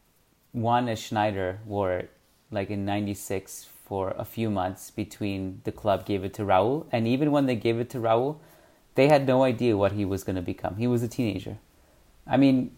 Juan 0.52 0.86
Esnáider 0.86 1.58
wore 1.64 1.92
it 1.92 2.10
like 2.50 2.70
in 2.70 2.84
96 2.84 3.66
for 3.84 4.14
a 4.18 4.24
few 4.24 4.50
months 4.50 4.90
between 4.90 5.60
the 5.64 5.72
club 5.72 6.04
gave 6.04 6.24
it 6.24 6.34
to 6.34 6.42
Raul, 6.42 6.86
and 6.90 7.06
even 7.06 7.30
when 7.30 7.46
they 7.46 7.54
gave 7.54 7.78
it 7.78 7.90
to 7.90 7.98
Raul, 7.98 8.38
they 8.96 9.08
had 9.08 9.26
no 9.26 9.44
idea 9.44 9.76
what 9.76 9.92
he 9.92 10.04
was 10.04 10.24
going 10.24 10.36
to 10.36 10.42
become. 10.42 10.76
He 10.76 10.86
was 10.86 11.02
a 11.02 11.08
teenager. 11.08 11.58
I 12.26 12.36
mean, 12.36 12.74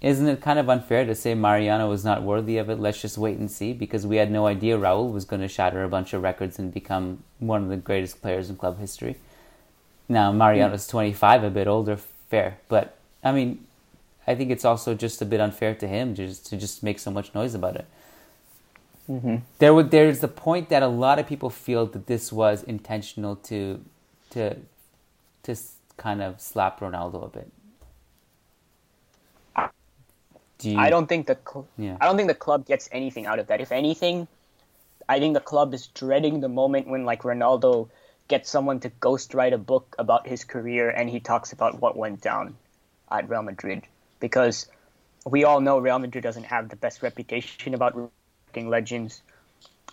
isn't 0.00 0.26
it 0.26 0.40
kind 0.40 0.58
of 0.58 0.68
unfair 0.70 1.04
to 1.04 1.14
say 1.14 1.34
Mariano 1.34 1.88
was 1.88 2.04
not 2.04 2.22
worthy 2.22 2.56
of 2.56 2.70
it? 2.70 2.80
Let's 2.80 3.00
just 3.00 3.18
wait 3.18 3.38
and 3.38 3.50
see 3.50 3.72
because 3.72 4.06
we 4.06 4.16
had 4.16 4.30
no 4.30 4.46
idea 4.46 4.78
Raul 4.78 5.12
was 5.12 5.24
going 5.24 5.42
to 5.42 5.48
shatter 5.48 5.84
a 5.84 5.88
bunch 5.88 6.14
of 6.14 6.22
records 6.22 6.58
and 6.58 6.72
become 6.72 7.22
one 7.38 7.62
of 7.62 7.68
the 7.68 7.76
greatest 7.76 8.22
players 8.22 8.48
in 8.48 8.56
club 8.56 8.78
history. 8.78 9.16
Now, 10.08 10.32
Mariano's 10.32 10.86
25, 10.86 11.44
a 11.44 11.50
bit 11.50 11.68
older, 11.68 11.96
fair. 12.28 12.58
But, 12.68 12.96
I 13.22 13.32
mean, 13.32 13.66
I 14.26 14.34
think 14.34 14.50
it's 14.50 14.64
also 14.64 14.94
just 14.94 15.20
a 15.20 15.26
bit 15.26 15.40
unfair 15.40 15.74
to 15.74 15.86
him 15.86 16.14
just 16.14 16.46
to 16.46 16.56
just 16.56 16.82
make 16.82 16.98
so 16.98 17.10
much 17.10 17.34
noise 17.34 17.54
about 17.54 17.76
it. 17.76 17.86
Mm-hmm. 19.10 19.36
There 19.58 19.74
would 19.74 19.90
there's 19.90 20.20
the 20.20 20.28
point 20.28 20.68
that 20.68 20.82
a 20.82 20.88
lot 20.88 21.18
of 21.18 21.26
people 21.26 21.50
feel 21.50 21.86
that 21.86 22.06
this 22.06 22.32
was 22.32 22.62
intentional 22.62 23.36
to 23.36 23.84
to 24.30 24.56
to 25.42 25.56
kind 25.96 26.22
of 26.22 26.40
slap 26.40 26.78
Ronaldo 26.80 27.24
a 27.24 27.28
bit. 27.28 27.50
Do 30.60 30.70
you, 30.70 30.78
I 30.78 30.90
don't 30.90 31.06
think 31.06 31.26
the 31.26 31.38
cl- 31.42 31.68
yeah. 31.78 31.96
I 32.00 32.06
don't 32.06 32.16
think 32.16 32.28
the 32.28 32.34
club 32.34 32.66
gets 32.66 32.88
anything 32.92 33.26
out 33.26 33.38
of 33.38 33.46
that. 33.46 33.60
If 33.60 33.72
anything, 33.72 34.28
I 35.08 35.18
think 35.18 35.34
the 35.34 35.40
club 35.40 35.72
is 35.74 35.86
dreading 35.88 36.40
the 36.40 36.48
moment 36.48 36.86
when 36.86 37.04
like 37.04 37.22
Ronaldo 37.22 37.88
gets 38.28 38.50
someone 38.50 38.78
to 38.80 38.90
ghostwrite 38.90 39.52
a 39.54 39.58
book 39.58 39.96
about 39.98 40.26
his 40.26 40.44
career 40.44 40.90
and 40.90 41.08
he 41.10 41.18
talks 41.18 41.52
about 41.52 41.80
what 41.80 41.96
went 41.96 42.20
down 42.20 42.56
at 43.10 43.28
Real 43.28 43.42
Madrid 43.42 43.82
because 44.20 44.68
we 45.26 45.44
all 45.44 45.60
know 45.60 45.78
Real 45.78 45.98
Madrid 45.98 46.22
doesn't 46.22 46.44
have 46.44 46.68
the 46.68 46.76
best 46.76 47.02
reputation 47.02 47.74
about 47.74 47.96
recruiting 47.96 48.70
legends. 48.70 49.22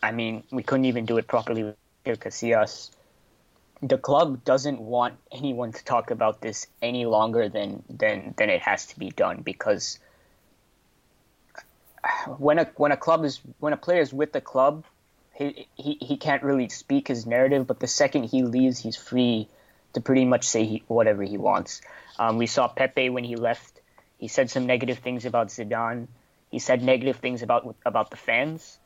I 0.04 0.12
mean, 0.12 0.44
we 0.52 0.64
couldn't 0.64 0.86
even 0.86 1.06
do 1.06 1.18
it 1.18 1.28
properly 1.28 1.64
with 1.64 2.20
Casillas. 2.20 2.92
The 3.82 3.98
club 3.98 4.44
doesn't 4.44 4.80
want 4.80 5.16
anyone 5.32 5.72
to 5.72 5.84
talk 5.84 6.12
about 6.12 6.42
this 6.42 6.68
any 6.82 7.06
longer 7.06 7.48
than 7.48 7.84
than 7.90 8.34
than 8.38 8.50
it 8.50 8.62
has 8.62 8.88
to 8.88 9.00
be 9.00 9.10
done 9.10 9.42
because 9.42 10.00
when 12.38 12.60
a 12.60 12.66
when 12.76 12.92
a 12.92 12.98
club 12.98 13.26
is 13.26 13.40
when 13.60 13.74
a 13.74 13.78
player 13.78 14.02
is 14.02 14.14
with 14.14 14.32
the 14.32 14.42
club, 14.42 14.86
he, 15.34 15.68
he 15.76 15.98
he 16.02 16.18
can't 16.18 16.44
really 16.44 16.70
speak 16.70 17.08
his 17.08 17.26
narrative. 17.26 17.68
But 17.68 17.80
the 17.80 17.88
second 17.88 18.24
he 18.26 18.44
leaves, 18.44 18.80
he's 18.80 18.96
free 18.96 19.48
to 19.94 20.02
pretty 20.02 20.26
much 20.26 20.46
say 20.48 20.66
he, 20.66 20.84
whatever 20.88 21.24
he 21.24 21.38
wants. 21.38 21.82
Um, 22.20 22.38
we 22.38 22.48
saw 22.48 22.68
Pepe 22.68 23.10
when 23.10 23.24
he 23.24 23.36
left 23.36 23.78
he 24.18 24.28
said 24.28 24.50
some 24.50 24.66
negative 24.66 25.00
things 25.00 25.26
about 25.26 25.48
Zidane. 25.48 26.08
He 26.50 26.60
said 26.60 26.82
negative 26.82 27.18
things 27.18 27.44
about 27.44 27.76
about 27.86 28.10
the 28.10 28.18
fans. 28.18 28.78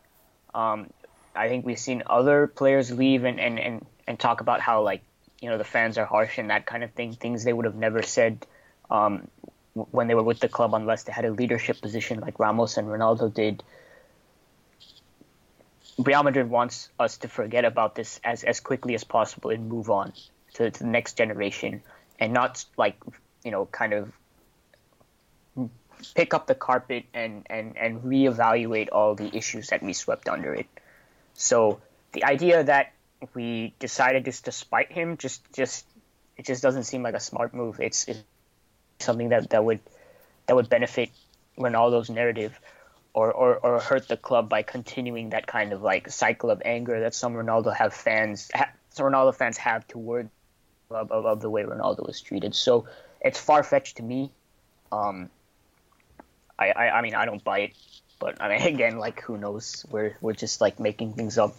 Um, 0.54 0.90
I 1.36 1.48
think 1.48 1.66
we've 1.66 1.80
seen 1.80 2.04
other 2.06 2.48
players 2.48 2.92
leave 2.92 3.24
and, 3.24 3.40
and, 3.40 3.58
and, 3.58 3.86
and 4.06 4.20
talk 4.20 4.42
about 4.42 4.60
how 4.60 4.82
like 4.82 5.02
you 5.40 5.50
know 5.50 5.58
the 5.58 5.64
fans 5.64 5.98
are 5.98 6.06
harsh 6.06 6.38
and 6.38 6.50
that 6.50 6.66
kind 6.66 6.84
of 6.84 6.92
thing. 6.92 7.14
Things 7.14 7.44
they 7.44 7.54
would 7.54 7.66
have 7.66 7.76
never 7.76 8.02
said 8.02 8.46
um, 8.90 9.28
when 9.74 10.08
they 10.08 10.16
were 10.16 10.24
with 10.24 10.40
the 10.40 10.50
club 10.50 10.74
unless 10.74 11.04
they 11.04 11.14
had 11.14 11.26
a 11.26 11.32
leadership 11.32 11.82
position 11.82 12.20
like 12.20 12.40
Ramos 12.40 12.78
and 12.78 12.88
Ronaldo 12.88 13.34
did. 13.34 13.64
Real 15.98 16.24
Madrid 16.24 16.50
wants 16.50 16.90
us 17.00 17.18
to 17.18 17.28
forget 17.28 17.66
about 17.66 17.96
this 17.96 18.20
as, 18.24 18.44
as 18.44 18.60
quickly 18.60 18.96
as 18.96 19.04
possible 19.04 19.52
and 19.52 19.70
move 19.70 19.90
on 19.90 20.14
to, 20.56 20.72
to 20.72 20.80
the 20.80 20.90
next 20.90 21.18
generation 21.18 21.82
and 22.20 22.34
not 22.34 22.64
like 22.78 22.96
you 23.44 23.52
know 23.52 23.66
kind 23.66 23.94
of 23.94 24.12
pick 26.16 26.34
up 26.34 26.48
the 26.48 26.56
carpet 26.56 27.06
and, 27.14 27.46
and, 27.50 27.78
and 27.78 28.02
reevaluate 28.02 28.90
all 28.92 29.16
the 29.16 29.36
issues 29.36 29.68
that 29.68 29.84
we 29.84 29.94
swept 29.94 30.28
under 30.28 30.54
it. 30.54 30.66
So 31.36 31.80
the 32.12 32.24
idea 32.24 32.64
that 32.64 32.94
we 33.34 33.74
decided 33.80 34.26
just 34.26 34.46
to 34.46 34.52
spite 34.52 34.92
him 34.92 35.18
just 35.18 35.42
just 35.54 35.86
it 36.38 36.46
just 36.46 36.64
doesn't 36.64 36.86
seem 36.86 37.04
like 37.04 37.14
a 37.14 37.20
smart 37.20 37.54
move. 37.54 37.80
It's, 37.80 38.08
it's 38.08 38.24
something 39.02 39.30
that, 39.30 39.50
that 39.50 39.64
would 39.64 39.80
that 40.48 40.56
would 40.56 40.70
benefit 40.70 41.10
Ronaldo's 41.58 42.10
narrative 42.10 42.60
or, 43.14 43.32
or, 43.32 43.58
or 43.58 43.80
hurt 43.80 44.08
the 44.08 44.18
club 44.18 44.50
by 44.50 44.64
continuing 44.64 45.32
that 45.32 45.48
kind 45.48 45.74
of 45.74 45.82
like 45.82 46.10
cycle 46.10 46.50
of 46.50 46.62
anger 46.64 47.02
that 47.02 47.14
some 47.14 47.34
Ronaldo 47.34 47.76
have 47.76 47.94
fans 47.94 48.50
ha, 48.54 48.70
some 48.90 49.06
Ronaldo 49.06 49.36
fans 49.36 49.58
have 49.58 49.88
toward 49.88 50.30
of, 50.90 51.12
of, 51.12 51.42
the 51.42 51.50
way 51.50 51.64
Ronaldo 51.64 52.06
was 52.06 52.20
treated. 52.22 52.54
So 52.54 52.88
it's 53.22 53.40
far 53.40 53.64
fetched 53.64 53.98
to 53.98 54.04
me. 54.04 54.32
Um, 54.92 55.30
I, 56.60 56.72
I, 56.72 56.90
I 56.90 57.02
mean, 57.02 57.16
I 57.16 57.26
don't 57.26 57.44
buy 57.44 57.60
it, 57.60 57.78
but 58.20 58.42
I 58.42 58.50
mean, 58.50 58.62
again, 58.76 58.98
like, 58.98 59.22
who 59.22 59.38
knows? 59.38 59.86
We're 59.90 60.18
we're 60.22 60.34
just 60.34 60.62
like 60.62 60.80
making 60.80 61.14
things 61.14 61.38
up. 61.38 61.56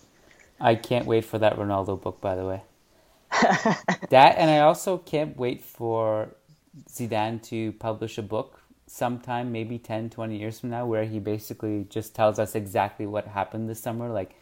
I 0.60 0.74
can't 0.74 1.06
wait 1.06 1.24
for 1.24 1.38
that 1.38 1.56
Ronaldo 1.56 2.00
book, 2.00 2.20
by 2.20 2.36
the 2.36 2.44
way. 2.44 2.62
that, 4.10 4.34
and 4.36 4.50
I 4.50 4.60
also 4.60 4.98
can't 4.98 5.36
wait 5.36 5.62
for 5.62 6.28
Zidane 6.88 7.42
to 7.44 7.72
publish 7.72 8.18
a 8.18 8.22
book 8.22 8.60
sometime, 8.86 9.52
maybe 9.52 9.78
10, 9.78 10.10
20 10.10 10.36
years 10.36 10.60
from 10.60 10.70
now, 10.70 10.86
where 10.86 11.04
he 11.04 11.18
basically 11.18 11.86
just 11.88 12.14
tells 12.14 12.38
us 12.38 12.54
exactly 12.54 13.06
what 13.06 13.26
happened 13.26 13.68
this 13.68 13.80
summer, 13.80 14.08
like. 14.08 14.34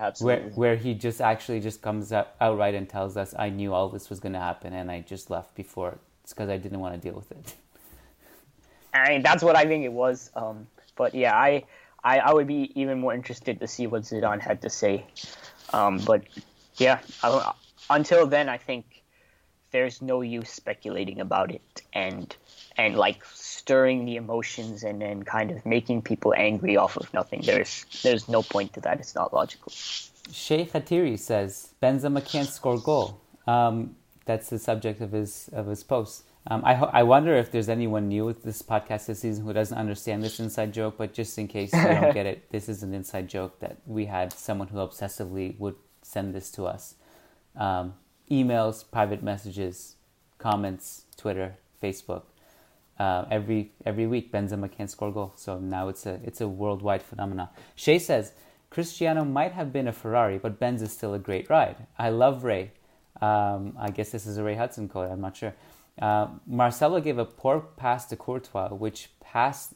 Absolutely. 0.00 0.50
Where 0.50 0.54
where 0.54 0.76
he 0.76 0.94
just 0.94 1.20
actually 1.20 1.58
just 1.58 1.82
comes 1.82 2.12
out 2.12 2.28
outright 2.40 2.76
and 2.76 2.88
tells 2.88 3.16
us, 3.16 3.34
"I 3.36 3.50
knew 3.50 3.74
all 3.74 3.88
this 3.88 4.08
was 4.08 4.20
going 4.20 4.34
to 4.34 4.38
happen, 4.38 4.72
and 4.72 4.92
I 4.92 5.00
just 5.00 5.28
left 5.28 5.56
before 5.56 5.98
it's 6.22 6.32
because 6.32 6.48
I 6.48 6.56
didn't 6.56 6.78
want 6.78 6.94
to 6.94 7.00
deal 7.00 7.16
with 7.16 7.32
it." 7.32 7.54
I 8.94 9.08
mean, 9.10 9.22
that's 9.22 9.42
what 9.42 9.56
I 9.56 9.64
think 9.64 9.84
it 9.84 9.92
was. 9.92 10.30
Um, 10.34 10.66
but 10.96 11.14
yeah, 11.14 11.36
I, 11.36 11.64
I, 12.02 12.18
I 12.18 12.32
would 12.32 12.46
be 12.46 12.72
even 12.80 13.00
more 13.00 13.14
interested 13.14 13.60
to 13.60 13.66
see 13.66 13.86
what 13.86 14.02
Zidane 14.02 14.40
had 14.40 14.62
to 14.62 14.70
say. 14.70 15.04
Um, 15.72 15.98
but 15.98 16.22
yeah, 16.76 17.00
I, 17.22 17.52
until 17.90 18.26
then, 18.26 18.48
I 18.48 18.58
think 18.58 18.97
there's 19.70 20.00
no 20.00 20.20
use 20.22 20.50
speculating 20.50 21.20
about 21.20 21.50
it 21.50 21.82
and 21.92 22.36
and 22.76 22.96
like 22.96 23.24
stirring 23.34 24.04
the 24.04 24.16
emotions 24.16 24.84
and 24.84 25.00
then 25.00 25.22
kind 25.24 25.50
of 25.50 25.64
making 25.66 26.02
people 26.02 26.32
angry 26.36 26.76
off 26.76 26.96
of 26.96 27.12
nothing. 27.12 27.42
There's 27.44 27.84
there's 28.02 28.28
no 28.28 28.42
point 28.42 28.72
to 28.74 28.80
that. 28.82 29.00
It's 29.00 29.14
not 29.14 29.34
logical. 29.34 29.72
Sheikh 30.32 30.72
Hatiri 30.72 31.18
says 31.18 31.72
Benzema 31.82 32.24
can't 32.24 32.48
score 32.48 32.78
goal. 32.78 33.20
Um, 33.46 33.96
that's 34.24 34.50
the 34.50 34.58
subject 34.58 35.00
of 35.00 35.12
his 35.12 35.48
of 35.52 35.66
his 35.66 35.82
post. 35.82 36.24
Um, 36.50 36.62
I, 36.64 36.74
ho- 36.74 36.90
I 36.92 37.02
wonder 37.02 37.34
if 37.34 37.50
there's 37.50 37.68
anyone 37.68 38.08
new 38.08 38.24
with 38.24 38.42
this 38.42 38.62
podcast 38.62 39.06
this 39.06 39.20
season 39.20 39.44
who 39.44 39.52
doesn't 39.52 39.76
understand 39.76 40.22
this 40.22 40.40
inside 40.40 40.72
joke, 40.72 40.94
but 40.96 41.12
just 41.12 41.36
in 41.36 41.46
case 41.46 41.74
you 41.74 41.82
don't 41.82 42.14
get 42.14 42.24
it, 42.24 42.48
this 42.50 42.70
is 42.70 42.82
an 42.82 42.94
inside 42.94 43.28
joke 43.28 43.60
that 43.60 43.76
we 43.86 44.06
had 44.06 44.32
someone 44.32 44.68
who 44.68 44.78
obsessively 44.78 45.58
would 45.58 45.74
send 46.00 46.34
this 46.34 46.50
to 46.52 46.64
us. 46.64 46.94
Um, 47.54 47.94
emails, 48.30 48.84
private 48.90 49.22
messages, 49.22 49.96
comments, 50.38 51.04
Twitter, 51.16 51.56
Facebook. 51.82 52.22
Uh, 52.98 53.24
every 53.30 53.72
every 53.86 54.06
week, 54.06 54.32
Benzema 54.32 54.70
can't 54.70 54.90
score 54.90 55.12
goal. 55.12 55.32
So 55.36 55.58
now 55.58 55.88
it's 55.88 56.04
a 56.06 56.20
it's 56.24 56.40
a 56.40 56.48
worldwide 56.48 57.02
phenomenon. 57.02 57.48
Shay 57.76 57.98
says 57.98 58.32
Cristiano 58.70 59.24
might 59.24 59.52
have 59.52 59.72
been 59.72 59.88
a 59.88 59.92
Ferrari, 59.92 60.38
but 60.38 60.58
Benz 60.58 60.82
is 60.82 60.92
still 60.92 61.14
a 61.14 61.18
great 61.18 61.48
ride. 61.48 61.76
I 61.98 62.10
love 62.10 62.44
Ray. 62.44 62.72
Um, 63.20 63.76
I 63.78 63.90
guess 63.90 64.10
this 64.10 64.26
is 64.26 64.36
a 64.36 64.44
Ray 64.44 64.54
Hudson 64.54 64.88
quote. 64.88 65.10
I'm 65.10 65.20
not 65.20 65.36
sure. 65.36 65.54
Uh, 66.00 66.28
Marcelo 66.46 67.00
gave 67.00 67.18
a 67.18 67.24
poor 67.24 67.60
pass 67.60 68.06
to 68.06 68.16
Courtois, 68.16 68.68
which 68.68 69.10
passed. 69.20 69.74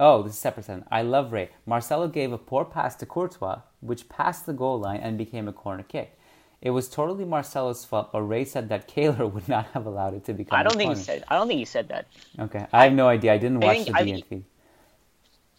Oh, 0.00 0.22
this 0.22 0.32
is 0.32 0.38
separate 0.38 0.66
sentence. 0.66 0.88
I 0.90 1.02
love 1.02 1.32
Ray. 1.32 1.50
Marcelo 1.64 2.08
gave 2.08 2.32
a 2.32 2.38
poor 2.38 2.64
pass 2.64 2.96
to 2.96 3.06
Courtois, 3.06 3.60
which 3.80 4.08
passed 4.08 4.46
the 4.46 4.52
goal 4.52 4.80
line 4.80 5.00
and 5.00 5.16
became 5.16 5.46
a 5.46 5.52
corner 5.52 5.84
kick. 5.84 6.18
It 6.62 6.70
was 6.70 6.88
totally 6.88 7.24
Marcelo's 7.24 7.84
fault, 7.84 8.12
but 8.12 8.22
Ray 8.22 8.44
said 8.44 8.68
that 8.68 8.88
Keylor 8.88 9.30
would 9.34 9.48
not 9.48 9.66
have 9.74 9.84
allowed 9.84 10.14
it 10.14 10.24
to 10.26 10.32
become. 10.32 10.58
I 10.58 10.62
don't 10.62 10.76
think 10.76 10.96
he 10.96 11.02
said. 11.02 11.24
I 11.28 11.34
don't 11.36 11.48
think 11.48 11.58
he 11.58 11.64
said 11.64 11.88
that. 11.88 12.06
Okay, 12.38 12.66
I 12.72 12.84
have 12.84 12.92
no 12.92 13.08
idea. 13.08 13.32
I 13.34 13.38
didn't 13.38 13.62
I 13.62 13.66
watch 13.66 13.76
think- 13.84 13.96
the 13.98 14.04
think- 14.22 14.44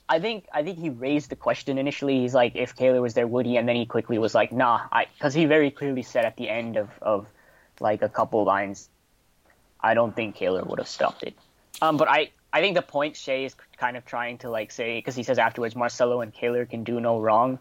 I 0.09 0.19
think 0.19 0.45
I 0.53 0.63
think 0.63 0.77
he 0.79 0.89
raised 0.89 1.29
the 1.29 1.35
question 1.35 1.77
initially. 1.77 2.19
He's 2.19 2.33
like, 2.33 2.55
if 2.55 2.75
Keylor 2.75 3.01
was 3.01 3.13
there, 3.13 3.25
would 3.25 3.45
he? 3.45 3.55
And 3.57 3.67
then 3.67 3.77
he 3.77 3.85
quickly 3.85 4.17
was 4.17 4.35
like, 4.35 4.51
nah, 4.51 4.81
I 4.91 5.05
because 5.13 5.33
he 5.33 5.45
very 5.45 5.71
clearly 5.71 6.03
said 6.03 6.25
at 6.25 6.35
the 6.35 6.49
end 6.49 6.75
of 6.77 6.89
of 7.01 7.25
like 7.79 8.01
a 8.01 8.09
couple 8.09 8.43
lines, 8.43 8.89
I 9.79 9.93
don't 9.93 10.13
think 10.15 10.35
Keylor 10.35 10.67
would 10.67 10.79
have 10.79 10.89
stopped 10.89 11.23
it. 11.23 11.35
Um, 11.81 11.95
but 11.97 12.09
I 12.09 12.31
I 12.51 12.59
think 12.61 12.75
the 12.75 12.81
point 12.81 13.15
Shea 13.15 13.45
is 13.45 13.55
kind 13.77 13.95
of 13.97 14.05
trying 14.05 14.37
to 14.39 14.49
like 14.49 14.71
say 14.71 14.97
because 14.97 15.15
he 15.15 15.23
says 15.23 15.39
afterwards 15.39 15.75
Marcelo 15.75 16.19
and 16.21 16.33
Keylor 16.33 16.69
can 16.69 16.83
do 16.83 16.99
no 16.99 17.19
wrong. 17.19 17.57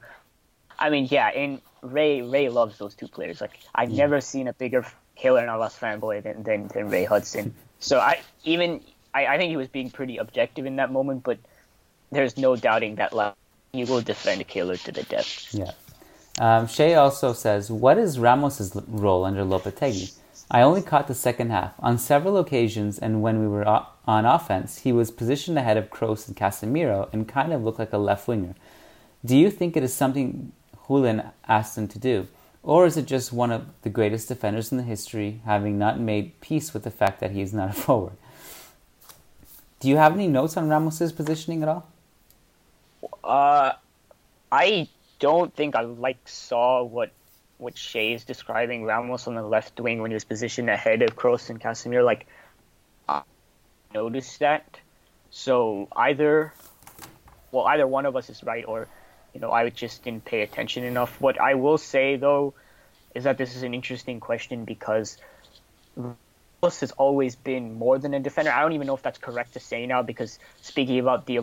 I 0.78 0.90
mean, 0.90 1.06
yeah, 1.10 1.28
and 1.28 1.60
Ray 1.83 2.23
Ray 2.23 2.49
loves 2.49 2.79
those 2.79 2.95
two 2.95 3.09
players. 3.09 3.41
Like 3.41 3.59
I've 3.75 3.91
never 3.91 4.21
seen 4.21 4.49
a 4.49 4.53
bigger 4.53 4.87
Keylor 5.19 5.45
Navas 5.45 5.77
fanboy 5.79 6.23
than, 6.23 6.43
than 6.43 6.69
than 6.69 6.89
Ray 6.89 7.05
Hudson. 7.05 7.55
So 7.81 7.99
I 7.99 8.21
even 8.45 8.81
I, 9.13 9.27
I 9.27 9.39
think 9.39 9.51
he 9.51 9.57
was 9.57 9.69
being 9.69 9.91
pretty 9.91 10.17
objective 10.17 10.67
in 10.67 10.77
that 10.77 10.93
moment, 10.93 11.25
but 11.25 11.39
there's 12.11 12.37
no 12.37 12.57
doubting 12.57 12.97
that 12.97 13.13
like, 13.13 13.35
he 13.73 13.85
will 13.85 14.01
defend 14.01 14.47
Keylor 14.49 14.83
to 14.85 14.93
the 14.93 15.03
death. 15.05 15.53
Yeah. 15.53 15.73
Um, 16.39 16.67
Shay 16.67 16.95
also 16.95 17.33
says, 17.33 17.71
"What 17.71 17.99
is 17.99 18.19
Ramos's 18.19 18.75
role 18.87 19.25
under 19.25 19.43
Lopetegui? 19.43 20.15
I 20.51 20.63
only 20.63 20.83
caught 20.83 21.09
the 21.09 21.15
second 21.15 21.51
half. 21.51 21.73
On 21.79 21.99
several 21.99 22.37
occasions, 22.37 22.99
and 22.99 23.23
when 23.23 23.41
we 23.41 23.49
were 23.49 23.67
on 23.67 24.27
offense, 24.27 24.79
he 24.79 24.93
was 24.93 25.11
positioned 25.11 25.59
ahead 25.59 25.79
of 25.79 25.89
Kroos 25.89 26.29
and 26.29 26.37
Casemiro 26.37 27.09
and 27.13 27.27
kind 27.27 27.53
of 27.53 27.65
looked 27.65 27.79
like 27.79 27.93
a 27.93 27.99
left 27.99 28.29
winger. 28.29 28.55
Do 29.25 29.37
you 29.37 29.51
think 29.51 29.77
it 29.77 29.83
is 29.83 29.95
something 29.95 30.53
Julen 30.93 31.32
asked 31.48 31.78
him 31.78 31.89
to 31.89 31.98
do? 31.98 32.28
Or 32.62 32.86
is 32.86 32.97
it 32.97 33.06
just 33.06 33.32
one 33.32 33.51
of 33.51 33.66
the 33.82 33.90
greatest 33.90 34.28
defenders 34.28 34.70
in 34.70 34.78
the 34.78 34.85
history, 34.85 35.40
having 35.44 35.78
not 35.78 35.98
made 35.98 36.40
peace 36.40 36.73
with 36.73 36.85
the 36.85 36.90
fact 36.90 37.20
that 37.20 37.32
he 37.32 37.40
is 37.40 37.52
not 37.52 37.70
a 37.70 37.73
forward? 37.85 38.12
Do 39.81 39.89
you 39.89 39.97
have 39.97 40.12
any 40.12 40.28
notes 40.28 40.56
on 40.56 40.69
Ramos's 40.69 41.12
positioning 41.12 41.62
at 41.62 41.69
all? 41.69 41.89
Uh, 43.24 43.73
I 44.52 44.89
don't 45.19 45.52
think 45.55 45.74
I 45.74 45.81
like 45.81 46.19
saw 46.27 46.85
what 46.85 47.10
what 47.59 47.78
Shay 47.78 48.12
is 48.12 48.24
describing 48.24 48.85
Ramos 48.85 49.28
on 49.28 49.36
the 49.36 49.43
left 49.43 49.78
wing 49.78 50.02
when 50.02 50.10
he 50.10 50.14
was 50.14 50.24
positioned 50.24 50.69
ahead 50.69 51.01
of 51.02 51.14
Kroos 51.14 51.48
and 51.48 51.60
Casemiro. 51.60 52.05
Like, 52.05 52.27
I 53.09 53.23
noticed 53.94 54.40
that. 54.40 54.81
So 55.31 55.89
either, 55.94 56.52
well, 57.52 57.64
either 57.66 57.86
one 57.86 58.05
of 58.05 58.16
us 58.16 58.28
is 58.31 58.43
right, 58.43 58.64
or 58.66 58.89
you 59.35 59.41
know, 59.41 59.51
I 59.51 59.69
just 59.71 60.03
didn't 60.03 60.25
pay 60.25 60.43
attention 60.43 60.85
enough. 60.85 61.21
What 61.21 61.41
I 61.41 61.55
will 61.55 61.79
say 61.79 62.17
though 62.17 62.55
is 63.15 63.25
that 63.25 63.39
this 63.39 63.57
is 63.57 63.63
an 63.63 63.75
interesting 63.75 64.21
question 64.21 64.65
because 64.65 65.19
Ramos 65.97 66.81
has 66.81 66.93
always 66.93 67.37
been 67.37 67.75
more 67.75 67.99
than 67.99 68.15
a 68.15 68.21
defender. 68.21 68.51
I 68.51 68.63
don't 68.63 68.73
even 68.73 68.87
know 68.87 68.95
if 68.95 69.03
that's 69.03 69.19
correct 69.19 69.55
to 69.55 69.61
say 69.61 69.87
now 69.87 70.03
because 70.03 70.39
speaking 70.61 70.99
about 70.99 71.27
the 71.27 71.41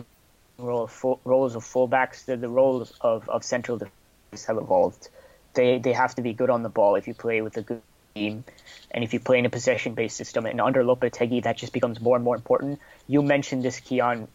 role 0.58 0.84
of 0.84 0.90
full, 0.90 1.20
roles 1.24 1.54
of 1.54 1.64
fullbacks, 1.64 2.24
the, 2.24 2.36
the 2.36 2.48
roles 2.48 2.92
of, 3.00 3.28
of 3.28 3.44
central 3.44 3.78
defenders 3.78 4.44
have 4.46 4.56
evolved. 4.56 5.08
They 5.54 5.78
they 5.78 5.92
have 5.92 6.14
to 6.14 6.22
be 6.22 6.32
good 6.32 6.50
on 6.50 6.62
the 6.62 6.68
ball 6.68 6.94
if 6.94 7.08
you 7.08 7.14
play 7.14 7.42
with 7.42 7.56
a 7.56 7.62
good 7.62 7.82
team, 8.14 8.44
and 8.90 9.02
if 9.02 9.12
you 9.12 9.20
play 9.20 9.38
in 9.38 9.46
a 9.46 9.50
possession 9.50 9.94
based 9.94 10.16
system. 10.16 10.46
And 10.46 10.60
under 10.60 10.84
Lopetegui, 10.84 11.42
that 11.42 11.56
just 11.56 11.72
becomes 11.72 12.00
more 12.00 12.14
and 12.14 12.24
more 12.24 12.36
important. 12.36 12.78
You 13.08 13.22
mentioned 13.22 13.64
this, 13.64 13.80
Kiyan, 13.80 14.28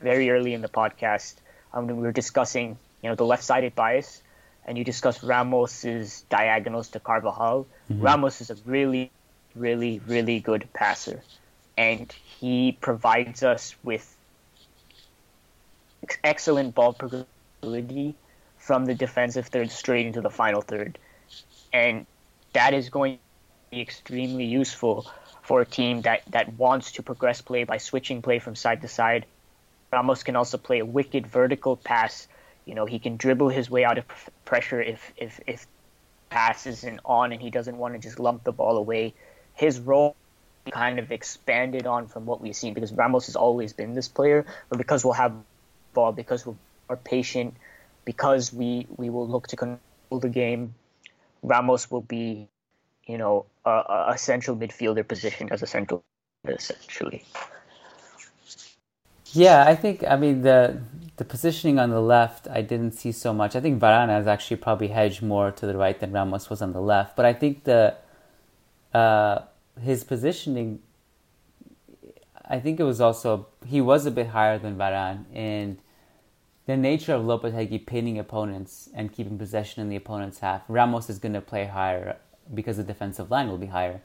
very 0.00 0.30
early 0.30 0.54
in 0.54 0.60
the 0.60 0.68
podcast 0.68 1.34
um, 1.76 1.86
when 1.86 1.96
we 1.96 2.02
were 2.02 2.12
discussing 2.12 2.78
you 3.02 3.08
know 3.08 3.14
the 3.14 3.24
left 3.24 3.44
sided 3.44 3.74
bias, 3.74 4.22
and 4.64 4.76
you 4.76 4.84
discussed 4.84 5.22
Ramos's 5.22 6.22
diagonals 6.28 6.88
to 6.88 7.00
Carvajal. 7.00 7.66
Mm-hmm. 7.90 8.02
Ramos 8.02 8.40
is 8.40 8.50
a 8.50 8.56
really, 8.64 9.10
really, 9.54 10.00
really 10.06 10.40
good 10.40 10.68
passer, 10.72 11.22
and 11.76 12.10
he 12.40 12.76
provides 12.80 13.42
us 13.42 13.74
with 13.82 14.12
excellent 16.24 16.74
ball 16.74 16.94
progressibility 16.94 18.14
from 18.58 18.86
the 18.86 18.94
defensive 18.94 19.46
third 19.46 19.70
straight 19.70 20.06
into 20.06 20.20
the 20.20 20.30
final 20.30 20.60
third. 20.60 20.98
And 21.72 22.06
that 22.52 22.74
is 22.74 22.88
going 22.88 23.14
to 23.14 23.20
be 23.70 23.80
extremely 23.80 24.44
useful 24.44 25.06
for 25.42 25.60
a 25.60 25.66
team 25.66 26.02
that, 26.02 26.22
that 26.30 26.54
wants 26.54 26.92
to 26.92 27.02
progress 27.02 27.40
play 27.40 27.64
by 27.64 27.78
switching 27.78 28.22
play 28.22 28.38
from 28.38 28.56
side 28.56 28.82
to 28.82 28.88
side. 28.88 29.26
Ramos 29.96 30.22
can 30.22 30.36
also 30.36 30.58
play 30.58 30.80
a 30.80 30.84
wicked 30.84 31.26
vertical 31.26 31.74
pass. 31.74 32.28
You 32.66 32.74
know, 32.74 32.84
he 32.84 32.98
can 32.98 33.16
dribble 33.16 33.48
his 33.48 33.70
way 33.70 33.82
out 33.82 33.96
of 33.96 34.04
pressure 34.44 34.82
if, 34.82 35.00
if, 35.16 35.40
if 35.46 35.66
pass 36.28 36.66
isn't 36.66 37.00
on 37.02 37.32
and 37.32 37.40
he 37.40 37.48
doesn't 37.48 37.78
want 37.78 37.94
to 37.94 37.98
just 37.98 38.20
lump 38.20 38.44
the 38.44 38.52
ball 38.52 38.76
away. 38.76 39.14
His 39.54 39.80
role 39.80 40.14
kind 40.70 40.98
of 40.98 41.12
expanded 41.12 41.86
on 41.86 42.08
from 42.08 42.26
what 42.26 42.42
we've 42.42 42.54
seen 42.54 42.74
because 42.74 42.92
Ramos 42.92 43.24
has 43.24 43.36
always 43.36 43.72
been 43.72 43.94
this 43.94 44.06
player, 44.06 44.44
but 44.68 44.76
because 44.76 45.02
we'll 45.02 45.14
have 45.14 45.32
ball 45.94 46.12
because 46.12 46.44
we're 46.44 46.96
patient, 46.96 47.54
because 48.04 48.52
we, 48.52 48.86
we 48.98 49.08
will 49.08 49.26
look 49.26 49.46
to 49.46 49.56
control 49.56 50.20
the 50.20 50.28
game. 50.28 50.74
Ramos 51.42 51.90
will 51.90 52.02
be, 52.02 52.48
you 53.06 53.16
know, 53.16 53.46
a, 53.64 54.08
a 54.08 54.18
central 54.18 54.58
midfielder 54.58 55.08
position 55.08 55.48
as 55.50 55.62
a 55.62 55.66
central 55.66 56.04
midfielder 56.44 56.58
essentially. 56.58 57.24
Yeah, 59.36 59.66
I 59.66 59.74
think 59.74 60.02
I 60.08 60.16
mean 60.16 60.40
the 60.40 60.80
the 61.16 61.24
positioning 61.24 61.78
on 61.78 61.90
the 61.90 62.00
left 62.00 62.48
I 62.48 62.62
didn't 62.62 62.92
see 62.92 63.12
so 63.12 63.34
much. 63.34 63.54
I 63.54 63.60
think 63.60 63.80
Varane 63.80 64.08
has 64.08 64.26
actually 64.26 64.56
probably 64.56 64.88
hedged 64.88 65.22
more 65.22 65.50
to 65.50 65.66
the 65.66 65.76
right 65.76 65.98
than 66.00 66.12
Ramos 66.12 66.48
was 66.48 66.62
on 66.62 66.72
the 66.72 66.80
left, 66.80 67.16
but 67.16 67.26
I 67.26 67.34
think 67.34 67.64
the 67.64 67.96
uh, 68.94 69.40
his 69.80 70.04
positioning 70.04 70.80
I 72.48 72.60
think 72.60 72.80
it 72.80 72.84
was 72.84 73.00
also 73.00 73.48
he 73.66 73.80
was 73.82 74.06
a 74.06 74.10
bit 74.10 74.28
higher 74.28 74.58
than 74.58 74.76
Varane 74.76 75.24
and 75.34 75.78
the 76.64 76.76
nature 76.76 77.12
of 77.12 77.22
Lopetegui 77.22 77.84
pinning 77.84 78.18
opponents 78.18 78.88
and 78.94 79.12
keeping 79.12 79.36
possession 79.38 79.82
in 79.82 79.88
the 79.90 79.96
opponent's 79.96 80.38
half, 80.40 80.62
Ramos 80.66 81.10
is 81.10 81.18
going 81.18 81.34
to 81.34 81.40
play 81.40 81.66
higher 81.66 82.16
because 82.54 82.78
the 82.78 82.82
defensive 82.82 83.30
line 83.30 83.48
will 83.48 83.58
be 83.58 83.66
higher. 83.66 84.00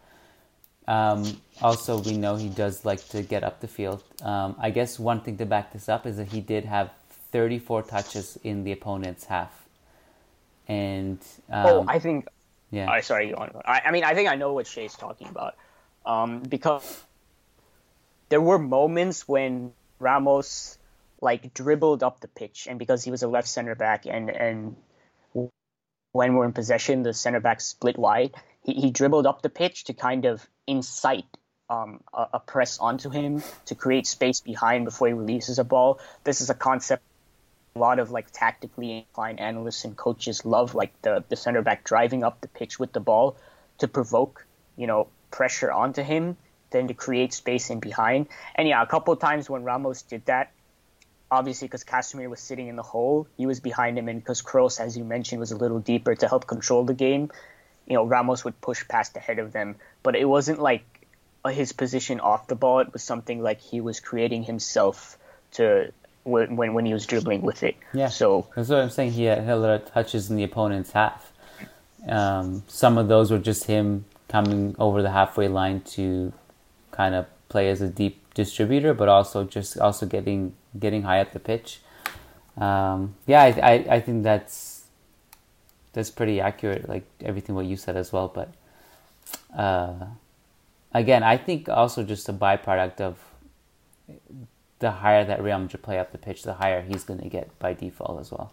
Um, 0.88 1.40
also, 1.62 1.99
we 1.99 2.18
know 2.18 2.36
he 2.36 2.49
does 2.49 2.86
like 2.86 3.08
to 3.10 3.22
get 3.22 3.44
up 3.44 3.62
the 3.62 3.68
field. 3.68 4.03
Um, 4.22 4.56
I 4.60 4.72
guess 4.72 4.99
one 4.99 5.22
thing 5.22 5.38
to 5.38 5.45
back 5.45 5.74
this 5.74 5.88
up 5.88 6.06
is 6.06 6.18
that 6.18 6.30
he 6.30 6.41
did 6.41 6.66
have 6.66 6.91
34 7.32 7.84
touches 7.84 8.38
in 8.44 8.64
the 8.64 8.72
opponent's 8.72 9.26
half. 9.26 9.66
And 10.68 11.20
um, 11.49 11.66
oh, 11.66 11.86
I 11.88 11.99
think. 11.99 12.28
Yeah. 12.72 12.90
I 12.90 13.02
sorry, 13.02 13.30
you 13.30 13.36
on. 13.36 13.52
I, 13.66 13.82
I 13.86 13.91
mean, 13.91 14.03
I 14.03 14.14
think 14.14 14.30
I 14.30 14.36
know 14.36 14.53
what 14.53 14.66
Shay's 14.66 14.95
talking 14.95 15.28
about, 15.28 15.56
um, 16.06 16.40
because 16.40 17.03
there 18.30 18.40
were 18.40 18.58
moments 18.58 19.28
when 19.28 19.74
Ramos 19.99 20.78
like 21.20 21.53
dribbled 21.53 22.02
up 22.02 22.22
the 22.22 22.30
pitch, 22.30 22.68
and 22.70 22.80
because 22.80 23.03
he 23.03 23.12
was 23.12 23.24
a 23.24 23.28
left 23.28 23.49
center 23.49 23.76
back, 23.76 24.06
and 24.06 24.30
and 24.30 24.76
when 26.14 26.34
we're 26.34 26.45
in 26.45 26.53
possession, 26.53 27.03
the 27.03 27.14
center 27.14 27.40
back 27.40 27.62
split 27.62 27.98
wide. 27.98 28.34
He, 28.64 28.74
he 28.74 28.91
dribbled 28.91 29.26
up 29.26 29.41
the 29.41 29.49
pitch 29.49 29.86
to 29.86 29.94
kind 29.94 30.26
of 30.26 30.48
incite 30.72 31.26
um, 31.69 32.02
a, 32.14 32.27
a, 32.34 32.39
press 32.39 32.80
onto 32.80 33.10
him 33.10 33.43
to 33.68 33.76
create 33.76 34.06
space 34.07 34.41
behind 34.41 34.85
before 34.85 35.07
he 35.07 35.14
releases 35.14 35.57
a 35.57 35.64
ball. 35.64 35.99
This 36.23 36.41
is 36.41 36.49
a 36.49 36.53
concept 36.53 37.03
a 37.76 37.80
lot 37.80 37.99
of 37.99 38.11
like 38.11 38.27
tactically 38.31 38.98
inclined 38.98 39.39
analysts 39.39 39.85
and 39.85 39.95
coaches 39.95 40.43
love, 40.45 40.76
like 40.76 40.91
the 41.02 41.23
the 41.30 41.35
center 41.35 41.61
back 41.61 41.84
driving 41.84 42.23
up 42.23 42.41
the 42.41 42.48
pitch 42.48 42.80
with 42.80 42.91
the 42.91 42.99
ball 42.99 43.38
to 43.77 43.88
provoke 43.88 44.45
you 44.76 44.88
know 44.88 45.07
pressure 45.31 45.72
onto 45.72 46.03
him, 46.03 46.35
then 46.72 46.88
to 46.89 46.93
create 46.93 47.34
space 47.34 47.69
in 47.69 47.80
behind. 47.80 48.27
And 48.56 48.68
yeah, 48.68 48.81
a 48.81 48.85
couple 48.85 49.15
times 49.15 49.49
when 49.49 49.64
Ramos 49.64 50.02
did 50.02 50.26
that, 50.26 50.52
obviously 51.30 51.68
because 51.69 51.85
Casemiro 51.85 52.30
was 52.30 52.41
sitting 52.41 52.68
in 52.68 52.76
the 52.76 52.84
hole, 52.84 53.27
he 53.38 53.45
was 53.45 53.61
behind 53.61 53.98
him, 53.98 54.10
and 54.10 54.19
because 54.19 54.41
Kroos, 54.41 54.80
as 54.80 54.98
you 54.98 55.06
mentioned, 55.06 55.39
was 55.39 55.52
a 55.52 55.57
little 55.57 55.80
deeper 55.80 56.14
to 56.15 56.27
help 56.27 56.48
control 56.48 56.84
the 56.84 56.93
game, 56.93 57.31
you 57.91 57.97
know, 57.97 58.05
Ramos 58.05 58.45
would 58.45 58.59
push 58.61 58.88
past 58.88 59.18
ahead 59.18 59.38
of 59.38 59.51
them. 59.51 59.76
But 60.01 60.15
it 60.15 60.23
wasn't 60.23 60.61
like 60.61 60.85
his 61.45 61.73
position 61.73 62.22
off 62.22 62.47
the 62.47 62.55
ball; 62.55 62.80
it 62.80 62.93
was 62.93 63.03
something 63.03 63.43
like 63.43 63.59
he 63.59 63.81
was 63.81 63.99
creating 63.99 64.43
himself 64.43 65.18
to 65.53 65.91
when 66.23 66.55
when 66.55 66.85
he 66.85 66.93
was 66.93 67.05
dribbling 67.05 67.41
with 67.41 67.63
it. 67.63 67.76
Yeah. 67.93 68.07
So 68.07 68.47
that's 68.55 68.69
what 68.69 68.80
I'm 68.80 68.89
saying. 68.89 69.11
He 69.11 69.26
had 69.26 69.49
a 69.49 69.57
lot 69.57 69.72
of 69.72 69.91
touches 69.91 70.30
in 70.30 70.38
the 70.38 70.43
opponent's 70.43 70.91
half. 70.91 71.34
Um, 72.07 72.63
some 72.68 72.97
of 72.97 73.09
those 73.09 73.30
were 73.30 73.39
just 73.39 73.65
him 73.65 74.05
coming 74.30 74.73
over 74.80 75.01
the 75.01 75.11
halfway 75.11 75.49
line 75.49 75.81
to 75.81 76.31
kind 76.91 77.13
of 77.13 77.26
play 77.49 77.69
as 77.69 77.81
a 77.81 77.89
deep 77.89 78.34
distributor, 78.34 78.93
but 78.93 79.09
also 79.09 79.43
just 79.43 79.77
also 79.77 80.05
getting 80.05 80.53
getting 80.80 81.01
high 81.01 81.19
up 81.19 81.34
the 81.34 81.41
pitch. 81.41 81.81
Um, 82.57 83.15
yeah, 83.27 83.43
I, 83.43 83.47
I, 83.47 83.73
I 83.95 83.99
think 83.99 84.23
that's 84.23 84.70
that's 85.93 86.09
pretty 86.09 86.39
accurate, 86.39 86.88
like 86.88 87.05
everything 87.22 87.55
what 87.55 87.65
you 87.65 87.76
said 87.76 87.97
as 87.97 88.11
well. 88.11 88.27
But 88.27 88.53
uh, 89.57 90.05
again, 90.93 91.23
I 91.23 91.38
think 91.38 91.69
also 91.69 92.03
just 92.03 92.30
a 92.30 92.34
byproduct 92.34 93.01
of 93.01 93.18
the 94.80 94.91
higher 94.91 95.23
that 95.26 95.41
Real 95.41 95.59
Madrid 95.59 95.84
play 95.84 95.99
up 95.99 96.11
the 96.11 96.18
pitch, 96.18 96.43
the 96.43 96.55
higher 96.55 96.81
he's 96.81 97.03
going 97.03 97.19
to 97.19 97.30
get 97.30 97.57
by 97.59 97.73
default 97.73 98.19
as 98.19 98.31
well. 98.31 98.51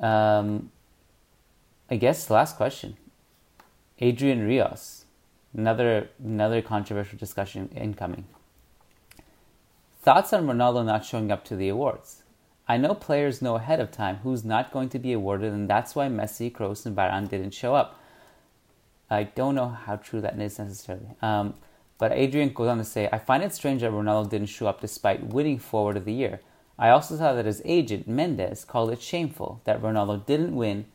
Um, 0.00 0.70
I 1.90 1.96
guess 1.96 2.30
last 2.30 2.56
question, 2.56 2.96
Adrian 3.98 4.46
Rios, 4.46 5.04
another 5.56 6.10
another 6.22 6.62
controversial 6.62 7.18
discussion 7.18 7.70
incoming. 7.74 8.26
Thoughts 10.02 10.32
on 10.32 10.46
Ronaldo 10.46 10.84
not 10.84 11.04
showing 11.04 11.32
up 11.32 11.44
to 11.46 11.56
the 11.56 11.68
awards? 11.68 12.22
I 12.68 12.76
know 12.76 12.94
players 12.94 13.40
know 13.40 13.54
ahead 13.54 13.78
of 13.78 13.92
time 13.92 14.16
who's 14.22 14.44
not 14.44 14.72
going 14.72 14.88
to 14.90 14.98
be 14.98 15.12
awarded, 15.12 15.52
and 15.52 15.70
that's 15.70 15.94
why 15.94 16.08
Messi, 16.08 16.50
Kroos, 16.50 16.84
and 16.84 16.96
Varane 16.96 17.28
didn't 17.28 17.52
show 17.52 17.74
up. 17.74 18.00
I 19.08 19.24
don't 19.24 19.54
know 19.54 19.68
how 19.68 19.96
true 19.96 20.20
that 20.20 20.38
is 20.40 20.58
necessarily. 20.58 21.10
Um, 21.22 21.54
but 21.98 22.12
Adrian 22.12 22.52
goes 22.52 22.68
on 22.68 22.78
to 22.78 22.84
say, 22.84 23.08
I 23.12 23.18
find 23.18 23.42
it 23.42 23.54
strange 23.54 23.82
that 23.82 23.92
Ronaldo 23.92 24.28
didn't 24.30 24.48
show 24.48 24.66
up 24.66 24.80
despite 24.80 25.28
winning 25.28 25.58
Forward 25.58 25.96
of 25.96 26.04
the 26.04 26.12
Year. 26.12 26.40
I 26.78 26.90
also 26.90 27.16
saw 27.16 27.32
that 27.32 27.46
his 27.46 27.62
agent, 27.64 28.08
Mendes, 28.08 28.64
called 28.64 28.90
it 28.90 29.00
shameful 29.00 29.60
that 29.64 29.80
Ronaldo 29.80 30.26
didn't 30.26 30.56
win, 30.56 30.86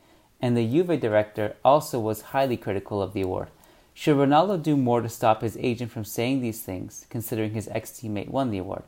and 0.41 0.57
the 0.57 0.67
Juve 0.67 0.99
director 0.99 1.55
also 1.63 1.99
was 1.99 2.21
highly 2.21 2.57
critical 2.57 3.01
of 3.01 3.13
the 3.13 3.21
award. 3.21 3.47
Should 3.93 4.17
Ronaldo 4.17 4.61
do 4.61 4.77
more 4.77 5.01
to 5.01 5.09
stop 5.09 5.41
his 5.41 5.57
agent 5.57 5.91
from 5.91 6.05
saying 6.05 6.41
these 6.41 6.61
things, 6.61 7.05
considering 7.09 7.53
his 7.53 7.67
ex 7.69 7.91
teammate 7.91 8.29
won 8.29 8.51
the 8.51 8.57
award? 8.59 8.83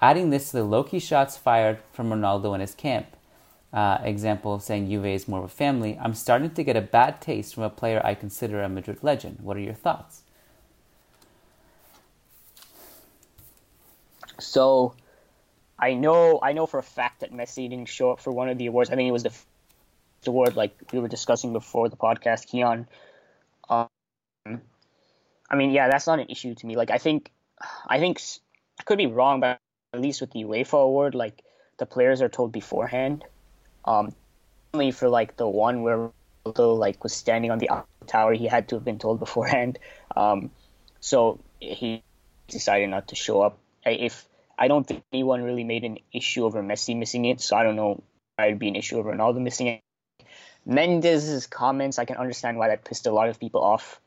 Adding 0.00 0.30
this 0.30 0.50
to 0.50 0.58
the 0.58 0.64
low 0.64 0.84
key 0.84 1.00
shots 1.00 1.36
fired 1.36 1.78
from 1.92 2.10
Ronaldo 2.10 2.54
in 2.54 2.60
his 2.60 2.74
camp, 2.74 3.16
uh, 3.72 3.98
example 4.02 4.60
saying 4.60 4.88
Juve 4.88 5.06
is 5.06 5.28
more 5.28 5.40
of 5.40 5.46
a 5.46 5.48
family, 5.48 5.98
I'm 6.00 6.14
starting 6.14 6.50
to 6.50 6.64
get 6.64 6.76
a 6.76 6.80
bad 6.80 7.20
taste 7.20 7.54
from 7.54 7.64
a 7.64 7.70
player 7.70 8.00
I 8.04 8.14
consider 8.14 8.62
a 8.62 8.68
Madrid 8.68 8.98
legend. 9.02 9.38
What 9.40 9.56
are 9.56 9.60
your 9.60 9.74
thoughts? 9.74 10.22
So, 14.38 14.94
I 15.78 15.94
know 15.94 16.38
I 16.42 16.52
know 16.52 16.66
for 16.66 16.78
a 16.78 16.82
fact 16.82 17.20
that 17.20 17.32
Messi 17.32 17.68
didn't 17.68 17.88
show 17.88 18.12
up 18.12 18.20
for 18.20 18.32
one 18.32 18.48
of 18.48 18.58
the 18.58 18.66
awards. 18.66 18.90
I 18.90 18.94
think 18.94 19.08
it 19.08 19.12
was 19.12 19.24
the 19.24 19.32
award, 20.26 20.56
like 20.56 20.76
we 20.92 21.00
were 21.00 21.08
discussing 21.08 21.52
before 21.52 21.88
the 21.88 21.96
podcast, 21.96 22.46
Kiyan. 22.48 22.86
Um, 23.68 24.60
I 25.50 25.56
mean, 25.56 25.70
yeah, 25.70 25.88
that's 25.88 26.06
not 26.06 26.18
an 26.18 26.28
issue 26.28 26.54
to 26.54 26.66
me. 26.66 26.76
Like, 26.76 26.90
I 26.90 26.98
think, 26.98 27.30
I 27.86 27.98
think 27.98 28.20
I 28.78 28.82
could 28.84 28.98
be 28.98 29.06
wrong, 29.06 29.40
but 29.40 29.58
at 29.92 30.00
least 30.00 30.20
with 30.20 30.32
the 30.32 30.44
UEFA 30.44 30.82
award, 30.82 31.14
like 31.14 31.42
the 31.78 31.86
players 31.86 32.20
are 32.22 32.28
told 32.28 32.52
beforehand. 32.52 33.24
Um, 33.84 34.14
only 34.74 34.90
for 34.90 35.08
like 35.08 35.36
the 35.36 35.48
one 35.48 35.82
where 35.82 36.10
Ronaldo 36.44 36.78
like 36.78 37.02
was 37.02 37.12
standing 37.12 37.50
on 37.50 37.58
the 37.58 37.70
tower, 38.06 38.34
he 38.34 38.46
had 38.46 38.68
to 38.68 38.76
have 38.76 38.84
been 38.84 38.98
told 38.98 39.18
beforehand. 39.18 39.78
Um, 40.16 40.50
so 41.00 41.40
he 41.60 42.02
decided 42.48 42.90
not 42.90 43.08
to 43.08 43.14
show 43.14 43.40
up. 43.40 43.58
If 43.84 44.26
I 44.58 44.68
don't 44.68 44.86
think 44.86 45.04
anyone 45.12 45.42
really 45.42 45.64
made 45.64 45.84
an 45.84 45.98
issue 46.12 46.44
over 46.44 46.62
Messi 46.62 46.96
missing 46.96 47.24
it, 47.24 47.40
so 47.40 47.56
I 47.56 47.62
don't 47.62 47.76
know 47.76 48.02
why 48.36 48.46
it'd 48.46 48.58
be 48.58 48.68
an 48.68 48.76
issue 48.76 48.98
over 48.98 49.12
Ronaldo 49.14 49.40
missing 49.40 49.68
it. 49.68 49.80
Mendes's 50.66 51.46
comments, 51.46 51.98
I 51.98 52.04
can 52.04 52.16
understand 52.16 52.58
why 52.58 52.68
that 52.68 52.84
pissed 52.84 53.06
a 53.06 53.12
lot 53.12 53.28
of 53.28 53.40
people 53.40 53.62
off. 53.62 54.00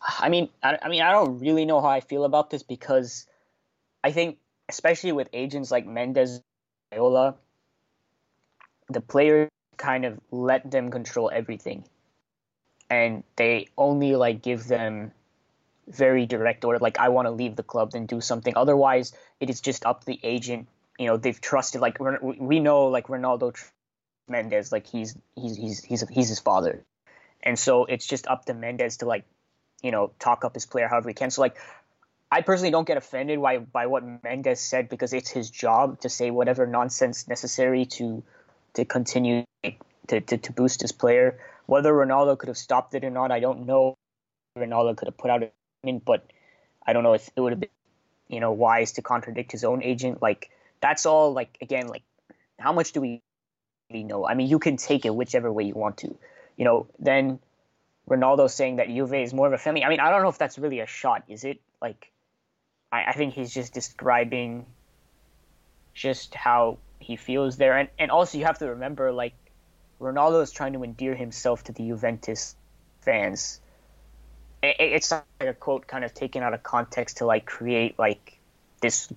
I 0.00 0.30
mean, 0.30 0.48
I, 0.62 0.78
I 0.82 0.88
mean, 0.88 1.02
I 1.02 1.12
don't 1.12 1.38
really 1.38 1.64
know 1.64 1.80
how 1.80 1.88
I 1.88 2.00
feel 2.00 2.24
about 2.24 2.50
this 2.50 2.64
because 2.64 3.26
I 4.02 4.10
think, 4.10 4.38
especially 4.68 5.12
with 5.12 5.28
agents 5.32 5.70
like 5.70 5.86
Mendes, 5.86 6.40
Raiola, 6.92 7.36
the 8.88 9.00
players 9.00 9.48
kind 9.76 10.04
of 10.04 10.20
let 10.30 10.70
them 10.70 10.90
control 10.90 11.30
everything, 11.32 11.84
and 12.90 13.24
they 13.36 13.68
only 13.76 14.16
like 14.16 14.42
give 14.42 14.66
them 14.66 15.12
very 15.88 16.26
direct 16.26 16.64
order. 16.64 16.78
Like, 16.78 16.98
I 16.98 17.08
want 17.08 17.26
to 17.26 17.32
leave 17.32 17.56
the 17.56 17.62
club, 17.62 17.92
then 17.92 18.06
do 18.06 18.20
something. 18.20 18.54
Otherwise, 18.56 19.12
it 19.40 19.50
is 19.50 19.60
just 19.60 19.84
up 19.84 20.00
to 20.00 20.06
the 20.06 20.20
agent. 20.22 20.68
You 20.98 21.06
know, 21.06 21.16
they've 21.16 21.40
trusted. 21.40 21.80
Like, 21.80 21.98
we 22.00 22.60
know, 22.60 22.86
like 22.86 23.08
Ronaldo 23.08 23.56
Mendes, 24.28 24.70
like 24.70 24.86
he's 24.86 25.16
he's 25.34 25.56
he's 25.56 25.82
he's 25.82 26.08
he's 26.08 26.28
his 26.28 26.38
father, 26.38 26.84
and 27.42 27.58
so 27.58 27.84
it's 27.86 28.06
just 28.06 28.26
up 28.26 28.44
to 28.46 28.54
Mendes 28.54 28.98
to 28.98 29.06
like, 29.06 29.24
you 29.82 29.90
know, 29.90 30.12
talk 30.18 30.44
up 30.44 30.54
his 30.54 30.66
player 30.66 30.88
however 30.88 31.08
he 31.08 31.14
can. 31.14 31.30
So 31.30 31.40
like, 31.40 31.56
I 32.32 32.40
personally 32.40 32.70
don't 32.70 32.86
get 32.86 32.96
offended 32.96 33.42
by 33.42 33.58
by 33.58 33.86
what 33.86 34.02
Mendes 34.24 34.58
said 34.58 34.88
because 34.88 35.12
it's 35.12 35.28
his 35.28 35.50
job 35.50 36.00
to 36.00 36.08
say 36.08 36.30
whatever 36.30 36.66
nonsense 36.66 37.28
necessary 37.28 37.84
to 37.96 38.22
to 38.72 38.86
continue 38.86 39.44
to, 40.08 40.20
to, 40.20 40.38
to 40.38 40.52
boost 40.52 40.80
his 40.80 40.92
player. 40.92 41.38
Whether 41.66 41.92
Ronaldo 41.92 42.38
could 42.38 42.48
have 42.48 42.56
stopped 42.56 42.94
it 42.94 43.04
or 43.04 43.10
not, 43.10 43.30
I 43.30 43.40
don't 43.40 43.66
know. 43.66 43.98
Ronaldo 44.58 44.96
could 44.96 45.08
have 45.08 45.18
put 45.18 45.30
out 45.30 45.42
a 45.42 45.50
statement, 45.80 46.06
but 46.06 46.24
I 46.86 46.94
don't 46.94 47.02
know 47.02 47.12
if 47.12 47.28
it 47.36 47.40
would 47.42 47.52
have 47.52 47.60
been, 47.60 47.68
you 48.28 48.40
know, 48.40 48.52
wise 48.52 48.92
to 48.92 49.02
contradict 49.02 49.52
his 49.52 49.62
own 49.62 49.82
agent. 49.82 50.22
Like 50.22 50.48
that's 50.80 51.04
all. 51.04 51.34
Like 51.34 51.58
again, 51.60 51.88
like 51.88 52.02
how 52.58 52.72
much 52.72 52.92
do 52.92 53.02
we 53.02 53.20
really 53.90 54.04
know? 54.04 54.26
I 54.26 54.32
mean, 54.32 54.48
you 54.48 54.58
can 54.58 54.78
take 54.78 55.04
it 55.04 55.14
whichever 55.14 55.52
way 55.52 55.64
you 55.64 55.74
want 55.74 55.98
to. 55.98 56.16
You 56.56 56.64
know, 56.64 56.86
then 56.98 57.40
Ronaldo 58.08 58.50
saying 58.50 58.76
that 58.76 58.88
Juve 58.88 59.12
is 59.12 59.34
more 59.34 59.48
of 59.48 59.52
a 59.52 59.58
family. 59.58 59.84
I 59.84 59.90
mean, 59.90 60.00
I 60.00 60.08
don't 60.08 60.22
know 60.22 60.30
if 60.30 60.38
that's 60.38 60.58
really 60.58 60.80
a 60.80 60.86
shot. 60.86 61.24
Is 61.28 61.44
it 61.44 61.60
like? 61.82 62.11
I, 62.92 63.04
I 63.04 63.12
think 63.12 63.34
he's 63.34 63.52
just 63.52 63.72
describing 63.72 64.66
just 65.94 66.34
how 66.34 66.78
he 66.98 67.16
feels 67.16 67.56
there, 67.56 67.76
and 67.76 67.88
and 67.98 68.10
also 68.10 68.38
you 68.38 68.44
have 68.44 68.58
to 68.58 68.66
remember 68.66 69.10
like 69.10 69.34
Ronaldo 70.00 70.42
is 70.42 70.52
trying 70.52 70.74
to 70.74 70.84
endear 70.84 71.14
himself 71.14 71.64
to 71.64 71.72
the 71.72 71.88
Juventus 71.88 72.54
fans. 73.00 73.60
It, 74.62 74.76
it's 74.78 75.10
like 75.10 75.24
a 75.40 75.54
quote 75.54 75.86
kind 75.86 76.04
of 76.04 76.14
taken 76.14 76.42
out 76.42 76.54
of 76.54 76.62
context 76.62 77.18
to 77.18 77.26
like 77.26 77.46
create 77.46 77.98
like 77.98 78.38
this 78.80 79.08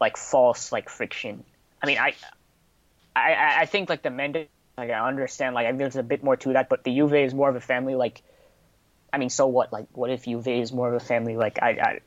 like 0.00 0.16
false 0.16 0.70
like 0.70 0.88
friction. 0.88 1.44
I 1.82 1.86
mean, 1.86 1.98
I 1.98 2.14
I 3.16 3.62
I 3.62 3.66
think 3.66 3.88
like 3.88 4.02
the 4.02 4.10
Mendes 4.10 4.48
like 4.76 4.90
I 4.90 5.06
understand 5.06 5.54
like 5.54 5.76
there's 5.76 5.96
a 5.96 6.02
bit 6.02 6.22
more 6.22 6.36
to 6.36 6.52
that, 6.52 6.68
but 6.68 6.84
the 6.84 6.94
Juve 6.94 7.14
is 7.14 7.34
more 7.34 7.48
of 7.48 7.56
a 7.56 7.60
family. 7.60 7.96
Like, 7.96 8.22
I 9.12 9.18
mean, 9.18 9.28
so 9.28 9.48
what? 9.48 9.72
Like, 9.72 9.86
what 9.92 10.10
if 10.10 10.24
Juve 10.24 10.46
is 10.46 10.72
more 10.72 10.88
of 10.88 10.94
a 10.94 11.04
family? 11.04 11.36
Like, 11.36 11.58
I, 11.60 11.70
I 11.70 12.00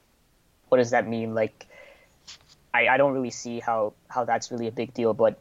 what 0.72 0.78
does 0.78 0.92
that 0.92 1.06
mean? 1.06 1.36
Like, 1.36 1.68
I, 2.74 2.88
I 2.88 2.96
don't 2.96 3.12
really 3.12 3.30
see 3.30 3.60
how, 3.60 3.92
how 4.08 4.24
that's 4.24 4.52
really 4.52 4.68
a 4.68 4.72
big 4.72 4.94
deal, 4.94 5.14
but 5.14 5.38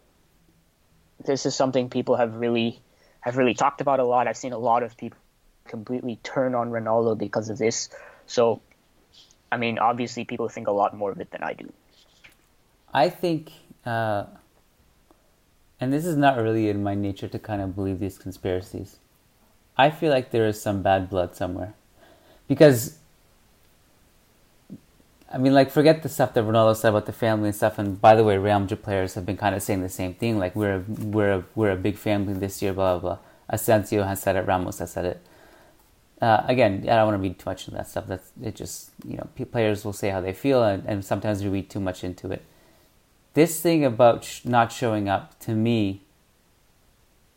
this 1.25 1.47
is 1.47 1.55
something 1.55 1.89
people 1.89 2.17
have 2.17 2.35
really 2.35 2.81
have 3.21 3.37
really 3.37 3.55
talked 3.55 3.81
about 3.81 4.01
a 4.01 4.05
lot. 4.05 4.27
I've 4.27 4.37
seen 4.37 4.53
a 4.53 4.59
lot 4.59 4.83
of 4.83 4.97
people 4.97 5.19
completely 5.69 6.19
turn 6.25 6.57
on 6.57 6.71
Ronaldo 6.71 7.17
because 7.17 7.49
of 7.49 7.59
this. 7.59 7.91
So, 8.27 8.61
I 9.53 9.57
mean, 9.57 9.79
obviously, 9.79 10.25
people 10.25 10.49
think 10.49 10.67
a 10.67 10.73
lot 10.73 10.97
more 10.97 11.13
of 11.13 11.21
it 11.21 11.31
than 11.31 11.45
I 11.45 11.53
do. 11.53 11.73
I 12.93 13.09
think, 13.09 13.53
uh, 13.87 14.25
and 15.79 15.93
this 15.93 16.07
is 16.07 16.17
not 16.17 16.39
really 16.39 16.69
in 16.69 16.83
my 16.83 16.97
nature 16.97 17.29
to 17.29 17.39
kind 17.39 17.63
of 17.63 17.77
believe 17.77 18.01
these 18.01 18.19
conspiracies. 18.19 18.97
I 19.77 19.91
feel 19.91 20.11
like 20.11 20.33
there 20.33 20.49
is 20.49 20.61
some 20.61 20.83
bad 20.83 21.09
blood 21.09 21.37
somewhere, 21.37 21.75
because 22.49 22.99
I 25.33 25.39
mean, 25.39 25.55
like, 25.55 25.71
forget 25.71 26.03
the 26.03 26.09
stuff 26.09 26.35
that 26.35 26.45
Ronaldo 26.45 26.75
said 26.75 26.89
about 26.89 27.07
the 27.07 27.13
family 27.13 27.49
and 27.49 27.55
stuff. 27.55 27.79
And 27.79 28.01
by 28.01 28.17
the 28.17 28.25
way, 28.25 28.37
Real 28.37 28.59
Madrid 28.59 28.83
players 28.83 29.15
have 29.15 29.25
been 29.25 29.37
kind 29.37 29.55
of 29.55 29.63
saying 29.63 29.83
the 29.83 29.89
same 29.89 30.15
thing. 30.15 30.39
Like, 30.39 30.57
we're 30.57 30.77
a, 30.77 30.85
we're 30.89 31.33
a, 31.33 31.45
we're 31.55 31.71
a 31.71 31.77
big 31.77 31.97
family 31.97 32.35
this 32.35 32.61
year. 32.61 32.73
Blah 32.73 32.99
blah 32.99 33.17
blah. 33.17 33.19
Asensio 33.49 34.03
has 34.03 34.21
said 34.21 34.37
it. 34.37 34.47
Ramos 34.47 34.79
has 34.81 34.93
said 34.93 35.05
it. 35.05 35.23
Uh, 36.21 36.43
again, 36.47 36.81
I 36.83 36.97
don't 36.97 37.07
want 37.07 37.17
to 37.17 37.23
read 37.23 37.39
too 37.39 37.49
much 37.49 37.67
into 37.67 37.77
that 37.77 37.89
stuff. 37.89 38.07
That's 38.07 38.31
it. 38.43 38.55
Just 38.57 38.91
you 39.05 39.17
know, 39.17 39.29
players 39.47 39.85
will 39.85 39.93
say 39.93 40.11
how 40.11 40.21
they 40.21 40.33
feel, 40.33 40.63
and, 40.63 40.85
and 40.87 41.05
sometimes 41.05 41.43
you 41.43 41.51
read 41.51 41.71
too 41.71 41.81
much 41.81 42.05
into 42.05 42.31
it. 42.31 42.45
This 43.35 43.61
thing 43.61 43.85
about 43.85 44.25
sh- 44.25 44.45
not 44.45 44.73
showing 44.73 45.09
up 45.09 45.39
to 45.41 45.55
me, 45.55 46.03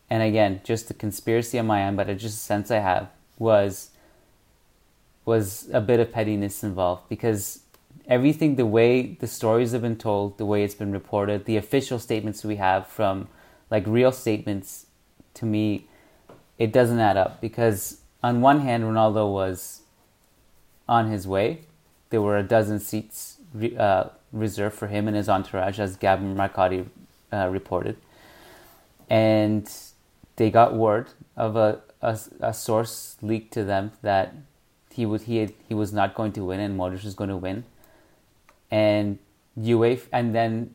and 0.10 0.24
again, 0.24 0.62
just 0.64 0.88
the 0.88 0.94
conspiracy 0.96 1.60
on 1.60 1.68
my 1.68 1.84
end, 1.84 1.96
but 1.96 2.10
it's 2.10 2.24
just 2.24 2.38
a 2.38 2.40
sense 2.40 2.72
I 2.72 2.80
have 2.80 3.10
was 3.38 3.92
was 5.26 5.70
a 5.72 5.80
bit 5.80 6.00
of 6.00 6.12
pettiness 6.12 6.64
involved 6.64 7.08
because 7.08 7.63
everything 8.08 8.56
the 8.56 8.66
way 8.66 9.18
the 9.20 9.28
stories 9.28 9.72
have 9.72 9.82
been 9.82 9.98
told, 9.98 10.38
the 10.38 10.46
way 10.46 10.64
it's 10.64 10.76
been 10.76 10.92
reported, 10.92 11.46
the 11.46 11.58
official 11.58 12.00
statements 12.00 12.44
we 12.44 12.58
have 12.58 12.88
from 12.88 13.28
like 13.70 13.86
real 13.88 14.12
statements 14.12 14.86
to 15.36 15.46
me 15.46 15.88
it 16.58 16.72
doesn't 16.72 17.00
add 17.00 17.18
up 17.18 17.42
because 17.42 18.02
on 18.22 18.42
one 18.42 18.62
hand 18.62 18.84
Ronaldo 18.84 19.32
was 19.32 19.82
on 20.88 21.10
his 21.10 21.28
way. 21.28 21.62
There 22.10 22.22
were 22.22 22.38
a 22.38 22.44
dozen 22.44 22.80
seats 22.80 23.38
uh, 23.78 24.10
reserved 24.32 24.76
for 24.76 24.88
him 24.88 25.08
and 25.08 25.18
his 25.18 25.30
entourage, 25.30 25.80
as 25.80 25.98
Gabon 25.98 26.36
Marcotti 26.36 26.86
uh, 27.32 27.48
reported. 27.50 27.98
And 29.10 29.70
they 30.36 30.52
got 30.52 30.76
word 30.76 31.10
of 31.36 31.56
a, 31.56 31.82
a, 32.02 32.20
a 32.40 32.54
source 32.54 33.18
leaked 33.22 33.54
to 33.54 33.64
them 33.64 33.92
that 34.02 34.34
he 34.92 35.06
would 35.06 35.24
he 35.24 35.38
had, 35.38 35.54
he 35.68 35.74
was 35.74 35.92
not 35.92 36.14
going 36.14 36.32
to 36.34 36.46
win 36.46 36.60
and 36.60 36.80
Modric 36.80 37.04
was 37.04 37.16
going 37.16 37.30
to 37.30 37.38
win 37.38 37.64
and 38.74 39.20
UEFA, 39.60 40.08
and 40.12 40.34
then 40.34 40.74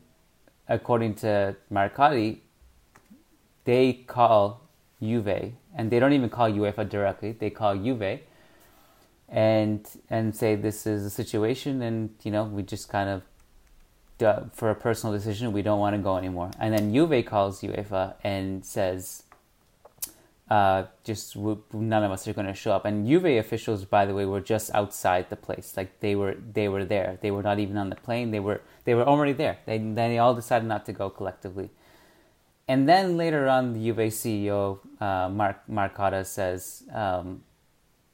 according 0.69 1.15
to 1.15 1.57
Marcotti, 1.69 2.39
they 3.65 3.91
call 4.07 4.61
Juve, 5.01 5.51
and 5.75 5.91
they 5.91 5.99
don't 5.99 6.13
even 6.13 6.29
call 6.29 6.49
UEFA 6.49 6.87
directly. 6.87 7.33
They 7.33 7.49
call 7.49 7.75
Juve, 7.75 8.21
and 9.27 9.85
and 10.09 10.33
say 10.33 10.55
this 10.55 10.87
is 10.87 11.05
a 11.05 11.09
situation, 11.09 11.81
and 11.81 12.11
you 12.23 12.31
know 12.31 12.45
we 12.45 12.63
just 12.63 12.87
kind 12.87 13.09
of 13.09 13.21
uh, 14.25 14.43
for 14.53 14.69
a 14.69 14.75
personal 14.75 15.13
decision 15.13 15.51
we 15.51 15.61
don't 15.61 15.79
want 15.79 15.93
to 15.93 16.01
go 16.01 16.15
anymore. 16.15 16.51
And 16.57 16.73
then 16.73 16.93
Juve 16.93 17.25
calls 17.25 17.61
UEFA 17.61 18.15
and 18.23 18.65
says 18.65 19.23
uh, 20.49 20.85
just 21.03 21.35
none 21.35 22.03
of 22.03 22.11
us 22.11 22.27
are 22.27 22.33
going 22.33 22.47
to 22.47 22.53
show 22.53 22.71
up. 22.71 22.85
And 22.85 23.07
Juve 23.07 23.37
officials, 23.37 23.85
by 23.85 24.05
the 24.05 24.15
way, 24.15 24.25
were 24.25 24.41
just 24.41 24.73
outside 24.73 25.29
the 25.29 25.35
place. 25.35 25.75
Like 25.77 25.99
they 25.99 26.15
were, 26.15 26.35
they 26.53 26.67
were 26.67 26.85
there. 26.85 27.19
They 27.21 27.29
were 27.29 27.43
not 27.43 27.59
even 27.59 27.77
on 27.77 27.89
the 27.89 27.95
plane. 27.95 28.31
They 28.31 28.39
were, 28.39 28.61
they 28.85 28.95
were 28.95 29.03
already 29.03 29.33
there. 29.33 29.59
They 29.65 29.77
they 29.77 30.17
all 30.17 30.33
decided 30.33 30.67
not 30.67 30.85
to 30.87 30.93
go 30.93 31.09
collectively. 31.09 31.69
And 32.67 32.89
then 32.89 33.17
later 33.17 33.47
on, 33.47 33.73
the 33.73 33.79
Juve 33.79 34.11
CEO 34.11 34.79
uh, 34.99 35.29
Mark 35.29 35.61
Marotta 35.69 36.25
says 36.25 36.83
um, 36.93 37.43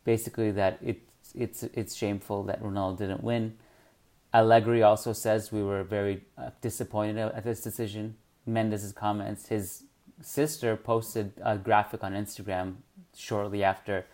basically 0.04 0.52
that 0.52 0.80
it, 0.82 1.02
it's 1.34 1.64
it's 1.64 1.96
shameful 1.96 2.44
that 2.44 2.62
Ronaldo 2.62 2.98
didn't 2.98 3.24
win. 3.24 3.58
Allegri 4.34 4.84
also 4.84 5.14
says 5.14 5.54
we 5.54 5.64
were 5.64 5.84
very 5.84 6.24
uh, 6.38 6.50
disappointed 6.62 7.18
at 7.18 7.46
this 7.46 7.62
decision. 7.62 8.18
Mendes' 8.46 8.92
comments, 8.92 9.48
his 9.48 9.85
sister 10.22 10.76
posted 10.76 11.34
a 11.42 11.58
graphic 11.58 12.04
on 12.04 12.14
Instagram 12.14 12.76
shortly 13.16 13.64
after 13.64 14.06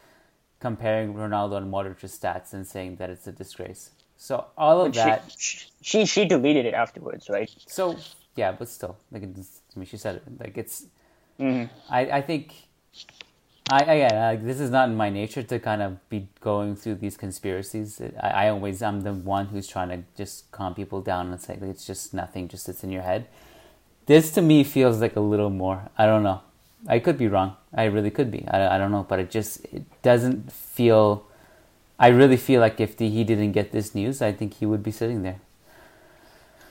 comparing 0.60 1.14
Ronaldo 1.14 1.57
and 1.57 1.72
Modric's 1.72 2.18
stats 2.18 2.53
and 2.53 2.65
saying 2.65 2.98
that 2.98 3.10
it's 3.10 3.28
a 3.28 3.32
disgrace. 3.32 3.91
So 4.18 4.45
all 4.57 4.82
of 4.82 4.94
but 4.94 4.95
that, 4.95 5.32
she, 5.36 5.68
she 5.82 6.06
she 6.06 6.26
deleted 6.26 6.65
it 6.65 6.76
afterwards, 6.76 7.30
right? 7.30 7.49
So 7.68 7.98
yeah, 8.36 8.52
but 8.52 8.69
still, 8.69 8.98
like 9.11 9.23
I 9.23 9.28
mean, 9.76 9.88
she 9.88 9.98
said 9.98 10.18
it. 10.18 10.23
Like 10.40 10.57
it's, 10.57 10.86
mm-hmm. 11.40 11.73
I 11.90 12.02
I 12.18 12.22
think, 12.22 12.53
I 13.72 13.80
again, 13.80 14.15
like, 14.15 14.45
this 14.45 14.60
is 14.60 14.69
not 14.69 14.90
in 14.90 14.95
my 14.95 15.10
nature 15.10 15.41
to 15.41 15.60
kind 15.60 15.82
of 15.82 16.07
be 16.10 16.28
going 16.40 16.76
through 16.76 16.95
these 16.95 17.18
conspiracies. 17.18 17.99
I, 18.22 18.45
I 18.45 18.49
always 18.49 18.84
I'm 18.84 19.02
the 19.02 19.14
one 19.14 19.48
who's 19.48 19.68
trying 19.68 19.90
to 19.90 20.03
just 20.15 20.52
calm 20.52 20.76
people 20.76 21.02
down 21.02 21.32
and 21.32 21.41
say 21.41 21.57
like, 21.60 21.72
it's 21.72 21.88
just 21.88 22.14
nothing, 22.14 22.48
just 22.48 22.65
sits 22.65 22.84
in 22.84 22.91
your 22.91 23.02
head. 23.02 23.26
This 24.12 24.30
to 24.32 24.42
me 24.42 24.66
feels 24.66 25.00
like 25.00 25.16
a 25.16 25.22
little 25.22 25.50
more. 25.50 25.90
I 25.98 26.06
don't 26.06 26.22
know. 26.22 26.42
I 26.86 27.00
could 27.00 27.18
be 27.18 27.30
wrong. 27.30 27.56
I 27.74 27.86
really 27.86 28.12
could 28.12 28.30
be. 28.30 28.46
I, 28.46 28.76
I 28.76 28.78
don't 28.78 28.92
know, 28.92 29.06
but 29.08 29.20
it 29.20 29.32
just 29.32 29.64
it 29.72 29.86
doesn't 30.02 30.52
feel. 30.52 31.26
I 31.98 32.10
really 32.10 32.36
feel 32.36 32.60
like 32.60 32.82
if 32.82 32.98
the, 32.98 33.08
he 33.08 33.24
didn't 33.24 33.54
get 33.54 33.72
this 33.72 33.96
news, 33.96 34.22
I 34.22 34.34
think 34.34 34.56
he 34.56 34.66
would 34.66 34.84
be 34.84 34.92
sitting 34.92 35.24
there. 35.24 35.40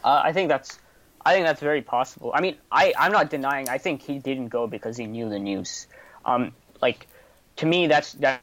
Uh, 0.04 0.20
I 0.22 0.34
think 0.34 0.50
that's, 0.50 0.80
I 1.24 1.32
think 1.32 1.46
that's 1.46 1.62
very 1.62 1.80
possible. 1.80 2.30
I 2.34 2.42
mean, 2.42 2.56
I 2.70 2.92
I'm 2.98 3.12
not 3.12 3.30
denying. 3.30 3.70
I 3.70 3.78
think 3.78 4.02
he 4.02 4.18
didn't 4.18 4.48
go 4.48 4.66
because 4.66 4.98
he 4.98 5.06
knew 5.06 5.30
the 5.30 5.38
news. 5.38 5.86
Um, 6.26 6.52
like, 6.82 7.06
to 7.56 7.64
me, 7.64 7.86
that's 7.86 8.12
that 8.20 8.42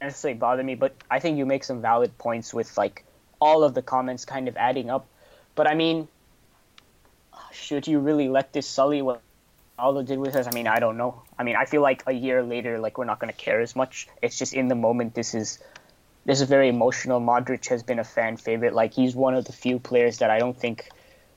necessarily 0.00 0.38
bother 0.38 0.62
me. 0.62 0.76
But 0.76 0.94
I 1.10 1.18
think 1.18 1.36
you 1.36 1.46
make 1.46 1.64
some 1.64 1.82
valid 1.82 2.16
points 2.18 2.54
with 2.54 2.78
like 2.78 3.02
all 3.40 3.64
of 3.64 3.74
the 3.74 3.82
comments 3.82 4.24
kind 4.24 4.46
of 4.46 4.56
adding 4.56 4.88
up. 4.88 5.04
But 5.56 5.66
I 5.66 5.74
mean, 5.74 6.06
should 7.56 7.86
you 7.86 7.98
really 7.98 8.28
let 8.28 8.52
this 8.52 8.66
sully 8.66 9.02
what 9.02 9.20
Aldo 9.78 10.02
did 10.02 10.18
with 10.18 10.36
us? 10.36 10.46
I 10.46 10.50
mean, 10.52 10.66
I 10.66 10.78
don't 10.78 10.96
know. 10.96 11.22
I 11.38 11.42
mean, 11.42 11.56
I 11.56 11.64
feel 11.64 11.82
like 11.82 12.02
a 12.06 12.12
year 12.12 12.42
later, 12.42 12.78
like 12.78 12.98
we're 12.98 13.04
not 13.04 13.18
going 13.18 13.32
to 13.32 13.38
care 13.38 13.60
as 13.60 13.76
much. 13.76 14.08
It's 14.22 14.38
just 14.38 14.54
in 14.54 14.68
the 14.68 14.74
moment. 14.74 15.14
This 15.14 15.34
is 15.34 15.58
this 16.24 16.40
is 16.40 16.48
very 16.48 16.68
emotional. 16.68 17.20
Modric 17.20 17.68
has 17.68 17.82
been 17.82 17.98
a 17.98 18.04
fan 18.04 18.36
favorite. 18.36 18.74
Like 18.74 18.94
he's 18.94 19.14
one 19.14 19.34
of 19.34 19.44
the 19.44 19.52
few 19.52 19.78
players 19.78 20.18
that 20.18 20.30
I 20.30 20.38
don't 20.38 20.56
think 20.56 20.88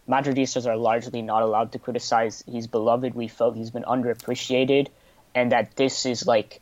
Madridistas 0.07 0.65
are 0.65 0.75
largely 0.75 1.21
not 1.21 1.43
allowed 1.43 1.71
to 1.73 1.79
criticize. 1.79 2.43
He's 2.47 2.67
beloved. 2.67 3.13
We 3.13 3.27
felt 3.27 3.55
he's 3.55 3.69
been 3.69 3.83
underappreciated, 3.83 4.87
and 5.35 5.51
that 5.51 5.75
this 5.75 6.05
is 6.05 6.25
like 6.25 6.61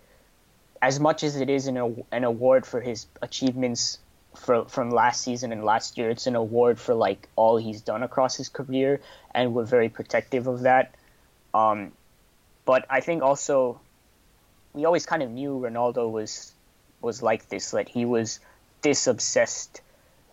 as 0.82 1.00
much 1.00 1.24
as 1.24 1.36
it 1.38 1.50
is 1.50 1.68
an, 1.68 2.04
an 2.12 2.24
award 2.24 2.66
for 2.66 2.82
his 2.82 3.08
achievements 3.22 4.00
for, 4.38 4.66
from 4.66 4.92
last 4.92 5.22
season 5.22 5.52
and 5.52 5.64
last 5.64 5.98
year. 5.98 6.10
It's 6.10 6.28
an 6.28 6.36
award 6.36 6.80
for 6.80 6.94
like 6.94 7.28
all 7.36 7.58
he's 7.58 7.82
done 7.82 8.04
across 8.04 8.36
his 8.36 8.50
career, 8.50 9.02
and 9.34 9.54
we're 9.54 9.66
very 9.66 9.90
protective 9.90 10.48
of 10.48 10.62
that. 10.62 10.96
Um, 11.54 11.92
but 12.66 12.86
I 12.90 13.02
think 13.02 13.24
also 13.24 13.80
we 14.74 14.86
always 14.86 15.06
kind 15.06 15.24
of 15.24 15.32
knew 15.32 15.60
Ronaldo 15.60 16.12
was 16.12 16.54
was 17.02 17.22
like 17.22 17.50
this, 17.50 17.72
that 17.72 17.90
he 17.90 18.06
was 18.06 18.40
this 18.82 19.08
obsessed 19.08 19.82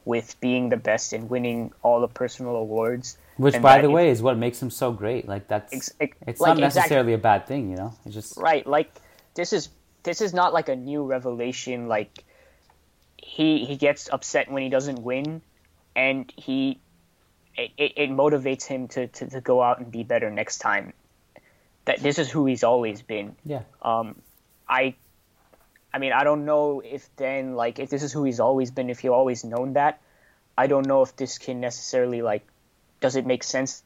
with 0.05 0.39
being 0.41 0.69
the 0.69 0.77
best 0.77 1.13
and 1.13 1.31
winning 1.31 1.73
all 1.83 2.01
the 2.01 2.09
personal 2.09 2.57
awards. 2.57 3.17
Which, 3.37 3.61
by 3.61 3.81
the 3.81 3.91
way, 3.91 4.11
is 4.11 4.23
what 4.23 4.37
makes 4.37 4.63
him 4.63 4.71
so 4.71 4.93
great. 4.93 5.27
Like 5.27 5.49
that's 5.49 5.73
ex- 5.73 5.95
ex- 5.99 6.17
it's 6.27 6.41
like, 6.41 6.51
not 6.51 6.59
necessarily 6.59 7.15
exactly. 7.15 7.15
a 7.15 7.19
bad 7.19 7.47
thing, 7.47 7.71
you 7.71 7.77
know. 7.77 7.95
It's 8.05 8.15
just 8.15 8.37
right. 8.37 8.67
Like 8.67 8.93
this 9.35 9.53
is 9.53 9.71
this 10.05 10.21
is 10.21 10.33
not 10.33 10.53
like 10.53 10.69
a 10.69 10.77
new 10.77 11.03
revelation. 11.05 11.89
Like 11.89 12.23
he 13.25 13.65
he 13.65 13.77
gets 13.77 14.11
upset 14.13 14.51
when 14.51 14.63
he 14.63 14.69
doesn't 14.69 15.03
win, 15.03 15.41
and 15.97 16.31
he 16.37 16.79
it, 17.57 17.71
it 17.79 18.11
motivates 18.11 18.65
him 18.67 18.89
to, 18.89 19.07
to, 19.07 19.31
to 19.31 19.41
go 19.41 19.63
out 19.63 19.79
and 19.79 19.91
be 19.91 20.03
better 20.03 20.31
next 20.31 20.59
time. 20.59 20.93
That 21.87 22.01
this 22.01 22.19
is 22.19 22.31
who 22.31 22.45
he's 22.47 22.65
always 22.65 23.01
been. 23.01 23.37
Yeah. 23.45 23.63
Um, 23.81 24.17
I, 24.69 24.95
I 25.93 25.99
mean, 25.99 26.13
I 26.13 26.25
don't 26.25 26.45
know 26.45 26.83
if 26.85 27.09
then 27.17 27.55
like 27.55 27.79
if 27.79 27.89
this 27.89 28.03
is 28.03 28.13
who 28.13 28.25
he's 28.25 28.41
always 28.41 28.71
been, 28.71 28.91
if 28.91 29.05
you 29.05 29.15
always 29.15 29.43
known 29.43 29.73
that, 29.75 30.01
I 30.59 30.67
don't 30.67 30.87
know 30.87 31.03
if 31.03 31.17
this 31.17 31.39
can 31.39 31.61
necessarily 31.61 32.21
like, 32.21 32.47
does 33.01 33.17
it 33.17 33.25
make 33.27 33.43
sense 33.43 33.83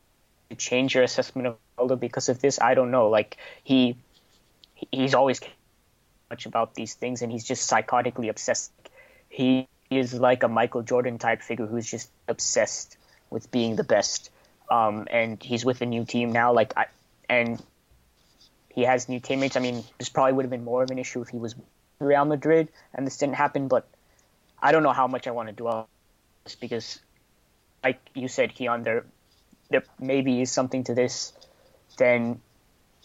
to 0.50 0.56
change 0.56 0.94
your 0.94 1.04
assessment 1.04 1.46
of 1.46 1.56
Ronaldo 1.78 2.00
because 2.00 2.28
of 2.28 2.40
this? 2.40 2.60
I 2.60 2.74
don't 2.74 2.90
know. 2.90 3.08
Like 3.08 3.36
he, 3.62 3.96
he's 4.90 5.14
always 5.14 5.40
much 6.28 6.46
about 6.46 6.74
these 6.74 6.94
things, 6.94 7.22
and 7.22 7.30
he's 7.30 7.44
just 7.44 7.70
psychotically 7.70 8.30
obsessed 8.30 8.72
he 9.28 9.68
is 9.90 10.14
like 10.14 10.42
a 10.42 10.48
Michael 10.48 10.82
Jordan 10.82 11.18
type 11.18 11.42
figure 11.42 11.66
who's 11.66 11.90
just 11.90 12.10
obsessed 12.26 12.96
with 13.30 13.50
being 13.50 13.76
the 13.76 13.84
best. 13.84 14.30
Um, 14.70 15.08
and 15.10 15.42
he's 15.42 15.64
with 15.64 15.80
a 15.80 15.86
new 15.86 16.04
team 16.04 16.32
now. 16.32 16.52
Like, 16.52 16.74
I, 16.76 16.86
and 17.28 17.62
he 18.68 18.82
has 18.82 19.08
new 19.08 19.20
teammates. 19.20 19.56
I 19.56 19.60
mean, 19.60 19.82
this 19.98 20.08
probably 20.08 20.34
would 20.34 20.44
have 20.44 20.50
been 20.50 20.64
more 20.64 20.82
of 20.82 20.90
an 20.90 20.98
issue 20.98 21.20
if 21.22 21.28
he 21.28 21.38
was 21.38 21.54
Real 21.98 22.24
Madrid 22.24 22.68
and 22.94 23.06
this 23.06 23.16
didn't 23.16 23.36
happen. 23.36 23.68
But 23.68 23.86
I 24.60 24.72
don't 24.72 24.82
know 24.82 24.92
how 24.92 25.06
much 25.06 25.26
I 25.26 25.30
want 25.30 25.48
to 25.48 25.54
dwell 25.54 25.74
on 25.74 25.86
this 26.44 26.54
because, 26.54 27.00
like 27.82 28.00
you 28.14 28.28
said, 28.28 28.54
Kiyan, 28.54 28.84
there 28.84 29.04
there 29.70 29.84
maybe 29.98 30.40
is 30.40 30.50
something 30.50 30.84
to 30.84 30.94
this. 30.94 31.32
Then 31.96 32.40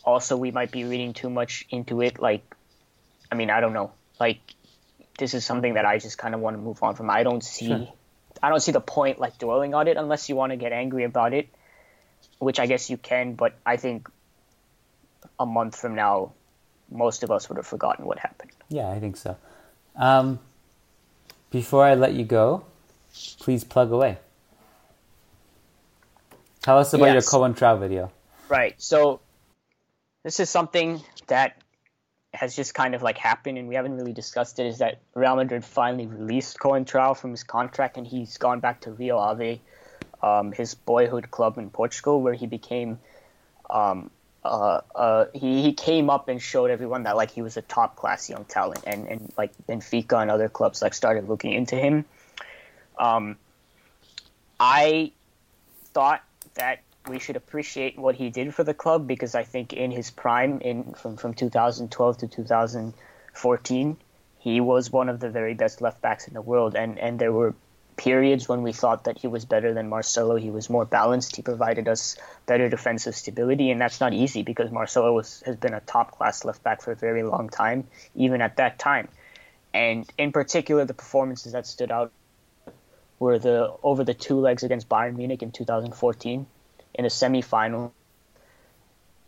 also 0.03 0.37
we 0.37 0.51
might 0.51 0.71
be 0.71 0.83
reading 0.83 1.13
too 1.13 1.29
much 1.29 1.65
into 1.69 2.01
it. 2.01 2.19
Like, 2.19 2.43
I 3.31 3.35
mean, 3.35 3.49
I 3.49 3.59
don't 3.59 3.73
know. 3.73 3.91
Like 4.19 4.41
this 5.17 5.33
is 5.33 5.45
something 5.45 5.75
that 5.75 5.85
I 5.85 5.99
just 5.99 6.17
kind 6.17 6.33
of 6.33 6.41
want 6.41 6.55
to 6.57 6.61
move 6.61 6.81
on 6.81 6.95
from. 6.95 7.09
I 7.09 7.23
don't 7.23 7.43
see, 7.43 7.67
sure. 7.67 7.87
I 8.41 8.49
don't 8.49 8.59
see 8.59 8.71
the 8.71 8.81
point 8.81 9.19
like 9.19 9.37
dwelling 9.37 9.73
on 9.73 9.87
it 9.87 9.97
unless 9.97 10.29
you 10.29 10.35
want 10.35 10.51
to 10.51 10.57
get 10.57 10.71
angry 10.71 11.03
about 11.03 11.33
it, 11.33 11.49
which 12.39 12.59
I 12.59 12.65
guess 12.65 12.89
you 12.89 12.97
can. 12.97 13.35
But 13.35 13.55
I 13.65 13.77
think 13.77 14.09
a 15.39 15.45
month 15.45 15.75
from 15.75 15.95
now, 15.95 16.33
most 16.91 17.23
of 17.23 17.31
us 17.31 17.49
would 17.49 17.57
have 17.57 17.67
forgotten 17.67 18.05
what 18.05 18.19
happened. 18.19 18.51
Yeah, 18.69 18.89
I 18.89 18.99
think 18.99 19.17
so. 19.17 19.37
Um, 19.95 20.39
before 21.51 21.85
I 21.85 21.93
let 21.93 22.13
you 22.13 22.25
go, 22.25 22.65
please 23.39 23.63
plug 23.63 23.91
away. 23.91 24.17
Tell 26.61 26.79
us 26.79 26.93
about 26.93 27.13
yes. 27.13 27.31
your 27.31 27.41
Coentrao 27.41 27.79
video. 27.79 28.11
Right. 28.49 28.81
So 28.81 29.19
this 30.23 30.39
is 30.39 30.49
something 30.49 31.01
that 31.27 31.61
has 32.33 32.55
just 32.55 32.73
kind 32.73 32.95
of 32.95 33.01
like 33.03 33.17
happened 33.17 33.57
and 33.57 33.67
we 33.67 33.75
haven't 33.75 33.95
really 33.95 34.13
discussed 34.13 34.59
it 34.59 34.65
is 34.65 34.79
that 34.79 34.99
Real 35.13 35.35
Madrid 35.35 35.63
finally 35.63 36.07
released 36.07 36.57
Coentrao 36.57 37.15
from 37.15 37.31
his 37.31 37.43
contract 37.43 37.97
and 37.97 38.07
he's 38.07 38.37
gone 38.37 38.59
back 38.59 38.81
to 38.81 38.91
Rio 38.91 39.17
Ave, 39.17 39.61
um, 40.21 40.51
his 40.51 40.73
boyhood 40.73 41.29
club 41.29 41.57
in 41.57 41.69
Portugal, 41.69 42.21
where 42.21 42.33
he 42.33 42.47
became 42.47 42.99
um, 43.69 44.09
uh, 44.43 44.81
uh, 44.93 45.25
he, 45.33 45.61
he 45.61 45.73
came 45.73 46.09
up 46.09 46.27
and 46.27 46.41
showed 46.41 46.69
everyone 46.69 47.03
that 47.03 47.15
like 47.15 47.31
he 47.31 47.41
was 47.41 47.55
a 47.55 47.61
top 47.61 47.95
class 47.95 48.29
young 48.29 48.45
talent 48.45 48.83
and, 48.85 49.07
and 49.07 49.33
like 49.37 49.51
Benfica 49.67 50.21
and 50.21 50.29
other 50.29 50.49
clubs 50.49 50.81
like 50.81 50.93
started 50.93 51.29
looking 51.29 51.53
into 51.53 51.75
him. 51.75 52.03
Um, 52.97 53.37
I 54.59 55.11
thought 55.93 56.23
that 56.55 56.81
we 57.07 57.19
should 57.19 57.35
appreciate 57.35 57.97
what 57.97 58.15
he 58.15 58.29
did 58.29 58.53
for 58.53 58.63
the 58.63 58.73
club 58.73 59.07
because 59.07 59.35
I 59.35 59.43
think 59.43 59.73
in 59.73 59.91
his 59.91 60.11
prime, 60.11 60.61
in 60.61 60.93
from 60.93 61.17
from 61.17 61.33
2012 61.33 62.17
to 62.19 62.27
2014, 62.27 63.97
he 64.39 64.61
was 64.61 64.91
one 64.91 65.09
of 65.09 65.19
the 65.19 65.29
very 65.29 65.53
best 65.53 65.81
left 65.81 66.01
backs 66.01 66.27
in 66.27 66.33
the 66.33 66.41
world, 66.41 66.75
and 66.75 66.97
and 66.99 67.19
there 67.19 67.31
were 67.31 67.55
periods 67.95 68.49
when 68.49 68.63
we 68.63 68.71
thought 68.71 69.03
that 69.03 69.19
he 69.19 69.27
was 69.27 69.45
better 69.45 69.73
than 69.73 69.87
Marcelo. 69.89 70.35
He 70.35 70.49
was 70.49 70.69
more 70.69 70.85
balanced. 70.85 71.35
He 71.35 71.41
provided 71.41 71.87
us 71.87 72.17
better 72.45 72.69
defensive 72.69 73.15
stability, 73.15 73.69
and 73.71 73.79
that's 73.79 73.99
not 73.99 74.13
easy 74.13 74.43
because 74.43 74.71
Marcelo 74.71 75.13
was, 75.13 75.43
has 75.45 75.57
been 75.57 75.73
a 75.73 75.79
top 75.79 76.17
class 76.17 76.43
left 76.43 76.63
back 76.63 76.81
for 76.81 76.91
a 76.91 76.95
very 76.95 77.23
long 77.23 77.49
time, 77.49 77.87
even 78.15 78.41
at 78.41 78.57
that 78.57 78.79
time. 78.79 79.07
And 79.73 80.09
in 80.17 80.31
particular, 80.31 80.85
the 80.85 80.93
performances 80.93 81.51
that 81.53 81.67
stood 81.67 81.91
out 81.91 82.11
were 83.19 83.39
the 83.39 83.73
over 83.83 84.03
the 84.03 84.13
two 84.13 84.39
legs 84.39 84.63
against 84.63 84.89
Bayern 84.89 85.15
Munich 85.15 85.43
in 85.43 85.51
2014 85.51 86.45
in 86.93 87.05
a 87.05 87.09
semifinal. 87.09 87.91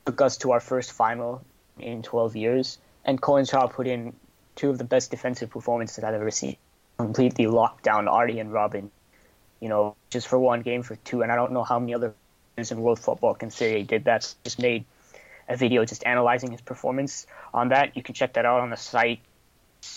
Took 0.05 0.21
us 0.21 0.37
to 0.37 0.51
our 0.51 0.59
first 0.59 0.91
final 0.91 1.43
in 1.79 2.03
12 2.03 2.35
years, 2.35 2.77
and 3.03 3.21
Coentrao 3.21 3.71
put 3.71 3.87
in 3.87 4.13
two 4.55 4.69
of 4.69 4.77
the 4.77 4.83
best 4.83 5.11
defensive 5.11 5.49
performances 5.49 6.03
I've 6.03 6.13
ever 6.13 6.31
seen. 6.31 6.57
Completely 6.97 7.47
locked 7.47 7.83
down 7.83 8.07
Artie 8.07 8.39
and 8.39 8.51
Robben, 8.51 8.89
you 9.59 9.69
know, 9.69 9.95
just 10.09 10.27
for 10.27 10.39
one 10.39 10.61
game 10.61 10.83
for 10.83 10.95
two. 10.95 11.23
And 11.23 11.31
I 11.31 11.35
don't 11.35 11.51
know 11.51 11.63
how 11.63 11.79
many 11.79 11.93
other 11.93 12.13
players 12.55 12.71
in 12.71 12.79
world 12.79 12.99
football 12.99 13.33
can 13.33 13.51
say 13.51 13.77
he 13.77 13.83
did 13.83 14.05
that. 14.05 14.33
Just 14.43 14.59
made 14.59 14.85
a 15.47 15.57
video 15.57 15.85
just 15.85 16.05
analyzing 16.05 16.51
his 16.51 16.61
performance 16.61 17.27
on 17.53 17.69
that. 17.69 17.95
You 17.95 18.03
can 18.03 18.15
check 18.15 18.33
that 18.33 18.45
out 18.45 18.61
on 18.61 18.69
the 18.69 18.77
site. 18.77 19.19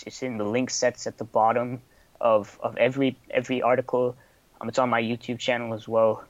It's 0.05 0.21
in 0.21 0.37
the 0.37 0.43
link 0.43 0.69
sets 0.69 1.07
at 1.07 1.17
the 1.17 1.23
bottom 1.23 1.81
of, 2.19 2.59
of 2.61 2.77
every 2.77 3.17
every 3.29 3.61
article. 3.61 4.15
Um, 4.61 4.69
it's 4.69 4.77
on 4.77 4.89
my 4.89 5.01
YouTube 5.01 5.39
channel 5.39 5.73
as 5.73 5.87
well. 5.87 6.25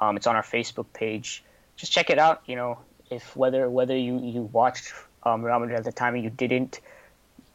Um, 0.00 0.16
it's 0.16 0.26
on 0.26 0.36
our 0.36 0.42
Facebook 0.42 0.86
page. 0.92 1.42
Just 1.76 1.92
check 1.92 2.10
it 2.10 2.18
out. 2.18 2.42
You 2.46 2.56
know, 2.56 2.78
if 3.10 3.36
whether 3.36 3.68
whether 3.68 3.96
you 3.96 4.20
you 4.20 4.42
watched 4.42 4.92
um, 5.22 5.42
Real 5.42 5.58
Madrid 5.58 5.78
at 5.78 5.84
the 5.84 5.92
time 5.92 6.14
or 6.14 6.18
you 6.18 6.30
didn't, 6.30 6.80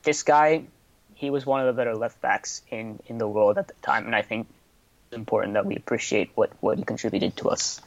this 0.04 0.24
guy, 0.24 0.64
he 1.16 1.30
was 1.30 1.46
one 1.46 1.62
of 1.62 1.68
the 1.68 1.74
better 1.74 1.96
left 1.96 2.22
backs 2.22 2.62
in 2.70 3.00
in 3.08 3.18
the 3.18 3.28
world 3.28 3.58
at 3.58 3.68
the 3.68 3.74
time, 3.82 4.06
and 4.06 4.16
I 4.16 4.22
think 4.22 4.48
it's 5.08 5.18
important 5.18 5.54
that 5.54 5.66
we 5.66 5.76
appreciate 5.76 6.32
what 6.36 6.52
what 6.62 6.78
he 6.78 6.84
contributed 6.84 7.36
to 7.38 7.50
us. 7.50 7.82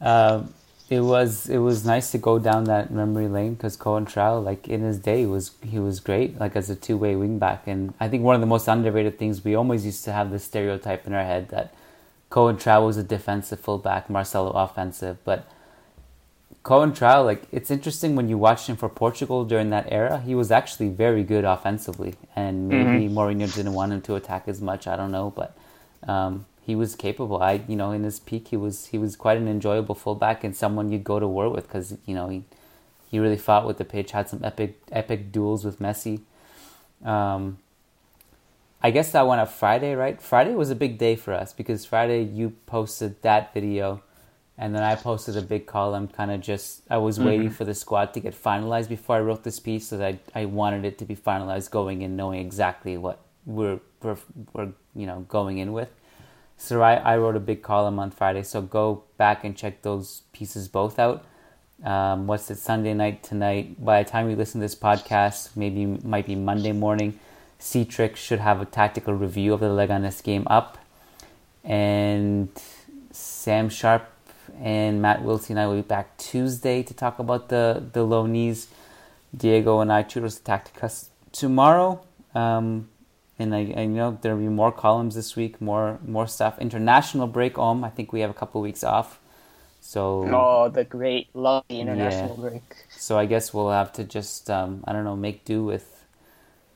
Um, 0.00 0.52
it 0.90 1.00
was 1.00 1.48
it 1.48 1.58
was 1.58 1.86
nice 1.86 2.10
to 2.10 2.18
go 2.18 2.38
down 2.38 2.64
that 2.64 2.90
memory 2.90 3.28
lane 3.28 3.54
because 3.54 3.76
Coentrao, 3.76 4.44
like 4.44 4.68
in 4.68 4.82
his 4.82 4.98
day, 4.98 5.24
was 5.26 5.52
he 5.62 5.78
was 5.78 6.00
great, 6.00 6.38
like 6.38 6.54
as 6.54 6.68
a 6.68 6.76
two 6.76 6.96
way 6.96 7.16
wing 7.16 7.38
back, 7.38 7.66
and 7.66 7.94
I 7.98 8.08
think 8.08 8.22
one 8.22 8.34
of 8.34 8.40
the 8.40 8.46
most 8.46 8.68
underrated 8.68 9.18
things 9.18 9.42
we 9.44 9.54
always 9.54 9.86
used 9.86 10.04
to 10.04 10.12
have 10.12 10.30
this 10.30 10.44
stereotype 10.44 11.06
in 11.06 11.14
our 11.14 11.24
head 11.24 11.48
that 11.48 11.72
Coentrao 12.32 12.86
was 12.86 12.96
a 12.96 13.02
defensive 13.02 13.60
fullback, 13.60 14.08
Marcelo 14.08 14.52
offensive. 14.52 15.18
But 15.22 15.46
Cohen 16.62 16.92
Coentrao, 16.92 17.26
like 17.26 17.42
it's 17.52 17.70
interesting 17.70 18.16
when 18.16 18.30
you 18.30 18.38
watched 18.38 18.68
him 18.68 18.76
for 18.76 18.88
Portugal 18.88 19.44
during 19.44 19.68
that 19.68 19.86
era, 19.92 20.18
he 20.18 20.34
was 20.34 20.50
actually 20.50 20.88
very 20.88 21.24
good 21.24 21.44
offensively, 21.44 22.14
and 22.34 22.68
maybe 22.68 23.04
mm-hmm. 23.04 23.18
Mourinho 23.18 23.54
didn't 23.54 23.74
want 23.74 23.92
him 23.92 24.00
to 24.02 24.14
attack 24.14 24.44
as 24.46 24.62
much. 24.62 24.86
I 24.86 24.96
don't 24.96 25.12
know, 25.12 25.30
but 25.36 25.54
um, 26.10 26.46
he 26.62 26.74
was 26.74 26.94
capable. 26.94 27.42
I, 27.42 27.60
you 27.68 27.76
know, 27.76 27.92
in 27.92 28.02
his 28.02 28.18
peak, 28.18 28.48
he 28.48 28.56
was 28.56 28.86
he 28.86 28.96
was 28.96 29.14
quite 29.14 29.36
an 29.36 29.46
enjoyable 29.46 29.94
fullback 29.94 30.42
and 30.42 30.56
someone 30.56 30.90
you'd 30.90 31.04
go 31.04 31.20
to 31.20 31.28
war 31.28 31.50
with 31.50 31.68
because 31.68 31.98
you 32.06 32.14
know 32.14 32.28
he 32.30 32.44
he 33.10 33.18
really 33.18 33.36
fought 33.36 33.66
with 33.66 33.76
the 33.76 33.84
pitch, 33.84 34.12
had 34.12 34.30
some 34.30 34.42
epic 34.42 34.80
epic 34.90 35.32
duels 35.32 35.66
with 35.66 35.80
Messi. 35.80 36.22
Um, 37.04 37.58
I 38.82 38.90
guess 38.90 39.12
that 39.12 39.26
went 39.26 39.40
up 39.40 39.52
Friday, 39.52 39.94
right? 39.94 40.20
Friday 40.20 40.54
was 40.54 40.70
a 40.70 40.74
big 40.74 40.98
day 40.98 41.14
for 41.14 41.32
us 41.32 41.52
because 41.52 41.84
Friday 41.84 42.22
you 42.22 42.50
posted 42.66 43.22
that 43.22 43.54
video, 43.54 44.02
and 44.58 44.74
then 44.74 44.82
I 44.82 44.96
posted 44.96 45.36
a 45.36 45.42
big 45.42 45.66
column. 45.66 46.08
Kind 46.08 46.32
of 46.32 46.40
just 46.40 46.82
I 46.90 46.96
was 46.98 47.16
mm-hmm. 47.16 47.28
waiting 47.28 47.50
for 47.50 47.64
the 47.64 47.74
squad 47.74 48.12
to 48.14 48.20
get 48.20 48.34
finalized 48.34 48.88
before 48.88 49.16
I 49.16 49.20
wrote 49.20 49.44
this 49.44 49.60
piece, 49.60 49.88
so 49.88 50.04
I 50.04 50.18
I 50.34 50.46
wanted 50.46 50.84
it 50.84 50.98
to 50.98 51.04
be 51.04 51.14
finalized 51.14 51.70
going 51.70 52.02
in, 52.02 52.16
knowing 52.16 52.40
exactly 52.40 52.96
what 52.96 53.20
we're 53.46 53.78
we're, 54.02 54.18
we're 54.52 54.72
you 54.96 55.06
know 55.06 55.26
going 55.28 55.58
in 55.58 55.72
with. 55.72 55.90
So 56.56 56.82
I, 56.82 56.94
I 56.94 57.16
wrote 57.18 57.36
a 57.36 57.40
big 57.40 57.62
column 57.62 57.98
on 57.98 58.10
Friday. 58.10 58.42
So 58.42 58.62
go 58.62 59.04
back 59.16 59.44
and 59.44 59.56
check 59.56 59.82
those 59.82 60.22
pieces 60.32 60.68
both 60.68 60.98
out. 60.98 61.24
Um, 61.84 62.26
what's 62.26 62.50
it? 62.50 62.58
Sunday 62.58 62.94
night 62.94 63.22
tonight. 63.22 63.84
By 63.84 64.02
the 64.02 64.10
time 64.10 64.30
you 64.30 64.36
listen 64.36 64.60
to 64.60 64.64
this 64.64 64.76
podcast, 64.76 65.56
maybe 65.56 65.86
might 65.86 66.26
be 66.26 66.36
Monday 66.36 66.72
morning. 66.72 67.18
C-Trick 67.62 68.16
should 68.16 68.40
have 68.40 68.60
a 68.60 68.64
tactical 68.64 69.14
review 69.14 69.54
of 69.54 69.60
the 69.60 69.66
Leganes 69.66 70.20
game 70.22 70.46
up, 70.48 70.78
and 71.62 72.48
Sam 73.12 73.68
Sharp 73.68 74.10
and 74.60 75.00
Matt 75.00 75.22
Wilson 75.22 75.56
and 75.56 75.60
I 75.60 75.66
will 75.68 75.76
be 75.76 75.82
back 75.82 76.16
Tuesday 76.18 76.82
to 76.82 76.92
talk 76.92 77.20
about 77.20 77.48
the 77.50 77.82
the 77.92 78.02
low 78.02 78.26
knees. 78.26 78.66
Diego 79.34 79.80
and 79.80 79.92
I 79.92 80.02
choose 80.02 80.40
Tacticus 80.40 81.08
tomorrow. 81.30 82.02
Um, 82.34 82.88
and 83.38 83.54
I, 83.54 83.72
I 83.76 83.86
know 83.86 84.18
there'll 84.20 84.38
be 84.38 84.48
more 84.48 84.72
columns 84.72 85.14
this 85.14 85.36
week, 85.36 85.60
more 85.60 85.98
more 86.04 86.26
stuff. 86.26 86.58
International 86.58 87.28
break 87.28 87.56
home. 87.56 87.84
I 87.84 87.90
think 87.90 88.12
we 88.12 88.20
have 88.20 88.30
a 88.30 88.34
couple 88.34 88.60
of 88.60 88.64
weeks 88.64 88.82
off. 88.82 89.20
So 89.80 90.28
oh, 90.34 90.68
the 90.68 90.84
great 90.84 91.28
lovely 91.32 91.80
international 91.80 92.36
yeah. 92.38 92.48
break. 92.48 92.76
So 92.90 93.18
I 93.18 93.26
guess 93.26 93.54
we'll 93.54 93.70
have 93.70 93.92
to 93.94 94.04
just 94.04 94.50
um, 94.50 94.82
I 94.84 94.92
don't 94.92 95.04
know 95.04 95.16
make 95.16 95.44
do 95.44 95.64
with 95.64 95.91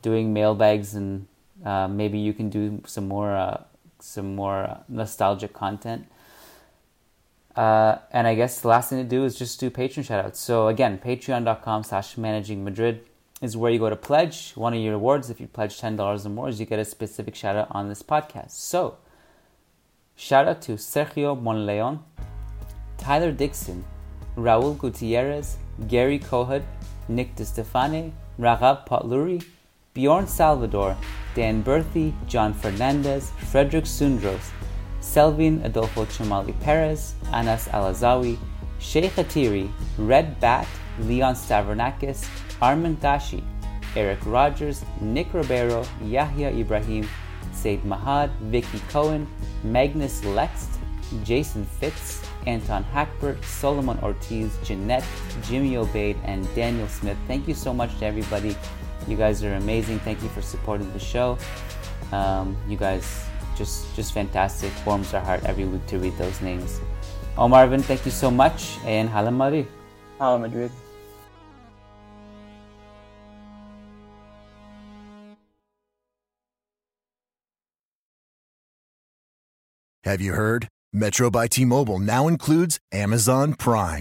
doing 0.07 0.33
mailbags 0.33 0.95
and 0.95 1.27
uh, 1.65 1.89
maybe 1.89 2.19
you 2.19 2.33
can 2.33 2.49
do 2.49 2.81
some 2.87 3.09
more 3.09 3.33
uh, 3.35 3.59
some 3.99 4.37
more 4.37 4.79
nostalgic 4.89 5.53
content. 5.53 6.07
Uh, 7.57 7.97
and 8.13 8.25
I 8.27 8.35
guess 8.41 8.61
the 8.61 8.69
last 8.69 8.91
thing 8.91 9.03
to 9.03 9.09
do 9.17 9.25
is 9.25 9.35
just 9.37 9.59
do 9.59 9.69
patron 9.69 10.05
shoutouts. 10.05 10.37
So 10.37 10.69
again, 10.69 10.99
patreon.com 10.99 11.83
slash 11.83 12.17
managing 12.17 12.63
Madrid 12.63 13.01
is 13.43 13.57
where 13.57 13.73
you 13.73 13.79
go 13.79 13.91
to 13.91 13.97
pledge. 13.97 14.53
One 14.53 14.75
of 14.75 14.81
your 14.81 14.93
rewards, 14.93 15.31
if 15.31 15.41
you 15.41 15.49
pledge 15.49 15.81
$10 15.81 16.27
or 16.27 16.29
more, 16.29 16.51
you 16.51 16.67
get 16.67 16.79
a 16.79 16.85
specific 16.85 17.35
shout 17.35 17.57
out 17.57 17.69
on 17.71 17.89
this 17.89 18.03
podcast. 18.03 18.53
So, 18.53 18.99
shout 20.15 20.47
out 20.47 20.61
to 20.63 20.73
Sergio 20.73 21.41
Monleon, 21.41 22.01
Tyler 22.99 23.33
Dixon, 23.33 23.85
Raul 24.37 24.79
Gutierrez, 24.79 25.57
Gary 25.89 26.19
Kohut, 26.19 26.63
Nick 27.09 27.35
DeStefane, 27.37 28.13
Raghav 28.39 28.87
Potluri, 28.87 29.43
Bjorn 29.97 30.27
Salvador, 30.27 30.95
Dan 31.35 31.65
Berthy, 31.65 32.13
John 32.29 32.53
Fernandez, 32.53 33.33
Frederick 33.51 33.87
Sundros, 33.87 34.51
Selvin 35.01 35.65
Adolfo 35.65 36.05
Chamali 36.05 36.53
Perez, 36.61 37.15
Anas 37.33 37.67
Alazawi, 37.69 38.37
Sheikh 38.79 39.13
Atiri, 39.13 39.71
Red 39.97 40.39
Bat, 40.39 40.69
Leon 41.01 41.35
Stavronakis, 41.35 42.29
Armin 42.61 42.99
Dashi, 42.99 43.43
Eric 43.97 44.19
Rogers, 44.27 44.85
Nick 45.01 45.33
Ribeiro, 45.33 45.83
Yahya 46.05 46.51
Ibrahim, 46.51 47.09
Said 47.55 47.81
Mahad, 47.81 48.29
Vicky 48.53 48.81
Cohen, 48.91 49.27
Magnus 49.65 50.23
Lext, 50.27 50.79
Jason 51.25 51.65
Fitz, 51.65 52.23
Anton 52.47 52.85
Hackbert, 52.93 53.43
Solomon 53.43 53.99
Ortiz, 54.03 54.59
Jeanette, 54.63 55.07
Jimmy 55.43 55.73
Obaid, 55.73 56.17
and 56.25 56.47
Daniel 56.55 56.87
Smith. 56.89 57.17
Thank 57.27 57.49
you 57.49 57.55
so 57.55 57.73
much 57.73 57.99
to 58.01 58.05
everybody. 58.05 58.55
You 59.07 59.17
guys 59.17 59.43
are 59.45 59.55
amazing. 59.55 60.01
Thank 60.01 60.23
you 60.23 60.29
for 60.31 60.43
supporting 60.43 60.93
the 60.93 60.99
show. 60.99 61.39
Um, 62.13 62.57
you 62.69 62.77
guys 62.77 63.25
just 63.57 63.95
just 63.95 64.13
fantastic. 64.13 64.73
Warms 64.85 65.15
our 65.15 65.21
heart 65.21 65.45
every 65.45 65.65
week 65.65 65.87
to 65.87 65.99
read 65.99 66.17
those 66.19 66.41
names. 66.41 66.81
Om 67.39 67.53
Arvind, 67.53 67.85
thank 67.85 68.05
you 68.05 68.11
so 68.11 68.31
much, 68.31 68.79
and 68.85 69.09
Hala 69.09 69.31
Madrid. 69.31 69.67
Hala 70.19 70.39
Madrid. 70.39 70.71
Have 80.05 80.21
you 80.21 80.35
heard? 80.35 80.69
Metro 80.93 81.31
by 81.31 81.49
T 81.49 81.65
Mobile 81.65 81.99
now 81.99 82.29
includes 82.29 82.79
Amazon 82.93 83.55
Prime. 83.55 84.01